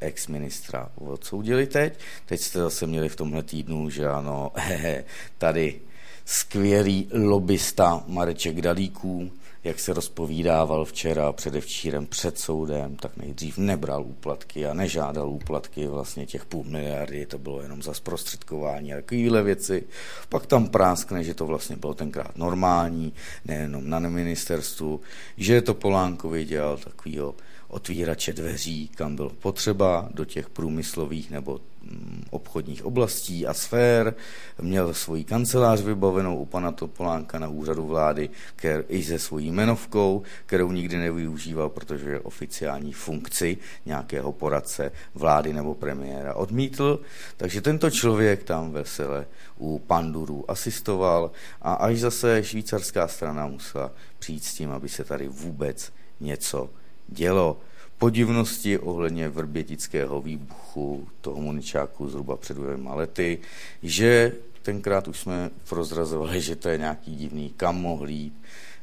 ex-ministra 0.00 0.88
odsoudili 0.94 1.66
teď. 1.66 1.98
Teď 2.26 2.40
jste 2.40 2.58
zase 2.58 2.86
měli 2.86 3.08
v 3.08 3.16
tomhle 3.16 3.42
týdnu, 3.42 3.90
že 3.90 4.08
ano, 4.08 4.52
hehe, 4.54 5.04
tady 5.38 5.80
skvělý 6.24 7.08
lobista 7.12 8.04
Mareček 8.06 8.60
Dalíků, 8.60 9.30
jak 9.64 9.80
se 9.80 9.92
rozpovídával 9.92 10.84
včera 10.84 11.32
předevčírem 11.32 12.06
před 12.06 12.38
soudem, 12.38 12.96
tak 12.96 13.16
nejdřív 13.16 13.58
nebral 13.58 14.02
úplatky 14.02 14.66
a 14.66 14.74
nežádal 14.74 15.28
úplatky, 15.28 15.86
vlastně 15.86 16.26
těch 16.26 16.44
půl 16.44 16.64
miliardy, 16.64 17.26
to 17.26 17.38
bylo 17.38 17.62
jenom 17.62 17.82
za 17.82 17.94
zprostředkování 17.94 18.92
a 18.92 18.96
takovéhle 18.96 19.42
věci. 19.42 19.84
Pak 20.28 20.46
tam 20.46 20.68
práskne, 20.68 21.24
že 21.24 21.34
to 21.34 21.46
vlastně 21.46 21.76
bylo 21.76 21.94
tenkrát 21.94 22.36
normální, 22.36 23.12
nejenom 23.44 23.90
na 23.90 23.98
ministerstvu, 23.98 25.00
že 25.36 25.62
to 25.62 25.74
Polánkovi 25.74 26.44
dělal 26.44 26.76
takovýho 26.76 27.34
otvírače 27.76 28.32
dveří, 28.32 28.88
kam 28.88 29.16
bylo 29.16 29.30
potřeba, 29.30 30.08
do 30.14 30.24
těch 30.24 30.50
průmyslových 30.50 31.30
nebo 31.30 31.60
mm, 31.82 32.24
obchodních 32.30 32.84
oblastí 32.84 33.46
a 33.46 33.54
sfér. 33.54 34.14
Měl 34.62 34.94
svoji 34.94 35.24
kancelář 35.24 35.80
vybavenou 35.80 36.36
u 36.36 36.46
pana 36.46 36.72
Topolánka 36.72 37.38
na 37.38 37.48
úřadu 37.48 37.86
vlády 37.86 38.30
kter, 38.56 38.84
i 38.88 39.04
se 39.04 39.18
svojí 39.18 39.46
jmenovkou, 39.46 40.22
kterou 40.46 40.72
nikdy 40.72 40.96
nevyužíval, 40.96 41.68
protože 41.68 42.20
oficiální 42.20 42.92
funkci 42.92 43.58
nějakého 43.86 44.32
poradce 44.32 44.92
vlády 45.14 45.52
nebo 45.52 45.74
premiéra 45.74 46.34
odmítl. 46.34 47.00
Takže 47.36 47.60
tento 47.60 47.90
člověk 47.90 48.44
tam 48.44 48.72
vesele 48.72 49.26
u 49.58 49.78
pandurů 49.78 50.50
asistoval 50.50 51.30
a 51.62 51.74
až 51.74 51.98
zase 51.98 52.44
švýcarská 52.44 53.08
strana 53.08 53.46
musela 53.46 53.92
přijít 54.18 54.44
s 54.44 54.54
tím, 54.54 54.70
aby 54.70 54.88
se 54.88 55.04
tady 55.04 55.28
vůbec 55.28 55.92
něco 56.20 56.70
dělo. 57.08 57.60
Podivnosti 57.98 58.78
ohledně 58.78 59.28
vrbětického 59.28 60.22
výbuchu 60.22 61.08
toho 61.20 61.40
muničáku 61.40 62.08
zhruba 62.08 62.36
před 62.36 62.56
dvěma 62.56 62.94
lety, 62.94 63.38
že 63.82 64.32
tenkrát 64.62 65.08
už 65.08 65.18
jsme 65.18 65.50
prozrazovali, 65.68 66.40
že 66.40 66.56
to 66.56 66.68
je 66.68 66.78
nějaký 66.78 67.16
divný, 67.16 67.52
kam 67.56 67.76
mohl 67.76 68.08
jít, 68.08 68.34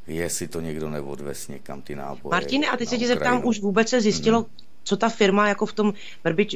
jestli 0.07 0.47
to 0.47 0.61
někdo 0.61 0.89
neodves 0.89 1.47
někam 1.47 1.81
ty 1.81 1.95
náboje. 1.95 2.31
Martine, 2.31 2.67
a 2.67 2.77
teď 2.77 2.89
se 2.89 2.97
tě 2.97 3.07
zeptám, 3.07 3.45
už 3.45 3.59
vůbec 3.59 3.89
se 3.89 4.01
zjistilo, 4.01 4.39
hmm 4.39 4.49
co 4.83 4.97
ta 4.97 5.09
firma 5.09 5.47
jako 5.47 5.65
v 5.65 5.73
tom 5.73 5.93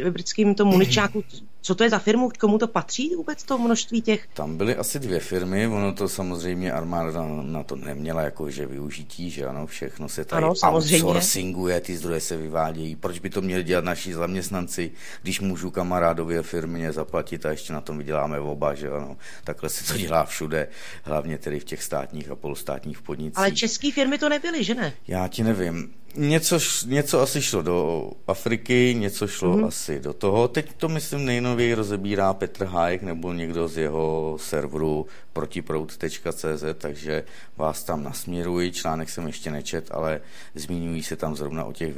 brbickém 0.03 0.55
tom 0.55 0.67
muničáku, 0.67 1.23
co 1.67 1.75
to 1.75 1.83
je 1.83 1.89
za 1.89 1.99
firmu, 1.99 2.29
k 2.29 2.37
komu 2.37 2.57
to 2.57 2.67
patří 2.67 3.15
vůbec 3.15 3.43
to 3.43 3.57
množství 3.57 4.01
těch? 4.01 4.27
Tam 4.33 4.57
byly 4.57 4.75
asi 4.75 4.99
dvě 4.99 5.19
firmy, 5.19 5.67
ono 5.67 5.93
to 5.93 6.09
samozřejmě 6.09 6.71
armáda 6.71 7.27
na 7.41 7.63
to 7.63 7.75
neměla 7.75 8.21
jako 8.21 8.49
že 8.51 8.65
využití, 8.65 9.29
že 9.29 9.45
ano, 9.45 9.67
všechno 9.67 10.09
se 10.09 10.25
tady 10.25 10.43
ano, 10.43 10.53
outsourcinguje, 10.63 11.81
ty 11.81 11.97
zdroje 11.97 12.21
se 12.21 12.37
vyvádějí. 12.37 12.95
Proč 12.95 13.19
by 13.19 13.29
to 13.29 13.41
měli 13.41 13.63
dělat 13.63 13.85
naši 13.85 14.13
zaměstnanci, 14.13 14.91
když 15.21 15.39
můžu 15.39 15.71
kamarádově 15.71 16.41
firmě 16.41 16.91
zaplatit 16.91 17.45
a 17.45 17.51
ještě 17.51 17.73
na 17.73 17.81
tom 17.81 17.97
vyděláme 17.97 18.39
oba, 18.39 18.73
že 18.73 18.89
ano. 18.89 19.17
Takhle 19.43 19.69
se 19.69 19.93
to 19.93 19.97
dělá 19.97 20.25
všude, 20.25 20.67
hlavně 21.03 21.37
tedy 21.37 21.59
v 21.59 21.63
těch 21.63 21.83
státních 21.83 22.31
a 22.31 22.35
polostátních 22.35 23.01
podnicích. 23.01 23.37
Ale 23.37 23.51
české 23.51 23.91
firmy 23.91 24.17
to 24.17 24.29
nebyly, 24.29 24.63
že 24.63 24.75
ne? 24.75 24.93
Já 25.07 25.27
ti 25.27 25.43
nevím 25.43 25.93
něco, 26.17 26.59
něco 26.85 27.21
asi 27.21 27.41
šlo 27.41 27.61
do 27.61 28.09
Afriky, 28.27 28.95
něco 28.99 29.27
šlo 29.27 29.57
mm-hmm. 29.57 29.67
asi 29.67 29.99
do 29.99 30.13
toho. 30.13 30.47
Teď 30.47 30.73
to, 30.77 30.89
myslím, 30.89 31.25
nejnověji 31.57 31.73
rozebírá 31.73 32.33
Petr 32.33 32.65
Hájek 32.65 33.01
nebo 33.01 33.33
někdo 33.33 33.67
z 33.67 33.77
jeho 33.77 34.37
serveru 34.39 35.05
protiprout.cz, 35.33 36.63
takže 36.77 37.23
vás 37.57 37.83
tam 37.83 38.03
nasměruji. 38.03 38.71
Článek 38.71 39.09
jsem 39.09 39.27
ještě 39.27 39.51
nečet, 39.51 39.89
ale 39.91 40.21
zmiňují 40.55 41.03
se 41.03 41.15
tam 41.15 41.35
zrovna 41.35 41.65
o 41.65 41.73
těch 41.73 41.93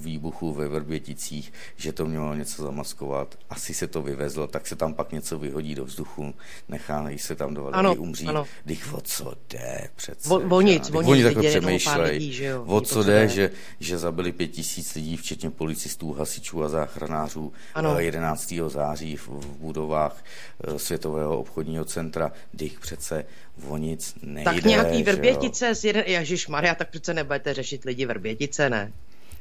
výbuchů 0.00 0.52
ve 0.52 0.68
Vrběticích, 0.68 1.52
že 1.76 1.92
to 1.92 2.06
mělo 2.06 2.34
něco 2.34 2.62
zamaskovat. 2.62 3.38
Asi 3.50 3.74
se 3.74 3.86
to 3.86 4.02
vyvezlo, 4.02 4.46
tak 4.46 4.66
se 4.66 4.76
tam 4.76 4.94
pak 4.94 5.12
něco 5.12 5.38
vyhodí 5.38 5.74
do 5.74 5.84
vzduchu, 5.84 6.34
nechá 6.68 7.06
se 7.16 7.34
tam 7.34 7.56
umřít. 7.98 8.28
Ano. 8.28 8.46
Když 8.64 8.92
o 8.92 9.00
co 9.00 9.32
jde 9.50 9.88
přece. 9.96 10.28
O, 10.28 10.56
o 10.56 10.60
nic, 10.60 10.90
o 10.90 11.02
nic. 11.02 11.10
Oni 11.10 11.22
takhle 11.22 11.48
přemýšlejí. 11.48 12.42
O 12.66 12.80
co 12.80 13.02
jde, 13.02 13.28
že, 13.28 13.50
že 13.80 13.98
zabili 13.98 14.32
pět 14.32 14.48
tisíc 14.48 14.94
lidí, 14.94 15.16
včetně 15.16 15.50
policistů, 15.50 16.12
hasičů 16.12 16.64
a 16.64 16.68
záchranářů 16.68 17.52
ano. 17.74 17.98
11. 17.98 18.52
Eh, 18.52 18.62
září 19.00 19.16
v, 19.16 19.28
v 19.28 19.56
budovách 19.58 20.24
eh, 20.64 20.78
Světového 20.78 21.38
obchodního 21.38 21.84
centra. 21.84 22.32
Dych 22.54 22.80
přece 22.80 23.24
o 23.68 23.76
nic 23.76 24.14
nejde. 24.22 24.50
Tak 24.50 24.64
nějaký 24.64 25.02
Vrbětice 25.02 25.74
z 25.74 25.84
jeden... 25.84 26.04
Ježíš 26.06 26.48
Maria, 26.48 26.74
tak 26.74 26.90
přece 26.90 27.14
nebudete 27.14 27.54
řešit 27.54 27.84
lidi 27.84 28.06
Vrbětice, 28.06 28.70
ne? 28.70 28.92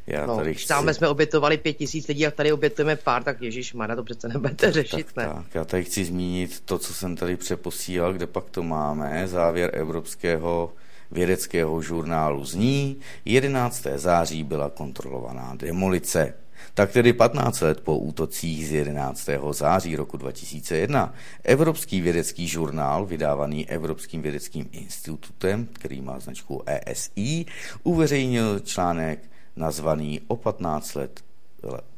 Já 0.08 0.26
no, 0.26 0.36
tady 0.36 0.54
chci... 0.54 0.68
Tam 0.68 0.94
jsme 0.94 1.08
obětovali 1.08 1.58
pět 1.58 1.74
tisíc 1.74 2.08
lidí 2.08 2.28
a 2.28 2.32
tady 2.32 2.52
obětujeme 2.52 2.96
pár, 2.96 3.24
tak 3.24 3.42
Ježíš 3.42 3.74
Maria, 3.74 3.96
to 3.96 4.04
přece 4.04 4.28
nebudete 4.28 4.72
řešit, 4.72 5.08
tak, 5.14 5.28
ne? 5.28 5.34
Tak, 5.34 5.56
já 5.56 5.66
tady 5.66 5.84
chci 5.84 6.06
zmínit 6.06 6.60
to, 6.60 6.80
co 6.80 6.94
jsem 6.94 7.16
tady 7.16 7.38
přeposílal, 7.38 8.14
kde 8.14 8.28
pak 8.28 8.50
to 8.50 8.64
máme, 8.64 9.28
závěr 9.28 9.70
Evropského 9.74 10.74
vědeckého 11.12 11.82
žurnálu 11.82 12.46
zní, 12.46 12.98
11. 13.26 13.88
září 13.96 14.44
byla 14.44 14.70
kontrolovaná 14.70 15.56
demolice. 15.56 16.34
Tak 16.74 16.92
tedy 16.92 17.14
15 17.14 17.62
let 17.62 17.82
po 17.82 17.98
útocích 17.98 18.68
z 18.68 18.72
11. 18.72 19.30
září 19.52 19.96
roku 19.96 20.18
2001 20.18 21.14
Evropský 21.44 22.02
vědecký 22.02 22.48
žurnál, 22.48 23.06
vydávaný 23.06 23.70
Evropským 23.70 24.22
vědeckým 24.22 24.70
institutem, 24.72 25.68
který 25.74 26.02
má 26.02 26.20
značku 26.20 26.64
ESI, 26.66 27.46
uveřejnil 27.84 28.60
článek 28.60 29.20
nazvaný 29.56 30.22
o 30.28 30.36
15 30.36 30.94
let 30.94 31.24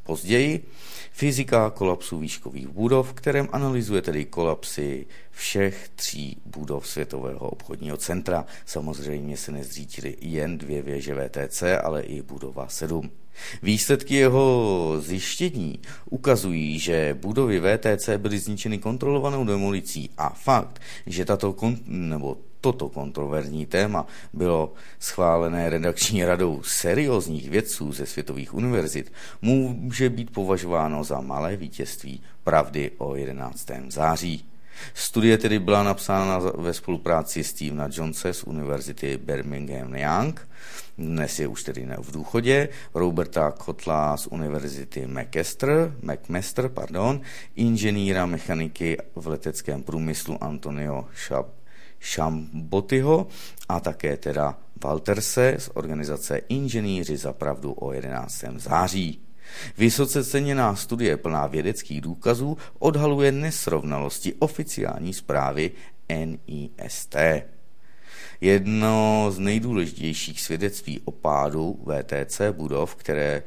později 0.03 0.65
Fyzika 1.11 1.69
kolapsu 1.69 2.17
výškových 2.17 2.67
budov, 2.67 3.13
kterém 3.13 3.47
analyzuje 3.51 4.01
tedy 4.01 4.25
kolapsy 4.25 5.05
všech 5.31 5.89
tří 5.95 6.41
budov 6.45 6.87
Světového 6.87 7.49
obchodního 7.49 7.97
centra. 7.97 8.45
Samozřejmě 8.65 9.37
se 9.37 9.51
nezřítily 9.51 10.17
jen 10.21 10.57
dvě 10.57 10.81
věže 10.81 11.15
VTC, 11.15 11.63
ale 11.83 12.01
i 12.01 12.21
budova 12.21 12.67
7. 12.67 13.11
Výsledky 13.63 14.15
jeho 14.15 14.95
zjištění 14.99 15.79
ukazují, 16.09 16.79
že 16.79 17.17
budovy 17.21 17.61
VTC 17.61 18.09
byly 18.17 18.39
zničeny 18.39 18.77
kontrolovanou 18.77 19.45
demolicí 19.45 20.09
a 20.17 20.29
fakt, 20.29 20.81
že 21.05 21.25
tato 21.25 21.51
kon- 21.51 21.79
nebo 21.87 22.37
toto 22.61 22.89
kontroverzní 22.89 23.65
téma 23.65 24.05
bylo 24.33 24.73
schválené 24.99 25.69
redakční 25.69 26.25
radou 26.25 26.61
seriózních 26.63 27.49
vědců 27.49 27.91
ze 27.91 28.05
světových 28.05 28.53
univerzit, 28.53 29.13
může 29.41 30.09
být 30.09 30.31
považováno 30.31 31.03
za 31.03 31.21
malé 31.21 31.55
vítězství 31.55 32.21
pravdy 32.43 32.91
o 32.97 33.15
11. 33.15 33.71
září. 33.87 34.45
Studie 34.93 35.37
tedy 35.37 35.59
byla 35.59 35.83
napsána 35.83 36.39
ve 36.39 36.73
spolupráci 36.73 37.43
Stevena 37.43 37.89
Jonese 37.91 38.33
z 38.33 38.43
Univerzity 38.43 39.17
Birmingham 39.17 39.95
Young, 39.95 40.47
dnes 41.01 41.39
je 41.39 41.47
už 41.47 41.63
tedy 41.63 41.87
v 41.97 42.11
důchodě, 42.11 42.69
Roberta 42.93 43.51
Kotla 43.51 44.17
z 44.17 44.27
Univerzity 44.27 45.07
McMaster, 45.07 45.95
McMaster 46.01 46.69
pardon, 46.69 47.21
inženýra 47.55 48.25
mechaniky 48.25 48.97
v 49.15 49.27
leteckém 49.27 49.83
průmyslu 49.83 50.43
Antonio 50.43 51.07
Šab, 51.13 51.47
Šambotyho 51.99 53.27
a 53.69 53.79
také 53.79 54.17
teda 54.17 54.57
Walterse 54.83 55.55
z 55.59 55.69
organizace 55.73 56.37
Inženýři 56.37 57.17
za 57.17 57.33
pravdu 57.33 57.71
o 57.71 57.93
11. 57.93 58.43
září. 58.55 59.21
Vysoce 59.77 60.23
ceněná 60.23 60.75
studie 60.75 61.17
plná 61.17 61.47
vědeckých 61.47 62.01
důkazů 62.01 62.57
odhaluje 62.79 63.31
nesrovnalosti 63.31 64.33
oficiální 64.39 65.13
zprávy 65.13 65.71
NIST. 66.09 67.15
Jedno 68.41 69.27
z 69.31 69.39
nejdůležitějších 69.39 70.41
svědectví 70.41 71.01
o 71.05 71.11
pádu 71.11 71.79
VTC 71.85 72.41
budov, 72.51 72.95
které 72.95 73.43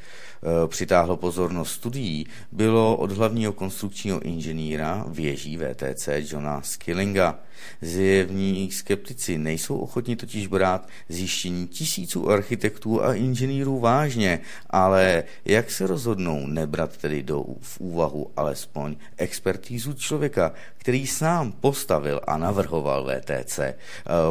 přitáhlo 0.67 1.17
pozornost 1.17 1.73
studií, 1.73 2.27
bylo 2.53 2.97
od 2.97 3.11
hlavního 3.11 3.53
konstrukčního 3.53 4.21
inženýra 4.21 5.05
věží 5.09 5.59
VTC 5.59 6.09
Johna 6.17 6.63
Skillinga. 6.63 7.39
Zjevní 7.81 8.71
skeptici 8.71 9.39
nejsou 9.39 9.79
ochotni 9.79 10.17
totiž 10.17 10.47
brát 10.47 10.89
zjištění 11.09 11.67
tisíců 11.67 12.31
architektů 12.31 13.05
a 13.05 13.15
inženýrů 13.15 13.79
vážně, 13.79 14.41
ale 14.71 15.25
jak 15.45 15.71
se 15.71 15.87
rozhodnou 15.87 16.47
nebrat 16.47 16.97
tedy 16.97 17.23
do, 17.23 17.45
v 17.61 17.81
úvahu 17.81 18.31
alespoň 18.37 18.97
expertízu 19.17 19.93
člověka, 19.93 20.53
který 20.77 21.07
sám 21.07 21.53
postavil 21.53 22.21
a 22.27 22.37
navrhoval 22.37 23.07
VTC. 23.07 23.59
Eh, 23.59 23.77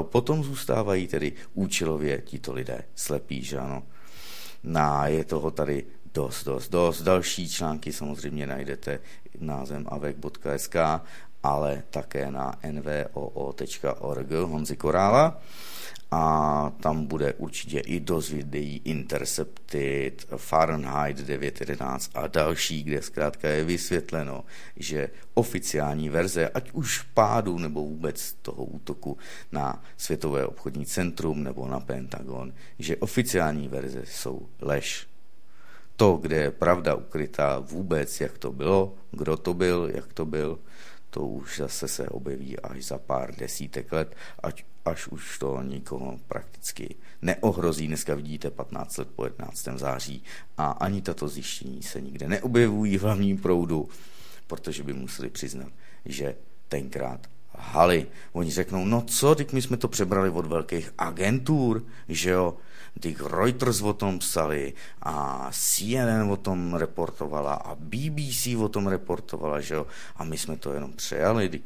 potom 0.01 0.43
zůstávají 0.43 1.07
tedy 1.07 1.33
účelově 1.53 2.21
tito 2.25 2.53
lidé 2.53 2.81
slepí, 2.95 3.43
že 3.43 3.57
ano. 3.57 3.83
Na 4.63 5.07
je 5.07 5.23
toho 5.23 5.51
tady 5.51 5.85
dost, 6.13 6.43
dost, 6.43 6.69
dost. 6.69 7.01
Další 7.01 7.49
články 7.49 7.93
samozřejmě 7.93 8.47
najdete 8.47 8.99
názem 9.39 9.85
avek.sk, 9.89 10.75
ale 11.43 11.83
také 11.89 12.31
na 12.31 12.59
nvoo.org 12.71 14.31
Honzi 14.31 14.77
Korála 14.77 15.41
a 16.11 16.73
tam 16.79 17.05
bude 17.05 17.33
určitě 17.33 17.79
i 17.79 17.99
dost 17.99 18.29
videí 18.29 18.81
Intercepted, 18.83 20.25
Fahrenheit 20.37 21.17
911 21.17 22.11
a 22.13 22.27
další, 22.27 22.83
kde 22.83 23.01
zkrátka 23.01 23.49
je 23.49 23.63
vysvětleno, 23.63 24.43
že 24.75 25.09
oficiální 25.33 26.09
verze, 26.09 26.49
ať 26.49 26.71
už 26.71 27.01
pádu 27.13 27.57
nebo 27.57 27.81
vůbec 27.81 28.33
toho 28.41 28.65
útoku 28.65 29.17
na 29.51 29.83
Světové 29.97 30.45
obchodní 30.45 30.85
centrum 30.85 31.43
nebo 31.43 31.67
na 31.67 31.79
Pentagon, 31.79 32.53
že 32.79 32.97
oficiální 32.97 33.67
verze 33.67 34.01
jsou 34.05 34.47
lež 34.61 35.07
to, 35.95 36.17
kde 36.17 36.35
je 36.35 36.51
pravda 36.51 36.95
ukrytá 36.95 37.59
vůbec, 37.59 38.21
jak 38.21 38.37
to 38.37 38.51
bylo, 38.51 38.95
kdo 39.11 39.37
to 39.37 39.53
byl, 39.53 39.91
jak 39.93 40.13
to 40.13 40.25
byl, 40.25 40.59
to 41.09 41.27
už 41.27 41.57
zase 41.57 41.87
se 41.87 42.09
objeví 42.09 42.59
až 42.59 42.85
za 42.85 42.97
pár 42.97 43.35
desítek 43.35 43.91
let, 43.91 44.15
ať, 44.43 44.65
až 44.85 45.07
už 45.07 45.39
to 45.39 45.61
nikoho 45.61 46.19
prakticky 46.27 46.95
neohrozí. 47.21 47.87
Dneska 47.87 48.15
vidíte 48.15 48.51
15 48.51 48.97
let 48.97 49.07
po 49.15 49.23
11. 49.23 49.67
září 49.75 50.23
a 50.57 50.71
ani 50.71 51.01
tato 51.01 51.27
zjištění 51.27 51.83
se 51.83 52.01
nikde 52.01 52.27
neobjevují 52.27 52.97
v 52.97 53.01
hlavním 53.01 53.37
proudu, 53.37 53.89
protože 54.47 54.83
by 54.83 54.93
museli 54.93 55.29
přiznat, 55.29 55.71
že 56.05 56.35
tenkrát 56.67 57.27
haly. 57.55 58.07
Oni 58.31 58.51
řeknou, 58.51 58.85
no 58.85 59.01
co, 59.01 59.35
teď 59.35 59.53
my 59.53 59.61
jsme 59.61 59.77
to 59.77 59.87
přebrali 59.87 60.29
od 60.29 60.45
velkých 60.45 60.93
agentur, 60.97 61.83
že 62.09 62.29
jo, 62.29 62.57
Dick 62.95 63.21
Reuters 63.21 63.81
o 63.81 63.93
tom 63.93 64.19
psali 64.19 64.73
a 65.01 65.49
CNN 65.51 66.31
o 66.31 66.37
tom 66.37 66.73
reportovala 66.73 67.53
a 67.53 67.75
BBC 67.75 68.47
o 68.57 68.69
tom 68.69 68.87
reportovala, 68.87 69.59
že 69.59 69.75
jo, 69.75 69.87
a 70.15 70.23
my 70.23 70.37
jsme 70.37 70.57
to 70.57 70.73
jenom 70.73 70.93
přejali, 70.93 71.49
Dick, 71.49 71.65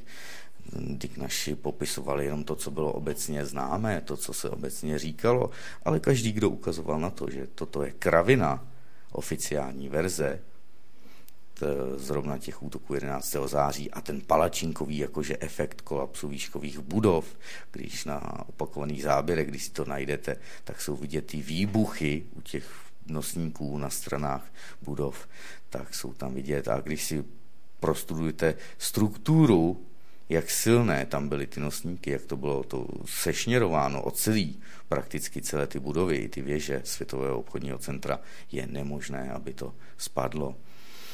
Dick 0.73 1.17
naši 1.17 1.55
popisovali 1.55 2.25
jenom 2.25 2.43
to, 2.43 2.55
co 2.55 2.71
bylo 2.71 2.91
obecně 2.91 3.45
známé, 3.45 4.01
to, 4.01 4.17
co 4.17 4.33
se 4.33 4.49
obecně 4.49 4.99
říkalo, 4.99 5.49
ale 5.85 5.99
každý, 5.99 6.31
kdo 6.31 6.49
ukazoval 6.49 6.99
na 6.99 7.09
to, 7.09 7.29
že 7.29 7.47
toto 7.55 7.83
je 7.83 7.91
kravina, 7.91 8.67
oficiální 9.11 9.89
verze, 9.89 10.39
zrovna 11.95 12.37
těch 12.37 12.63
útoků 12.63 12.93
11. 12.93 13.35
září 13.45 13.91
a 13.91 14.01
ten 14.01 14.21
palačinkový 14.21 14.97
jakože 14.97 15.37
efekt 15.39 15.81
kolapsu 15.81 16.27
výškových 16.27 16.79
budov, 16.79 17.37
když 17.71 18.05
na 18.05 18.49
opakovaných 18.49 19.03
záběrech, 19.03 19.47
když 19.47 19.63
si 19.63 19.71
to 19.71 19.85
najdete, 19.85 20.37
tak 20.63 20.81
jsou 20.81 20.95
vidět 20.95 21.25
ty 21.25 21.41
výbuchy 21.41 22.23
u 22.35 22.41
těch 22.41 22.69
nosníků 23.07 23.77
na 23.77 23.89
stranách 23.89 24.45
budov, 24.81 25.27
tak 25.69 25.95
jsou 25.95 26.13
tam 26.13 26.33
vidět. 26.33 26.67
A 26.67 26.79
když 26.79 27.03
si 27.03 27.23
prostudujete 27.79 28.55
strukturu, 28.77 29.85
jak 30.29 30.49
silné 30.49 31.05
tam 31.05 31.29
byly 31.29 31.47
ty 31.47 31.59
nosníky, 31.59 32.11
jak 32.11 32.25
to 32.25 32.37
bylo 32.37 32.63
to 32.63 32.87
sešněrováno, 33.05 34.01
ocelí 34.01 34.59
prakticky 34.89 35.41
celé 35.41 35.67
ty 35.67 35.79
budovy, 35.79 36.29
ty 36.29 36.41
věže 36.41 36.81
Světového 36.83 37.39
obchodního 37.39 37.77
centra, 37.77 38.19
je 38.51 38.67
nemožné, 38.67 39.31
aby 39.31 39.53
to 39.53 39.73
spadlo. 39.97 40.55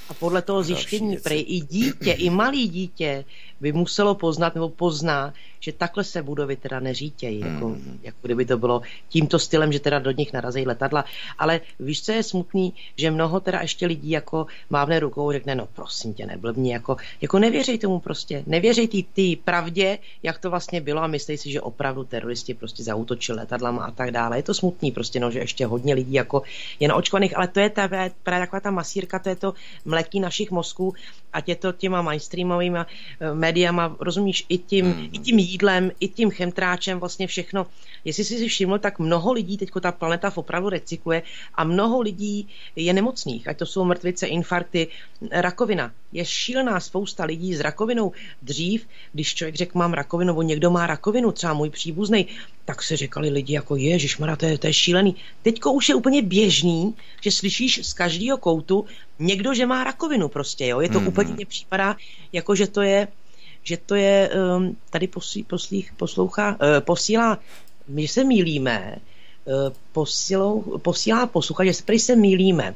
A 0.10 0.14
podle 0.14 0.42
toho 0.42 0.64
zjištění, 0.64 1.18
prej 1.18 1.46
i 1.48 1.60
dítě, 1.60 2.12
i 2.12 2.30
malý 2.30 2.68
dítě 2.68 3.26
by 3.62 3.72
muselo 3.72 4.16
poznat 4.16 4.56
nebo 4.56 4.70
pozná, 4.70 5.34
že 5.60 5.72
takhle 5.72 6.04
se 6.04 6.24
budovy 6.24 6.56
teda 6.56 6.80
neřítějí, 6.80 7.40
jako, 7.40 7.70
mm. 7.70 8.00
jako 8.04 8.18
kdyby 8.22 8.46
to 8.46 8.58
bylo 8.58 8.82
tímto 9.10 9.40
stylem, 9.40 9.72
že 9.72 9.80
teda 9.80 10.00
do 10.00 10.12
nich 10.12 10.34
narazí 10.34 10.68
letadla. 10.68 11.06
Ale 11.40 11.62
víš, 11.80 12.04
co 12.04 12.12
je 12.12 12.24
smutný, 12.24 12.74
že 12.98 13.12
mnoho 13.12 13.40
teda 13.40 13.62
ještě 13.62 13.86
lidí 13.86 14.10
jako 14.10 14.46
mávne 14.70 15.00
rukou 15.00 15.32
řekne, 15.32 15.56
no 15.56 15.68
prosím 15.74 16.14
tě, 16.14 16.26
neblbni, 16.26 16.74
jako, 16.74 16.98
jako 17.22 17.40
nevěřej 17.40 17.78
tomu 17.78 18.00
prostě, 18.00 18.44
nevěřej 18.48 18.88
ty, 18.88 19.06
ty 19.14 19.36
pravdě, 19.36 20.00
jak 20.24 20.38
to 20.38 20.50
vlastně 20.50 20.82
bylo 20.82 21.04
a 21.04 21.08
myslí 21.08 21.38
si, 21.38 21.52
že 21.52 21.62
opravdu 21.62 22.04
teroristi 22.04 22.54
prostě 22.54 22.84
zautočili 22.84 23.38
letadlama 23.38 23.86
a 23.86 23.92
tak 23.92 24.12
dále. 24.12 24.38
Je 24.38 24.44
to 24.44 24.54
smutný 24.54 24.92
prostě, 24.92 25.20
no, 25.20 25.32
že 25.32 25.40
ještě 25.40 25.66
hodně 25.66 25.94
lidí 25.94 26.14
jako 26.14 26.44
je 26.80 26.88
naočkovaných, 26.88 27.38
ale 27.38 27.48
to 27.48 27.60
je 27.60 27.70
ta, 27.70 27.88
právě 28.24 28.48
taková 28.48 28.60
ta 28.60 28.72
masírka, 28.72 29.20
to 29.20 29.30
je 29.30 29.36
to 29.36 29.54
mletí 29.94 30.20
našich 30.20 30.52
mozků, 30.52 30.94
ať 31.34 31.50
je 31.50 31.56
to 31.56 31.72
těma 31.72 32.02
mainstreamovými 32.02 32.80
eh, 32.80 33.34
médiama, 33.34 33.96
rozumíš, 34.00 34.46
i 34.50 34.58
tím, 34.58 34.86
mm. 34.86 35.10
i 35.12 35.18
tím 35.18 35.40
jídlem, 35.40 35.92
i 36.00 36.08
tím 36.08 36.32
chemtráčem, 36.32 37.00
vlastně 37.00 37.28
všechno. 37.28 37.68
Jestli 38.06 38.24
jsi 38.24 38.38
si 38.38 38.48
všiml, 38.48 38.80
tak 38.80 39.00
mnoho 39.00 39.34
lidí, 39.34 39.58
teď 39.58 39.70
ta 39.82 39.92
planeta 39.92 40.32
opravdu 40.36 40.70
recykluje 40.70 41.24
a 41.56 41.64
mnoho 41.64 42.02
lidí 42.02 42.48
je 42.76 42.94
nemocných, 42.94 43.48
ať 43.48 43.58
to 43.58 43.66
jsou 43.66 43.84
mrtvice, 43.86 44.28
infarkty, 44.28 44.88
rakovina. 45.32 45.92
Je 46.12 46.26
šílená 46.26 46.80
spousta 46.80 47.26
lidí 47.26 47.56
s 47.56 47.60
rakovinou. 47.60 48.12
Dřív, 48.42 48.88
když 49.14 49.36
člověk 49.36 49.56
řekl, 49.56 49.78
mám 49.78 49.94
rakovinu, 49.94 50.28
nebo 50.28 50.42
někdo 50.42 50.72
má 50.72 50.88
rakovinu, 50.88 51.32
třeba 51.32 51.54
můj 51.54 51.70
příbuzný, 51.70 52.28
tak 52.66 52.84
se 52.84 52.98
říkali 52.98 53.30
lidi 53.30 53.54
jako 53.54 53.76
ježišmara, 53.76 54.36
to 54.36 54.46
je, 54.46 54.58
to 54.58 54.68
je 54.68 54.74
šílený. 54.74 55.16
Teďko 55.42 55.74
už 55.74 55.90
je 55.90 55.96
úplně 55.96 56.22
běžný, 56.22 56.96
že 57.22 57.32
slyšíš 57.32 57.86
z 57.86 57.94
každého 57.94 58.38
koutu 58.38 58.86
někdo, 59.20 59.54
že 59.54 59.66
má 59.66 59.84
rakovinu 59.84 60.28
prostě, 60.28 60.68
jo. 60.68 60.82
Je 60.82 60.90
to 60.90 61.00
mm-hmm. 61.00 61.08
úplně, 61.08 61.23
mně 61.26 61.46
připadá, 61.46 61.96
jako 62.34 62.56
že 62.56 62.68
to 62.68 62.82
je, 62.82 63.08
že 63.64 63.78
to 63.78 63.96
je, 63.96 64.30
um, 64.58 64.78
tady 64.90 65.08
poslí, 65.08 65.44
poslích, 65.44 65.94
poslouchá, 65.98 66.50
uh, 66.52 66.58
posílá, 66.80 67.40
my 67.88 68.08
se 68.08 68.24
mílíme, 68.24 68.96
uh, 69.46 69.54
posílou, 69.92 70.62
posílá 70.62 71.26
posluchač, 71.26 71.68
že 71.68 71.74
se, 71.74 72.00
se 72.00 72.16
mílíme 72.16 72.76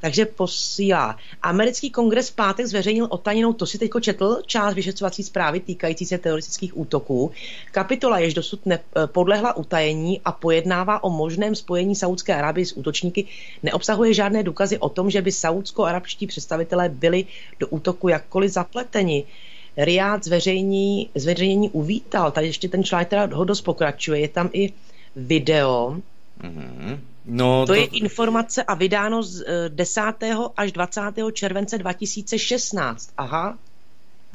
takže 0.00 0.26
posílá. 0.26 1.16
Americký 1.42 1.90
kongres 1.90 2.30
v 2.30 2.34
pátek 2.34 2.66
zveřejnil 2.66 3.06
otaněnou, 3.10 3.52
to 3.52 3.66
si 3.66 3.78
teďko 3.78 4.00
četl, 4.00 4.38
část 4.46 4.74
vyšetřovací 4.74 5.22
zprávy 5.22 5.60
týkající 5.60 6.06
se 6.06 6.18
teroristických 6.18 6.78
útoků. 6.78 7.30
Kapitola, 7.72 8.18
jež 8.18 8.34
dosud 8.34 8.66
nepodlehla 8.66 9.56
utajení 9.56 10.20
a 10.24 10.32
pojednává 10.32 11.04
o 11.04 11.10
možném 11.10 11.54
spojení 11.54 11.94
Saudské 11.94 12.34
Arábie 12.34 12.66
s 12.66 12.76
útočníky, 12.76 13.26
neobsahuje 13.62 14.14
žádné 14.14 14.42
důkazy 14.42 14.78
o 14.78 14.88
tom, 14.88 15.10
že 15.10 15.22
by 15.22 15.32
saudsko-arabští 15.32 16.26
představitelé 16.26 16.88
byli 16.88 17.24
do 17.60 17.68
útoku 17.68 18.08
jakkoliv 18.08 18.50
zapleteni. 18.50 19.24
Riad 19.76 20.24
zveřejní, 20.24 21.10
zveřejnění 21.14 21.70
uvítal, 21.70 22.30
tady 22.30 22.46
ještě 22.46 22.68
ten 22.68 22.84
článek 22.84 23.08
teda 23.08 23.28
ho 23.32 23.44
dost 23.44 23.60
pokračuje, 23.60 24.20
je 24.20 24.28
tam 24.28 24.50
i 24.52 24.72
video, 25.16 25.96
mm-hmm. 26.40 26.98
No, 27.24 27.66
to, 27.66 27.66
to 27.66 27.74
je 27.74 27.84
informace 27.84 28.62
a 28.62 28.74
vydáno 28.74 29.22
z 29.22 29.44
10. 29.68 30.02
Eh, 30.22 30.34
až 30.56 30.72
20. 30.72 31.00
července 31.32 31.78
2016. 31.78 33.10
Aha. 33.16 33.58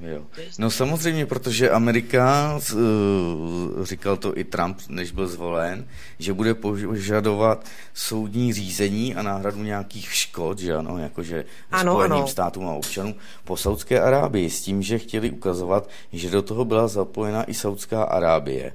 Jo. 0.02 0.22
No 0.60 0.72
samozřejmě, 0.72 1.26
protože 1.26 1.70
Amerika, 1.70 2.60
uh, 2.74 3.86
říkal 3.86 4.18
to 4.18 4.38
i 4.38 4.44
Trump, 4.44 4.80
než 4.90 5.12
byl 5.12 5.28
zvolen, 5.28 5.88
že 6.20 6.34
bude 6.34 6.54
požadovat 6.54 7.66
soudní 7.94 8.54
řízení 8.54 9.16
a 9.16 9.22
náhradu 9.22 9.64
nějakých 9.64 10.14
škod, 10.14 10.60
že 10.60 10.76
ano, 10.76 10.98
jakože 10.98 11.46
ano, 11.72 11.94
Spojeným 11.94 12.18
ano. 12.18 12.28
státům 12.28 12.68
a 12.68 12.74
občanům 12.74 13.16
po 13.44 13.58
Saudské 13.58 14.02
Arábii, 14.02 14.50
s 14.50 14.62
tím, 14.62 14.82
že 14.82 15.00
chtěli 15.00 15.32
ukazovat, 15.32 15.90
že 16.14 16.30
do 16.30 16.42
toho 16.42 16.66
byla 16.66 16.88
zapojena 16.88 17.44
i 17.44 17.54
Saudská 17.54 18.04
Arábie. 18.04 18.74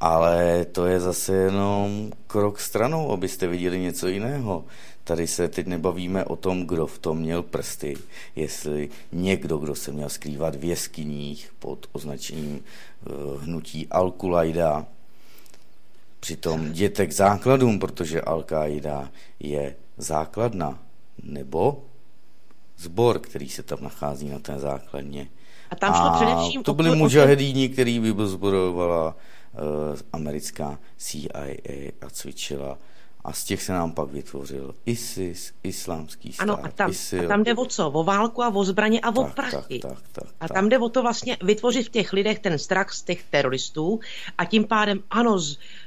Ale 0.00 0.64
to 0.64 0.86
je 0.86 1.00
zase 1.00 1.34
jenom 1.34 2.12
krok 2.26 2.60
stranou, 2.60 3.12
abyste 3.12 3.46
viděli 3.46 3.80
něco 3.80 4.08
jiného. 4.08 4.64
Tady 5.04 5.26
se 5.26 5.48
teď 5.48 5.66
nebavíme 5.66 6.24
o 6.24 6.36
tom, 6.36 6.66
kdo 6.66 6.86
v 6.86 6.98
tom 6.98 7.18
měl 7.18 7.42
prsty, 7.42 7.96
jestli 8.36 8.88
někdo, 9.12 9.58
kdo 9.58 9.74
se 9.74 9.92
měl 9.92 10.08
skrývat 10.08 10.54
v 10.54 10.64
jeskyních 10.64 11.52
pod 11.58 11.86
označením 11.92 12.60
uh, 12.60 13.42
hnutí 13.42 13.86
Al-Qaida, 13.88 14.84
přitom 16.20 16.66
jděte 16.66 17.06
k 17.06 17.12
základům, 17.12 17.78
protože 17.78 18.20
Al-Qaida 18.20 19.08
je 19.40 19.76
základna, 19.96 20.78
nebo 21.22 21.82
zbor, 22.78 23.18
který 23.18 23.48
se 23.48 23.62
tam 23.62 23.78
nachází 23.82 24.28
na 24.28 24.38
té 24.38 24.58
základně. 24.58 25.28
A 25.70 25.76
tam 25.76 25.94
šlo 25.94 26.04
a 26.04 26.16
především 26.16 26.62
to 26.62 26.74
byli 26.74 26.96
mužahedíni, 26.96 27.68
který 27.68 27.98
vyzborovala 27.98 29.06
uh, 29.06 29.14
americká 30.12 30.78
CIA 30.96 31.46
a 32.00 32.10
cvičila 32.10 32.78
a 33.24 33.32
z 33.32 33.44
těch 33.44 33.62
se 33.62 33.72
nám 33.72 33.92
pak 33.92 34.08
vytvořil 34.08 34.74
ISIS, 34.86 35.52
islámský 35.62 36.32
stát, 36.32 36.42
Ano, 36.42 36.64
a 36.64 36.68
tam, 36.68 36.90
ISIL. 36.90 37.24
a 37.24 37.28
tam 37.28 37.44
jde 37.44 37.54
o 37.54 37.64
co? 37.66 37.90
O 37.90 38.04
válku 38.04 38.42
a 38.42 38.48
o 38.48 38.64
zbraně 38.64 39.00
a 39.00 39.10
o 39.10 39.24
tak, 39.24 39.34
prachy. 39.34 39.78
Tak, 39.78 39.92
tak, 39.92 40.02
tak, 40.12 40.24
a 40.40 40.48
tam 40.48 40.68
jde 40.68 40.78
o 40.78 40.88
to 40.88 41.02
vlastně 41.02 41.36
vytvořit 41.42 41.86
v 41.86 41.90
těch 41.90 42.12
lidech 42.12 42.38
ten 42.38 42.58
strach 42.58 42.92
z 42.92 43.02
těch 43.02 43.22
teroristů 43.22 44.00
a 44.38 44.44
tím 44.44 44.64
pádem, 44.64 45.02
ano, 45.10 45.38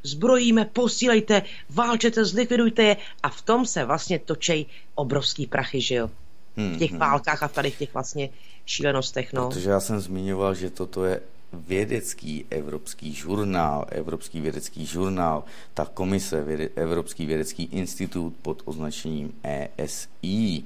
zbrojíme, 0.04 0.66
posílejte, 0.66 1.42
válčete, 1.70 2.26
zlikvidujte 2.26 2.84
je 2.84 2.98
a 3.24 3.30
v 3.30 3.42
tom 3.42 3.66
se 3.66 3.86
vlastně 3.86 4.20
točej 4.20 4.66
obrovský 4.96 5.48
prachy, 5.48 5.82
že 5.82 5.96
jo? 5.96 6.10
V 6.58 6.78
těch 6.78 6.92
hmm, 6.92 7.00
válkách 7.00 7.44
a 7.44 7.48
tady 7.48 7.72
v 7.72 7.78
těch 7.78 7.94
vlastně 7.94 8.30
šílenostech, 8.66 9.34
no. 9.34 9.48
Protože 9.48 9.70
já 9.70 9.80
jsem 9.80 10.00
zmiňoval, 10.00 10.56
že 10.56 10.70
toto 10.70 11.06
je 11.06 11.22
vědecký 11.54 12.46
evropský 12.50 13.14
žurnál, 13.14 13.86
Evropský 13.90 14.42
vědecký 14.42 14.86
žurnál, 14.86 15.44
ta 15.74 15.86
komise, 15.86 16.46
Evropský 16.76 17.26
vědecký 17.26 17.64
institut 17.64 18.34
pod 18.42 18.62
označením 18.66 19.34
ESI, 19.44 20.64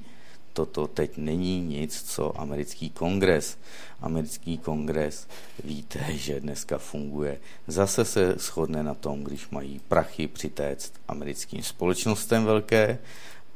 toto 0.58 0.86
teď 0.86 1.16
není 1.16 1.60
nic, 1.60 2.02
co 2.02 2.40
americký 2.40 2.90
kongres. 2.90 3.58
Americký 4.00 4.58
kongres, 4.58 5.26
víte, 5.64 5.98
že 6.10 6.40
dneska 6.40 6.78
funguje. 6.78 7.38
Zase 7.66 8.04
se 8.04 8.34
shodne 8.38 8.82
na 8.82 8.94
tom, 8.94 9.24
když 9.24 9.50
mají 9.50 9.80
prachy 9.88 10.26
přitéct 10.26 10.92
americkým 11.08 11.62
společnostem 11.62 12.44
velké, 12.44 12.98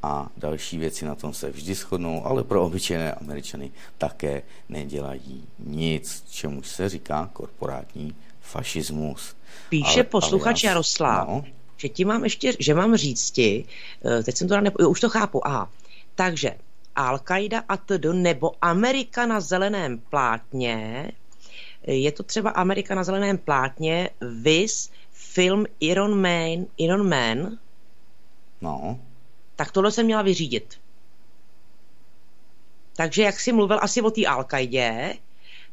a 0.02 0.28
další 0.36 0.78
věci 0.78 1.04
na 1.04 1.14
tom 1.14 1.34
se 1.34 1.50
vždy 1.50 1.74
shodnou, 1.74 2.26
ale 2.26 2.44
pro 2.44 2.64
obyčejné 2.64 3.12
Američany 3.12 3.70
také 3.98 4.42
nedělají 4.68 5.48
nic, 5.58 6.24
čemu 6.30 6.62
se 6.62 6.88
říká 6.88 7.30
korporátní 7.32 8.14
fašismus. 8.40 9.36
Píše 9.68 10.00
ale, 10.00 10.04
posluchač 10.04 10.64
ale 10.64 10.68
já, 10.68 10.70
Jaroslav, 10.70 11.28
no. 11.28 11.44
že 11.76 11.88
ti 11.88 12.04
mám 12.04 12.24
ještě, 12.24 12.52
že 12.58 12.74
mám 12.74 12.96
říct 12.96 13.30
ti, 13.30 13.64
eh, 14.04 14.22
teď 14.22 14.36
jsem 14.36 14.48
to 14.48 14.60
nepo, 14.60 14.88
už 14.88 15.00
to 15.00 15.08
chápu, 15.08 15.46
aha, 15.46 15.70
takže 16.14 16.50
Al-Qaida 16.96 17.62
a 17.68 17.76
td. 17.76 18.06
nebo 18.12 18.52
Amerika 18.62 19.26
na 19.26 19.40
zeleném 19.40 19.98
plátně, 19.98 21.12
je 21.86 22.12
to 22.12 22.22
třeba 22.22 22.50
Amerika 22.50 22.94
na 22.94 23.04
zeleném 23.04 23.38
plátně, 23.38 24.10
vis 24.20 24.90
film 25.12 25.66
Iron 25.80 26.20
Man, 26.20 26.66
Iron 26.76 27.08
Man, 27.08 27.58
no 28.60 28.98
tak 29.62 29.72
tohle 29.72 29.92
jsem 29.92 30.06
měla 30.06 30.22
vyřídit. 30.22 30.74
Takže 32.96 33.22
jak 33.22 33.40
jsi 33.40 33.52
mluvil 33.52 33.78
asi 33.82 34.02
o 34.02 34.10
té 34.10 34.26
al 34.26 34.46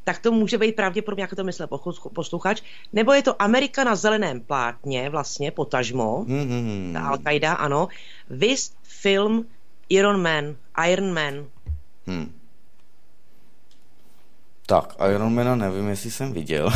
tak 0.03 0.19
to 0.19 0.31
může 0.31 0.57
být 0.57 0.75
pravděpodobně, 0.75 1.21
jak 1.21 1.35
to 1.35 1.43
myslel 1.43 1.67
posluchač, 2.13 2.61
nebo 2.93 3.13
je 3.13 3.23
to 3.23 3.41
Amerika 3.41 3.83
na 3.83 3.95
zeleném 3.95 4.41
plátně, 4.41 5.09
vlastně, 5.09 5.51
potažmo, 5.51 6.25
mm-hmm. 6.27 6.93
ta 6.93 7.11
Al-Qaida, 7.11 7.53
ano, 7.53 7.87
vis 8.29 8.73
film 8.83 9.45
Iron 9.89 10.21
Man, 10.21 10.55
Iron 10.87 11.13
Man. 11.13 11.45
Hmm. 12.07 12.38
Tak, 14.69 14.95
Ironmana 15.15 15.55
nevím, 15.55 15.89
jestli 15.89 16.11
jsem 16.11 16.33
viděl. 16.33 16.69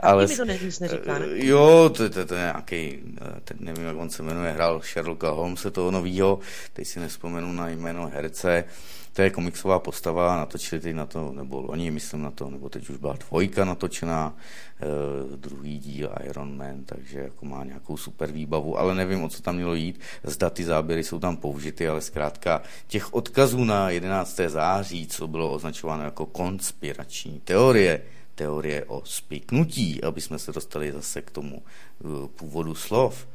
ale 0.00 0.26
mi 0.26 0.36
to 0.36 0.44
neříká, 0.44 1.18
ne? 1.18 1.26
Jo, 1.32 1.90
to, 1.96 2.10
to, 2.10 2.26
to 2.26 2.34
je 2.34 2.40
nějaký, 2.40 2.98
eh, 3.20 3.40
teď 3.44 3.60
nevím, 3.60 3.84
jak 3.84 3.96
on 3.96 4.10
se 4.10 4.22
jmenuje, 4.22 4.52
hrál 4.52 4.80
Sherlocka 4.80 5.30
Holmesa 5.30 5.70
toho 5.70 5.90
novýho, 5.90 6.38
teď 6.72 6.86
si 6.86 7.00
nespomenu 7.00 7.52
na 7.52 7.68
jméno 7.68 8.10
herce, 8.14 8.64
to 9.12 9.22
je 9.22 9.30
komiksová 9.30 9.78
postava, 9.78 10.36
natočili 10.36 10.80
teď 10.80 10.94
na 10.94 11.06
to, 11.06 11.32
nebo 11.32 11.62
oni 11.62 11.90
myslím 11.90 12.22
na 12.22 12.30
to, 12.30 12.50
nebo 12.50 12.68
teď 12.68 12.88
už 12.88 12.96
byla 12.96 13.16
dvojka 13.28 13.64
natočená, 13.64 14.36
eh, 14.80 15.36
druhý 15.36 15.78
díl 15.78 16.12
Iron 16.24 16.56
Man, 16.56 16.84
takže 16.84 17.18
jako 17.18 17.46
má 17.46 17.64
nějakou 17.64 17.96
super 17.96 18.32
výbavu, 18.32 18.78
ale 18.78 18.94
nevím, 18.94 19.22
o 19.22 19.28
co 19.28 19.42
tam 19.42 19.56
mělo 19.56 19.74
jít. 19.74 20.00
Zda 20.24 20.50
ty 20.50 20.64
záběry 20.64 21.04
jsou 21.04 21.18
tam 21.18 21.36
použity, 21.36 21.88
ale 21.88 22.00
zkrátka 22.00 22.62
těch 22.86 23.14
odkazů 23.14 23.64
na 23.64 23.90
11. 23.90 24.48
září, 24.48 25.06
co 25.06 25.28
bylo 25.28 25.52
označováno 25.52 26.04
jako 26.04 26.26
konspirační 26.26 27.40
teorie, 27.44 28.02
teorie 28.34 28.84
o 28.84 29.02
spiknutí, 29.04 30.04
aby 30.04 30.20
jsme 30.20 30.38
se 30.38 30.52
dostali 30.52 30.92
zase 30.92 31.22
k 31.22 31.30
tomu 31.30 31.62
eh, 31.62 32.28
původu 32.28 32.74
slov, 32.74 33.28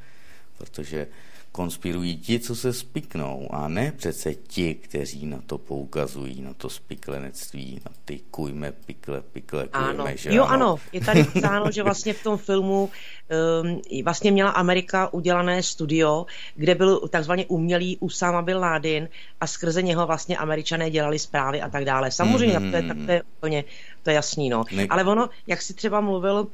protože 0.57 1.07
konspirují 1.51 2.17
ti, 2.17 2.39
co 2.39 2.55
se 2.55 2.73
spiknou, 2.73 3.47
a 3.51 3.67
ne 3.67 3.93
přece 3.97 4.33
ti, 4.33 4.75
kteří 4.75 5.25
na 5.25 5.41
to 5.45 5.57
poukazují, 5.57 6.41
na 6.41 6.53
to 6.53 6.69
spiklenectví, 6.69 7.81
na 7.85 7.91
ty 8.05 8.19
kujme, 8.31 8.71
pikle, 8.71 9.21
pikle, 9.21 9.67
kujme, 9.67 9.87
ano. 9.89 10.05
že 10.15 10.33
Jo, 10.33 10.43
ano. 10.43 10.53
ano, 10.53 10.75
je 10.93 11.01
tady 11.01 11.23
psáno, 11.39 11.71
že 11.71 11.83
vlastně 11.83 12.13
v 12.13 12.23
tom 12.23 12.37
filmu 12.37 12.89
um, 13.63 13.81
vlastně 14.03 14.31
měla 14.31 14.49
Amerika 14.51 15.13
udělané 15.13 15.63
studio, 15.63 16.25
kde 16.55 16.75
byl 16.75 16.99
takzvaně 16.99 17.45
umělý 17.45 17.97
Usama 17.97 18.41
Bin 18.41 18.57
Laden 18.57 19.09
a 19.41 19.47
skrze 19.47 19.81
něho 19.81 20.07
vlastně 20.07 20.37
američané 20.37 20.89
dělali 20.89 21.19
zprávy 21.19 21.61
a 21.61 21.69
tak 21.69 21.85
dále. 21.85 22.11
Samozřejmě, 22.11 22.59
mm-hmm. 22.59 22.71
to 22.71 22.77
je, 22.77 22.83
tak 22.83 22.97
to 23.05 23.11
je 23.11 23.23
úplně, 23.37 23.63
to 24.03 24.09
je 24.09 24.13
jasný, 24.13 24.49
no. 24.49 24.63
Ne- 24.71 24.87
Ale 24.89 25.03
ono, 25.03 25.29
jak 25.47 25.61
si 25.61 25.73
třeba 25.73 26.01
mluvil, 26.01 26.47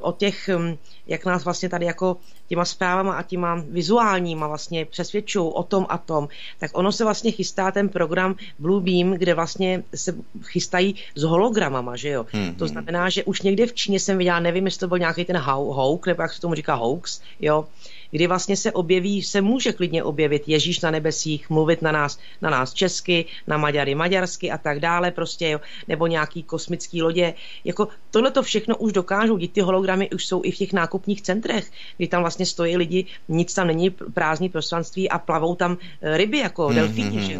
o 0.00 0.12
těch, 0.12 0.48
hm, 0.48 0.76
jak 1.06 1.24
nás 1.24 1.44
vlastně 1.44 1.68
tady 1.68 1.86
jako 1.86 2.16
těma 2.48 2.64
zprávama 2.64 3.14
a 3.14 3.22
těma 3.22 3.64
vizuálníma 3.70 4.48
vlastně 4.48 4.84
přesvědčují 4.84 5.52
o 5.54 5.62
tom 5.62 5.86
a 5.88 5.98
tom, 5.98 6.28
tak 6.58 6.70
ono 6.74 6.92
se 6.92 7.04
vlastně 7.04 7.30
chystá 7.30 7.70
ten 7.70 7.88
program 7.88 8.36
Blue 8.58 8.82
Beam, 8.82 9.18
kde 9.18 9.34
vlastně 9.34 9.82
se 9.94 10.14
chystají 10.42 10.94
s 11.14 11.22
hologramama, 11.22 11.96
že 11.96 12.08
jo. 12.08 12.26
Hmm, 12.32 12.54
to 12.54 12.68
znamená, 12.68 13.08
že 13.08 13.24
už 13.24 13.42
někde 13.42 13.66
v 13.66 13.74
Číně 13.74 14.00
jsem 14.00 14.18
viděla, 14.18 14.40
nevím, 14.40 14.64
jestli 14.64 14.80
to 14.80 14.88
byl 14.88 14.98
nějaký 14.98 15.24
ten 15.24 15.36
hoax, 15.36 16.06
nebo 16.06 16.22
jak 16.22 16.32
se 16.32 16.40
tomu 16.40 16.54
říká 16.54 16.74
hoax, 16.74 17.20
jo, 17.40 17.66
kdy 18.14 18.26
vlastně 18.26 18.56
se 18.56 18.72
objeví, 18.72 19.22
se 19.22 19.40
může 19.40 19.72
klidně 19.72 20.04
objevit 20.04 20.42
Ježíš 20.46 20.80
na 20.80 20.90
nebesích, 20.90 21.50
mluvit 21.50 21.82
na 21.82 21.92
nás, 21.92 22.18
na 22.42 22.50
nás 22.50 22.74
česky, 22.74 23.24
na 23.46 23.56
Maďary 23.56 23.94
maďarsky 23.94 24.50
a 24.50 24.58
tak 24.58 24.80
dále, 24.80 25.10
prostě, 25.10 25.48
jo, 25.48 25.60
nebo 25.88 26.06
nějaký 26.06 26.42
kosmický 26.42 27.02
lodě. 27.02 27.34
Jako 27.64 27.88
tohle 28.10 28.30
to 28.30 28.42
všechno 28.42 28.76
už 28.76 28.92
dokážou, 28.92 29.38
ty 29.38 29.60
hologramy 29.60 30.10
už 30.10 30.26
jsou 30.26 30.42
i 30.44 30.50
v 30.50 30.56
těch 30.56 30.72
nákupních 30.72 31.22
centrech, 31.22 31.70
kdy 31.96 32.08
tam 32.08 32.22
vlastně 32.22 32.46
stojí 32.46 32.76
lidi, 32.76 33.06
nic 33.28 33.54
tam 33.54 33.66
není 33.66 33.90
prázdný 33.90 34.48
prostranství 34.48 35.10
a 35.10 35.18
plavou 35.18 35.54
tam 35.54 35.78
eh, 36.02 36.16
ryby 36.16 36.38
jako 36.38 36.62
mm-hmm. 36.66 36.74
delfíni, 36.74 37.20
že? 37.20 37.38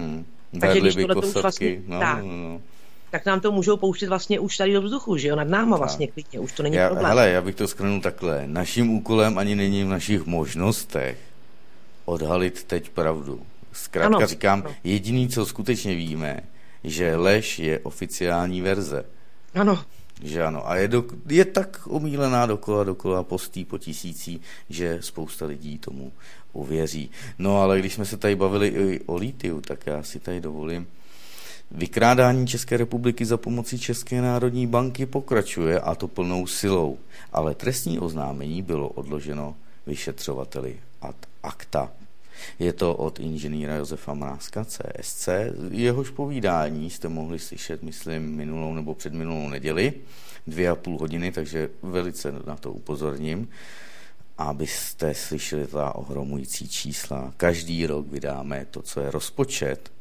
Takže 0.60 0.80
když 0.80 0.94
tohle 0.94 1.14
to 1.14 1.20
už 1.20 1.34
vlastně, 1.34 1.82
no, 1.86 2.00
tak, 2.00 2.22
no, 2.22 2.32
no 2.32 2.60
tak 3.14 3.26
nám 3.26 3.40
to 3.40 3.52
můžou 3.52 3.76
pouštět 3.76 4.08
vlastně 4.08 4.40
už 4.40 4.56
tady 4.56 4.72
do 4.72 4.82
vzduchu, 4.82 5.16
že 5.16 5.28
jo, 5.28 5.36
nad 5.36 5.48
náma 5.48 5.76
vlastně 5.76 6.06
klidně, 6.06 6.40
už 6.40 6.52
to 6.52 6.62
není 6.62 6.76
já, 6.76 6.88
problém. 6.88 7.06
Hele, 7.06 7.30
já 7.30 7.40
bych 7.40 7.54
to 7.54 7.68
schrnul 7.68 8.00
takhle. 8.00 8.42
Naším 8.46 8.90
úkolem 8.90 9.38
ani 9.38 9.54
není 9.54 9.84
v 9.84 9.88
našich 9.88 10.26
možnostech 10.26 11.18
odhalit 12.04 12.64
teď 12.64 12.90
pravdu. 12.90 13.40
Zkrátka 13.72 14.16
ano, 14.16 14.26
říkám, 14.26 14.62
ano. 14.64 14.74
jediný, 14.84 15.28
co 15.28 15.46
skutečně 15.46 15.94
víme, 15.94 16.40
že 16.84 17.16
lež 17.16 17.58
je 17.58 17.78
oficiální 17.78 18.60
verze. 18.60 19.04
Ano. 19.54 19.84
Že 20.22 20.42
ano. 20.42 20.70
A 20.70 20.76
je, 20.76 20.88
do, 20.88 21.04
je 21.28 21.44
tak 21.44 21.80
omílená 21.86 22.46
dokola, 22.46 22.84
dokola 22.84 23.22
postý 23.22 23.64
po 23.64 23.78
tisící, 23.78 24.40
že 24.70 24.98
spousta 25.00 25.46
lidí 25.46 25.78
tomu 25.78 26.12
uvěří. 26.52 27.10
No 27.38 27.62
ale 27.62 27.78
když 27.78 27.94
jsme 27.94 28.04
se 28.04 28.16
tady 28.16 28.36
bavili 28.36 28.68
i 28.68 29.00
o 29.06 29.16
lítiu, 29.16 29.60
tak 29.60 29.86
já 29.86 30.02
si 30.02 30.20
tady 30.20 30.40
dovolím 30.40 30.86
Vykrádání 31.70 32.46
České 32.46 32.76
republiky 32.76 33.24
za 33.24 33.36
pomocí 33.36 33.78
České 33.78 34.20
národní 34.22 34.66
banky 34.66 35.06
pokračuje 35.06 35.80
a 35.80 35.94
to 35.94 36.08
plnou 36.08 36.46
silou, 36.46 36.98
ale 37.32 37.54
trestní 37.54 37.98
oznámení 37.98 38.62
bylo 38.62 38.88
odloženo 38.88 39.54
vyšetřovateli 39.86 40.80
ad 41.00 41.16
acta. 41.42 41.92
Je 42.58 42.72
to 42.72 42.94
od 42.94 43.20
inženýra 43.20 43.74
Josefa 43.74 44.14
Mrázka 44.14 44.64
CSC. 44.64 45.28
Jehož 45.70 46.10
povídání 46.10 46.90
jste 46.90 47.08
mohli 47.08 47.38
slyšet, 47.38 47.82
myslím, 47.82 48.36
minulou 48.36 48.74
nebo 48.74 48.94
předminulou 48.94 49.48
neděli, 49.48 49.92
dvě 50.46 50.70
a 50.70 50.76
půl 50.76 50.98
hodiny, 50.98 51.32
takže 51.32 51.70
velice 51.82 52.32
na 52.46 52.56
to 52.56 52.72
upozorním 52.72 53.48
abyste 54.38 55.14
slyšeli 55.14 55.66
ta 55.66 55.94
ohromující 55.94 56.68
čísla. 56.68 57.32
Každý 57.36 57.86
rok 57.86 58.06
vydáme 58.06 58.66
to, 58.70 58.82
co 58.82 59.00
je 59.00 59.10
rozpočet, 59.10 59.92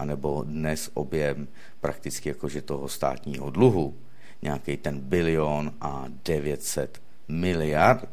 anebo 0.00 0.42
dnes 0.48 0.90
objem 0.94 1.48
prakticky 1.80 2.28
jakože 2.28 2.62
toho 2.62 2.88
státního 2.88 3.50
dluhu, 3.50 3.94
nějaký 4.42 4.76
ten 4.76 5.00
bilion 5.00 5.72
a 5.80 6.04
900 6.24 7.02
miliard, 7.28 8.08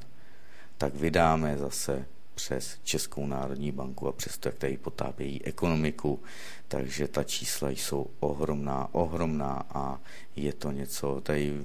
tak 0.77 0.95
vydáme 0.95 1.57
zase 1.57 2.05
přes 2.35 2.77
Českou 2.84 3.26
národní 3.26 3.72
banku 3.72 4.07
a 4.07 4.11
přes 4.11 4.38
to, 4.38 4.47
jak 4.47 4.57
tady 4.57 4.77
potápějí 4.77 5.45
ekonomiku. 5.45 6.19
Takže 6.68 7.07
ta 7.07 7.23
čísla 7.23 7.69
jsou 7.69 8.07
ohromná, 8.19 8.88
ohromná 8.91 9.64
a 9.69 9.99
je 10.35 10.53
to 10.53 10.72
něco 10.72 11.22
tady 11.23 11.64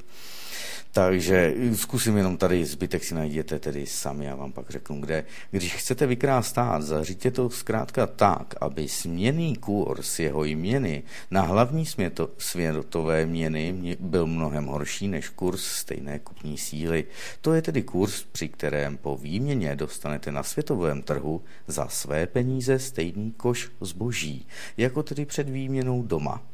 takže 0.93 1.55
zkusím 1.75 2.17
jenom 2.17 2.37
tady, 2.37 2.65
zbytek 2.65 3.05
si 3.05 3.15
najděte 3.15 3.59
tedy 3.59 3.87
sami, 3.87 4.25
já 4.25 4.35
vám 4.35 4.53
pak 4.53 4.71
řeknu, 4.71 5.01
kde. 5.01 5.25
Když 5.51 5.75
chcete 5.75 6.07
vykrást 6.07 6.51
stát, 6.51 6.83
zaříďte 6.83 7.31
to 7.31 7.51
zkrátka 7.51 8.07
tak, 8.07 8.55
aby 8.61 8.89
směný 8.89 9.57
kurz 9.57 10.19
jeho 10.19 10.45
jměny 10.45 11.03
na 11.31 11.43
hlavní 11.43 11.87
směto, 11.87 12.31
světové 12.39 13.27
měny 13.27 13.97
byl 14.01 14.27
mnohem 14.27 14.67
horší 14.67 15.09
než 15.09 15.29
kurz 15.29 15.65
stejné 15.65 16.19
kupní 16.19 16.59
síly. 16.59 17.05
To 17.41 17.55
je 17.55 17.63
tedy 17.63 17.83
kurz, 17.83 18.25
při 18.33 18.49
kterém 18.49 18.97
po 18.97 19.17
výměně 19.17 19.77
dostanete 19.77 20.33
na 20.33 20.43
světovém 20.43 21.03
trhu 21.03 21.43
za 21.67 21.89
své 21.89 22.27
peníze 22.27 22.79
stejný 22.79 23.33
koš 23.33 23.71
zboží, 23.81 24.47
jako 24.77 25.03
tedy 25.03 25.25
před 25.25 25.49
výměnou 25.49 26.03
doma. 26.03 26.52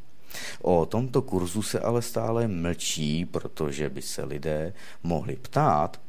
O 0.63 0.87
tomto 0.87 1.23
kurzu 1.23 1.63
se 1.63 1.81
ale 1.81 2.03
stále 2.03 2.49
mlčí, 2.49 3.25
protože 3.25 3.91
by 3.91 4.03
se 4.03 4.25
lidé 4.25 4.73
mohli 5.03 5.37
ptát, 5.37 6.01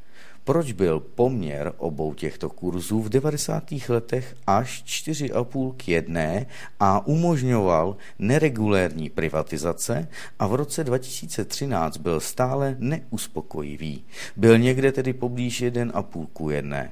proč 0.44 0.72
byl 0.72 1.00
poměr 1.00 1.74
obou 1.78 2.14
těchto 2.14 2.50
kurzů 2.50 3.02
v 3.02 3.10
90. 3.10 3.64
letech 3.90 4.36
až 4.48 4.84
4,5 4.84 5.74
k 5.78 5.88
jedné 5.88 6.46
a 6.80 7.08
umožňoval 7.08 7.98
neregulérní 8.20 9.10
privatizace 9.10 10.08
a 10.40 10.48
v 10.48 10.56
roce 10.56 10.84
2013 10.84 11.98
byl 11.98 12.20
stále 12.20 12.76
neuspokojivý. 12.80 14.06
Byl 14.38 14.58
někde 14.58 14.92
tedy 14.92 15.14
poblíž 15.14 15.64
1,5 15.64 16.28
k 16.34 16.54
jedné. 16.56 16.92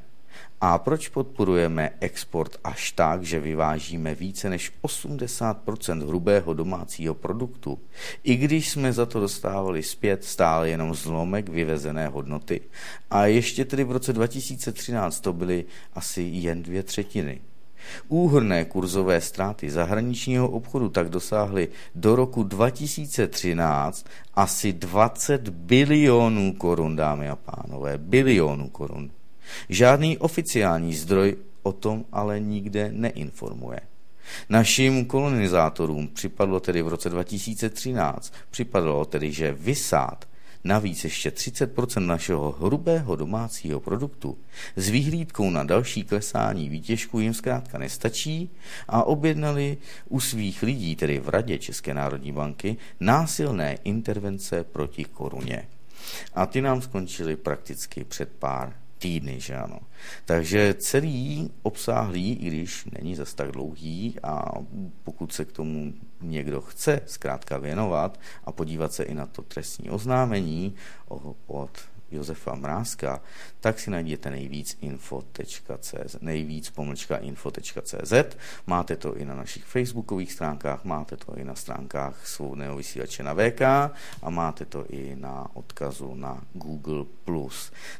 A 0.61 0.77
proč 0.77 1.07
podporujeme 1.07 1.89
export 1.99 2.57
až 2.63 2.91
tak, 2.91 3.23
že 3.23 3.39
vyvážíme 3.39 4.15
více 4.15 4.49
než 4.49 4.71
80% 4.83 6.07
hrubého 6.07 6.53
domácího 6.53 7.13
produktu, 7.13 7.79
i 8.23 8.35
když 8.35 8.69
jsme 8.69 8.93
za 8.93 9.05
to 9.05 9.19
dostávali 9.19 9.83
zpět 9.83 10.23
stále 10.23 10.69
jenom 10.69 10.95
zlomek 10.95 11.49
vyvezené 11.49 12.07
hodnoty 12.07 12.61
a 13.09 13.25
ještě 13.25 13.65
tedy 13.65 13.83
v 13.83 13.91
roce 13.91 14.13
2013 14.13 15.19
to 15.19 15.33
byly 15.33 15.65
asi 15.93 16.21
jen 16.21 16.63
dvě 16.63 16.83
třetiny. 16.83 17.41
Úhrné 18.07 18.65
kurzové 18.65 19.21
ztráty 19.21 19.69
zahraničního 19.69 20.49
obchodu 20.49 20.89
tak 20.89 21.09
dosáhly 21.09 21.67
do 21.95 22.15
roku 22.15 22.43
2013 22.43 24.07
asi 24.33 24.73
20 24.73 25.49
bilionů 25.49 26.53
korun, 26.53 26.95
dámy 26.95 27.29
a 27.29 27.35
pánové, 27.35 27.97
bilionů 27.97 28.69
korun. 28.69 29.11
Žádný 29.69 30.17
oficiální 30.17 30.95
zdroj 30.95 31.35
o 31.63 31.73
tom 31.73 32.05
ale 32.11 32.39
nikde 32.39 32.91
neinformuje. 32.93 33.79
Našim 34.49 35.05
kolonizátorům 35.05 36.07
připadlo 36.07 36.59
tedy 36.59 36.81
v 36.81 36.87
roce 36.87 37.09
2013, 37.09 38.33
připadlo 38.49 39.05
tedy, 39.05 39.31
že 39.31 39.51
vysát 39.51 40.25
navíc 40.63 41.03
ještě 41.03 41.29
30% 41.29 42.05
našeho 42.05 42.51
hrubého 42.51 43.15
domácího 43.15 43.79
produktu 43.79 44.37
s 44.75 44.89
výhlídkou 44.89 45.49
na 45.49 45.63
další 45.63 46.03
klesání 46.03 46.69
výtěžku 46.69 47.19
jim 47.19 47.33
zkrátka 47.33 47.77
nestačí 47.77 48.49
a 48.87 49.03
objednali 49.03 49.77
u 50.09 50.19
svých 50.19 50.63
lidí, 50.63 50.95
tedy 50.95 51.19
v 51.19 51.29
Radě 51.29 51.57
České 51.57 51.93
národní 51.93 52.31
banky, 52.31 52.77
násilné 52.99 53.77
intervence 53.83 54.63
proti 54.63 55.03
koruně. 55.03 55.67
A 56.35 56.45
ty 56.45 56.61
nám 56.61 56.81
skončily 56.81 57.35
prakticky 57.35 58.03
před 58.03 58.29
pár 58.39 58.73
týdny, 58.97 59.39
že 59.39 59.55
ano. 59.55 59.79
Takže 60.25 60.75
celý 60.77 61.51
obsáhlý, 61.61 62.33
i 62.33 62.47
když 62.47 62.85
není 62.99 63.15
zas 63.15 63.33
tak 63.33 63.51
dlouhý 63.51 64.15
a 64.23 64.51
pokud 65.03 65.33
se 65.33 65.45
k 65.45 65.51
tomu 65.51 65.93
někdo 66.21 66.61
chce 66.61 67.01
zkrátka 67.05 67.57
věnovat 67.57 68.19
a 68.43 68.51
podívat 68.51 68.93
se 68.93 69.03
i 69.03 69.13
na 69.13 69.25
to 69.25 69.41
trestní 69.41 69.89
oznámení 69.89 70.75
od 71.47 71.71
Josefa 72.11 72.55
Mrázka, 72.55 73.21
tak 73.59 73.79
si 73.79 73.89
najděte 73.91 74.29
nejvíc 74.29 74.77
info.cz, 74.81 76.15
nejvíc 76.21 76.69
pomlčka 76.69 77.17
info.cz. 77.17 78.13
Máte 78.67 78.95
to 78.95 79.15
i 79.15 79.25
na 79.25 79.35
našich 79.35 79.63
facebookových 79.65 80.31
stránkách, 80.33 80.85
máte 80.85 81.17
to 81.17 81.37
i 81.37 81.43
na 81.43 81.55
stránkách 81.55 82.27
svobodného 82.27 82.77
vysílače 82.77 83.23
na 83.23 83.33
VK 83.33 83.61
a 84.21 84.29
máte 84.29 84.65
to 84.65 84.85
i 84.89 85.15
na 85.15 85.47
odkazu 85.53 86.15
na 86.15 86.41
Google+. 86.53 87.05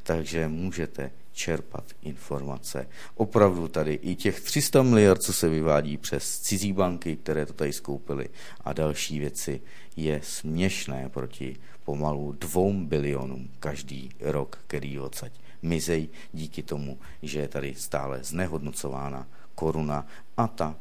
Takže 0.04 0.48
můžete 0.48 1.12
čerpat 1.38 1.84
informace. 2.02 2.88
Opravdu 3.16 3.68
tady 3.68 3.94
i 3.94 4.16
těch 4.16 4.42
300 4.42 4.84
miliard, 4.84 5.24
co 5.24 5.34
se 5.34 5.50
vyvádí 5.50 5.98
přes 5.98 6.40
cizí 6.40 6.74
banky, 6.74 7.16
které 7.16 7.46
to 7.46 7.54
tady 7.54 7.74
skoupily 7.74 8.30
a 8.62 8.74
další 8.74 9.20
věci, 9.20 9.62
je 9.96 10.20
směšné 10.24 11.10
proti 11.10 11.56
pomalu 11.84 12.32
dvou 12.32 12.74
bilionům 12.74 13.50
každý 13.60 14.10
rok, 14.20 14.60
který 14.68 15.00
odsaď 15.00 15.32
mizej 15.62 16.10
díky 16.34 16.64
tomu, 16.64 17.00
že 17.22 17.40
je 17.40 17.48
tady 17.48 17.76
stále 17.76 18.24
znehodnocována 18.24 19.28
koruna 19.56 20.06
a 20.38 20.48
ta 20.48 20.76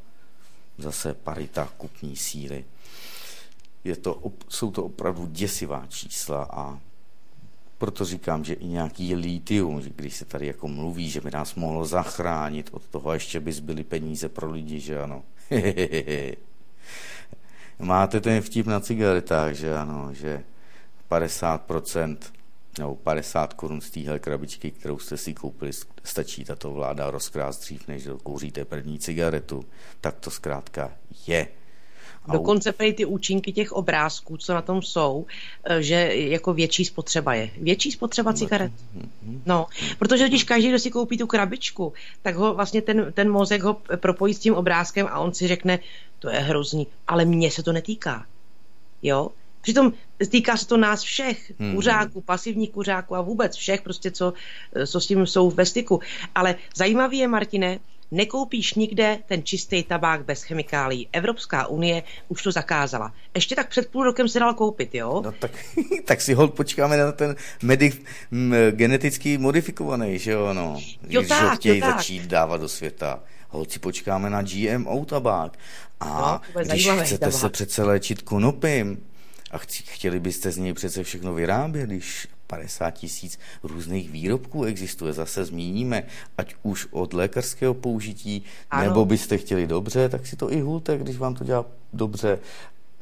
zase 0.79 1.15
parita 1.15 1.69
kupní 1.77 2.17
síly. 2.17 2.65
Je 3.85 3.97
to, 3.97 4.33
jsou 4.49 4.71
to 4.71 4.85
opravdu 4.85 5.27
děsivá 5.27 5.87
čísla 5.89 6.49
a 6.51 6.81
proto 7.79 8.05
říkám, 8.05 8.45
že 8.45 8.55
i 8.55 8.67
nějaký 8.67 9.15
litium, 9.15 9.81
když 9.81 10.17
se 10.17 10.25
tady 10.25 10.47
jako 10.47 10.69
mluví, 10.69 11.11
že 11.11 11.21
by 11.21 11.31
nás 11.31 11.55
mohlo 11.55 11.87
zachránit 11.87 12.71
od 12.73 12.87
toho, 12.87 13.13
ještě 13.13 13.41
by 13.41 13.53
zbyly 13.53 13.85
peníze 13.85 14.29
pro 14.29 14.51
lidi, 14.51 14.81
že 14.81 15.03
ano. 15.03 15.23
Máte 17.79 18.21
ten 18.21 18.43
vtip 18.43 18.67
na 18.67 18.81
cigaretách, 18.81 19.55
že 19.55 19.77
ano, 19.77 20.15
že 20.15 20.45
50% 21.11 22.17
nebo 22.79 22.95
50 22.95 23.55
korun 23.55 23.81
z 23.81 23.91
téhle 23.91 24.19
krabičky, 24.19 24.71
kterou 24.71 24.99
jste 24.99 25.17
si 25.17 25.35
koupili, 25.35 25.71
stačí 26.05 26.45
tato 26.45 26.73
vláda 26.73 27.11
rozkrást 27.11 27.61
dřív, 27.61 27.89
než 27.89 28.09
kouříte 28.23 28.65
první 28.65 28.99
cigaretu. 28.99 29.65
Tak 30.01 30.21
to 30.21 30.31
zkrátka 30.31 30.93
je. 31.27 31.49
Dokonce 32.33 32.73
prý 32.73 32.93
ty 32.93 33.05
účinky 33.05 33.53
těch 33.53 33.73
obrázků, 33.73 34.37
co 34.37 34.55
na 34.55 34.63
tom 34.63 34.83
jsou, 34.83 35.27
eh, 35.65 35.83
že 35.83 35.95
jako 36.15 36.55
větší 36.55 36.85
spotřeba 36.85 37.35
je. 37.35 37.51
Větší 37.57 37.93
spotřeba 37.93 38.31
no 38.31 38.37
cigaret. 38.37 38.73
Mhm. 38.95 39.43
No, 39.47 39.67
protože 39.99 40.29
když 40.29 40.45
každý, 40.45 40.69
kdo 40.69 40.79
si 40.79 40.91
koupí 40.91 41.19
tu 41.19 41.27
krabičku, 41.27 41.93
tak 42.23 42.35
ho 42.37 42.55
vlastně 42.55 42.83
ten, 42.83 43.13
ten 43.13 43.31
mozek 43.31 43.63
ho 43.63 43.77
propojí 43.97 44.35
s 44.35 44.39
tím 44.39 44.55
obrázkem 44.55 45.07
a 45.11 45.19
on 45.19 45.35
si 45.35 45.49
řekne, 45.49 45.79
to 46.19 46.31
je 46.31 46.39
hrozný, 46.39 46.87
ale 47.09 47.25
mně 47.25 47.51
se 47.51 47.63
to 47.63 47.73
netýká. 47.73 48.27
Jo? 49.03 49.31
Přitom 49.67 49.93
týká 50.31 50.57
se 50.57 50.67
to 50.67 50.77
nás 50.77 51.03
všech, 51.03 51.53
hmm. 51.59 51.75
kuřáků, 51.75 52.21
pasivních 52.21 52.71
kuřáků 52.71 53.17
a 53.17 53.21
vůbec 53.21 53.57
všech, 53.57 53.83
prostě 53.83 54.11
co, 54.11 54.33
co 54.87 55.01
s 55.01 55.07
tím 55.07 55.27
jsou 55.27 55.51
ve 55.51 55.67
styku. 55.67 56.01
Ale 56.35 56.55
zajímavý 56.77 57.19
je, 57.19 57.29
Martine, 57.29 57.79
nekoupíš 58.11 58.75
nikde 58.75 59.19
ten 59.27 59.43
čistý 59.43 59.83
tabák 59.83 60.25
bez 60.25 60.43
chemikálií. 60.43 61.09
Evropská 61.13 61.67
unie 61.67 62.03
už 62.29 62.43
to 62.43 62.53
zakázala. 62.53 63.13
Ještě 63.35 63.55
tak 63.55 63.69
před 63.69 63.91
půl 63.91 64.05
rokem 64.05 64.29
se 64.29 64.39
dal 64.39 64.55
koupit, 64.55 64.95
jo? 64.95 65.23
No 65.25 65.33
tak, 65.33 65.51
tak 66.05 66.21
si 66.21 66.35
hold 66.35 66.55
počkáme 66.55 66.97
na 66.97 67.13
ten 67.13 67.37
medif, 67.63 68.03
m, 68.33 68.55
geneticky 68.71 69.39
modifikovaný, 69.39 70.19
že 70.19 70.31
jo, 70.31 70.55
no. 70.55 70.81
Jo 71.09 71.21
Když 71.21 71.29
tak, 71.29 71.51
ho 71.51 71.57
chtějí 71.57 71.79
jo 71.81 71.87
tak. 71.87 71.97
začít 71.97 72.23
dávat 72.23 72.61
do 72.61 72.69
světa. 72.69 73.21
Holci 73.49 73.79
počkáme 73.79 74.31
na 74.31 74.43
GMO 74.43 75.05
tabák. 75.05 75.59
A 76.01 76.43
no, 76.55 76.63
když 76.63 76.89
chcete 76.89 77.19
tabák. 77.19 77.41
se 77.41 77.49
přece 77.51 77.83
léčit 77.83 78.23
konopím, 78.23 78.99
a 79.57 79.59
chtěli 79.85 80.21
byste 80.21 80.53
z 80.53 80.57
něj 80.57 80.73
přece 80.73 81.05
všechno 81.05 81.35
vyrábět, 81.35 81.87
když 81.87 82.29
50 82.47 82.91
tisíc 82.91 83.39
různých 83.63 84.11
výrobků 84.11 84.65
existuje. 84.65 85.13
Zase 85.13 85.45
zmíníme, 85.45 86.03
ať 86.39 86.55
už 86.63 86.87
od 86.91 87.13
lékařského 87.13 87.75
použití, 87.75 88.45
ano. 88.71 88.85
nebo 88.85 89.05
byste 89.05 89.39
chtěli 89.39 89.67
dobře, 89.67 90.09
tak 90.09 90.27
si 90.27 90.37
to 90.37 90.53
i 90.53 90.61
hulte, 90.61 90.99
když 90.99 91.17
vám 91.17 91.35
to 91.35 91.45
dělá 91.45 91.67
dobře. 91.93 92.39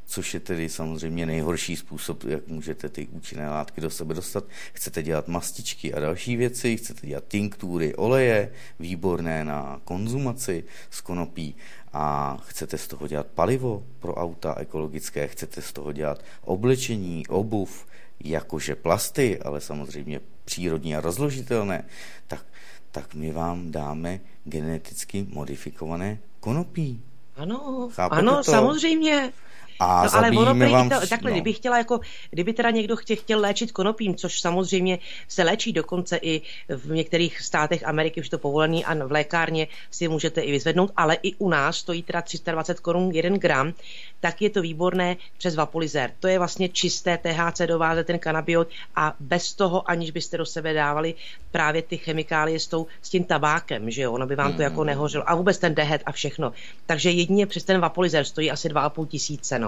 což 0.06 0.35
je 0.35 0.40
tedy 0.40 0.68
samozřejmě 0.68 1.26
nejhorší 1.26 1.76
způsob, 1.76 2.24
jak 2.24 2.48
můžete 2.48 2.89
ty 2.89 3.06
účinné 3.06 3.51
látky 3.51 3.81
do 3.81 3.90
sebe 3.90 4.14
dostat. 4.14 4.44
Chcete 4.72 5.02
dělat 5.02 5.28
mastičky 5.28 5.94
a 5.94 6.01
další 6.01 6.36
věci, 6.36 6.76
chcete 6.76 7.06
dělat 7.06 7.24
tinktury, 7.28 7.94
oleje, 7.94 8.52
výborné 8.78 9.44
na 9.44 9.81
konzumaci 9.85 10.64
z 10.90 11.01
konopí 11.01 11.56
a 11.95 12.37
chcete 12.47 12.79
z 12.79 12.87
toho 12.89 13.09
dělat 13.09 13.27
palivo 13.27 13.83
pro 14.01 14.15
auta 14.15 14.55
ekologické, 14.59 15.29
chcete 15.29 15.62
z 15.62 15.73
toho 15.73 15.93
dělat 15.93 16.25
oblečení, 16.43 17.27
obuv, 17.27 17.87
jakože 18.25 18.75
plasty, 18.75 19.39
ale 19.39 19.61
samozřejmě 19.61 20.21
přírodní 20.45 20.97
a 20.97 21.01
rozložitelné, 21.01 21.85
tak, 22.27 22.47
tak 22.91 23.15
my 23.15 23.33
vám 23.33 23.71
dáme 23.71 24.21
geneticky 24.45 25.27
modifikované 25.31 26.19
konopí. 26.41 27.03
Ano, 27.37 27.89
Chápete 27.93 28.19
ano, 28.19 28.37
to? 28.37 28.45
samozřejmě. 28.45 29.33
A 29.81 30.05
No, 30.05 30.15
ale 30.15 30.31
ono 30.31 30.55
prý 30.55 30.73
vám... 30.73 30.91
to, 30.91 31.07
takhle, 31.07 31.31
no. 31.31 31.35
kdyby 31.37 31.53
chtěla 31.53 31.79
jako, 31.79 32.01
kdyby 32.31 32.53
teda 32.53 32.71
někdo 32.71 32.97
chtěl, 32.97 33.17
chtěl 33.17 33.41
léčit 33.41 33.73
konopím, 33.73 34.15
což 34.15 34.41
samozřejmě 34.41 34.99
se 35.29 35.43
léčí 35.43 35.73
dokonce 35.73 36.19
i 36.23 36.43
v 36.69 36.91
některých 36.91 37.41
státech 37.41 37.87
Ameriky, 37.87 38.21
už 38.21 38.29
to 38.29 38.39
povolený 38.39 38.85
a 38.85 38.95
v 39.07 39.13
lékárně 39.13 39.67
si 39.91 40.09
můžete 40.09 40.41
i 40.41 40.51
vyzvednout, 40.53 40.91
ale 40.97 41.17
i 41.23 41.35
u 41.35 41.49
nás 41.49 41.77
stojí 41.77 42.03
teda 42.03 42.23
320 42.23 42.81
korun 42.81 43.11
1 43.11 43.37
gram, 43.39 43.73
tak 44.21 44.43
je 44.43 44.51
to 44.51 44.63
výborné 44.63 45.17
přes 45.39 45.55
vapolizer. 45.55 46.11
To 46.21 46.29
je 46.29 46.39
vlastně 46.39 46.69
čisté 46.69 47.19
THC 47.19 47.61
dováze 47.67 48.05
ten 48.05 48.19
kanabiot 48.19 48.69
a 48.97 49.15
bez 49.21 49.55
toho, 49.55 49.91
aniž 49.91 50.11
byste 50.11 50.39
do 50.39 50.47
sebe 50.47 50.73
dávali 50.73 51.15
právě 51.51 51.83
ty 51.83 51.97
chemikálie 51.97 52.61
s, 52.61 52.67
tou, 52.67 52.87
s 53.03 53.09
tím 53.11 53.25
tabákem, 53.25 53.91
že 53.91 54.03
jo, 54.03 54.13
ono 54.13 54.27
by 54.27 54.37
vám 54.37 54.53
to 54.53 54.53
Hmm. 54.55 54.63
jako 54.63 54.85
nehořelo. 54.85 55.31
A 55.31 55.35
vůbec 55.35 55.59
ten 55.59 55.75
dehet 55.75 56.03
a 56.07 56.13
všechno. 56.13 56.53
Takže 56.87 57.11
jedině 57.11 57.47
přes 57.47 57.65
ten 57.65 57.81
vapolizer 57.81 58.25
stojí 58.25 58.51
asi 58.51 58.69
2,5 58.69 59.07
tisíce, 59.07 59.59
no. 59.59 59.64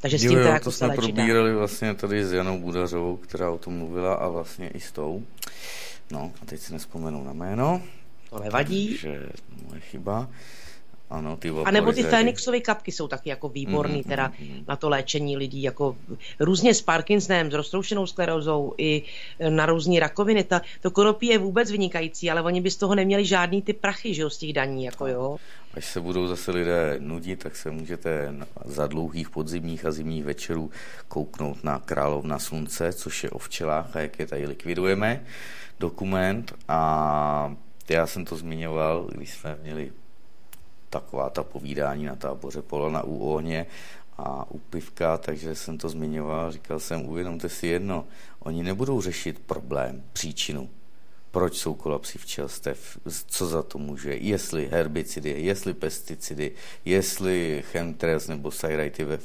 Takže 0.00 0.18
s 0.18 0.20
tím 0.20 0.30
Jo, 0.30 0.36
to 0.36 0.40
jo, 0.40 0.52
jako 0.52 0.64
to 0.64 0.70
se 0.70 0.78
jsme 0.78 0.94
probírali 0.94 1.54
vlastně 1.54 1.94
tady 1.94 2.24
s 2.24 2.32
Janou 2.32 2.58
Budařovou, 2.58 3.16
která 3.16 3.50
o 3.50 3.58
tom 3.58 3.78
mluvila 3.78 4.14
a 4.14 4.28
vlastně 4.28 4.68
i 4.68 4.80
s 4.80 4.92
tou. 4.92 5.22
No, 6.10 6.32
a 6.42 6.46
teď 6.46 6.60
si 6.60 6.72
nespomenu 6.72 7.24
na 7.24 7.32
jméno. 7.32 7.82
To 8.30 8.38
nevadí. 8.38 8.88
Takže 8.88 9.26
moje 9.68 9.80
chyba. 9.80 10.28
Ano, 11.10 11.36
ty 11.36 11.50
A 11.64 11.70
nebo 11.70 11.92
ty. 11.92 12.02
Fénixové 12.02 12.60
kapky 12.60 12.92
jsou 12.92 13.08
taky 13.08 13.28
jako 13.28 13.48
výborný 13.48 13.94
Mhm, 13.94 14.02
teda 14.02 14.32
mhm. 14.40 14.64
na 14.68 14.76
to 14.76 14.88
léčení 14.88 15.36
lidí, 15.36 15.62
jako 15.62 15.96
různě 16.40 16.74
s 16.74 16.82
Parkinsonem, 16.82 17.50
s 17.50 17.54
roztroušenou 17.54 18.06
sklerózou 18.06 18.74
i 18.78 19.02
na 19.48 19.66
různé 19.66 20.00
rakoviny. 20.00 20.44
Ta, 20.44 20.62
to 20.80 20.90
konopí 20.90 21.26
je 21.26 21.38
vůbec 21.38 21.70
vynikající, 21.70 22.30
ale 22.30 22.42
oni 22.42 22.60
by 22.60 22.70
z 22.70 22.76
toho 22.76 22.94
neměli 22.94 23.24
žádný 23.24 23.62
ty 23.62 23.72
prachy, 23.72 24.14
že 24.14 24.22
jo, 24.22 24.30
z 24.30 24.38
těch 24.38 24.52
daní, 24.52 24.84
jako 24.84 25.06
jo. 25.06 25.36
Až 25.74 25.84
se 25.84 26.00
budou 26.00 26.26
zase 26.26 26.50
lidé 26.50 26.96
nudit, 26.98 27.42
tak 27.42 27.56
se 27.56 27.70
můžete 27.70 28.34
za 28.64 28.86
dlouhých 28.86 29.30
podzimních 29.30 29.84
a 29.84 29.92
zimních 29.92 30.24
večerů 30.24 30.70
kouknout 31.08 31.64
na 31.64 31.78
Královna 31.78 32.38
slunce, 32.38 32.92
což 32.92 33.24
je 33.24 33.30
o 33.30 33.38
včelách 33.38 33.96
a 33.96 34.00
jak 34.00 34.18
je 34.18 34.26
tady 34.26 34.46
likvidujeme, 34.46 35.24
dokument 35.80 36.54
a 36.68 37.56
já 37.88 38.06
jsem 38.06 38.24
to 38.24 38.36
zmiňoval, 38.36 39.08
když 39.14 39.30
jsme 39.30 39.58
měli 39.62 39.92
taková 40.90 41.30
ta 41.30 41.42
povídání 41.42 42.04
na 42.04 42.16
táboře 42.16 42.62
Polana 42.62 43.02
u 43.02 43.18
ohně 43.18 43.66
a 44.18 44.50
u 44.50 44.58
pivka, 44.58 45.16
takže 45.16 45.54
jsem 45.54 45.78
to 45.78 45.88
zmiňoval, 45.88 46.52
říkal 46.52 46.80
jsem, 46.80 47.08
uvědomte 47.08 47.48
si 47.48 47.66
jedno, 47.66 48.04
oni 48.38 48.62
nebudou 48.62 49.00
řešit 49.00 49.38
problém, 49.38 50.04
příčinu, 50.12 50.70
proč 51.30 51.56
jsou 51.56 51.74
kolapsy 51.74 52.18
včelstev, 52.18 52.98
co 53.26 53.46
za 53.46 53.62
to 53.62 53.78
může, 53.78 54.14
jestli 54.14 54.68
herbicidy, 54.68 55.34
jestli 55.38 55.74
pesticidy, 55.74 56.52
jestli 56.84 57.62
chemtrails 57.66 58.26
nebo 58.28 58.50
sajrajty 58.50 59.04
ve, 59.04 59.18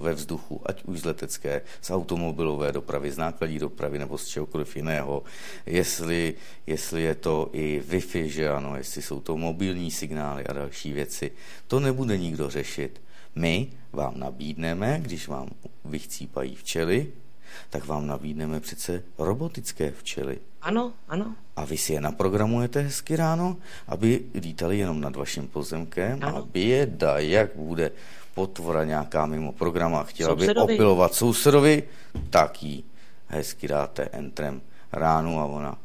ve 0.00 0.12
vzduchu, 0.12 0.60
ať 0.66 0.84
už 0.84 1.00
z 1.00 1.04
letecké, 1.04 1.62
z 1.80 1.90
automobilové 1.90 2.72
dopravy, 2.72 3.10
z 3.10 3.18
nákladní 3.18 3.58
dopravy 3.58 3.98
nebo 3.98 4.18
z 4.18 4.26
čehokoliv 4.26 4.76
jiného, 4.76 5.22
jestli, 5.66 6.34
jestli 6.66 7.02
je 7.02 7.14
to 7.14 7.50
i 7.52 7.82
Wi-Fi, 7.88 8.24
že 8.24 8.48
ano, 8.50 8.76
jestli 8.76 9.02
jsou 9.02 9.20
to 9.20 9.36
mobilní 9.36 9.90
signály 9.90 10.46
a 10.46 10.52
další 10.52 10.92
věci. 10.92 11.32
To 11.66 11.80
nebude 11.80 12.18
nikdo 12.18 12.50
řešit. 12.50 13.00
My 13.34 13.68
vám 13.92 14.18
nabídneme, 14.18 14.98
když 15.02 15.28
vám 15.28 15.48
vychcípají 15.84 16.54
včely, 16.54 17.12
tak 17.70 17.86
vám 17.86 18.06
nabídneme 18.06 18.60
přece 18.60 19.02
robotické 19.18 19.90
včely. 19.90 20.38
Ano, 20.62 20.92
ano. 21.08 21.34
A 21.56 21.64
vy 21.64 21.76
si 21.76 21.92
je 21.92 22.00
naprogramujete 22.00 22.80
hezky 22.80 23.16
ráno, 23.16 23.56
aby 23.86 24.24
lítali 24.34 24.78
jenom 24.78 25.00
nad 25.00 25.16
vaším 25.16 25.48
pozemkem 25.48 26.18
Ano. 26.22 26.36
a 26.36 26.42
běda, 26.42 27.18
jak 27.18 27.56
bude 27.56 27.90
potvora 28.40 28.84
nějaká 28.84 29.26
mimo 29.26 29.52
program 29.52 29.94
a 29.94 30.02
chtěla 30.02 30.34
by 30.34 30.40
Sousedovi. 30.40 30.74
opilovat 30.74 31.14
sousedovi, 31.14 31.82
tak 32.30 32.62
jí 32.62 32.84
hezky 33.26 33.68
dáte 33.68 34.08
entrem 34.12 34.60
ránu 34.92 35.40
a 35.40 35.44
ona 35.44 35.78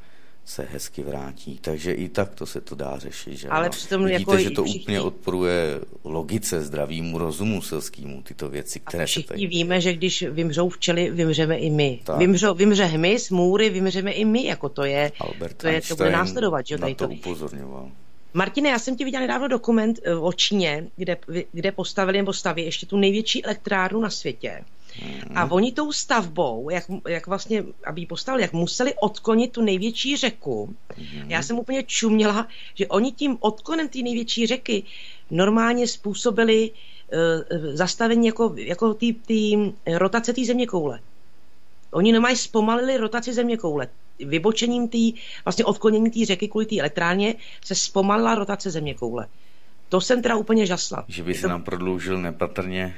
se 0.45 0.67
hezky 0.71 1.03
vrátí. 1.03 1.57
Takže 1.61 1.93
i 1.93 2.09
tak 2.09 2.35
to 2.35 2.45
se 2.45 2.61
to 2.61 2.75
dá 2.75 2.97
řešit. 2.99 3.37
Že 3.37 3.49
Ale 3.49 3.69
přitom 3.69 4.03
Vidíte, 4.05 4.19
jako 4.19 4.37
že 4.37 4.49
to 4.49 4.63
všichni- 4.63 4.81
úplně 4.81 5.01
odporuje 5.01 5.79
logice, 6.03 6.61
zdravímu 6.61 7.17
rozumu 7.17 7.61
selskému, 7.61 8.21
tyto 8.21 8.49
věci, 8.49 8.79
které 8.79 9.03
A 9.03 9.07
se 9.07 9.11
všichni 9.11 9.27
tady... 9.27 9.47
víme, 9.47 9.81
že 9.81 9.93
když 9.93 10.23
vymřou 10.29 10.69
včely, 10.69 11.11
vymřeme 11.11 11.57
i 11.57 11.69
my. 11.69 11.99
Tak. 12.03 12.17
Vymřou, 12.17 12.53
vymře 12.53 12.85
hmyz, 12.85 13.29
můry, 13.29 13.69
vymřeme 13.69 14.11
i 14.11 14.25
my, 14.25 14.45
jako 14.45 14.69
to 14.69 14.83
je, 14.83 15.11
Albert 15.19 15.57
to, 15.57 15.67
je, 15.67 15.81
to 15.81 15.95
bude 15.95 16.09
Einstein 16.09 16.11
následovat, 16.11 16.67
že 16.67 16.77
na 16.77 16.93
to. 16.95 17.07
upozorňoval. 17.07 17.91
Martine, 18.33 18.69
já 18.69 18.79
jsem 18.79 18.95
ti 18.95 19.05
viděla 19.05 19.21
nedávno 19.21 19.47
dokument 19.47 19.99
eh, 20.03 20.15
o 20.15 20.33
Číně, 20.33 20.87
kde, 20.95 21.17
kde 21.51 21.71
postavili 21.71 22.17
nebo 22.17 22.33
staví 22.33 22.65
ještě 22.65 22.85
tu 22.85 22.97
největší 22.97 23.45
elektrárnu 23.45 23.99
na 23.99 24.09
světě. 24.09 24.63
Mhm. 25.01 25.37
A 25.37 25.51
oni 25.51 25.71
tou 25.71 25.91
stavbou, 25.91 26.69
jak, 26.69 26.83
jak 27.07 27.27
vlastně, 27.27 27.63
aby 27.85 28.01
ji 28.01 28.07
postavili, 28.07 28.41
jak 28.41 28.53
museli 28.53 28.93
odklonit 29.01 29.51
tu 29.51 29.61
největší 29.61 30.17
řeku. 30.17 30.75
Mhm. 30.97 31.31
Já 31.31 31.43
jsem 31.43 31.59
úplně 31.59 31.83
čuměla, 31.83 32.47
že 32.75 32.87
oni 32.87 33.11
tím 33.11 33.37
odklonem 33.39 33.89
té 33.89 33.99
největší 33.99 34.47
řeky 34.47 34.83
normálně 35.31 35.87
způsobili 35.87 36.71
uh, 36.71 37.65
zastavení 37.73 38.27
jako, 38.27 38.53
jako 38.57 38.93
ty, 38.93 39.13
ty 39.13 39.73
rotace 39.87 40.33
té 40.33 40.45
země 40.45 40.67
koule. 40.67 40.99
Oni 41.91 42.11
normálně 42.11 42.37
zpomalili 42.37 42.97
rotaci 42.97 43.33
země 43.33 43.57
koule. 43.57 43.87
Vybočením 44.19 44.87
té, 44.87 44.97
vlastně 45.45 45.65
odklonění 45.65 46.11
té 46.11 46.25
řeky 46.25 46.47
kvůli 46.47 46.65
té 46.65 46.79
elektrárně 46.79 47.35
se 47.65 47.75
zpomalila 47.75 48.35
rotace 48.35 48.71
země 48.71 48.93
koule. 48.93 49.27
To 49.89 50.01
jsem 50.01 50.21
teda 50.21 50.35
úplně 50.35 50.65
žasla. 50.65 51.05
Že 51.07 51.23
by 51.23 51.33
se 51.33 51.41
to- 51.41 51.47
nám 51.47 51.63
prodloužil 51.63 52.17
nepatrně 52.21 52.95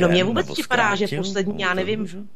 No 0.00 0.08
mně 0.08 0.16
den, 0.16 0.26
vůbec 0.26 0.46
nebo 0.46 0.54
připadá, 0.54 0.94
že 0.94 1.08
poslední, 1.16 1.62
já 1.62 1.68
No, 1.68 1.74
nevím. 1.74 2.28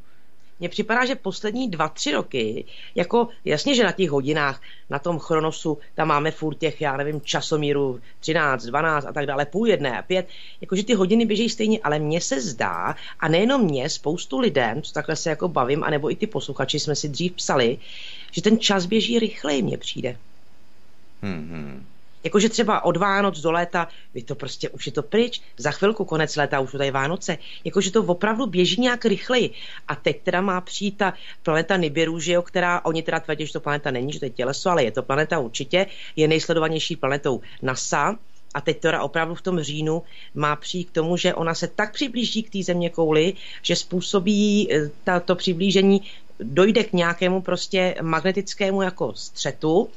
Mně 0.61 0.69
připadá, 0.69 1.05
že 1.05 1.15
poslední 1.15 1.71
dva, 1.71 1.89
tři 1.89 2.13
roky, 2.13 2.65
jako 2.95 3.29
jasně, 3.45 3.75
že 3.75 3.85
na 3.85 3.93
těch 3.93 4.11
hodinách, 4.11 4.63
na 4.91 4.99
tom 4.99 5.19
chronosu, 5.19 5.79
tam 5.95 6.09
máme 6.09 6.31
furt 6.31 6.55
těch, 6.55 6.81
já 6.81 6.97
nevím, 6.97 7.21
časomíru 7.21 8.01
13, 8.21 8.65
12 8.65 9.05
a 9.05 9.13
tak 9.13 9.27
dále, 9.27 9.47
půl 9.47 9.69
jedné, 9.69 10.05
pět, 10.07 10.29
jakože 10.61 10.85
ty 10.85 10.95
hodiny 10.95 11.27
běží 11.27 11.49
stejně, 11.49 11.79
ale 11.83 11.99
mně 11.99 12.21
se 12.21 12.41
zdá, 12.41 12.97
a 13.21 13.29
nejenom 13.29 13.65
mě, 13.65 13.91
spoustu 13.91 14.39
lidem, 14.39 14.83
co 14.83 14.93
takhle 14.93 15.17
se 15.17 15.31
jako 15.31 15.49
bavím, 15.49 15.85
anebo 15.85 16.11
i 16.11 16.17
ty 16.17 16.27
posluchači 16.27 16.81
jsme 16.81 16.97
si 16.97 17.09
dřív 17.09 17.33
psali, 17.33 17.79
že 18.33 18.43
ten 18.43 18.59
čas 18.59 18.87
běží 18.87 19.19
rychleji, 19.19 19.63
mně 19.63 19.79
přijde. 19.79 20.17
Hmm, 21.23 21.49
hmm. 21.51 21.87
Jakože 22.25 22.49
třeba 22.49 22.85
od 22.85 22.97
Vánoc 22.97 23.41
do 23.41 23.53
léta, 23.53 23.89
vy 24.15 24.23
to 24.23 24.35
prostě, 24.35 24.69
už 24.69 24.87
je 24.87 24.93
to 24.93 25.03
pryč, 25.03 25.41
za 25.57 25.71
chvilku 25.71 26.05
konec 26.05 26.37
léta, 26.37 26.61
už 26.61 26.73
tady 26.73 26.91
Vánoce, 26.91 27.39
jakože 27.65 27.91
to 27.91 28.03
opravdu 28.03 28.47
běží 28.47 28.81
nějak 28.81 29.05
rychleji. 29.05 29.51
A 29.89 29.95
teď 29.95 30.23
teda 30.23 30.41
má 30.41 30.61
přijít 30.61 30.97
ta 30.97 31.15
planeta 31.43 31.77
Nibiru, 31.77 32.21
že 32.21 32.33
jo, 32.33 32.43
která, 32.43 32.85
oni 32.85 33.03
teda 33.03 33.21
tvrdí, 33.21 33.47
že 33.47 33.53
to 33.53 33.61
planeta 33.61 33.91
není, 33.91 34.13
že 34.13 34.19
to 34.19 34.25
je 34.25 34.31
těleso, 34.31 34.71
ale 34.71 34.85
je 34.85 34.91
to 34.91 35.03
planeta 35.03 35.39
určitě, 35.39 35.87
je 36.17 36.29
nejsledovanější 36.29 36.97
planetou 36.97 37.41
NASA, 37.63 38.19
a 38.55 38.61
teď 38.61 38.81
teda 38.81 39.03
opravdu 39.03 39.35
v 39.35 39.43
tom 39.43 39.61
říjnu 39.61 40.03
má 40.35 40.57
přijít 40.57 40.91
k 40.91 40.95
tomu, 40.95 41.17
že 41.17 41.35
ona 41.35 41.55
se 41.55 41.69
tak 41.69 41.93
přiblíží 41.93 42.43
k 42.43 42.51
té 42.51 42.63
země 42.63 42.91
kouli, 42.91 43.35
že 43.63 43.77
způsobí 43.77 44.69
eh, 44.73 45.21
to 45.21 45.37
přiblížení, 45.37 46.03
dojde 46.41 46.85
k 46.85 46.93
nějakému 46.93 47.43
prostě 47.43 47.95
magnetickému 48.03 48.83
jako 48.83 49.15
střetu 49.15 49.89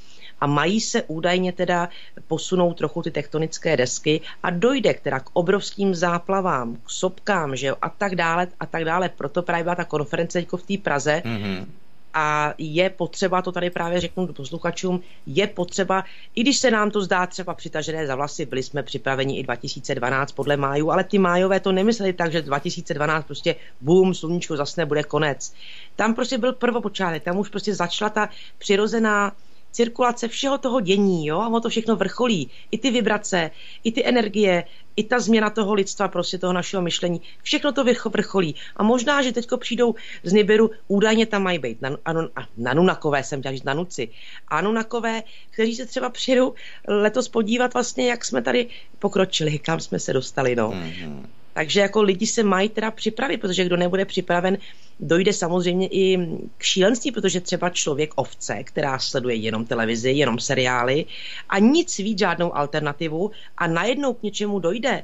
a 0.42 0.48
mají 0.48 0.82
se 0.82 1.04
údajně 1.04 1.52
teda 1.52 1.90
posunout 2.28 2.74
trochu 2.74 3.02
ty 3.02 3.12
tektonické 3.12 3.78
desky 3.78 4.22
a 4.44 4.50
dojde 4.50 4.94
k 4.94 5.00
teda 5.02 5.20
k 5.20 5.30
obrovským 5.34 5.96
záplavám, 5.96 6.76
k 6.76 6.90
sopkám, 6.90 7.56
že 7.56 7.68
jo, 7.68 7.76
a 7.82 7.90
tak 7.90 8.16
dále, 8.16 8.48
a 8.60 8.66
tak 8.66 8.86
dále. 8.86 9.10
Proto 9.10 9.42
právě 9.42 9.64
byla 9.64 9.76
ta 9.76 9.84
konference 9.86 10.40
teďko 10.40 10.58
v 10.58 10.64
té 10.64 10.78
Praze, 10.78 11.22
Mhm. 11.26 11.72
a 12.14 12.54
je 12.58 12.90
potřeba, 12.90 13.42
to 13.42 13.52
tady 13.52 13.70
právě 13.70 14.02
řeknu 14.02 14.28
posluchačům, 14.28 15.00
je 15.26 15.48
potřeba, 15.48 16.04
i 16.36 16.42
když 16.42 16.58
se 16.58 16.72
nám 16.72 16.92
to 16.92 17.02
zdá 17.02 17.28
třeba 17.28 17.54
přitažené 17.54 18.08
za 18.08 18.16
vlasy, 18.16 18.46
byli 18.46 18.64
jsme 18.64 18.84
připraveni 18.84 19.40
i 19.40 19.44
2012 19.44 20.32
podle 20.32 20.58
májů, 20.58 20.92
ale 20.92 21.04
ty 21.04 21.20
májové 21.20 21.60
to 21.60 21.72
nemysleli 21.72 22.14
tak, 22.14 22.32
že 22.32 22.42
2012 22.42 23.26
prostě 23.26 23.56
boom, 23.82 24.14
sluníčko 24.14 24.58
zasne, 24.58 24.86
bude 24.86 25.04
konec. 25.04 25.54
Tam 25.96 26.16
prostě 26.16 26.38
byl 26.38 26.54
prvopočátek, 26.54 27.24
tam 27.24 27.38
už 27.38 27.50
prostě 27.50 27.76
začala 27.76 28.10
ta 28.10 28.30
přirozená 28.58 29.32
cirkulace 29.72 30.28
všeho 30.28 30.58
toho 30.58 30.80
dění, 30.80 31.28
jo, 31.28 31.40
a 31.40 31.48
ono 31.48 31.62
to 31.62 31.70
všechno 31.70 31.96
vrcholí. 31.96 32.50
I 32.72 32.78
ty 32.78 32.92
vibrace, 32.92 33.52
i 33.84 33.92
ty 33.92 34.06
energie, 34.06 34.64
i 34.96 35.04
ta 35.04 35.20
změna 35.20 35.50
toho 35.50 35.74
lidstva, 35.74 36.08
prostě 36.08 36.38
toho 36.38 36.54
našeho 36.54 36.84
myšlení, 36.84 37.22
všechno 37.44 37.72
to 37.72 37.84
vrcholí. 38.10 38.56
A 38.76 38.84
možná, 38.84 39.22
že 39.22 39.32
teďko 39.32 39.58
přijdou 39.58 39.96
z 40.24 40.34
Nibiru, 40.34 40.72
údajně 40.88 41.26
tam 41.26 41.44
mají 41.44 41.60
být 41.60 41.82
nan, 41.82 41.98
anu, 42.06 42.30
nanunakové, 42.58 43.24
jsem 43.24 43.44
říct 43.44 43.64
nanuci, 43.64 44.10
anunakové, 44.48 45.24
kteří 45.50 45.76
se 45.76 45.86
třeba 45.86 46.10
přijdou 46.10 46.54
letos 46.88 47.28
podívat 47.30 47.74
vlastně, 47.74 48.10
jak 48.10 48.26
jsme 48.26 48.42
tady 48.42 48.68
pokročili, 49.00 49.60
kam 49.60 49.80
jsme 49.80 50.00
se 50.00 50.14
dostali, 50.14 50.56
no. 50.56 50.72
Mm-hmm. 50.72 51.26
Takže 51.54 51.80
jako 51.80 52.02
lidi 52.02 52.28
se 52.28 52.44
mají 52.44 52.70
teda 52.70 52.92
připravit, 52.92 53.38
protože 53.42 53.66
kdo 53.66 53.78
nebude 53.78 54.06
připraven, 54.06 54.58
dojde 55.00 55.34
samozřejmě 55.34 55.88
i 55.88 56.18
k 56.58 56.64
šílenství, 56.64 57.12
protože 57.12 57.42
třeba 57.42 57.70
člověk 57.70 58.12
ovce, 58.16 58.64
která 58.64 59.00
sleduje 59.00 59.36
jenom 59.36 59.66
televizi, 59.66 60.12
jenom 60.12 60.40
seriály 60.40 61.06
a 61.50 61.60
nic 61.60 61.98
víc, 61.98 62.20
žádnou 62.20 62.56
alternativu 62.56 63.32
a 63.58 63.68
najednou 63.68 64.14
k 64.14 64.24
něčemu 64.24 64.60
dojde, 64.60 65.04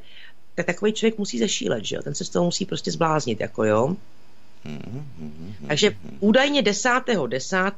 tak 0.56 0.66
takový 0.66 0.94
člověk 0.94 1.18
musí 1.18 1.40
zešílet, 1.40 1.86
že 1.86 1.96
jo? 1.96 2.02
Ten 2.02 2.16
se 2.16 2.26
z 2.26 2.30
toho 2.30 2.46
musí 2.46 2.66
prostě 2.66 2.92
zbláznit, 2.92 3.40
jako 3.40 3.64
jo. 3.64 3.96
Takže 5.68 5.96
údajně 6.20 6.62
10.10. 6.62 7.28
10 7.28 7.74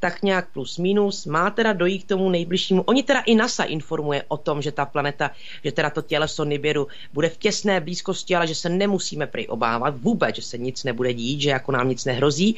tak 0.00 0.22
nějak 0.22 0.48
plus 0.52 0.78
minus, 0.78 1.26
má 1.26 1.50
teda 1.50 1.72
dojít 1.72 2.04
k 2.04 2.08
tomu 2.08 2.30
nejbližšímu. 2.30 2.82
Oni 2.82 3.02
teda 3.02 3.20
i 3.20 3.34
NASA 3.34 3.64
informuje 3.64 4.24
o 4.28 4.36
tom, 4.36 4.62
že 4.62 4.72
ta 4.72 4.86
planeta, 4.86 5.30
že 5.64 5.72
teda 5.72 5.90
to 5.90 6.02
těleso 6.02 6.44
Nibiru 6.44 6.88
bude 7.12 7.28
v 7.28 7.36
těsné 7.36 7.80
blízkosti, 7.80 8.34
ale 8.34 8.46
že 8.46 8.54
se 8.54 8.68
nemusíme 8.68 9.26
prý 9.26 9.48
obávat 9.48 9.94
vůbec, 10.00 10.36
že 10.36 10.42
se 10.42 10.58
nic 10.58 10.84
nebude 10.84 11.14
dít, 11.14 11.40
že 11.40 11.50
jako 11.50 11.72
nám 11.72 11.88
nic 11.88 12.04
nehrozí. 12.04 12.56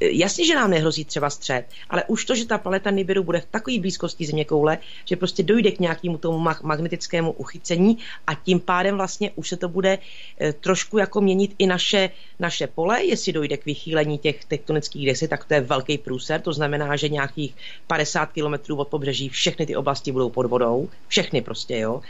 Jasně, 0.00 0.46
že 0.46 0.54
nám 0.54 0.70
nehrozí 0.70 1.04
třeba 1.04 1.30
střed, 1.30 1.64
ale 1.90 2.04
už 2.06 2.24
to, 2.24 2.34
že 2.34 2.46
ta 2.46 2.58
planeta 2.58 2.90
Nibiru 2.90 3.24
bude 3.24 3.40
v 3.40 3.46
takové 3.50 3.78
blízkosti 3.78 4.26
země 4.26 4.44
koule, 4.44 4.78
že 5.04 5.16
prostě 5.16 5.42
dojde 5.42 5.70
k 5.70 5.80
nějakému 5.80 6.18
tomu 6.18 6.38
magnetickému 6.62 7.32
uchycení 7.32 7.98
a 8.26 8.34
tím 8.34 8.60
pádem 8.60 8.96
vlastně 8.96 9.30
už 9.34 9.48
se 9.48 9.56
to 9.56 9.68
bude 9.68 9.98
eh, 10.40 10.52
trošku 10.52 10.98
jako 10.98 11.20
měnit 11.20 11.54
i 11.58 11.66
naše, 11.66 12.10
naše 12.38 12.66
pole, 12.66 13.04
jestli 13.04 13.32
dojde 13.32 13.56
k 13.56 13.66
vychýlení 13.66 14.18
těch 14.18 14.44
tektonických 14.44 15.06
desy, 15.06 15.28
tak 15.28 15.44
to 15.44 15.54
je 15.54 15.60
velký 15.60 15.98
průser, 15.98 16.40
to 16.40 16.52
znamená, 16.52 16.79
znamená, 16.80 16.96
že 16.96 17.08
nějakých 17.08 17.54
50 17.86 18.32
kilometrů 18.32 18.76
od 18.76 18.88
pobřeží 18.88 19.28
všechny 19.28 19.66
ty 19.66 19.76
oblasti 19.76 20.12
budou 20.12 20.30
pod 20.30 20.46
vodou, 20.46 20.88
všechny 21.08 21.42
prostě, 21.42 21.78
jo. 21.78 22.00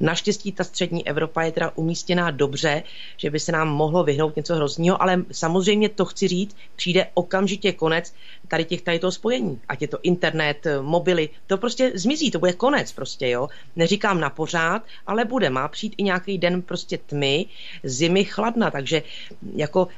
Naštěstí 0.00 0.52
ta 0.52 0.64
střední 0.64 1.06
Evropa 1.06 1.42
je 1.42 1.52
teda 1.52 1.72
umístěná 1.74 2.30
dobře, 2.30 2.82
že 3.16 3.30
by 3.30 3.40
se 3.40 3.52
nám 3.52 3.68
mohlo 3.68 4.04
vyhnout 4.04 4.36
něco 4.36 4.54
hrozného, 4.54 5.02
ale 5.02 5.24
samozřejmě 5.32 5.88
to 5.88 6.04
chci 6.04 6.28
říct, 6.28 6.56
přijde 6.76 7.06
okamžitě 7.14 7.72
konec 7.72 8.14
tady 8.48 8.64
těch 8.64 8.82
tady 8.82 8.98
toho 8.98 9.12
spojení. 9.12 9.60
Ať 9.68 9.82
je 9.82 9.88
to 9.88 9.98
internet, 10.02 10.66
mobily, 10.82 11.28
to 11.46 11.58
prostě 11.58 11.92
zmizí, 11.94 12.30
to 12.30 12.38
bude 12.38 12.52
konec 12.52 12.92
prostě, 12.92 13.28
jo. 13.28 13.48
Neříkám 13.76 14.20
na 14.20 14.30
pořád, 14.30 14.82
ale 15.06 15.24
bude, 15.24 15.50
má 15.50 15.68
přijít 15.68 15.94
i 15.98 16.02
nějaký 16.02 16.38
den 16.38 16.62
prostě 16.62 16.98
tmy, 16.98 17.46
zimy 17.82 18.24
chladna, 18.24 18.70
takže 18.70 19.02
jako 19.56 19.88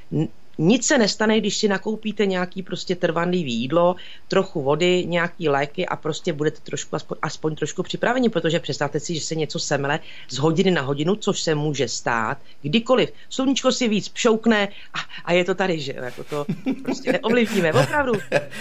nic 0.59 0.87
se 0.87 0.99
nestane, 0.99 1.41
když 1.41 1.57
si 1.57 1.69
nakoupíte 1.69 2.27
nějaký 2.27 2.63
prostě 2.63 2.97
trvanlivý 2.97 3.55
jídlo, 3.55 3.97
trochu 4.29 4.63
vody, 4.63 5.05
nějaký 5.07 5.49
léky 5.49 5.87
a 5.87 5.97
prostě 5.97 6.33
budete 6.33 6.61
trošku, 6.61 6.97
aspoň, 6.97 7.17
aspoň 7.23 7.55
trošku 7.57 7.83
připraveni, 7.83 8.29
protože 8.29 8.61
představte 8.61 9.01
si, 9.01 9.15
že 9.15 9.21
se 9.21 9.35
něco 9.35 9.59
semele 9.59 10.01
z 10.29 10.39
hodiny 10.39 10.71
na 10.71 10.83
hodinu, 10.83 11.17
což 11.17 11.41
se 11.41 11.55
může 11.55 11.89
stát 11.89 12.39
kdykoliv. 12.63 13.13
Sluníčko 13.29 13.73
si 13.73 13.89
víc 13.89 14.09
pšoukne 14.09 14.69
a, 14.95 14.99
a 15.25 15.33
je 15.33 15.45
to 15.45 15.55
tady, 15.55 15.81
že 15.81 15.95
jako 15.97 16.25
to 16.25 16.47
prostě 16.83 17.13
neovlivníme, 17.13 17.73
opravdu. 17.73 18.13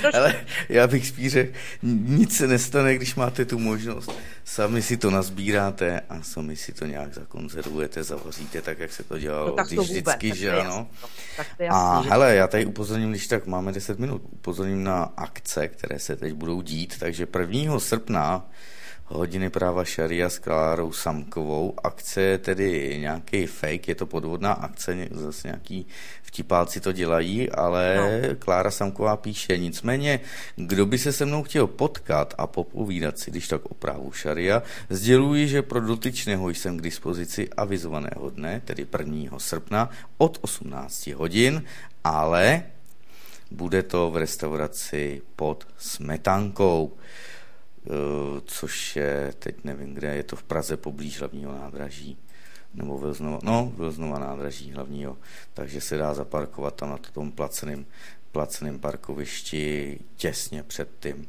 Trošku. 0.01 0.17
Ale 0.17 0.35
já 0.69 0.87
bych 0.87 1.07
spíš 1.07 1.31
řekl, 1.31 1.53
nic 1.83 2.37
se 2.37 2.47
nestane, 2.47 2.95
když 2.95 3.15
máte 3.15 3.45
tu 3.45 3.59
možnost. 3.59 4.11
Sami 4.43 4.81
si 4.81 4.97
to 4.97 5.09
nazbíráte 5.09 6.01
a 6.09 6.21
sami 6.21 6.55
si 6.55 6.73
to 6.73 6.85
nějak 6.85 7.13
zakonzervujete, 7.13 8.03
zavaříte 8.03 8.61
tak, 8.61 8.79
jak 8.79 8.91
se 8.93 9.03
to 9.03 9.19
dělalo 9.19 9.47
no, 9.47 9.53
tak 9.53 9.69
to 9.75 9.81
vždycky, 9.81 10.27
vůbec, 10.27 10.39
že 10.39 10.51
ano. 10.51 10.87
Tak 11.37 11.47
to 11.57 11.63
je 11.63 11.69
a 11.81 11.99
hele, 11.99 12.35
já 12.35 12.47
tady 12.47 12.65
upozorním, 12.65 13.09
když 13.09 13.27
tak 13.27 13.45
máme 13.47 13.71
10 13.71 13.99
minut, 13.99 14.21
upozorním 14.31 14.83
na 14.83 15.03
akce, 15.03 15.67
které 15.67 15.99
se 15.99 16.15
teď 16.15 16.33
budou 16.33 16.61
dít, 16.61 16.99
takže 16.99 17.27
1. 17.39 17.79
srpna 17.79 18.49
hodiny 19.13 19.49
práva 19.49 19.85
šaria 19.85 20.29
s 20.29 20.39
Klárou 20.39 20.91
Samkovou. 20.91 21.73
Akce 21.83 22.21
je 22.21 22.37
tedy 22.37 22.97
nějaký 22.99 23.45
fake, 23.45 23.87
je 23.87 23.95
to 23.95 24.05
podvodná 24.05 24.51
akce, 24.51 25.07
zase 25.11 25.47
nějaký 25.47 25.85
vtipáci 26.21 26.79
to 26.79 26.91
dělají, 26.91 27.51
ale 27.51 27.95
no. 27.97 28.35
Klára 28.39 28.71
Samková 28.71 29.17
píše, 29.17 29.57
nicméně, 29.57 30.19
kdo 30.55 30.85
by 30.85 30.97
se 30.97 31.13
se 31.13 31.25
mnou 31.25 31.43
chtěl 31.43 31.67
potkat 31.67 32.33
a 32.37 32.47
popovídat 32.47 33.19
si, 33.19 33.31
když 33.31 33.47
tak 33.47 33.65
o 33.65 33.73
právu 33.73 34.11
šaria, 34.11 34.63
sděluji, 34.89 35.47
že 35.47 35.61
pro 35.61 35.81
dotyčného 35.81 36.49
jsem 36.49 36.77
k 36.77 36.81
dispozici 36.81 37.49
avizovaného 37.49 38.29
dne, 38.29 38.61
tedy 38.65 38.87
1. 38.99 39.39
srpna 39.39 39.89
od 40.17 40.37
18 40.41 41.07
hodin, 41.07 41.63
ale 42.03 42.63
bude 43.51 43.83
to 43.83 44.11
v 44.11 44.17
restauraci 44.17 45.21
pod 45.35 45.67
Smetankou. 45.77 46.91
Eh, 47.85 48.41
což 48.45 48.95
je, 48.95 49.33
teď 49.39 49.55
nevím 49.63 49.93
kde, 49.93 50.15
je 50.15 50.23
to 50.23 50.35
v 50.35 50.43
Praze 50.43 50.77
poblíž 50.77 51.19
hlavního 51.19 51.51
nádraží, 51.51 52.17
nebo 52.73 52.97
Vilznova, 52.97 53.39
no, 53.43 53.73
Vilznova 53.77 54.19
nádraží 54.19 54.71
hlavního, 54.71 55.17
takže 55.53 55.81
se 55.81 55.97
dá 55.97 56.13
zaparkovat 56.13 56.75
tam 56.75 56.89
na 56.89 56.97
tom 56.97 57.31
placeném, 57.31 57.85
placeném 58.31 58.79
parkovišti 58.79 59.99
těsně 60.15 60.63
před 60.63 60.89
tím, 60.99 61.27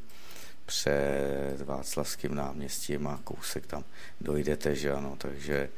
před 0.67 1.63
Václavským 1.65 2.35
náměstím 2.35 3.07
a 3.07 3.21
kousek 3.25 3.67
tam 3.67 3.85
dojdete, 4.21 4.75
že 4.75 4.93
ano, 4.93 5.15
takže 5.19 5.69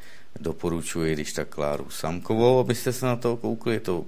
doporučuji, 0.40 1.12
když 1.14 1.32
tak 1.32 1.48
Kláru 1.48 1.90
Samkovou, 1.90 2.58
abyste 2.58 2.92
se 2.92 3.06
na 3.06 3.16
to 3.16 3.36
koukli, 3.36 3.74
je 3.74 3.80
to 3.80 4.04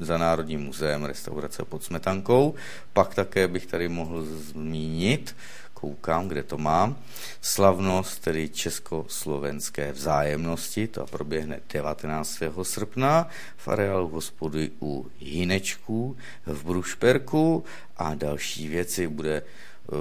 za 0.00 0.18
Národním 0.18 0.60
muzeem 0.60 1.04
restaurace 1.04 1.64
pod 1.64 1.84
Smetankou. 1.84 2.54
Pak 2.92 3.14
také 3.14 3.48
bych 3.48 3.66
tady 3.66 3.88
mohl 3.88 4.24
zmínit 4.24 5.36
koukám, 5.80 6.28
kde 6.28 6.42
to 6.42 6.58
mám. 6.58 6.98
Slavnost, 7.40 8.22
tedy 8.22 8.48
československé 8.48 9.92
vzájemnosti, 9.92 10.86
to 10.86 11.06
proběhne 11.06 11.60
19. 11.72 12.42
srpna 12.62 13.28
v 13.56 13.68
areálu 13.68 14.08
hospody 14.08 14.70
u 14.82 15.06
Hinečků 15.20 16.16
v 16.46 16.64
Brušperku 16.64 17.64
a 17.96 18.14
další 18.14 18.68
věci 18.68 19.08
bude 19.08 19.42
uh, 19.42 19.98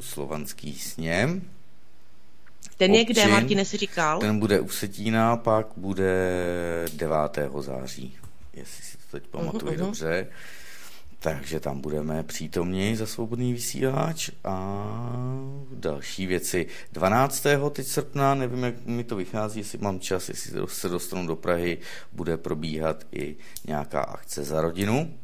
slovanský 0.00 0.78
sněm. 0.78 1.42
Ten 2.76 2.94
je 2.94 3.04
kde, 3.04 3.28
Martine 3.28 3.64
si 3.64 3.76
říkal? 3.76 4.18
Ten 4.18 4.38
bude 4.38 4.60
u 4.60 4.68
Setína, 4.68 5.36
pak 5.36 5.66
bude 5.76 6.14
9. 6.94 7.16
září, 7.60 8.16
jestli 8.54 8.84
si 8.84 8.96
to 8.96 9.02
teď 9.10 9.26
pamatuju 9.26 9.72
uh-huh, 9.72 9.76
dobře. 9.76 10.26
Takže 11.20 11.60
tam 11.60 11.80
budeme 11.80 12.22
přítomní 12.22 12.96
za 12.96 13.06
svobodný 13.06 13.52
vysílač 13.52 14.30
a 14.44 14.84
další 15.74 16.26
věci. 16.26 16.66
12. 16.92 17.46
teď 17.70 17.86
srpna, 17.86 18.34
nevím, 18.34 18.64
jak 18.64 18.86
mi 18.86 19.04
to 19.04 19.16
vychází, 19.16 19.60
jestli 19.60 19.78
mám 19.78 20.00
čas, 20.00 20.28
jestli 20.28 20.66
se 20.66 20.88
dostanu 20.88 21.26
do 21.26 21.36
Prahy, 21.36 21.78
bude 22.12 22.36
probíhat 22.36 23.04
i 23.12 23.36
nějaká 23.66 24.00
akce 24.00 24.44
za 24.44 24.60
rodinu, 24.60 25.14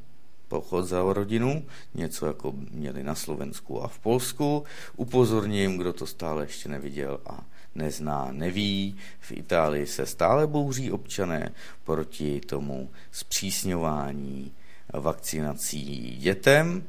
pochod 0.49 0.83
za 0.83 1.13
rodinu, 1.13 1.65
něco 1.95 2.27
jako 2.27 2.55
měli 2.71 3.03
na 3.03 3.15
Slovensku 3.15 3.83
a 3.83 3.89
v 3.89 3.99
Polsku. 3.99 4.65
Upozorním, 4.97 5.79
kdo 5.79 5.93
to 5.93 6.07
stále 6.07 6.45
ještě 6.45 6.69
neviděl 6.69 7.21
a 7.27 7.45
nezná, 7.75 8.29
neví. 8.33 8.97
V 9.21 9.33
Itálii 9.33 9.87
se 9.87 10.07
stále 10.07 10.47
bouří 10.47 10.91
občané 10.91 11.53
proti 11.85 12.41
tomu 12.41 12.91
zpřísňování 13.13 14.53
vakcinací 14.93 16.17
dětem, 16.21 16.85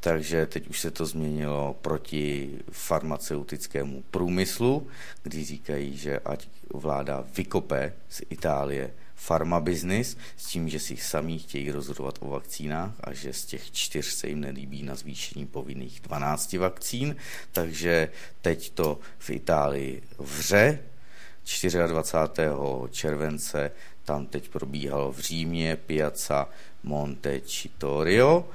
takže 0.00 0.46
teď 0.46 0.68
už 0.68 0.80
se 0.80 0.90
to 0.90 1.06
změnilo 1.06 1.76
proti 1.82 2.58
farmaceutickému 2.70 4.04
průmyslu, 4.10 4.86
kdy 5.22 5.44
říkají, 5.44 5.96
že 5.96 6.18
ať 6.18 6.48
vláda 6.74 7.24
vykope 7.36 7.92
z 8.08 8.22
Itálie 8.30 8.90
farmabiznis 9.14 10.16
s 10.36 10.46
tím, 10.46 10.68
že 10.68 10.80
si 10.80 10.96
sami 10.96 11.38
chtějí 11.38 11.70
rozhodovat 11.70 12.18
o 12.20 12.28
vakcínách 12.28 12.94
a 13.00 13.12
že 13.12 13.32
z 13.32 13.44
těch 13.44 13.72
čtyř 13.72 14.06
se 14.06 14.28
jim 14.28 14.40
nelíbí 14.40 14.82
na 14.82 14.94
zvýšení 14.94 15.46
povinných 15.46 16.00
12 16.00 16.52
vakcín, 16.52 17.16
takže 17.52 18.08
teď 18.40 18.70
to 18.70 18.98
v 19.18 19.30
Itálii 19.30 20.02
vře. 20.18 20.78
24. 21.86 22.44
července 22.90 23.70
tam 24.04 24.26
teď 24.26 24.48
probíhalo 24.48 25.12
v 25.12 25.18
Římě 25.18 25.76
Piazza 25.76 26.48
Montecitorio 26.82 28.48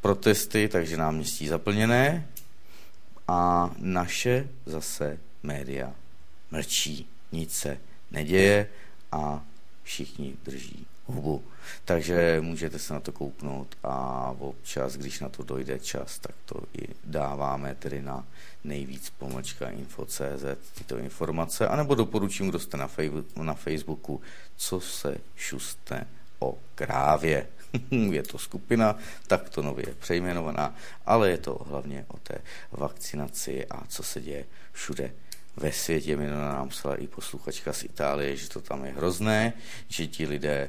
protesty, 0.00 0.68
takže 0.68 0.96
náměstí 0.96 1.48
zaplněné 1.48 2.28
a 3.28 3.70
naše 3.78 4.48
zase 4.66 5.18
média 5.42 5.94
mlčí, 6.50 7.08
nic 7.32 7.54
se 7.54 7.78
neděje 8.10 8.68
a 9.12 9.44
všichni 9.82 10.36
drží 10.44 10.86
hubu. 11.06 11.44
Takže 11.84 12.38
můžete 12.40 12.78
se 12.78 12.94
na 12.94 13.00
to 13.00 13.12
kouknout 13.12 13.76
a 13.82 14.34
občas, 14.38 14.96
když 14.96 15.20
na 15.20 15.28
to 15.28 15.42
dojde 15.42 15.78
čas, 15.78 16.18
tak 16.18 16.34
to 16.44 16.60
i 16.78 16.88
dáváme 17.04 17.74
tedy 17.74 18.02
na 18.02 18.26
nejvíc 18.64 19.10
pomlčka 19.10 19.70
info.cz 19.70 20.44
tyto 20.78 20.98
informace, 20.98 21.68
anebo 21.68 21.94
doporučím, 21.94 22.48
kdo 22.48 22.58
jste 22.58 22.76
na, 22.76 22.90
na 23.42 23.54
Facebooku, 23.54 24.20
co 24.56 24.80
se 24.80 25.16
šustne 25.36 26.06
o 26.38 26.58
krávě. 26.74 27.46
je 28.10 28.22
to 28.22 28.38
skupina 28.38 28.96
takto 29.26 29.62
nově 29.62 29.86
přejmenovaná, 29.98 30.76
ale 31.06 31.30
je 31.30 31.38
to 31.38 31.64
hlavně 31.66 32.04
o 32.08 32.16
té 32.18 32.38
vakcinaci 32.72 33.66
a 33.66 33.86
co 33.86 34.02
se 34.02 34.20
děje 34.20 34.44
všude 34.72 35.12
ve 35.56 35.72
světě. 35.72 36.16
Mi 36.16 36.28
nám 36.28 36.68
psala 36.68 36.96
i 36.96 37.06
posluchačka 37.06 37.72
z 37.72 37.84
Itálie, 37.84 38.36
že 38.36 38.48
to 38.48 38.60
tam 38.60 38.84
je 38.84 38.92
hrozné, 38.92 39.52
že 39.88 40.06
ti 40.06 40.26
lidé 40.26 40.68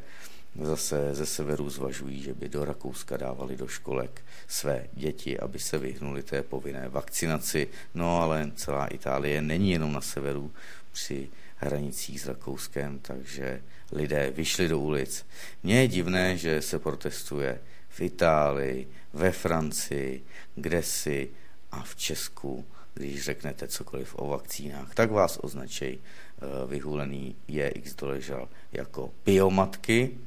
zase 0.62 1.16
ze 1.16 1.26
severu 1.26 1.70
zvažují, 1.70 2.22
že 2.22 2.34
by 2.34 2.50
do 2.50 2.66
Rakouska 2.66 3.18
dávali 3.18 3.58
do 3.58 3.68
školek 3.68 4.22
své 4.48 4.88
děti, 4.94 5.40
aby 5.40 5.60
se 5.60 5.78
vyhnuli 5.78 6.24
té 6.24 6.44
povinné 6.44 6.90
vakcinaci. 6.90 7.68
No 7.94 8.22
ale 8.22 8.52
celá 8.56 8.88
Itálie 8.88 9.42
není 9.42 9.72
jenom 9.72 9.94
na 9.94 10.02
severu 10.02 10.52
při 10.92 11.30
hranicích 11.56 12.22
s 12.22 12.28
Rakouskem, 12.28 13.00
takže 13.00 13.62
lidé 13.96 14.32
vyšli 14.36 14.68
do 14.68 14.80
ulic. 14.80 15.26
Mně 15.64 15.82
je 15.82 15.88
divné, 15.88 16.38
že 16.38 16.62
se 16.62 16.80
protestuje 16.80 17.62
v 17.90 18.02
Itálii, 18.02 18.88
ve 19.14 19.32
Francii, 19.32 20.24
kde 20.56 20.84
si 20.84 21.30
a 21.72 21.84
v 21.84 21.96
Česku, 21.96 22.66
když 22.94 23.24
řeknete 23.24 23.68
cokoliv 23.68 24.16
o 24.18 24.28
vakcínách, 24.28 24.94
tak 24.94 25.12
vás 25.12 25.40
označej 25.42 25.98
eh, 25.98 26.68
vyhulený 26.68 27.36
JX 27.48 27.96
doležal 27.96 28.50
jako 28.72 29.12
biomatky, 29.26 30.18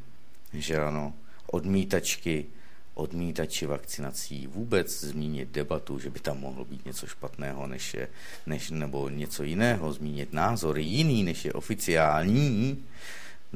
že 0.53 0.79
ano, 0.79 1.15
odmítačky, 1.47 2.47
odmítači 2.95 3.67
vakcinací, 3.67 4.47
vůbec 4.47 5.01
zmínit 5.01 5.49
debatu, 5.49 5.99
že 5.99 6.11
by 6.11 6.21
tam 6.21 6.41
mohlo 6.41 6.65
být 6.65 6.85
něco 6.85 7.07
špatného, 7.07 7.67
než 7.67 7.95
je, 7.95 8.09
než, 8.47 8.71
nebo 8.71 9.09
něco 9.09 9.43
jiného, 9.43 9.93
zmínit 9.93 10.33
názor 10.33 10.79
jiný, 10.79 11.23
než 11.23 11.45
je 11.45 11.53
oficiální, 11.53 12.85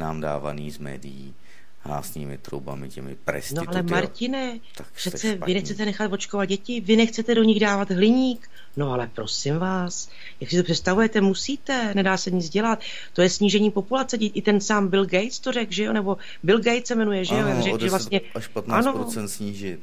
nám 0.00 0.20
dávaný 0.20 0.70
z 0.70 0.78
médií 0.78 1.34
hlásnými 1.82 2.38
troubami, 2.38 2.88
těmi 2.88 3.16
presty. 3.24 3.54
No 3.54 3.62
ale 3.66 3.82
Martine, 3.82 4.58
tak 4.76 4.86
přece 4.92 5.38
vy 5.46 5.54
nechcete 5.54 5.84
nechat 5.84 6.12
očkovat 6.12 6.48
děti, 6.48 6.80
vy 6.80 6.96
nechcete 6.96 7.34
do 7.34 7.42
nich 7.42 7.60
dávat 7.60 7.90
hliník, 7.90 8.50
no 8.76 8.92
ale 8.92 9.10
prosím 9.14 9.58
vás, 9.58 10.08
jak 10.40 10.50
si 10.50 10.56
to 10.56 10.62
představujete, 10.62 11.20
musíte, 11.20 11.94
nedá 11.94 12.16
se 12.16 12.30
nic 12.30 12.48
dělat, 12.48 12.80
to 13.12 13.22
je 13.22 13.30
snížení 13.30 13.70
populace, 13.70 14.16
i 14.16 14.42
ten 14.42 14.60
sám 14.60 14.88
Bill 14.88 15.06
Gates 15.06 15.38
to 15.38 15.52
řekl, 15.52 15.72
že 15.72 15.84
jo, 15.84 15.92
nebo 15.92 16.16
Bill 16.42 16.58
Gates 16.58 16.86
se 16.86 16.94
jmenuje, 16.94 17.24
že 17.24 17.34
jo, 17.34 17.46
ano, 17.46 17.62
řekl, 17.62 17.78
že 17.78 17.90
vlastně, 17.90 18.20
až 18.34 18.50
15% 18.50 18.72
ano, 18.72 19.28
snížit 19.28 19.80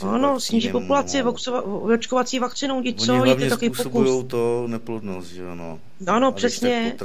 ano, 0.00 0.40
sníží 0.40 0.68
populaci 0.68 1.22
očkovací 1.94 2.38
vakcinou, 2.38 2.82
co, 2.96 3.24
je 3.24 3.36
to 3.36 3.48
taky 3.48 3.70
pokus. 3.70 4.24
to 4.26 4.64
neplodnost, 4.66 5.32
že 5.32 5.48
ano. 5.48 5.80
Ano, 6.06 6.32
přesně. 6.32 6.96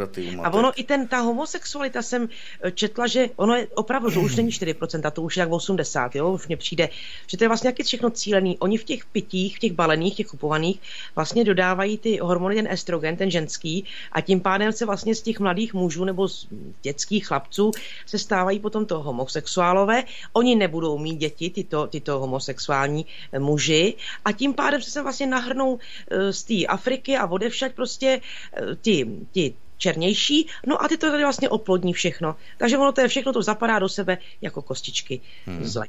A 0.44 0.54
ono 0.54 0.72
i 0.76 0.84
ten, 0.84 1.08
ta 1.08 1.20
homosexualita 1.20 2.02
jsem 2.02 2.30
eh, 2.62 2.72
četla, 2.72 3.08
že 3.08 3.30
ono 3.36 3.56
je 3.56 3.68
opravdu, 3.68 4.12
to 4.12 4.22
už 4.22 4.36
není 4.36 4.50
4%, 4.50 5.12
to 5.12 5.22
už 5.22 5.38
je 5.38 5.42
jak 5.42 5.52
80, 5.52 6.16
jo, 6.16 6.32
už 6.32 6.48
mně 6.48 6.58
přijde, 6.58 6.90
že 7.28 7.38
to 7.38 7.44
je 7.44 7.48
vlastně 7.48 7.68
jaký 7.68 7.84
všechno 7.84 8.10
cílený. 8.10 8.58
Oni 8.58 8.78
v 8.78 8.84
těch 8.84 9.06
pitích, 9.06 9.56
v 9.58 9.60
těch 9.60 9.72
balených, 9.72 10.16
těch 10.16 10.28
kupovaných, 10.28 10.80
vlastně 11.16 11.44
dodávají 11.44 11.98
ty 11.98 12.18
hormony, 12.18 12.56
ten 12.56 12.68
estrogen, 12.68 13.16
ten 13.18 13.32
ženský, 13.32 13.86
a 14.12 14.22
tím 14.22 14.40
pádem 14.42 14.72
se 14.72 14.86
vlastně 14.86 15.16
z 15.16 15.22
těch 15.22 15.40
mladých 15.40 15.74
mužů 15.74 16.06
nebo 16.06 16.28
z 16.28 16.48
dětských 16.82 17.28
chlapců 17.28 17.72
se 18.06 18.20
stávají 18.20 18.60
potom 18.60 18.86
to 18.86 19.00
homosexuálové. 19.00 20.04
Oni 20.34 20.56
nebudou 20.56 20.98
mít 20.98 21.16
děti, 21.16 21.50
tyto, 21.50 21.88
tyto 21.88 22.20
homosexuální 22.20 23.06
eh, 23.32 23.40
muži, 23.40 23.96
a 24.26 24.32
tím 24.32 24.54
pádem 24.54 24.82
se 24.82 25.02
vlastně 25.02 25.28
nahrnou 25.28 25.80
eh, 26.12 26.34
z 26.34 26.44
té 26.44 26.66
Afriky 26.66 27.18
a 27.18 27.28
odevšať 27.28 27.72
prostě 27.76 28.22
ti, 28.90 29.06
ti 29.32 29.54
černější, 29.78 30.48
no 30.68 30.84
a 30.84 30.88
ty 30.88 30.98
to 30.98 31.12
tady 31.12 31.24
vlastně 31.24 31.50
oplodní 31.50 31.94
všechno. 31.94 32.36
Takže 32.58 32.78
ono 32.78 32.92
to 32.92 33.02
je 33.02 33.08
všechno, 33.08 33.34
to 33.34 33.42
zapadá 33.42 33.80
do 33.80 33.90
sebe 33.90 34.18
jako 34.42 34.62
kostičky 34.62 35.22
hmm. 35.46 35.66
z 35.66 35.82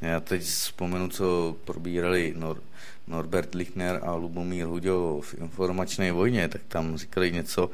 Já 0.00 0.20
teď 0.20 0.42
vzpomenu, 0.42 1.08
co 1.08 1.56
probírali 1.64 2.34
Nor- 2.38 2.60
Norbert 3.06 3.54
Lichner 3.54 4.00
a 4.02 4.14
Lubomír 4.14 4.66
Huďo 4.66 5.20
v 5.20 5.34
informačné 5.34 6.12
vojně, 6.12 6.48
tak 6.48 6.60
tam 6.68 6.96
říkali 6.96 7.32
něco, 7.32 7.70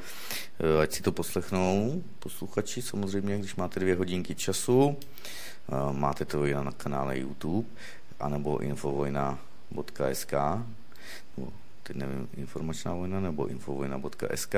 eh, 0.59 0.81
ať 0.81 0.93
si 0.93 1.03
to 1.03 1.11
poslechnou 1.11 2.03
posluchači, 2.19 2.81
samozřejmě, 2.81 3.37
když 3.37 3.55
máte 3.55 3.79
dvě 3.79 3.95
hodinky 3.95 4.35
času, 4.35 4.97
eh, 4.97 5.93
máte 5.93 6.25
to 6.25 6.45
i 6.45 6.53
na 6.53 6.71
kanále 6.71 7.19
YouTube, 7.19 7.67
anebo 8.19 8.57
infovojna.sk, 8.57 10.33
teď 11.87 11.97
nevím, 11.97 12.27
informačná 12.37 12.93
vojna 12.93 13.19
nebo 13.19 13.47
infovojna.sk, 13.47 14.55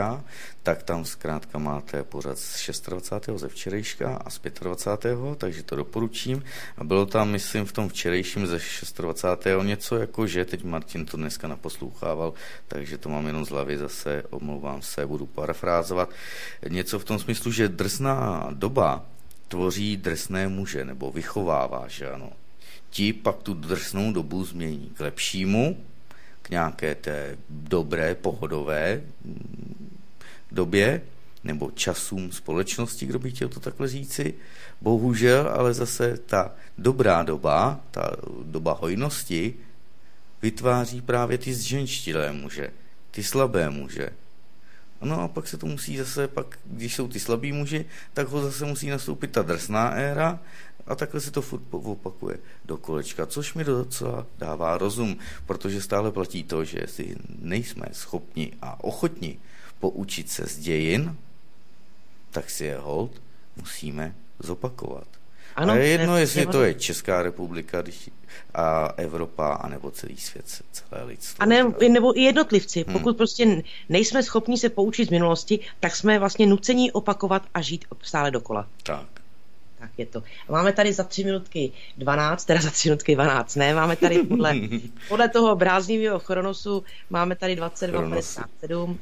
tak 0.63 0.83
tam 0.83 1.05
zkrátka 1.05 1.57
máte 1.59 2.03
pořad 2.03 2.37
z 2.37 2.81
26. 2.81 3.29
ze 3.35 3.47
včerejška 3.47 4.15
a 4.25 4.29
z 4.29 4.39
25. 4.61 5.19
takže 5.37 5.63
to 5.63 5.75
doporučím. 5.75 6.43
A 6.77 6.83
bylo 6.83 7.05
tam, 7.05 7.29
myslím, 7.29 7.65
v 7.65 7.71
tom 7.71 7.89
včerejším 7.89 8.47
ze 8.47 8.59
26. 8.97 9.47
něco 9.63 9.95
jako, 9.97 10.27
že 10.27 10.45
teď 10.45 10.63
Martin 10.63 11.05
to 11.05 11.17
dneska 11.17 11.47
naposlouchával, 11.47 12.33
takže 12.67 12.97
to 12.97 13.09
mám 13.09 13.27
jenom 13.27 13.45
z 13.45 13.49
hlavy 13.49 13.77
zase, 13.77 14.23
omlouvám 14.29 14.81
se, 14.81 15.07
budu 15.07 15.25
parafrázovat. 15.25 16.09
Něco 16.69 16.99
v 16.99 17.05
tom 17.05 17.19
smyslu, 17.19 17.51
že 17.51 17.69
drsná 17.69 18.49
doba 18.53 19.05
tvoří 19.47 19.97
drsné 19.97 20.47
muže, 20.47 20.85
nebo 20.85 21.11
vychovává, 21.11 21.87
že 21.87 22.09
ano. 22.09 22.31
Ti 22.89 23.13
pak 23.13 23.43
tu 23.43 23.53
drsnou 23.53 24.13
dobu 24.13 24.43
změní 24.43 24.91
k 24.97 24.99
lepšímu, 24.99 25.77
nějaké 26.49 26.95
té 26.95 27.37
dobré, 27.49 28.15
pohodové 28.15 29.01
mm, 29.25 29.99
době 30.51 31.01
nebo 31.43 31.71
časům 31.71 32.31
společnosti, 32.31 33.05
kdo 33.05 33.19
by 33.19 33.31
chtěl 33.31 33.49
to 33.49 33.59
takhle 33.59 33.87
říci. 33.87 34.33
Bohužel, 34.81 35.49
ale 35.49 35.73
zase 35.73 36.17
ta 36.17 36.51
dobrá 36.77 37.23
doba, 37.23 37.79
ta 37.91 38.11
doba 38.43 38.73
hojnosti, 38.73 39.53
vytváří 40.41 41.01
právě 41.01 41.37
ty 41.37 41.53
zženštilé 41.53 42.31
muže, 42.31 42.69
ty 43.11 43.23
slabé 43.23 43.69
muže. 43.69 44.09
No 45.01 45.21
a 45.21 45.27
pak 45.27 45.47
se 45.47 45.57
to 45.57 45.65
musí 45.65 45.97
zase, 45.97 46.27
pak, 46.27 46.59
když 46.65 46.95
jsou 46.95 47.07
ty 47.07 47.19
slabí 47.19 47.51
muži, 47.51 47.85
tak 48.13 48.27
ho 48.27 48.41
zase 48.41 48.65
musí 48.65 48.89
nastoupit 48.89 49.31
ta 49.31 49.41
drsná 49.41 49.89
éra 49.89 50.39
a 50.89 50.95
takhle 50.95 51.21
se 51.21 51.31
to 51.31 51.41
furt 51.41 51.61
opakuje 51.71 52.37
do 52.65 52.77
kolečka, 52.77 53.25
což 53.25 53.53
mi 53.53 53.63
docela 53.63 54.25
dává 54.37 54.77
rozum, 54.77 55.17
protože 55.45 55.81
stále 55.81 56.11
platí 56.11 56.43
to, 56.43 56.65
že 56.65 56.79
si 56.85 57.15
nejsme 57.39 57.85
schopni 57.91 58.51
a 58.61 58.83
ochotni 58.83 59.39
poučit 59.79 60.29
se 60.29 60.45
z 60.45 60.59
dějin, 60.59 61.15
tak 62.31 62.49
si 62.49 62.65
je 62.65 62.77
hold 62.77 63.11
musíme 63.55 64.15
zopakovat. 64.39 65.07
Ano, 65.55 65.73
a 65.73 65.75
je 65.75 65.87
jedno, 65.87 66.13
ne, 66.13 66.19
jestli 66.19 66.45
to 66.45 66.63
je 66.63 66.73
Česká 66.73 67.21
republika 67.21 67.83
a 68.53 68.93
Evropa, 68.97 69.53
anebo 69.53 69.91
celý 69.91 70.17
svět, 70.17 70.45
celé 70.71 71.03
lidstvo. 71.03 71.43
A 71.43 71.45
ne, 71.45 71.63
nebo 71.89 72.17
i 72.17 72.21
jednotlivci. 72.21 72.83
Hmm. 72.87 72.93
Pokud 72.93 73.17
prostě 73.17 73.63
nejsme 73.89 74.23
schopni 74.23 74.57
se 74.57 74.69
poučit 74.69 75.07
z 75.07 75.11
minulosti, 75.11 75.59
tak 75.79 75.95
jsme 75.95 76.19
vlastně 76.19 76.47
nuceni 76.47 76.91
opakovat 76.91 77.43
a 77.53 77.61
žít 77.61 77.85
stále 78.01 78.31
dokola. 78.31 78.67
Tak 78.83 79.18
tak 79.79 79.91
je 79.97 80.05
to. 80.05 80.23
A 80.47 80.51
máme 80.51 80.73
tady 80.73 80.93
za 80.93 81.03
tři 81.03 81.23
minutky 81.23 81.71
12, 81.97 82.45
teda 82.45 82.61
za 82.61 82.71
tři 82.71 82.89
minutky 82.89 83.15
12, 83.15 83.55
ne, 83.55 83.73
máme 83.73 83.95
tady 83.95 84.23
podle, 84.23 84.55
podle 85.09 85.29
toho 85.29 85.55
bráznivého 85.55 86.19
chronosu, 86.19 86.83
máme 87.09 87.35
tady 87.35 87.55
22.57, 87.55 88.97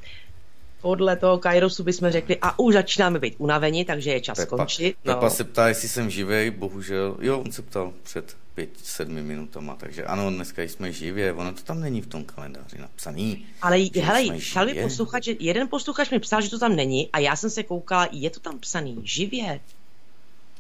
podle 0.82 1.16
toho 1.16 1.38
Kairosu 1.38 1.84
bychom 1.84 2.12
řekli, 2.12 2.38
a 2.42 2.60
už 2.60 2.74
začínáme 2.74 3.20
být 3.20 3.36
unaveni, 3.38 3.86
takže 3.86 4.12
je 4.12 4.22
čas 4.22 4.38
Pepa, 4.38 4.48
skončit. 4.48 4.96
No. 5.06 5.14
Pepa 5.14 5.30
se 5.30 5.44
ptá, 5.44 5.68
jestli 5.68 5.88
jsem 5.90 6.10
živej, 6.10 6.52
bohužel, 6.52 7.18
jo, 7.22 7.40
on 7.40 7.52
se 7.52 7.62
ptal 7.62 7.94
před 8.04 8.36
pět, 8.56 8.70
sedmi 8.84 9.22
minutama, 9.22 9.76
takže 9.76 10.04
ano, 10.04 10.30
dneska 10.30 10.62
jsme 10.62 10.92
živě, 10.92 11.34
ono 11.34 11.54
to 11.54 11.62
tam 11.62 11.80
není 11.80 12.02
v 12.02 12.08
tom 12.08 12.24
kalendáři 12.24 12.78
napsaný. 12.78 13.46
Ale 13.62 13.78
hele, 14.02 14.38
psal 14.38 14.66
mi 14.66 14.74
posluchač, 14.74 15.28
jeden 15.40 15.68
posluchač 15.68 16.10
mi 16.10 16.20
psal, 16.20 16.42
že 16.42 16.50
to 16.50 16.60
tam 16.60 16.76
není 16.76 17.10
a 17.14 17.20
já 17.20 17.36
jsem 17.36 17.50
se 17.50 17.64
koukala, 17.64 18.10
je 18.12 18.30
to 18.30 18.40
tam 18.40 18.60
psaný, 18.60 19.02
živě. 19.04 19.60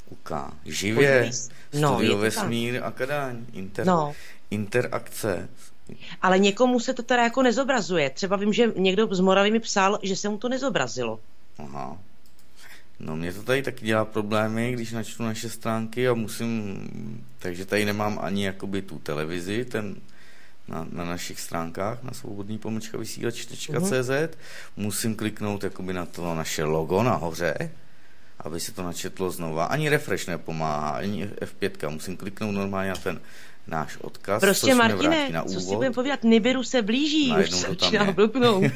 Uká. 0.10 0.54
Živě, 0.66 1.32
no, 1.74 1.94
Studio 1.94 2.18
Vesmír 2.18 2.84
a 2.84 2.92
Kadaň, 2.92 3.46
inter, 3.54 3.86
no. 3.86 4.14
interakce. 4.52 5.50
Ale 6.22 6.40
někomu 6.40 6.80
se 6.80 6.94
to 6.94 7.04
teda 7.04 7.24
jako 7.24 7.42
nezobrazuje. 7.42 8.10
Třeba 8.10 8.38
vím, 8.38 8.54
že 8.54 8.72
někdo 8.76 9.08
z 9.12 9.20
Moravy 9.20 9.52
mi 9.52 9.60
psal, 9.60 10.00
že 10.04 10.16
se 10.16 10.30
mu 10.30 10.38
to 10.38 10.50
nezobrazilo. 10.50 11.20
Aha. 11.60 11.98
No 13.00 13.16
mě 13.16 13.34
to 13.34 13.44
tady 13.44 13.64
taky 13.64 13.86
dělá 13.86 14.06
problémy, 14.06 14.72
když 14.72 14.92
načtu 14.92 15.24
naše 15.24 15.50
stránky 15.50 16.08
a 16.08 16.14
musím, 16.14 16.80
takže 17.40 17.66
tady 17.66 17.86
nemám 17.86 18.20
ani 18.22 18.46
jakoby 18.46 18.82
tu 18.82 19.00
televizi, 19.00 19.66
ten 19.66 19.96
na, 20.68 20.88
na 20.92 21.06
našich 21.06 21.40
stránkách, 21.40 22.04
na 22.04 22.12
svobodný 22.14 22.58
pomlčka 22.58 22.98
vysílač.cz, 22.98 23.70
uh-huh. 23.70 24.30
musím 24.78 25.16
kliknout 25.16 25.64
jakoby 25.64 25.94
na 25.94 26.06
to 26.06 26.36
naše 26.36 26.64
logo 26.64 27.04
nahoře, 27.04 27.72
aby 28.40 28.60
se 28.60 28.72
to 28.72 28.84
načetlo 28.84 29.32
znova. 29.32 29.66
Ani 29.66 29.90
refresh 29.90 30.28
nepomáhá, 30.28 30.90
ani 30.90 31.26
F5, 31.28 31.90
musím 31.90 32.18
kliknout 32.18 32.56
normálně 32.56 32.90
na 32.90 32.96
ten 32.96 33.20
náš 33.68 33.98
odkaz. 33.98 34.42
Prostě 34.42 34.76
Martine, 34.76 35.30
na 35.30 35.44
co 35.44 35.60
si 35.60 35.76
budeme 35.76 35.96
povídat, 35.96 36.24
Nibiru 36.24 36.64
se 36.64 36.82
blíží, 36.82 37.34
už 37.44 37.52
se 37.52 37.68
začíná 37.68 38.12
blbnout. 38.12 38.64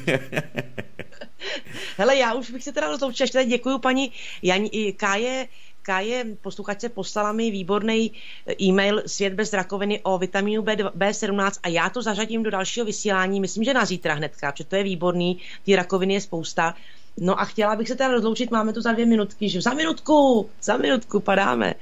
Hele, 1.97 2.17
já 2.17 2.33
už 2.33 2.51
bych 2.51 2.63
se 2.63 2.71
teda 2.71 2.87
rozloučila, 2.87 3.23
ještě 3.23 3.45
děkuji 3.45 3.79
paní 3.79 4.11
Jan, 4.41 4.67
Káje, 4.97 5.47
Káje, 5.81 6.25
posluchačce, 6.41 6.89
poslala 6.89 7.31
mi 7.31 7.51
výborný 7.51 8.11
e-mail 8.61 9.03
Svět 9.05 9.33
bez 9.33 9.53
rakoviny 9.53 9.99
o 10.03 10.17
vitamínu 10.17 10.61
B, 10.61 10.75
B17 10.75 11.51
a 11.63 11.67
já 11.67 11.89
to 11.89 12.01
zařadím 12.01 12.43
do 12.43 12.51
dalšího 12.51 12.85
vysílání, 12.85 13.41
myslím, 13.41 13.63
že 13.63 13.73
na 13.73 13.85
zítra 13.85 14.13
hnedka, 14.13 14.51
protože 14.51 14.63
to 14.63 14.75
je 14.75 14.83
výborný, 14.83 15.39
ty 15.63 15.75
rakoviny 15.75 16.13
je 16.13 16.21
spousta. 16.21 16.75
No 17.17 17.39
a 17.39 17.45
chtěla 17.45 17.75
bych 17.75 17.87
se 17.87 17.95
teda 17.95 18.11
rozloučit, 18.11 18.51
máme 18.51 18.73
tu 18.73 18.81
za 18.81 18.91
dvě 18.91 19.05
minutky, 19.05 19.49
že 19.49 19.61
za 19.61 19.73
minutku, 19.73 20.49
za 20.61 20.77
minutku 20.77 21.19
padáme. 21.19 21.73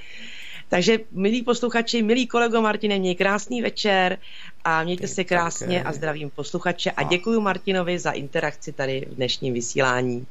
Takže, 0.70 1.00
milí 1.12 1.44
posluchači, 1.44 2.04
milí 2.04 2.28
kolego 2.28 2.62
Martine, 2.62 3.00
měj 3.00 3.16
krásný 3.16 3.62
večer 3.62 4.18
a 4.64 4.84
mějte 4.84 5.08
se 5.08 5.24
krásně 5.24 5.84
a 5.84 5.94
zdravím 5.94 6.30
posluchače 6.30 6.92
a 6.92 7.04
děkuji 7.04 7.42
Martinovi 7.42 8.00
za 8.00 8.12
interakci 8.12 8.72
tady 8.72 9.06
v 9.12 9.16
dnešním 9.16 9.54
vysílání. 9.54 10.26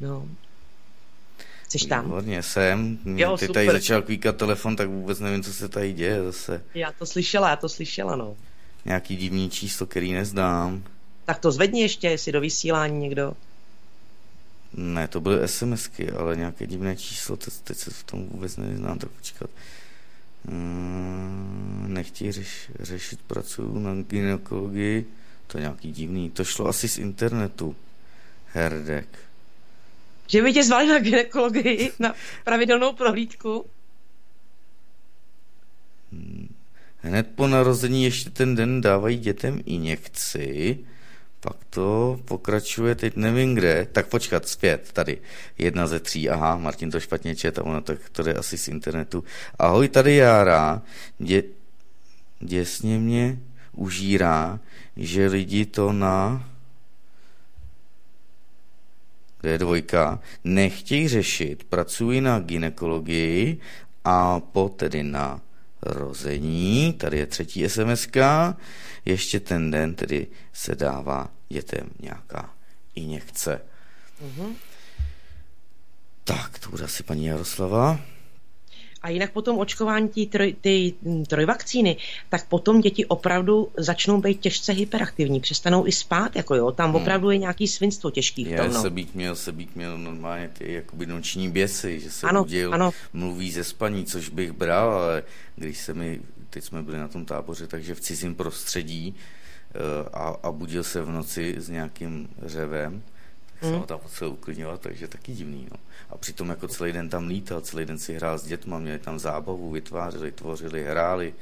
No. 0.00 0.28
Jsi 1.68 1.86
tam? 1.88 2.04
Výborně, 2.04 2.42
jsem. 2.42 2.98
Jo, 3.04 3.36
Ty 3.36 3.46
super. 3.46 3.66
tady 3.66 3.78
začal 3.78 4.02
kvíkat 4.02 4.36
telefon, 4.36 4.76
tak 4.76 4.88
vůbec 4.88 5.20
nevím, 5.20 5.42
co 5.42 5.52
se 5.52 5.68
tady 5.68 5.92
děje 5.92 6.24
zase. 6.24 6.64
Já 6.74 6.92
to 6.92 7.06
slyšela, 7.06 7.50
já 7.50 7.56
to 7.56 7.68
slyšela, 7.68 8.16
no. 8.16 8.36
Nějaký 8.84 9.16
divný 9.16 9.50
číslo, 9.50 9.86
který 9.86 10.12
neznám. 10.12 10.82
Tak 11.24 11.38
to 11.38 11.52
zvedni 11.52 11.80
ještě, 11.80 12.08
jestli 12.08 12.32
do 12.32 12.40
vysílání 12.40 12.98
někdo. 12.98 13.34
Ne, 14.80 15.08
to 15.08 15.20
byly 15.20 15.48
SMSky, 15.48 16.10
ale 16.10 16.36
nějaké 16.36 16.66
divné 16.66 16.96
číslo, 16.96 17.36
teď, 17.36 17.54
teď 17.64 17.78
se 17.78 17.90
v 17.90 18.04
tom 18.04 18.28
vůbec 18.28 18.56
neznám, 18.56 18.98
tak 18.98 19.10
počkat. 19.10 19.50
Hmm, 20.48 21.86
nechtějí 21.88 22.32
řeš, 22.32 22.70
řešit, 22.80 23.20
pracuju 23.26 23.78
na 23.78 23.94
gynekologii, 23.94 25.06
to 25.46 25.58
je 25.58 25.62
nějaký 25.62 25.92
divný, 25.92 26.30
to 26.30 26.44
šlo 26.44 26.68
asi 26.68 26.88
z 26.88 26.98
internetu. 26.98 27.76
Herdek. 28.52 29.18
Že 30.26 30.42
by 30.42 30.52
tě 30.52 30.64
zvali 30.64 30.86
na 30.88 30.98
gynekologii, 30.98 31.92
na 31.98 32.14
pravidelnou 32.44 32.92
prohlídku? 32.92 33.66
Hmm. 36.12 36.54
Hned 37.00 37.26
po 37.34 37.46
narození 37.46 38.04
ještě 38.04 38.30
ten 38.30 38.54
den 38.54 38.80
dávají 38.80 39.18
dětem 39.18 39.62
injekci, 39.64 40.78
pak 41.40 41.56
to 41.70 42.20
pokračuje, 42.24 42.94
teď 42.94 43.16
nevím 43.16 43.54
kde, 43.54 43.86
tak 43.92 44.06
počkat, 44.06 44.48
zpět, 44.48 44.90
tady, 44.92 45.18
jedna 45.58 45.86
ze 45.86 46.00
tří, 46.00 46.30
aha, 46.30 46.56
Martin 46.56 46.90
to 46.90 47.00
špatně 47.00 47.36
čet, 47.36 47.58
a 47.58 47.64
ono 47.64 47.80
tak 47.80 47.98
to 48.12 48.28
je 48.28 48.34
asi 48.34 48.58
z 48.58 48.68
internetu. 48.68 49.24
Ahoj, 49.58 49.88
tady 49.88 50.16
Jára, 50.16 50.82
dě, 51.18 51.42
děsně 52.40 52.98
mě 52.98 53.38
užírá, 53.72 54.60
že 54.96 55.26
lidi 55.26 55.66
to 55.66 55.92
na 55.92 56.48
kde 59.40 59.50
je 59.50 59.58
dvojka, 59.58 60.20
nechtějí 60.44 61.08
řešit, 61.08 61.64
pracují 61.64 62.20
na 62.20 62.40
ginekologii 62.40 63.58
a 64.04 64.40
po 64.40 64.68
tedy 64.68 65.02
na 65.02 65.40
rození, 65.88 66.92
tady 66.92 67.18
je 67.18 67.26
třetí 67.26 67.68
SMS, 67.68 68.08
ještě 69.04 69.40
ten 69.40 69.70
den 69.70 69.94
tedy 69.94 70.26
se 70.52 70.74
dává 70.74 71.28
dětem 71.48 71.90
nějaká 72.00 72.50
injekce. 72.94 73.60
Mm-hmm. 74.22 74.54
Tak, 76.24 76.58
to 76.58 76.70
bude 76.70 76.84
asi 76.84 77.02
paní 77.02 77.26
Jaroslava. 77.26 78.00
A 79.02 79.08
jinak 79.08 79.32
potom 79.32 79.58
očkování 79.58 80.08
ty, 80.08 80.26
troj, 80.26 80.54
ty 80.60 80.94
trojvakcíny, 81.26 81.96
tak 82.28 82.48
potom 82.48 82.80
děti 82.80 83.06
opravdu 83.06 83.68
začnou 83.76 84.20
být 84.20 84.40
těžce 84.40 84.72
hyperaktivní, 84.72 85.40
přestanou 85.40 85.86
i 85.86 85.92
spát, 85.92 86.36
jako 86.36 86.54
jo, 86.54 86.72
tam 86.72 86.90
hmm. 86.90 87.02
opravdu 87.02 87.30
je 87.30 87.38
nějaký 87.38 87.68
svinstvo 87.68 88.10
těžký 88.10 88.44
v 88.44 88.56
tom, 88.56 88.72
no. 88.72 88.82
se 88.82 88.90
být 88.90 89.14
měl, 89.14 89.36
se 89.36 89.52
být 89.52 89.76
měl 89.76 89.98
normálně 89.98 90.48
ty 90.48 90.72
jakoby 90.72 91.06
noční 91.06 91.50
běsy, 91.50 92.00
že 92.00 92.10
se 92.10 92.26
ano, 92.26 92.42
udil, 92.42 92.74
ano. 92.74 92.90
mluví 93.12 93.52
ze 93.52 93.64
spaní, 93.64 94.04
což 94.04 94.28
bych 94.28 94.52
bral, 94.52 94.90
ale 94.90 95.22
když 95.56 95.78
se 95.78 95.94
mi, 95.94 96.20
teď 96.50 96.64
jsme 96.64 96.82
byli 96.82 96.98
na 96.98 97.08
tom 97.08 97.24
táboře, 97.24 97.66
takže 97.66 97.94
v 97.94 98.00
cizím 98.00 98.34
prostředí 98.34 99.14
eh, 99.14 100.08
a, 100.12 100.36
a 100.42 100.52
budil 100.52 100.84
se 100.84 101.02
v 101.02 101.10
noci 101.10 101.54
s 101.58 101.68
nějakým 101.68 102.28
řevem, 102.42 103.02
tak 103.60 103.70
hmm. 103.70 103.80
se 103.80 103.86
tam 103.86 103.98
potřeboval 103.98 104.32
uklidňovat, 104.32 104.80
takže 104.80 105.08
taky 105.08 105.32
divný, 105.32 105.66
no. 105.70 105.76
A 106.10 106.16
přitom 106.18 106.48
jako 106.48 106.68
celý 106.68 106.92
den 106.92 107.08
tam 107.08 107.26
lítal, 107.26 107.60
celý 107.60 107.84
den 107.84 107.98
si 107.98 108.14
hrál 108.14 108.38
s 108.38 108.44
dětma, 108.44 108.78
měli 108.78 108.98
tam 108.98 109.18
zábavu, 109.18 109.70
vytvářeli, 109.70 110.32
tvořili, 110.32 110.84
hráli. 110.84 111.34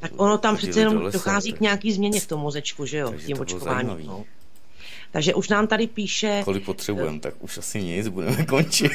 Tak 0.00 0.12
ono 0.16 0.38
tam 0.38 0.56
přece 0.56 0.80
jenom 0.80 0.98
do 0.98 1.10
dochází 1.10 1.52
tak... 1.52 1.58
k 1.58 1.60
nějaký 1.60 1.92
změně 1.92 2.20
v 2.20 2.26
tom 2.26 2.40
mozečku, 2.40 2.86
že 2.86 2.98
jo, 2.98 3.10
Takže 3.10 3.26
tím 3.26 3.40
očkováním. 3.40 4.06
No. 4.06 4.24
Takže 5.10 5.34
už 5.34 5.48
nám 5.48 5.66
tady 5.66 5.86
píše... 5.86 6.42
Kolik 6.44 6.64
potřebujeme, 6.64 7.20
tak 7.20 7.34
už 7.38 7.58
asi 7.58 7.82
nic, 7.82 8.08
budeme 8.08 8.46
končit. 8.46 8.92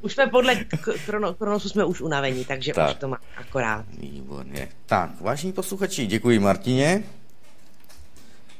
už 0.00 0.12
jsme 0.12 0.26
podle 0.26 0.64
krono, 1.06 1.34
kronosu 1.34 1.68
jsme 1.68 1.84
už 1.84 2.00
unavení, 2.00 2.44
takže 2.44 2.72
tak. 2.72 2.90
už 2.90 2.96
to 2.96 3.08
má 3.08 3.18
akorát. 3.36 3.84
Výborně. 3.98 4.68
Tak, 4.86 5.20
vážení 5.20 5.52
posluchači, 5.52 6.06
děkuji 6.06 6.38
Martině. 6.38 7.02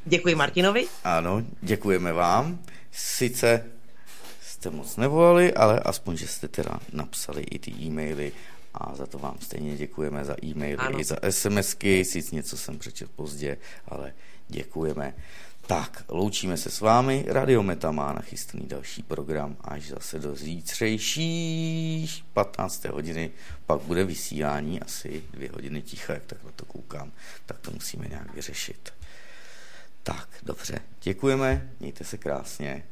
Děkuji 0.04 0.34
Martinovi. 0.34 0.86
Ano, 1.04 1.42
děkujeme 1.62 2.12
vám. 2.12 2.58
Sice 2.92 3.73
jste 4.64 4.70
moc 4.70 4.96
nevolali, 4.96 5.54
ale 5.54 5.80
aspoň, 5.80 6.16
že 6.16 6.28
jste 6.28 6.48
teda 6.48 6.80
napsali 6.92 7.42
i 7.42 7.58
ty 7.58 7.70
e-maily 7.70 8.32
a 8.74 8.94
za 8.94 9.06
to 9.06 9.18
vám 9.18 9.36
stejně 9.40 9.76
děkujeme 9.76 10.24
za 10.24 10.36
e-maily 10.44 10.76
ano. 10.76 11.00
i 11.00 11.04
za 11.04 11.16
SMSky, 11.30 12.04
sice 12.04 12.34
něco 12.34 12.56
jsem 12.56 12.78
přečet 12.78 13.10
pozdě, 13.10 13.56
ale 13.88 14.12
děkujeme. 14.48 15.14
Tak, 15.66 16.04
loučíme 16.08 16.56
se 16.56 16.70
s 16.70 16.80
vámi. 16.80 17.24
Radio 17.28 17.62
Meta 17.62 17.90
má 17.90 18.12
nachystaný 18.12 18.66
další 18.66 19.02
program 19.02 19.56
až 19.60 19.88
zase 19.88 20.18
do 20.18 20.36
zítřejší 20.36 22.24
15. 22.32 22.84
hodiny. 22.84 23.30
Pak 23.66 23.80
bude 23.80 24.04
vysílání 24.04 24.80
asi 24.80 25.24
dvě 25.32 25.50
hodiny 25.52 25.82
ticha, 25.82 26.12
jak 26.12 26.24
takhle 26.24 26.52
to 26.56 26.64
koukám. 26.64 27.12
Tak 27.46 27.58
to 27.58 27.70
musíme 27.70 28.06
nějak 28.08 28.34
vyřešit. 28.34 28.92
Tak, 30.02 30.28
dobře. 30.42 30.78
Děkujeme, 31.02 31.70
mějte 31.80 32.04
se 32.04 32.18
krásně. 32.18 32.84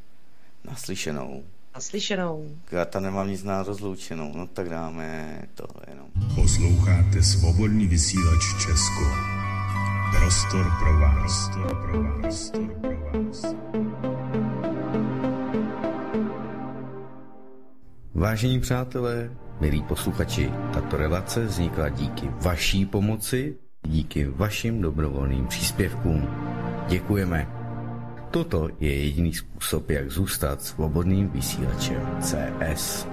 Naslyšenou. 0.64 1.44
Naslyšenou. 1.74 2.56
Já 2.72 2.84
tam 2.84 3.02
nemám 3.02 3.28
nic 3.28 3.44
na 3.44 3.62
rozloučenou, 3.62 4.32
no 4.36 4.46
tak 4.46 4.68
dáme 4.68 5.38
to 5.54 5.66
jenom. 5.88 6.06
Posloucháte 6.34 7.22
svobodný 7.22 7.86
vysílač 7.86 8.40
Česko. 8.66 9.04
Prostor 10.18 10.66
pro 10.78 10.98
vás. 10.98 11.48
Prostor 11.48 11.76
pro 11.86 12.02
vás. 12.02 12.20
Prostor 12.20 12.66
pro 12.80 12.90
vás. 12.90 13.54
Vážení 18.14 18.60
přátelé, 18.60 19.30
milí 19.60 19.82
posluchači, 19.82 20.50
tato 20.74 20.96
relace 20.96 21.44
vznikla 21.44 21.88
díky 21.88 22.28
vaší 22.28 22.86
pomoci, 22.86 23.56
díky 23.86 24.24
vašim 24.24 24.80
dobrovolným 24.80 25.46
příspěvkům. 25.46 26.28
Děkujeme. 26.88 27.61
Toto 28.32 28.68
je 28.80 29.04
jediný 29.04 29.34
způsob, 29.34 29.90
jak 29.90 30.10
zůstat 30.10 30.62
svobodným 30.62 31.28
vysílačem 31.28 32.00
CS. 32.20 33.06